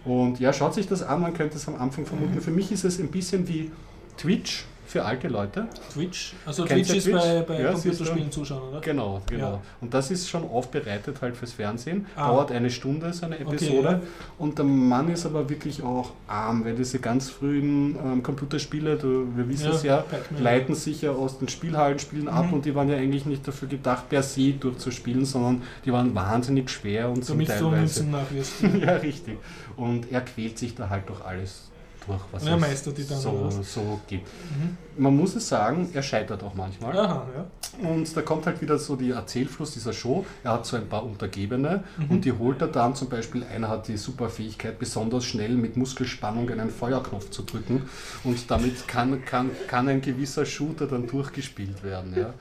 Und 0.04 0.40
ja, 0.40 0.52
schaut 0.52 0.74
sich 0.74 0.86
das 0.88 1.02
an, 1.02 1.20
man 1.20 1.32
könnte 1.34 1.56
es 1.56 1.66
am 1.68 1.76
Anfang 1.76 2.06
vermuten. 2.06 2.40
Für 2.40 2.50
mich 2.50 2.72
ist 2.72 2.84
es 2.84 2.98
ein 2.98 3.08
bisschen 3.08 3.48
wie 3.48 3.70
Twitch 4.18 4.64
für 4.92 5.04
alte 5.04 5.28
Leute. 5.28 5.66
Twitch? 5.92 6.34
Also 6.46 6.64
Kennst 6.64 6.90
Twitch 6.90 7.04
du 7.06 7.10
ist 7.10 7.18
Twitch? 7.22 7.32
bei, 7.48 7.54
bei 7.54 7.62
Ja, 7.62 7.72
Computerspielen 7.72 8.30
zuschauen, 8.30 8.62
oder? 8.70 8.80
Genau, 8.80 9.20
genau. 9.26 9.52
Ja. 9.52 9.60
Und 9.80 9.92
das 9.94 10.10
ist 10.10 10.28
schon 10.28 10.44
aufbereitet 10.48 11.16
halt 11.20 11.36
fürs 11.36 11.52
Fernsehen. 11.52 12.06
Ah. 12.14 12.28
Dauert 12.28 12.52
eine 12.52 12.70
Stunde, 12.70 13.12
so 13.12 13.26
eine 13.26 13.36
Okay, 13.36 13.44
Episode. 13.54 13.88
ja. 13.88 14.00
Und 14.38 14.58
der 14.58 14.64
Mann 14.64 15.08
ist 15.08 15.24
aber 15.26 15.48
wirklich 15.48 15.82
auch 15.82 16.10
arm, 16.28 16.64
weil 16.64 16.74
diese 16.74 16.98
ganz 16.98 17.30
frühen 17.30 17.96
ähm, 18.04 18.22
Computerspiele, 18.22 18.96
du, 18.96 19.26
wir 19.34 19.48
wissen 19.48 19.66
Ja, 19.66 19.74
es 19.74 19.82
ja, 19.82 20.04
leiten 20.38 20.74
sich 20.74 21.02
ja 21.02 21.12
aus 21.12 21.38
den 21.38 21.48
Spielhallenspielen 21.48 22.28
ab 22.28 22.46
Mhm. 22.48 22.52
und 22.54 22.64
die 22.64 22.74
waren 22.74 22.88
ja 22.88 22.96
eigentlich 22.96 23.24
nicht 23.26 23.46
dafür 23.48 23.68
gedacht, 23.68 24.08
per 24.08 24.22
se 24.22 24.52
durchzuspielen, 24.52 25.24
sondern 25.24 25.62
die 25.84 25.92
waren 25.92 26.14
wahnsinnig 26.14 26.68
schwer 26.70 27.08
und 27.08 27.24
sind 27.24 27.36
Damit 27.36 27.48
du 27.48 27.52
teilweise. 27.70 28.04
Münzen 28.04 28.10
nachwirst. 28.12 28.52
ja, 28.80 28.96
richtig. 28.96 29.38
Und 29.76 30.12
er 30.12 30.20
quält 30.20 30.58
sich 30.58 30.74
da 30.74 30.88
halt 30.90 31.08
durch 31.08 31.24
alles 31.24 31.70
durch, 32.06 32.20
was 32.32 32.44
er 32.46 32.56
es 32.68 32.82
so, 33.22 33.50
so 33.62 34.00
gibt. 34.06 34.26
Mhm. 34.26 34.76
Man 34.96 35.16
muss 35.16 35.34
es 35.34 35.48
sagen, 35.48 35.88
er 35.94 36.02
scheitert 36.02 36.42
auch 36.42 36.54
manchmal. 36.54 36.98
Aha, 36.98 37.26
ja. 37.36 37.88
Und 37.88 38.14
da 38.14 38.20
kommt 38.22 38.44
halt 38.46 38.60
wieder 38.60 38.78
so 38.78 38.96
die 38.96 39.10
Erzählfluss 39.10 39.72
dieser 39.72 39.92
Show. 39.94 40.24
Er 40.44 40.52
hat 40.52 40.66
so 40.66 40.76
ein 40.76 40.86
paar 40.88 41.04
Untergebene 41.04 41.84
Mhm. 41.96 42.10
und 42.10 42.24
die 42.24 42.32
holt 42.32 42.60
er 42.60 42.68
dann 42.68 42.94
zum 42.94 43.08
Beispiel, 43.08 43.44
einer 43.44 43.68
hat 43.68 43.88
die 43.88 43.96
Superfähigkeit, 43.96 44.78
besonders 44.78 45.24
schnell 45.24 45.50
mit 45.56 45.76
Muskelspannung 45.76 46.50
einen 46.50 46.70
Feuerknopf 46.70 47.30
zu 47.30 47.42
drücken 47.42 47.82
und 48.24 48.50
damit 48.50 48.86
kann, 48.86 49.24
kann, 49.24 49.50
kann 49.68 49.88
ein 49.88 50.00
gewisser 50.02 50.44
Shooter 50.44 50.86
dann 50.86 51.06
durchgespielt 51.06 51.82
werden. 51.82 52.14
Ja. 52.16 52.34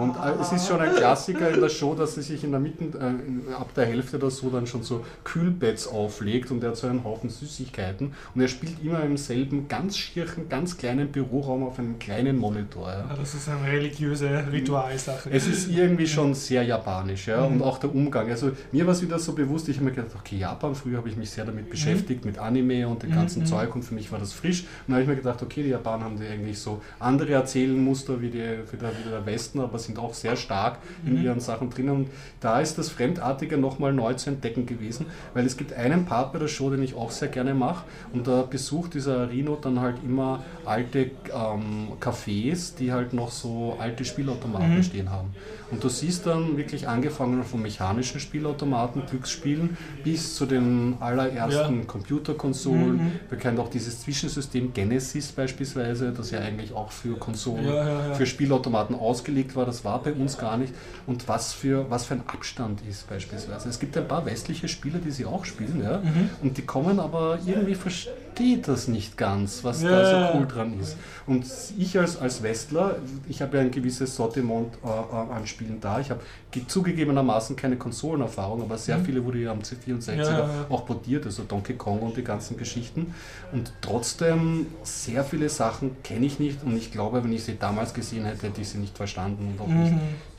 Und 0.00 0.16
äh, 0.16 0.40
es 0.40 0.52
ist 0.52 0.68
schon 0.68 0.80
ein 0.80 0.94
Klassiker 0.94 1.50
in 1.50 1.60
der 1.60 1.68
Show, 1.68 1.94
dass 1.94 2.14
sie 2.14 2.22
sich 2.22 2.42
in 2.44 2.50
der 2.52 2.60
Mitte, 2.60 2.84
äh, 2.98 3.52
ab 3.54 3.74
der 3.74 3.86
Hälfte 3.86 4.16
oder 4.16 4.30
so 4.30 4.48
dann 4.48 4.66
schon 4.66 4.82
so 4.82 5.04
Kühlbeds 5.24 5.86
auflegt 5.86 6.50
und 6.50 6.62
er 6.62 6.70
hat 6.70 6.76
so 6.76 6.86
einen 6.86 7.04
Haufen 7.04 7.28
Süßigkeiten 7.28 8.14
und 8.34 8.40
er 8.40 8.48
spielt 8.48 8.82
immer 8.82 9.02
im 9.02 9.16
selben 9.18 9.68
ganz 9.68 9.96
schierchen, 9.98 10.48
ganz 10.48 10.76
kleinen 10.78 11.08
Büroraum 11.12 11.64
auf 11.64 11.78
einem 11.78 11.97
kleinen 11.98 12.36
Monitor. 12.36 12.88
Ja. 12.88 12.98
Ja, 13.08 13.16
Das 13.18 13.34
ist 13.34 13.48
eine 13.48 13.70
religiöse 13.70 14.44
Ritualsache. 14.52 15.30
Es 15.30 15.46
ist 15.46 15.68
irgendwie 15.70 16.06
schon 16.06 16.34
sehr 16.34 16.62
japanisch, 16.62 17.26
ja, 17.28 17.42
und 17.44 17.62
auch 17.62 17.78
der 17.78 17.94
Umgang. 17.94 18.28
Also 18.30 18.52
mir 18.72 18.86
war 18.86 18.92
es 18.92 19.02
wieder 19.02 19.18
so 19.18 19.32
bewusst, 19.32 19.68
ich 19.68 19.76
habe 19.76 19.86
mir 19.86 19.92
gedacht, 19.92 20.14
okay, 20.18 20.36
Japan, 20.36 20.74
früher 20.74 20.98
habe 20.98 21.08
ich 21.08 21.16
mich 21.16 21.30
sehr 21.30 21.44
damit 21.44 21.70
beschäftigt, 21.70 22.24
mit 22.24 22.38
Anime 22.38 22.86
und 22.88 23.02
dem 23.02 23.10
ganzen 23.12 23.46
Zeug 23.46 23.74
und 23.74 23.82
für 23.82 23.94
mich 23.94 24.10
war 24.12 24.18
das 24.18 24.32
frisch. 24.32 24.62
Und 24.62 24.68
dann 24.88 24.94
habe 24.94 25.02
ich 25.02 25.08
mir 25.08 25.16
gedacht, 25.16 25.42
okay, 25.42 25.62
die 25.62 25.70
Japaner 25.70 26.04
haben 26.04 26.18
die 26.18 26.26
eigentlich 26.26 26.58
so 26.58 26.80
andere 26.98 27.32
Erzählmuster 27.32 28.20
wie, 28.20 28.30
die, 28.30 28.38
wie, 28.70 28.76
der, 28.76 28.90
wie 28.90 29.08
der 29.08 29.24
Westen, 29.26 29.60
aber 29.60 29.78
sind 29.78 29.98
auch 29.98 30.14
sehr 30.14 30.36
stark 30.36 30.78
in 31.06 31.22
ihren 31.22 31.40
Sachen 31.40 31.70
drin. 31.70 31.88
Und 31.90 32.08
da 32.40 32.60
ist 32.60 32.78
das 32.78 32.88
Fremdartige 32.88 33.56
nochmal 33.58 33.92
neu 33.92 34.14
zu 34.14 34.30
entdecken 34.30 34.66
gewesen, 34.66 35.06
weil 35.34 35.46
es 35.46 35.56
gibt 35.56 35.72
einen 35.72 36.04
Part 36.04 36.32
bei 36.32 36.38
der 36.38 36.48
Show, 36.48 36.70
den 36.70 36.82
ich 36.82 36.94
auch 36.94 37.10
sehr 37.10 37.28
gerne 37.28 37.54
mache 37.54 37.84
und 38.12 38.26
da 38.26 38.42
besucht 38.42 38.94
dieser 38.94 39.30
Rino 39.30 39.56
dann 39.60 39.80
halt 39.80 39.96
immer 40.04 40.42
alte 40.64 41.10
ähm, 41.32 41.87
Cafés, 42.00 42.76
die 42.78 42.92
halt 42.92 43.12
noch 43.12 43.30
so 43.30 43.76
alte 43.78 44.04
Spielautomaten 44.04 44.82
stehen 44.82 45.10
haben. 45.10 45.34
Und 45.70 45.84
du 45.84 45.88
siehst 45.88 46.26
dann 46.26 46.56
wirklich 46.56 46.88
angefangen 46.88 47.44
von 47.44 47.60
mechanischen 47.60 48.20
Spielautomaten, 48.20 49.02
Glücksspielen, 49.06 49.76
bis 50.02 50.34
zu 50.34 50.46
den 50.46 50.96
allerersten 51.00 51.86
Computerkonsolen. 51.86 53.20
Wir 53.28 53.38
kennen 53.38 53.58
auch 53.58 53.68
dieses 53.68 54.00
Zwischensystem 54.00 54.72
Genesis 54.72 55.32
beispielsweise, 55.32 56.12
das 56.12 56.30
ja 56.30 56.40
eigentlich 56.40 56.72
auch 56.72 56.90
für 56.90 57.16
Konsolen, 57.18 57.66
Ja, 57.66 57.74
ja, 57.74 58.08
ja. 58.08 58.14
für 58.14 58.26
Spielautomaten 58.26 58.96
ausgelegt 58.96 59.56
war. 59.56 59.66
Das 59.66 59.84
war 59.84 60.02
bei 60.02 60.12
uns 60.12 60.38
gar 60.38 60.56
nicht. 60.56 60.72
Und 61.06 61.28
was 61.28 61.52
für, 61.52 61.90
was 61.90 62.06
für 62.06 62.14
ein 62.14 62.22
Abstand 62.26 62.80
ist 62.88 63.08
beispielsweise. 63.08 63.68
Es 63.68 63.78
gibt 63.78 63.96
ein 63.96 64.08
paar 64.08 64.24
westliche 64.26 64.68
Spiele, 64.68 64.98
die 64.98 65.10
sie 65.10 65.26
auch 65.26 65.44
spielen, 65.44 65.82
ja. 65.82 65.98
Mhm. 65.98 66.30
Und 66.42 66.56
die 66.58 66.62
kommen 66.62 66.98
aber 67.00 67.38
irgendwie 67.44 67.74
versteht 67.74 68.68
das 68.68 68.88
nicht 68.88 69.16
ganz, 69.16 69.64
was 69.64 69.82
Ja, 69.82 69.90
da 69.90 70.02
ja, 70.02 70.10
so 70.10 70.16
ja. 70.16 70.32
cool 70.34 70.46
dran 70.46 70.80
ist. 70.80 70.96
Und 71.26 71.44
ich 71.76 71.98
als, 71.98 72.16
als 72.16 72.42
Westler, 72.42 72.96
ich 73.28 73.42
habe 73.42 73.56
ja 73.58 73.62
ein 73.64 73.70
gewisses 73.70 74.14
Sortiment 74.16 74.74
äh, 74.84 74.88
äh, 74.88 75.32
an 75.34 75.46
Spielen 75.46 75.57
da. 75.80 76.00
Ich 76.00 76.10
habe 76.10 76.20
zugegebenermaßen 76.66 77.56
keine 77.56 77.76
Konsolenerfahrung, 77.76 78.62
aber 78.62 78.78
sehr 78.78 78.98
viele 79.00 79.24
wurde 79.24 79.38
ja 79.38 79.52
am 79.52 79.60
C64 79.60 80.12
Mhm. 80.12 80.18
Ja, 80.18 80.24
ja, 80.24 80.38
ja. 80.38 80.48
auch 80.70 80.86
portiert, 80.86 81.26
also 81.26 81.42
Donkey 81.44 81.74
Kong 81.74 82.00
und 82.00 82.16
die 82.16 82.24
ganzen 82.24 82.56
Geschichten. 82.56 83.14
Und 83.52 83.72
trotzdem, 83.80 84.66
sehr 84.82 85.24
viele 85.24 85.48
Sachen 85.48 86.02
kenne 86.02 86.26
ich 86.26 86.38
nicht 86.38 86.62
und 86.64 86.76
ich 86.76 86.90
glaube, 86.90 87.22
wenn 87.22 87.32
ich 87.32 87.44
sie 87.44 87.58
damals 87.58 87.92
gesehen 87.94 88.24
hätte, 88.24 88.46
hätte 88.46 88.60
ich 88.60 88.68
sie 88.68 88.78
nicht 88.78 88.96
verstanden 88.96 89.54
und 89.56 89.60
auch 89.62 89.68
nicht, 89.68 89.92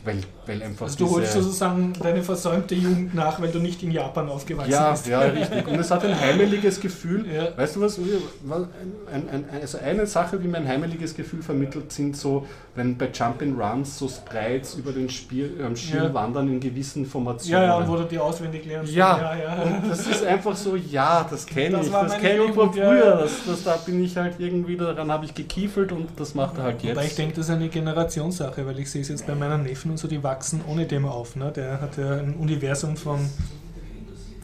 weil, 0.03 0.17
weil 0.47 0.63
einfach 0.63 0.87
Mhm. 0.87 0.91
Also 0.93 1.05
du 1.05 1.11
holst 1.11 1.33
sozusagen 1.33 1.93
deine 2.01 2.23
versäumte 2.23 2.73
Jugend 2.73 3.13
nach, 3.13 3.39
weil 3.41 3.51
du 3.51 3.59
nicht 3.59 3.83
in 3.83 3.91
Japan 3.91 4.29
aufgewachsen 4.29 4.71
Ja, 4.71 4.91
bist. 4.91 5.07
ja, 5.07 5.19
richtig. 5.19 5.67
Und 5.67 5.77
es 5.77 5.91
hat 5.91 6.03
ein 6.05 6.19
heimeliges 6.19 6.79
Gefühl. 6.79 7.25
Weißt 7.55 7.75
du 7.75 7.81
was? 7.81 7.99
Ein, 7.99 9.29
ein, 9.29 9.45
also 9.61 9.77
eine 9.79 10.05
Sache, 10.05 10.37
die 10.39 10.47
mir 10.47 10.57
ein 10.57 10.67
heimeliges 10.67 11.15
Gefühl 11.15 11.41
vermittelt, 11.43 11.91
sind 11.91 12.15
so, 12.15 12.47
wenn 12.75 12.97
bei 12.97 13.09
Jumpin' 13.13 13.59
Runs 13.59 13.97
so 13.99 14.07
Sprites 14.07 14.75
über 14.75 14.91
den 14.91 15.09
Spiel, 15.09 15.59
ähm, 15.59 15.75
Schirm 15.75 15.98
Ja. 16.05 16.13
wandern 16.13 16.47
in 16.47 16.59
gewissen 16.59 17.05
Formationen. 17.05 17.61
Ja, 17.61 17.67
ja, 17.67 17.77
und 17.77 17.87
wo 17.87 17.95
du 17.95 18.03
die 18.03 18.17
auswendig 18.19 18.65
lernst. 18.65 18.93
Ja, 18.93 19.17
ja, 19.17 19.37
ja. 19.37 19.63
und 19.63 19.89
das 19.89 20.07
ist 20.07 20.23
einfach 20.23 20.55
so, 20.55 20.75
ja, 20.75 21.25
das 21.29 21.45
kenne 21.45 21.77
Das 21.77 21.87
ich, 21.87 21.91
das 21.91 22.17
kenne 22.17 22.43
ich 22.45 22.51
von 22.53 22.73
ja, 22.73 22.87
früher, 22.89 23.05
ja. 23.05 23.15
das, 23.17 23.31
das, 23.45 23.63
da 23.63 23.75
bin 23.77 24.03
ich 24.03 24.15
halt 24.17 24.35
irgendwie, 24.39 24.77
daran 24.77 25.11
habe 25.11 25.25
ich 25.25 25.33
gekiefelt 25.33 25.91
und 25.91 26.07
das 26.17 26.35
macht 26.35 26.57
er 26.57 26.63
halt 26.63 26.83
jetzt. 26.83 26.95
Wobei 26.95 27.05
ich 27.05 27.15
denke, 27.15 27.35
das 27.35 27.45
ist 27.45 27.51
eine 27.51 27.69
Generationssache, 27.69 28.65
weil 28.65 28.79
ich 28.79 28.89
sehe 28.91 29.01
es 29.01 29.09
jetzt 29.09 29.25
bei 29.27 29.35
meinen 29.35 29.63
Neffen 29.63 29.91
und 29.91 29.97
so, 29.97 30.07
die 30.07 30.23
wachsen 30.23 30.61
ohne 30.67 30.85
dem 30.85 31.05
auf. 31.05 31.35
Ne? 31.35 31.51
Der 31.51 31.81
hat 31.81 31.97
ja 31.97 32.13
ein 32.13 32.35
Universum 32.35 32.97
von 32.97 33.19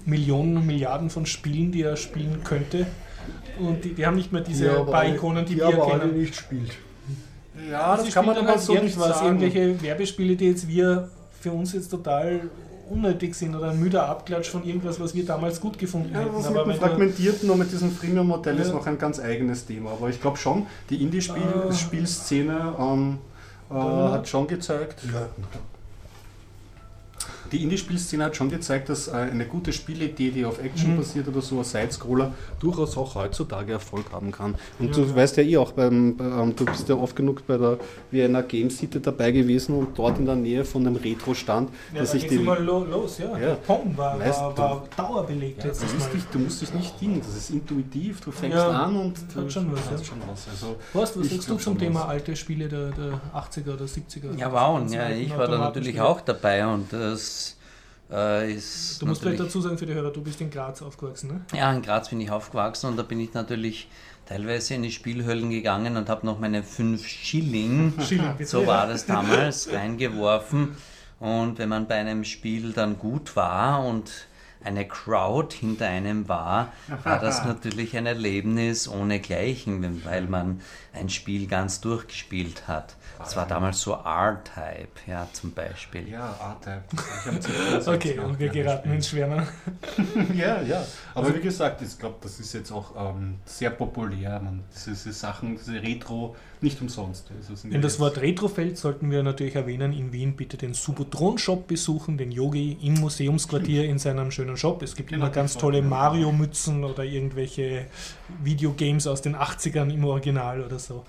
Millionen, 0.06 0.66
Milliarden 0.66 1.10
von 1.10 1.26
Spielen, 1.26 1.72
die 1.72 1.82
er 1.82 1.98
spielen 1.98 2.44
könnte. 2.44 2.86
Und 3.60 3.84
die, 3.84 3.94
die 3.94 4.06
haben 4.06 4.16
nicht 4.16 4.32
mehr 4.32 4.42
diese 4.42 4.72
aber 4.72 4.92
paar 4.92 5.08
Ikonen, 5.08 5.46
die, 5.46 5.54
die 5.54 5.60
wir 5.60 5.68
aber 5.68 5.94
alle 5.94 6.02
kennen. 6.02 6.20
nicht 6.20 6.36
spielt. 6.36 6.72
ja, 7.72 7.96
das 7.96 8.06
Sie 8.06 8.12
kann 8.12 8.26
man 8.26 8.36
spielen 8.36 8.48
aber 8.48 8.56
halt 8.58 8.66
so 8.66 8.74
nicht 8.74 8.82
irgendwas, 8.84 9.20
sagen. 9.20 9.26
irgendwelche 9.40 9.82
Werbespiele, 9.82 10.36
die 10.36 10.46
jetzt 10.48 10.68
wir 10.68 11.10
für 11.46 11.52
uns 11.52 11.74
jetzt 11.74 11.90
total 11.90 12.50
unnötig 12.90 13.36
sind 13.36 13.56
oder 13.56 13.70
ein 13.70 13.80
müder 13.80 14.10
Abklatsch 14.10 14.50
von 14.50 14.64
irgendwas, 14.64 15.00
was 15.00 15.14
wir 15.14 15.24
damals 15.26 15.62
gut 15.62 15.78
gefunden 15.78 16.12
Ja, 16.12 16.22
hätten. 16.22 16.44
Aber 16.44 16.66
mit 16.66 16.78
Fragmentierten 16.78 17.48
und 17.52 17.60
mit 17.60 17.72
diesem 17.72 17.92
Freemium-Modell 17.92 18.58
ist 18.58 18.70
Ja. 18.70 18.74
noch 18.74 18.88
ein 18.88 18.98
ganz 18.98 19.20
eigenes 19.20 19.66
Thema. 19.68 19.92
Aber 19.92 20.10
ich 20.10 20.20
glaube 20.20 20.38
schon, 20.38 20.66
die 20.90 20.98
Ah. 20.98 21.02
Indie-Spielszene 21.02 22.74
ähm, 22.80 23.18
äh, 23.70 23.74
hat 23.76 24.28
schon 24.28 24.48
gezeigt, 24.48 25.02
die 27.52 27.64
Indie-Spielszene 27.64 28.24
hat 28.26 28.36
schon 28.36 28.50
gezeigt, 28.50 28.90
dass 28.90 29.08
äh, 29.08 29.12
eine 29.14 29.46
gute 29.46 29.72
Spielidee, 29.74 30.32
die 30.32 30.46
auf 30.46 30.62
Action 30.64 30.94
Mhm. 30.94 30.98
basiert 30.98 31.28
oder 31.28 31.42
so, 31.42 31.58
ein 31.60 31.64
Side-Scroller, 31.64 32.34
durchaus 32.60 32.98
auch 32.98 33.16
heutzutage 33.16 33.74
Erfolg 33.74 34.06
haben 34.12 34.32
kann. 34.32 34.56
Und 34.80 34.96
du 34.96 35.16
weißt 35.16 35.38
ja 35.38 35.44
eh 35.44 35.58
auch, 35.58 35.72
beim, 35.72 36.16
ähm, 36.20 36.56
du 36.56 36.66
bist 36.66 36.88
ja 36.90 36.96
oft 36.96 37.16
genug 37.16 37.46
bei 37.48 37.58
der 37.58 37.78
Vienna 38.12 38.42
Game 38.42 38.70
City 38.70 39.00
dabei 39.02 39.32
gewesen 39.32 39.76
und 39.76 39.98
dort 39.98 40.18
in 40.20 40.26
der 40.26 40.36
Nähe 40.36 40.66
von 40.66 40.86
einem 40.86 40.96
Retro-Stand, 40.96 41.70
ja, 41.94 42.00
dass 42.02 42.12
da 42.12 42.18
ich 42.18 42.28
die... 42.28 42.36
immer 42.36 42.60
lo 42.60 42.84
los, 42.86 43.18
ja. 43.20 43.38
Ja. 43.38 43.56
Pong 43.56 43.94
war, 43.98 44.20
Weißt 44.20 44.40
war, 44.42 44.54
du- 44.54 44.62
war 44.62 44.84
dauerbelegt 44.96 45.64
Ja, 45.64 45.72
du, 45.72 45.94
musst 45.94 46.14
dich, 46.14 46.24
du 46.32 46.40
musst 46.40 46.62
dich 46.62 46.74
nicht 46.74 47.00
dingen, 47.02 47.20
das 47.26 47.36
ist 47.36 47.50
intuitiv, 47.52 48.22
du 48.22 48.32
fängst 48.32 48.58
Ja, 48.58 48.70
an 48.70 48.96
und 48.96 49.18
hat 49.18 49.36
du 49.46 49.50
schon 49.50 49.72
was, 49.72 49.80
hast 49.92 50.00
ja. 50.00 50.06
schon 50.06 50.18
was. 50.30 50.48
Also, 50.50 50.76
Horst, 50.94 51.20
was 51.20 51.30
sagst 51.30 51.50
du 51.50 51.56
zum 51.58 51.78
Thema 51.78 52.02
was. 52.02 52.08
alte 52.10 52.36
Spiele 52.36 52.68
der, 52.68 52.90
der 52.92 53.22
80er 53.36 53.74
oder 53.74 53.86
70er? 53.86 54.38
Ja, 54.38 54.52
wow, 54.52 54.82
ja, 54.92 55.10
ich 55.10 55.30
war 55.38 55.48
da 55.48 55.58
natürlich 55.58 56.00
auch 56.02 56.22
dabei 56.22 56.66
und 56.66 56.92
das 56.92 57.45
äh. 58.10 58.56
Du 59.00 59.06
musst 59.06 59.22
vielleicht 59.22 59.40
dazu 59.40 59.62
sagen 59.62 59.78
für 59.78 59.86
die 59.86 59.94
Hörer, 59.94 60.12
du 60.12 60.22
bist 60.22 60.42
in 60.42 60.50
Graz 60.50 60.82
aufgewachsen, 60.82 61.28
ne? 61.30 61.42
Ja, 61.58 61.72
in 61.74 61.82
Graz 61.82 62.10
bin 62.10 62.22
ich 62.22 62.32
aufgewachsen 62.32 62.88
und 62.88 62.98
da 62.98 63.04
bin 63.04 63.20
ich 63.20 63.34
natürlich 63.34 63.88
teilweise 64.26 64.76
in 64.76 64.84
die 64.84 64.92
Spielhöllen 64.92 65.50
gegangen 65.50 65.98
und 65.98 66.10
habe 66.10 66.26
noch 66.26 66.40
meine 66.40 66.64
5 66.64 67.06
Schilling, 67.08 67.94
Schilling, 68.02 68.46
so 68.46 68.66
war 68.68 68.88
das 68.88 69.06
damals, 69.06 69.72
reingeworfen. 69.72 70.76
Und 71.20 71.60
wenn 71.60 71.70
man 71.70 71.88
bei 71.88 71.96
einem 71.96 72.24
Spiel 72.24 72.74
dann 72.74 73.00
gut 73.00 73.36
war 73.36 73.86
und 73.86 74.28
eine 74.64 74.88
Crowd 74.88 75.56
hinter 75.56 75.88
einem 75.88 76.28
war, 76.28 76.74
war 77.04 77.20
das 77.20 77.46
natürlich 77.46 77.96
ein 77.96 78.06
Erlebnis 78.06 78.88
ohnegleichen, 78.88 80.04
weil 80.04 80.28
man 80.28 80.62
ein 80.92 81.10
Spiel 81.10 81.48
ganz 81.48 81.82
durchgespielt 81.82 82.68
hat. 82.68 82.96
Das 83.18 83.36
war 83.36 83.48
damals 83.48 83.80
so 83.82 83.94
R-Type, 83.94 84.90
ja, 85.08 85.28
zum 85.34 85.52
Beispiel. 85.52 86.10
Ja, 86.10 86.36
R-Type. 86.40 86.84
Ich 86.94 87.32
hab 87.32 87.42
zuerst 87.42 87.88
Okay, 87.96 88.20
und 88.20 88.40
wir 88.40 88.50
geraten 88.50 88.92
ins 88.92 89.10
Schwärmen. 89.10 89.46
Ja, 90.34 90.62
ja. 90.62 90.86
Aber 91.14 91.34
wie 91.36 91.40
gesagt, 91.40 91.82
ich 91.82 91.98
glaube, 91.98 92.16
das 92.22 92.40
ist 92.40 92.54
jetzt 92.54 92.72
auch 92.72 92.94
ähm, 92.98 93.36
sehr 93.46 93.70
populär. 93.70 94.40
Man, 94.40 94.64
diese, 94.74 94.92
diese 94.92 95.14
Sachen, 95.14 95.56
diese 95.58 95.82
Retro, 95.82 96.36
nicht 96.62 96.82
umsonst. 96.82 97.30
Also 97.38 97.68
In 97.68 97.82
das 97.82 98.00
Wort 98.00 98.18
Retrofeld 98.20 98.78
sollten 98.78 99.12
wir 99.12 99.24
natürlich 99.24 99.56
erwähnen, 99.56 99.94
in 99.94 100.12
Wien 100.12 100.36
bitte 100.36 100.58
den 100.58 100.74
Subotron-Shop 100.74 101.68
besuchen, 101.68 102.18
den 102.18 102.32
Yogi 102.32 102.78
im 102.82 102.96
Museumsquartier 102.96 103.86
in 103.86 104.00
seinem 104.00 104.32
schönen 104.32 104.58
Shop. 104.58 104.82
Es 104.82 104.96
gibt 104.96 105.10
Genau, 105.10 105.26
immer 105.26 105.34
ganz 105.34 105.58
tolle 105.58 105.82
Mario-Mützen 105.82 106.84
oder 106.84 107.04
irgendwelche 107.04 107.86
Videogames 108.44 109.08
aus 109.08 109.22
den 109.22 109.36
80ern 109.36 109.94
im 109.94 110.04
Original 110.06 110.62
oder 110.62 110.80
so. 110.80 111.06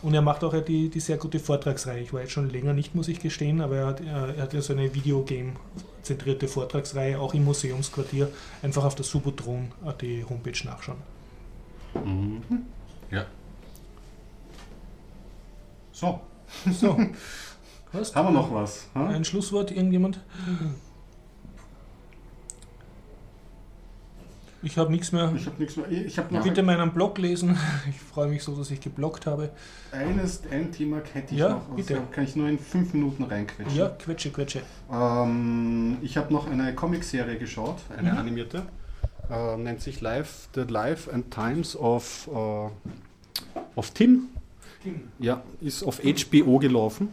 Und 0.00 0.14
er 0.14 0.22
macht 0.22 0.44
auch 0.44 0.54
ja 0.54 0.60
die, 0.60 0.88
die 0.90 1.00
sehr 1.00 1.16
gute 1.16 1.40
Vortragsreihe. 1.40 2.00
Ich 2.02 2.12
war 2.12 2.20
jetzt 2.20 2.32
schon 2.32 2.48
länger 2.50 2.72
nicht, 2.72 2.94
muss 2.94 3.08
ich 3.08 3.18
gestehen, 3.18 3.60
aber 3.60 3.76
er 3.76 3.86
hat, 3.86 4.00
er 4.00 4.36
hat 4.42 4.52
ja 4.52 4.60
so 4.62 4.72
eine 4.72 4.94
Videogame-zentrierte 4.94 6.46
Vortragsreihe 6.46 7.18
auch 7.18 7.34
im 7.34 7.44
Museumsquartier. 7.44 8.30
Einfach 8.62 8.84
auf 8.84 8.94
der 8.94 9.04
Subotron.at 9.04 10.02
Homepage 10.30 10.64
nachschauen. 10.64 10.98
Mhm. 12.04 12.42
Ja. 13.10 13.26
So, 15.92 16.20
So, 16.70 16.96
was? 17.92 18.14
haben 18.14 18.28
wir 18.28 18.32
noch 18.40 18.54
was? 18.54 18.86
ha? 18.94 19.08
Ein 19.08 19.24
Schlusswort, 19.24 19.70
irgendjemand? 19.72 20.20
Ich 24.68 24.76
habe 24.76 24.90
nichts 24.92 25.12
mehr. 25.12 25.32
Ich 25.34 25.46
habe 25.46 25.56
nichts 25.58 25.76
mehr. 25.78 25.90
Ich 25.90 26.18
habe 26.18 26.34
noch 26.34 26.44
Bitte 26.44 26.62
meinen 26.62 26.92
Blog 26.92 27.16
lesen. 27.18 27.56
Ich 27.88 27.96
freue 27.98 28.28
mich 28.28 28.42
so, 28.42 28.54
dass 28.54 28.70
ich 28.70 28.80
gebloggt 28.80 29.24
habe. 29.26 29.48
eines, 29.92 30.42
ein 30.50 30.70
Thema 30.72 31.00
hätte 31.14 31.32
ich 31.34 31.40
Ja, 31.40 31.48
noch. 31.50 31.68
bitte. 31.74 32.02
kann 32.12 32.24
ich 32.24 32.36
nur 32.36 32.48
in 32.48 32.58
fünf 32.58 32.92
Minuten 32.92 33.22
reinquetschen. 33.24 33.74
Ja, 33.74 33.88
quetsche, 33.88 34.30
quetsche. 34.30 34.60
Ähm, 34.92 35.96
ich 36.02 36.18
habe 36.18 36.32
noch 36.34 36.50
eine 36.50 36.74
Comicserie 36.74 37.38
geschaut, 37.38 37.78
eine 37.96 38.12
Mhm. 38.12 38.18
animierte. 38.18 38.62
Äh, 39.30 39.56
nennt 39.56 39.80
sich 39.80 40.02
Life, 40.02 40.48
The 40.54 40.62
Life 40.68 41.10
and 41.10 41.30
Times 41.32 41.74
of, 41.74 42.28
äh, 42.30 42.68
of 43.74 43.90
Tim. 43.92 44.28
Ja, 45.18 45.42
ist 45.62 45.82
auf 45.82 46.00
HBO 46.04 46.58
gelaufen. 46.58 47.08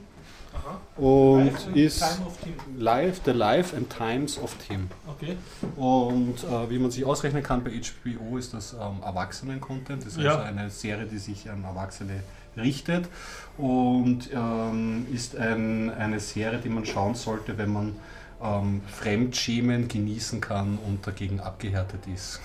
Und 0.98 1.52
ist 1.76 2.02
of 2.04 2.38
Tim. 2.42 2.54
Life, 2.78 3.22
The 3.26 3.32
Life 3.32 3.76
and 3.76 3.90
Times 3.90 4.38
of 4.38 4.56
Tim. 4.68 4.88
Okay. 5.08 5.36
Und 5.76 6.36
äh, 6.44 6.70
wie 6.70 6.80
man 6.80 6.92
sich 6.92 7.04
ausrechnen 7.06 7.44
kann, 7.44 7.64
bei 7.64 7.72
HBO 7.72 8.38
ist 8.38 8.54
das 8.54 8.74
ähm, 8.74 9.02
Erwachsenen-Content. 9.04 10.06
Das 10.06 10.14
ist 10.16 10.20
Ja. 10.24 10.36
also 10.36 10.44
eine 10.44 10.70
Serie, 10.70 11.06
die 11.06 11.18
sich 11.18 11.50
an 11.50 11.64
Erwachsene 11.64 12.22
richtet 12.58 13.10
und 13.58 14.30
ähm, 14.34 15.06
ist 15.14 15.36
ein, 15.36 15.94
eine 15.94 16.20
Serie, 16.22 16.60
die 16.60 16.70
man 16.70 16.86
schauen 16.86 17.16
sollte, 17.16 17.58
wenn 17.58 17.74
man 17.74 17.96
ähm, 18.42 18.82
Fremdschämen 18.88 19.88
genießen 19.90 20.40
kann 20.40 20.78
und 20.88 21.06
dagegen 21.06 21.42
abgehärtet 21.42 22.08
ist. 22.14 22.40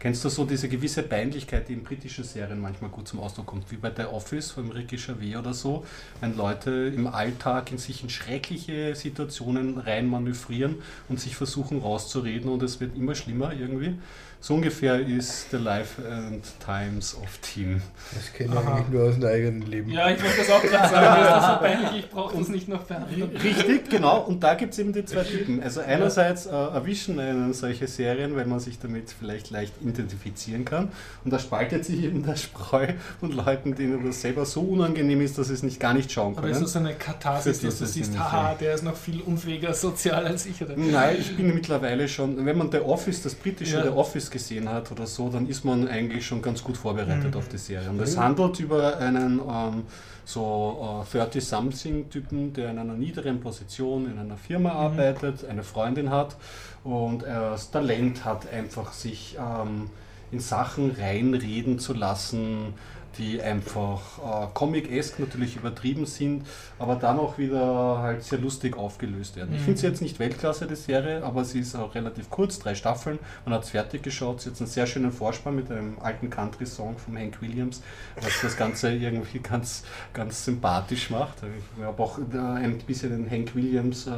Kennst 0.00 0.24
du 0.24 0.28
so 0.28 0.44
diese 0.44 0.68
gewisse 0.68 1.02
Peinlichkeit, 1.02 1.68
die 1.68 1.72
in 1.72 1.82
britischen 1.82 2.22
Serien 2.22 2.60
manchmal 2.60 2.90
gut 2.90 3.08
zum 3.08 3.18
Ausdruck 3.18 3.46
kommt, 3.46 3.68
wie 3.72 3.76
bei 3.76 3.92
The 3.94 4.04
Office 4.04 4.52
von 4.52 4.70
Ricky 4.70 4.96
Gervais 4.96 5.36
oder 5.36 5.52
so, 5.52 5.84
wenn 6.20 6.36
Leute 6.36 6.92
im 6.94 7.08
Alltag 7.08 7.72
in 7.72 7.78
sich 7.78 8.04
in 8.04 8.08
schreckliche 8.08 8.94
Situationen 8.94 9.76
reinmanövrieren 9.76 10.76
und 11.08 11.18
sich 11.18 11.34
versuchen 11.34 11.80
rauszureden 11.80 12.48
und 12.48 12.62
es 12.62 12.78
wird 12.78 12.96
immer 12.96 13.16
schlimmer 13.16 13.52
irgendwie. 13.52 13.94
So 14.40 14.54
ungefähr 14.54 15.00
ist 15.00 15.50
The 15.50 15.56
Life 15.56 16.00
and 16.08 16.44
Times 16.64 17.16
of 17.16 17.38
Tim. 17.42 17.82
Das 18.14 18.32
kenne 18.32 18.54
ich 18.54 18.68
eigentlich 18.68 18.88
nur 18.88 19.08
aus 19.08 19.14
dem 19.16 19.24
eigenen 19.24 19.62
Leben. 19.62 19.90
Ja, 19.90 20.10
ich 20.10 20.22
wollte 20.22 20.38
das 20.38 20.50
auch 20.50 20.62
gerade 20.62 20.88
sagen. 20.88 21.20
Mir 21.20 21.26
ist 21.26 21.34
das 21.34 21.46
so 21.46 21.58
peinlich, 21.60 22.04
ich 22.04 22.10
brauche 22.10 22.38
das 22.38 22.48
nicht 22.48 22.68
noch 22.68 22.86
für 22.86 22.96
andere. 22.96 23.42
Richtig, 23.42 23.90
genau. 23.90 24.20
Und 24.20 24.42
da 24.44 24.54
gibt 24.54 24.74
es 24.74 24.78
eben 24.78 24.92
die 24.92 25.04
zwei 25.04 25.24
Typen. 25.24 25.60
Also 25.60 25.80
einerseits 25.80 26.46
äh, 26.46 26.50
erwischen 26.50 27.18
einen 27.18 27.52
solche 27.52 27.88
Serien, 27.88 28.36
weil 28.36 28.46
man 28.46 28.60
sich 28.60 28.78
damit 28.78 29.10
vielleicht 29.18 29.50
leicht 29.50 29.74
identifizieren 29.82 30.64
kann. 30.64 30.92
Und 31.24 31.32
da 31.32 31.40
spaltet 31.40 31.84
sich 31.84 32.04
eben 32.04 32.24
der 32.24 32.36
Spreu 32.36 32.86
von 33.18 33.32
Leuten, 33.32 33.74
denen 33.74 34.06
das 34.06 34.20
selber 34.20 34.46
so 34.46 34.60
unangenehm 34.60 35.20
ist, 35.20 35.36
dass 35.36 35.48
sie 35.48 35.54
es 35.54 35.64
nicht 35.64 35.80
gar 35.80 35.94
nicht 35.94 36.12
schauen 36.12 36.34
Aber 36.34 36.42
können. 36.42 36.54
ist 36.54 36.62
das 36.62 36.76
eine 36.76 36.94
Katharsis, 36.94 37.60
dass 37.60 37.80
du 37.80 37.86
siehst, 37.86 38.16
haha, 38.16 38.54
der 38.54 38.74
ist 38.74 38.84
noch 38.84 38.96
viel 38.96 39.20
unfähiger 39.20 39.74
sozial 39.74 40.26
als 40.26 40.46
ich? 40.46 40.62
Oder? 40.62 40.76
Nein, 40.76 41.16
ich 41.18 41.36
bin 41.36 41.52
mittlerweile 41.52 42.06
schon, 42.08 42.46
wenn 42.46 42.56
man 42.56 42.70
The 42.70 42.78
Office, 42.78 43.20
das 43.22 43.34
britische 43.34 43.76
Ja. 43.78 43.82
The 43.82 43.88
Office 43.88 44.27
gesehen 44.30 44.68
hat 44.68 44.90
oder 44.92 45.06
so, 45.06 45.28
dann 45.28 45.48
ist 45.48 45.64
man 45.64 45.88
eigentlich 45.88 46.26
schon 46.26 46.42
ganz 46.42 46.62
gut 46.62 46.76
vorbereitet 46.76 47.32
Mhm. 47.34 47.38
auf 47.38 47.48
die 47.48 47.58
Serie. 47.58 47.88
Und 47.90 48.00
es 48.00 48.16
handelt 48.16 48.58
über 48.60 48.98
einen 48.98 49.40
ähm, 49.40 49.84
so 50.24 51.04
äh, 51.12 51.16
30-something-Typen, 51.18 52.52
der 52.52 52.70
in 52.70 52.78
einer 52.78 52.94
niederen 52.94 53.40
Position 53.40 54.10
in 54.10 54.18
einer 54.18 54.36
Firma 54.36 54.72
arbeitet, 54.72 55.44
eine 55.48 55.62
Freundin 55.62 56.10
hat 56.10 56.36
und 56.84 57.22
er 57.22 57.50
das 57.50 57.70
Talent 57.70 58.24
hat, 58.24 58.52
einfach 58.52 58.92
sich 58.92 59.36
ähm, 59.38 59.90
in 60.30 60.40
Sachen 60.40 60.90
reinreden 60.90 61.78
zu 61.78 61.94
lassen, 61.94 62.74
die 63.18 63.42
einfach 63.42 64.00
äh, 64.18 64.46
comic-esque 64.54 65.20
natürlich 65.20 65.56
übertrieben 65.56 66.06
sind, 66.06 66.46
aber 66.78 66.94
dann 66.96 67.18
auch 67.18 67.36
wieder 67.38 67.98
halt 67.98 68.22
sehr 68.22 68.38
lustig 68.38 68.76
aufgelöst 68.76 69.36
werden. 69.36 69.50
Ich 69.54 69.60
Mhm. 69.60 69.64
finde 69.64 69.80
sie 69.80 69.86
jetzt 69.88 70.02
nicht 70.02 70.18
Weltklasse, 70.18 70.66
die 70.66 70.76
Serie, 70.76 71.22
aber 71.24 71.44
sie 71.44 71.60
ist 71.60 71.74
auch 71.74 71.94
relativ 71.94 72.30
kurz, 72.30 72.58
drei 72.58 72.74
Staffeln. 72.74 73.18
Man 73.44 73.54
hat 73.54 73.64
es 73.64 73.70
fertig 73.70 74.02
geschaut. 74.02 74.40
Sie 74.40 74.50
hat 74.50 74.58
einen 74.60 74.68
sehr 74.68 74.86
schönen 74.86 75.12
Vorspann 75.12 75.56
mit 75.56 75.70
einem 75.70 75.98
alten 76.00 76.30
Country-Song 76.30 76.96
von 76.98 77.18
Hank 77.18 77.42
Williams, 77.42 77.82
was 78.20 78.40
das 78.40 78.56
Ganze 78.56 78.92
irgendwie 78.92 79.38
ganz, 79.42 79.82
ganz 80.14 80.44
sympathisch 80.44 81.10
macht. 81.10 81.38
Ich 81.78 81.84
habe 81.84 82.02
auch 82.02 82.18
äh, 82.18 82.36
ein 82.38 82.78
bisschen 82.78 83.10
den 83.10 83.30
Hank 83.30 83.54
Williams 83.54 84.06
äh, 84.06 84.10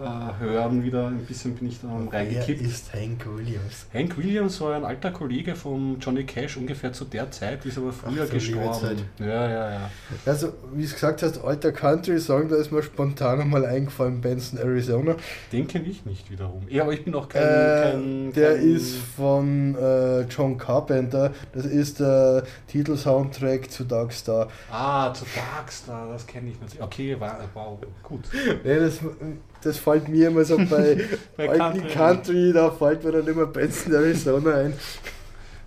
äh, 0.00 0.38
hören 0.42 0.82
wieder, 0.82 1.08
ein 1.08 1.24
bisschen 1.26 1.54
bin 1.54 1.68
ich 1.68 1.80
da 1.80 1.88
Wer 2.10 2.20
reingekippt. 2.20 2.62
ist 2.62 2.92
Hank 2.92 3.26
Williams? 3.26 3.86
Hank 3.92 4.16
Williams 4.16 4.60
war 4.60 4.74
ein 4.74 4.84
alter 4.84 5.10
Kollege 5.10 5.54
von 5.54 5.98
Johnny 6.00 6.24
Cash 6.24 6.56
ungefähr 6.56 6.92
zu 6.92 7.04
der 7.04 7.30
Zeit, 7.30 7.64
ist 7.66 7.78
aber 7.78 7.92
früher 7.92 8.22
Ach, 8.22 8.26
so 8.26 8.32
gestorben. 8.32 9.02
Ja, 9.18 9.26
ja, 9.26 9.70
ja. 9.72 9.90
Also, 10.24 10.54
wie 10.72 10.84
du 10.84 10.92
gesagt 10.92 11.22
hast, 11.22 11.42
alter 11.44 11.72
Country-Song, 11.72 12.48
da 12.48 12.56
ist 12.56 12.72
mir 12.72 12.82
spontan 12.82 13.40
einmal 13.40 13.64
eingefallen, 13.66 14.20
Benson, 14.20 14.58
Arizona. 14.58 15.16
Den 15.52 15.66
kenne 15.68 15.86
ich 15.86 16.04
nicht 16.06 16.30
wiederum. 16.30 16.62
Ja, 16.68 16.82
aber 16.84 16.92
ich 16.92 17.04
bin 17.04 17.14
auch 17.14 17.28
kein. 17.28 17.42
Äh, 17.42 17.90
kein, 17.92 18.32
der 18.32 18.56
kein 18.56 18.74
ist 18.74 18.96
von 19.16 19.74
äh, 19.76 20.22
John 20.22 20.56
Carpenter. 20.56 21.32
Das 21.52 21.66
ist 21.66 22.00
der 22.00 22.44
Titelsoundtrack 22.68 23.70
zu 23.70 23.84
Darkstar. 23.84 24.48
Ah, 24.70 25.12
zu 25.12 25.24
Darkstar, 25.34 26.08
das 26.12 26.26
kenne 26.26 26.50
ich 26.50 26.60
natürlich. 26.60 26.82
Okay, 26.82 27.20
war, 27.20 27.38
wow, 27.54 27.78
gut. 28.02 28.24
Nee, 28.64 28.78
das, 28.78 29.00
das 29.62 29.78
fällt 29.78 30.08
mir 30.08 30.28
immer 30.28 30.44
so 30.44 30.56
bei, 30.56 31.04
Bei 31.36 31.48
alten 31.48 31.80
Country. 31.80 31.92
Country, 31.92 32.52
da 32.52 32.70
fällt 32.70 33.04
mir 33.04 33.12
dann 33.12 33.26
immer 33.26 33.46
Benson, 33.46 33.94
Arizona 33.94 34.54
ein. 34.56 34.74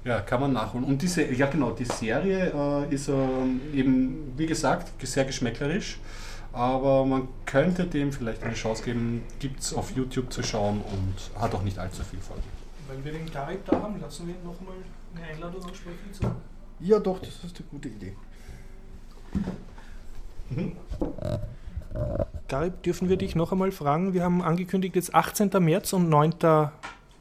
Ja, 0.03 0.19
kann 0.19 0.41
man 0.41 0.53
nachholen. 0.53 0.85
Und 0.85 1.01
diese, 1.01 1.23
ja 1.31 1.47
genau, 1.47 1.71
die 1.71 1.85
Serie 1.85 2.51
äh, 2.53 2.93
ist 2.93 3.07
ähm, 3.07 3.61
eben, 3.73 4.33
wie 4.35 4.45
gesagt, 4.45 4.91
sehr 5.05 5.25
geschmäcklerisch. 5.25 5.97
Aber 6.51 7.03
man 7.05 7.29
könnte 7.45 7.85
dem 7.85 8.11
vielleicht 8.11 8.43
eine 8.43 8.53
Chance 8.53 8.83
geben, 8.83 9.23
gibt 9.39 9.61
es 9.61 9.73
auf 9.73 9.95
YouTube 9.95 10.31
zu 10.31 10.43
schauen 10.43 10.81
und 10.81 11.41
hat 11.41 11.55
auch 11.55 11.63
nicht 11.63 11.79
allzu 11.79 12.03
viel 12.03 12.19
Folgen. 12.19 12.43
Weil 12.87 13.03
wir 13.03 13.11
den 13.11 13.31
Garib 13.31 13.65
da 13.65 13.81
haben, 13.81 13.99
lassen 13.99 14.27
wir 14.27 14.35
nochmal 14.43 14.75
eine 15.15 15.25
Einladung 15.25 15.63
aussprechen. 15.63 16.11
Zu. 16.11 16.23
Ja, 16.79 16.99
doch, 16.99 17.19
das 17.19 17.29
ist 17.43 17.57
eine 17.57 17.67
gute 17.71 17.89
Idee. 17.89 18.13
Garib, 22.47 22.83
dürfen 22.83 23.09
wir 23.09 23.17
dich 23.17 23.35
noch 23.35 23.51
einmal 23.51 23.71
fragen? 23.71 24.13
Wir 24.13 24.23
haben 24.23 24.41
angekündigt 24.41 24.95
jetzt 24.95 25.13
18. 25.13 25.49
März 25.59 25.93
und 25.93 26.09
9. 26.09 26.33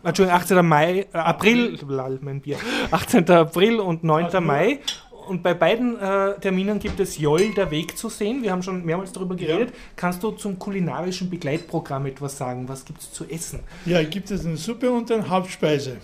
Entschuldigung, 0.04 0.40
18. 0.40 0.66
Mai, 0.66 1.06
äh, 1.12 1.16
April, 1.16 1.78
mein 2.20 2.40
Bier. 2.40 2.56
18. 2.90 3.30
April 3.30 3.80
und 3.80 4.02
9. 4.02 4.44
Mai. 4.44 4.80
Und 5.28 5.42
bei 5.42 5.54
beiden 5.54 5.98
äh, 6.00 6.38
Terminen 6.40 6.80
gibt 6.80 6.98
es 6.98 7.16
Joll, 7.18 7.54
der 7.54 7.70
Weg 7.70 7.96
zu 7.96 8.08
sehen. 8.08 8.42
Wir 8.42 8.50
haben 8.50 8.62
schon 8.62 8.84
mehrmals 8.84 9.12
darüber 9.12 9.36
geredet. 9.36 9.72
Kannst 9.94 10.22
du 10.22 10.32
zum 10.32 10.58
kulinarischen 10.58 11.30
Begleitprogramm 11.30 12.06
etwas 12.06 12.36
sagen? 12.36 12.68
Was 12.68 12.84
gibt 12.84 13.00
es 13.00 13.12
zu 13.12 13.24
essen? 13.26 13.60
Ja, 13.86 14.02
gibt 14.02 14.30
es 14.30 14.44
eine 14.44 14.56
Suppe 14.56 14.90
und 14.90 15.10
eine 15.12 15.28
Hauptspeise. 15.28 15.98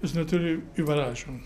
Ist 0.00 0.14
natürlich 0.14 0.60
Überraschung. 0.74 1.40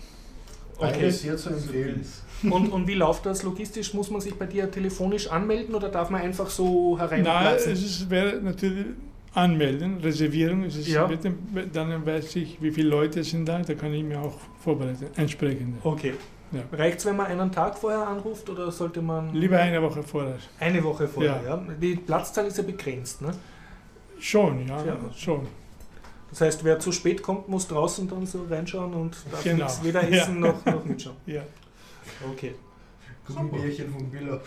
Okay. 0.77 1.09
sehr 1.09 1.37
zu 1.37 1.49
empfehlen. 1.49 2.05
Und, 2.51 2.69
und 2.71 2.87
wie 2.87 2.93
läuft 2.93 3.25
das 3.25 3.43
logistisch? 3.43 3.93
Muss 3.93 4.09
man 4.11 4.21
sich 4.21 4.35
bei 4.35 4.45
dir 4.45 4.69
telefonisch 4.69 5.27
anmelden 5.29 5.75
oder 5.75 5.89
darf 5.89 6.09
man 6.09 6.21
einfach 6.21 6.49
so 6.49 6.95
Nein, 6.97 7.09
hereinplatzen? 7.09 7.71
es 7.73 7.83
ist, 7.83 8.09
wäre 8.09 8.41
natürlich 8.41 8.85
anmelden, 9.33 9.97
Reservierung. 9.99 10.63
Es 10.63 10.75
ist, 10.77 10.87
Ja. 10.87 11.05
bitte, 11.07 11.33
dann 11.73 12.05
weiß 12.05 12.35
ich, 12.37 12.61
wie 12.61 12.71
viele 12.71 12.89
Leute 12.89 13.23
sind 13.23 13.45
da, 13.45 13.59
da 13.59 13.73
kann 13.73 13.93
ich 13.93 14.03
mir 14.03 14.19
auch 14.21 14.37
vorbereiten, 14.59 15.07
entsprechend. 15.15 15.75
Okay. 15.83 16.13
Ja. 16.51 16.61
Reicht 16.77 16.99
es, 16.99 17.05
wenn 17.05 17.17
man 17.17 17.25
einen 17.25 17.51
Tag 17.51 17.77
vorher 17.77 18.07
anruft 18.07 18.49
oder 18.49 18.71
sollte 18.71 19.01
man 19.01 19.33
Lieber 19.33 19.57
eine 19.59 19.81
Woche 19.81 20.03
vorher. 20.03 20.37
eine 20.59 20.81
Woche 20.83 21.07
vorher? 21.07 21.41
Ja. 21.43 21.49
Ja. 21.55 21.63
Die 21.81 21.95
Platzzahl 21.95 22.45
ist 22.45 22.57
ja 22.57 22.63
begrenzt. 22.63 23.21
Ne? 23.21 23.31
Schon, 24.19 24.65
ja, 24.67 24.85
Ja. 24.85 24.97
schon. 25.17 25.41
Das 26.29 26.41
heißt, 26.41 26.63
wer 26.63 26.79
zu 26.79 26.91
spät 26.91 27.21
kommt, 27.21 27.49
muss 27.49 27.67
draußen 27.67 28.07
dann 28.09 28.25
so 28.25 28.45
reinschauen 28.49 28.93
und 28.93 29.17
darf 29.31 29.43
Genau. 29.43 29.63
nichts 29.65 29.83
weder 29.83 30.09
essen 30.09 30.39
noch, 30.39 30.63
noch 30.65 30.85
mitschauen. 30.85 31.15
Ja. 31.25 31.41
Okay. 32.31 32.55
Gummibärchen 33.27 33.89
von 33.91 34.09
Billa. 34.09 34.39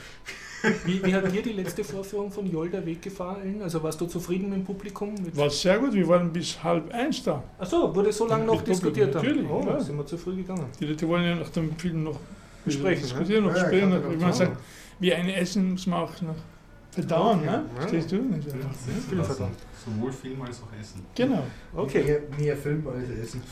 Wie, 0.84 1.04
wie 1.04 1.14
hat 1.14 1.30
dir 1.32 1.42
die 1.42 1.52
letzte 1.52 1.84
Vorführung 1.84 2.30
von 2.30 2.50
Jolder 2.50 2.84
Weg 2.84 3.02
gefallen? 3.02 3.60
Also 3.62 3.82
warst 3.82 4.00
du 4.00 4.06
zufrieden 4.06 4.48
mit 4.50 4.58
dem 4.58 4.64
Publikum? 4.64 5.14
Mit 5.14 5.36
War 5.36 5.50
sehr 5.50 5.78
gut, 5.78 5.92
wir 5.92 6.06
waren 6.08 6.32
bis 6.32 6.62
halb 6.62 6.92
eins 6.92 7.22
da. 7.22 7.42
Achso, 7.58 7.94
wurde 7.94 8.12
so 8.12 8.26
lange 8.26 8.44
noch 8.44 8.62
diskutiert 8.62 9.14
dann? 9.14 9.24
natürlich, 9.24 9.48
Oh, 9.50 9.60
klar. 9.60 9.80
sind 9.80 9.96
wir 9.96 10.06
zu 10.06 10.16
früh 10.18 10.36
gegangen. 10.36 10.66
Die 10.80 10.86
Leute 10.86 11.06
wollen 11.08 11.24
ja 11.24 11.34
nach 11.36 11.48
dem 11.50 11.76
Film 11.76 12.04
noch 12.04 12.18
Besprechen, 12.64 13.02
diskutieren, 13.02 13.44
noch 13.44 13.54
Ja, 13.56 13.66
sprechen. 13.66 13.90
kann 13.90 14.18
man 14.20 14.32
sagt, 14.32 14.56
wie 15.00 15.12
ein 15.14 15.28
Essen 15.28 15.72
muss 15.72 15.86
man 15.86 16.00
auch 16.00 16.20
noch 16.22 16.34
verdauen, 16.90 17.40
ne? 17.40 17.46
Ja. 17.46 17.64
Verstehst 17.80 18.10
du? 18.12 18.16
Film 18.16 19.24
verdammt. 19.24 19.56
Sowohl 19.84 20.12
Film 20.12 20.42
als 20.42 20.60
auch 20.62 20.80
Essen. 20.80 21.04
Genau, 21.14 21.44
Okay. 21.74 22.02
Mehr, 22.04 22.20
mehr 22.38 22.56
Film 22.56 22.86
als 22.88 23.08
Essen. 23.10 23.42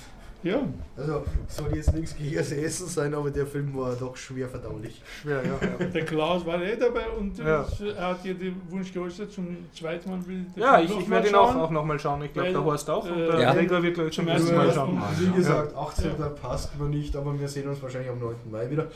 Ja. 0.47 0.61
Also 0.97 1.24
soll 1.49 1.74
jetzt 1.76 1.94
nichts 1.94 2.16
gegen 2.16 2.36
das 2.36 2.53
Essen 2.53 2.86
sein, 2.88 3.14
aber 3.14 3.30
der 3.30 3.47
Film 3.47 3.76
war 3.76 3.94
doch 3.94 4.16
schwer 4.16 4.49
verdaulich. 4.49 5.03
Schwer, 5.22 5.42
ja. 5.44 5.59
ja. 5.80 5.86
Der 5.86 6.05
Klaus 6.05 6.44
war 6.47 6.61
eh 6.62 6.76
dabei 6.76 7.09
und 7.11 7.36
Ja. 7.38 7.66
er 7.97 8.07
hat 8.09 8.24
dir 8.24 8.34
den 8.34 8.61
Wunsch 8.70 8.92
geäußert, 8.92 9.30
zum 9.32 9.57
zweiten 9.74 10.11
Mal 10.11 10.26
will 10.26 10.47
Ja, 10.57 10.80
ich, 10.80 10.97
ich 10.99 11.11
werde 11.11 11.28
ihn 11.28 11.34
auch, 11.34 11.55
auch 11.55 11.70
nochmal 11.70 11.99
schauen. 11.99 12.22
Ich 12.22 12.32
glaube, 12.32 12.51
der 12.51 12.64
Horst 12.64 12.88
auch. 12.88 13.05
Und 13.05 13.12
äh, 13.18 13.26
der 13.32 13.40
Ja. 13.40 13.55
Gregor 13.55 13.82
wird 13.82 13.94
gleich 13.94 14.12
zum 14.12 14.24
Zum 14.24 14.28
ersten 14.28 14.55
ersten 14.55 14.66
Mal 14.66 14.72
schauen. 14.74 15.03
Wie 15.18 15.30
gesagt, 15.36 15.76
18. 15.76 16.11
passt 16.40 16.78
mir 16.78 16.88
nicht, 16.88 17.14
aber 17.16 17.38
wir 17.38 17.49
sehen 17.49 17.68
uns 17.68 17.82
wahrscheinlich 17.82 18.11
am 18.11 18.18
9. 18.20 18.34
Mai 18.51 18.70
wieder. 18.70 18.86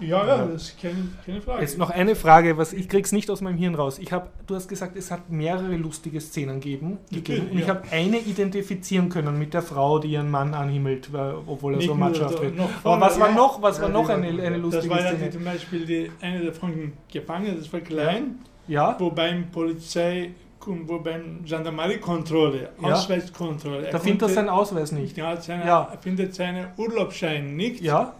Ja, 0.00 0.24
ja, 0.26 0.46
das 0.46 0.62
ist 0.62 0.80
keine, 0.80 1.08
keine 1.26 1.40
Frage. 1.40 1.60
Jetzt 1.62 1.76
noch 1.76 1.90
eine 1.90 2.14
Frage, 2.14 2.56
was 2.56 2.72
ich 2.72 2.88
krieg's 2.88 3.10
nicht 3.10 3.28
aus 3.30 3.40
meinem 3.40 3.56
Hirn 3.58 3.74
raus. 3.74 3.98
Ich 3.98 4.12
hab, 4.12 4.30
du 4.46 4.54
hast 4.54 4.68
gesagt, 4.68 4.96
es 4.96 5.10
hat 5.10 5.28
mehrere 5.28 5.76
lustige 5.76 6.20
Szenen 6.20 6.60
gegeben, 6.60 6.98
gegeben 7.10 7.38
Natürlich, 7.46 7.50
und 7.52 7.58
ich 7.58 7.66
ja. 7.66 7.74
habe 7.74 7.82
eine 7.90 8.18
identifizieren 8.18 9.08
können 9.08 9.38
mit 9.38 9.54
der 9.54 9.62
Frau, 9.62 9.98
die 9.98 10.08
ihren 10.12 10.30
Mann 10.30 10.54
anhimmelt, 10.54 11.10
obwohl 11.46 11.74
er 11.74 11.78
Nicht 11.78 11.88
so 11.88 11.94
matschhaft 11.94 12.40
wird. 12.40 12.54
Aber 12.84 13.00
was 13.00 13.18
war 13.18 13.30
ja. 13.30 13.34
noch, 13.34 13.60
was 13.60 13.80
war 13.80 13.88
Ja, 13.88 13.92
noch 13.94 14.06
die 14.06 14.12
eine, 14.12 14.38
war- 14.38 14.44
eine 14.44 14.56
Das 14.56 14.62
lustige 14.62 14.90
war 14.94 15.00
ja 15.00 15.08
Szene? 15.16 15.30
zum 15.30 15.44
Beispiel 15.44 15.84
die, 15.86 16.10
eine 16.20 16.40
der 16.42 16.52
Franken 16.54 16.92
Gefangenen, 17.12 17.58
das 17.58 17.72
war 17.72 17.80
klein, 17.80 18.36
Ja, 18.68 18.94
wo 19.00 19.10
beim 19.10 19.50
Polizei, 19.50 20.30
wo 20.64 20.98
beim 21.00 21.44
Gendarmeriekontrolle, 21.44 22.68
Ja. 22.82 22.92
Ausweiskontrolle, 22.92 23.86
er 23.86 23.92
da 23.92 23.98
findet 23.98 24.22
er 24.22 24.28
seinen 24.28 24.48
Ausweis 24.48 24.92
nicht. 24.92 25.16
Ja, 25.16 25.40
seine, 25.40 25.66
Ja. 25.66 25.88
er 25.90 25.98
findet 25.98 26.34
seinen 26.34 26.66
Urlaubsschein 26.76 27.56
nicht. 27.56 27.80
Ja, 27.80 28.14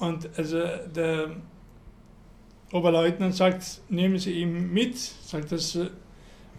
Und 0.00 0.28
also 0.36 0.58
der 0.94 1.30
Oberleutnant 2.72 3.34
sagt, 3.34 3.80
nehmen 3.88 4.18
Sie 4.18 4.32
ihn 4.32 4.72
mit, 4.72 4.96
sagt 4.98 5.52
das, 5.52 5.76
äh, 5.76 5.86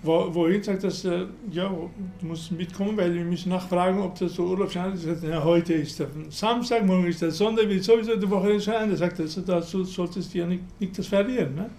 wo, 0.04 0.34
wohin, 0.34 0.62
sagt 0.64 0.84
das, 0.84 1.06
äh, 1.06 1.26
ja, 1.52 1.70
du 1.70 2.26
musst 2.26 2.52
mitkommen, 2.52 2.98
weil 2.98 3.14
wir 3.14 3.24
müssen 3.24 3.50
nachfragen, 3.50 4.00
ob 4.02 4.18
das 4.18 4.34
so 4.34 4.44
Urlaubsschein 4.46 4.94
ist. 4.94 5.04
Sagt, 5.04 5.24
ja, 5.24 5.44
heute 5.44 5.74
ist 5.74 6.00
der 6.00 6.08
Samstag, 6.30 6.86
morgen 6.86 7.06
ist 7.08 7.22
der 7.22 7.32
Sonntag, 7.32 7.70
wie 7.70 7.80
sowieso 7.80 8.16
die 8.16 8.30
Woche 8.30 8.52
ist. 8.54 8.68
Er 8.68 8.96
sagt, 8.98 9.20
also, 9.20 9.42
da 9.42 9.62
so- 9.62 9.84
solltest 9.84 10.34
du 10.34 10.40
ja 10.40 10.48
nicht, 10.48 10.64
nicht 10.80 10.98
das 10.98 11.08
verlieren. 11.08 11.56
Ne? 11.56 11.70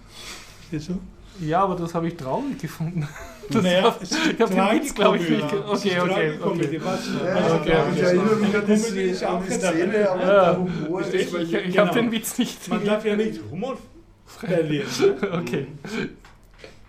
Du? 0.71 0.99
Ja, 1.41 1.63
aber 1.65 1.77
das 1.77 1.95
habe 1.95 2.09
ich 2.09 2.17
traurig 2.17 2.59
gefunden. 2.61 3.09
Das 3.51 3.65
naja, 3.65 3.85
war- 3.85 3.97
ich 4.01 4.41
hab 4.41 4.51
den 4.51 4.81
Witz, 4.83 4.95
glaub 4.95 5.17
ich, 5.17 5.29
nicht 5.29 5.43
okay, 5.43 5.57
okay, 5.67 5.69
okay. 5.69 5.93
Ja, 5.93 6.03
okay, 6.05 6.39
okay. 7.61 7.83
ich 7.95 8.01
erinnere 8.03 8.37
mich 8.37 8.57
an 8.57 8.67
die, 8.67 8.77
Szene, 8.77 9.29
an 9.29 9.43
die 9.47 9.53
aber 10.09 10.21
Ja. 10.21 10.45
der 10.53 10.59
Humor 10.59 11.01
ist 11.03 11.13
Ich, 11.15 11.35
ich 11.35 11.51
Genau. 11.75 11.87
habe 11.87 11.95
den 12.01 12.13
Witz 12.13 12.39
nicht. 12.39 12.69
Man 12.69 12.85
darf 12.85 13.05
ja 13.05 13.17
nicht 13.23 13.41
Humor 13.51 13.77
verlieren. 14.27 14.87
Ne? 15.01 15.33
Okay. 15.33 15.67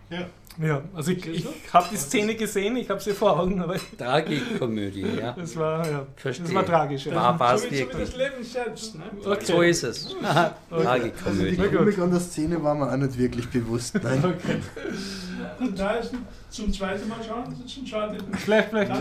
Ja. 0.09 0.27
Ja, 0.62 0.82
also 0.93 1.12
ich, 1.12 1.26
ich 1.26 1.47
habe 1.74 1.88
die 1.91 1.97
Szene 1.97 2.36
gesehen, 2.36 2.78
ich 2.78 2.88
habe 2.89 2.99
sie 3.01 3.14
vor 3.14 3.39
Augen, 3.39 3.60
aber 3.62 3.76
Tragikomödie, 3.97 5.06
ja. 5.20 5.32
das 5.38 5.56
war, 5.56 5.89
ja, 5.89 6.06
Verstehe. 6.16 6.45
das 6.45 6.54
war 6.54 6.66
tragisch. 6.66 7.06
Ja. 7.08 7.16
War 7.16 7.39
was 7.39 7.64
so, 7.64 7.72
wie, 7.72 7.76
so 7.78 7.82
wie 7.82 7.88
wirklich. 7.88 8.10
das 8.10 8.18
Leben 8.18 8.43
selbst. 8.43 8.95
Ne? 8.95 9.04
Okay. 9.26 9.45
So 9.45 9.62
ist 9.62 9.84
es. 9.84 10.16
Aha, 10.22 10.56
Also 10.70 10.80
die 10.80 11.56
Tragikomödie. 11.56 11.76
Komik 11.76 11.97
an 11.99 12.12
der 12.12 12.20
Szene 12.20 12.64
war 12.64 12.76
mir 12.76 12.91
auch 12.91 12.97
nicht 12.97 13.18
wirklich 13.18 13.49
bewusst. 13.49 13.99
Nein. 14.04 14.24
Und 15.60 15.78
da 15.80 15.91
ist 15.91 16.12
zum 16.49 16.72
zweiten 16.72 17.08
Mal 17.10 17.18
schauen, 17.28 17.45
das 17.49 17.60
ist 17.66 17.72
schon 17.74 17.88
schade. 17.88 18.18
Vielleicht, 18.34 18.70
vielleicht. 18.70 18.91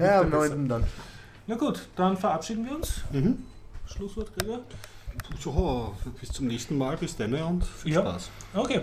Ja, 0.00 0.20
am 0.20 0.30
9. 0.30 0.68
dann. 0.68 0.84
Na 1.46 1.56
gut, 1.56 1.88
dann 1.96 2.16
verabschieden 2.16 2.66
wir 2.66 2.76
uns. 2.76 3.00
Mhm. 3.12 3.38
Schlusswort, 3.86 4.32
Gregor. 4.36 4.60
So, 5.40 5.94
bis 6.20 6.30
zum 6.30 6.46
nächsten 6.46 6.76
Mal, 6.78 6.96
bis 6.96 7.16
dann 7.16 7.34
und 7.34 7.64
viel 7.64 7.92
Ja. 7.94 8.00
Spaß. 8.00 8.30
Okay, 8.54 8.80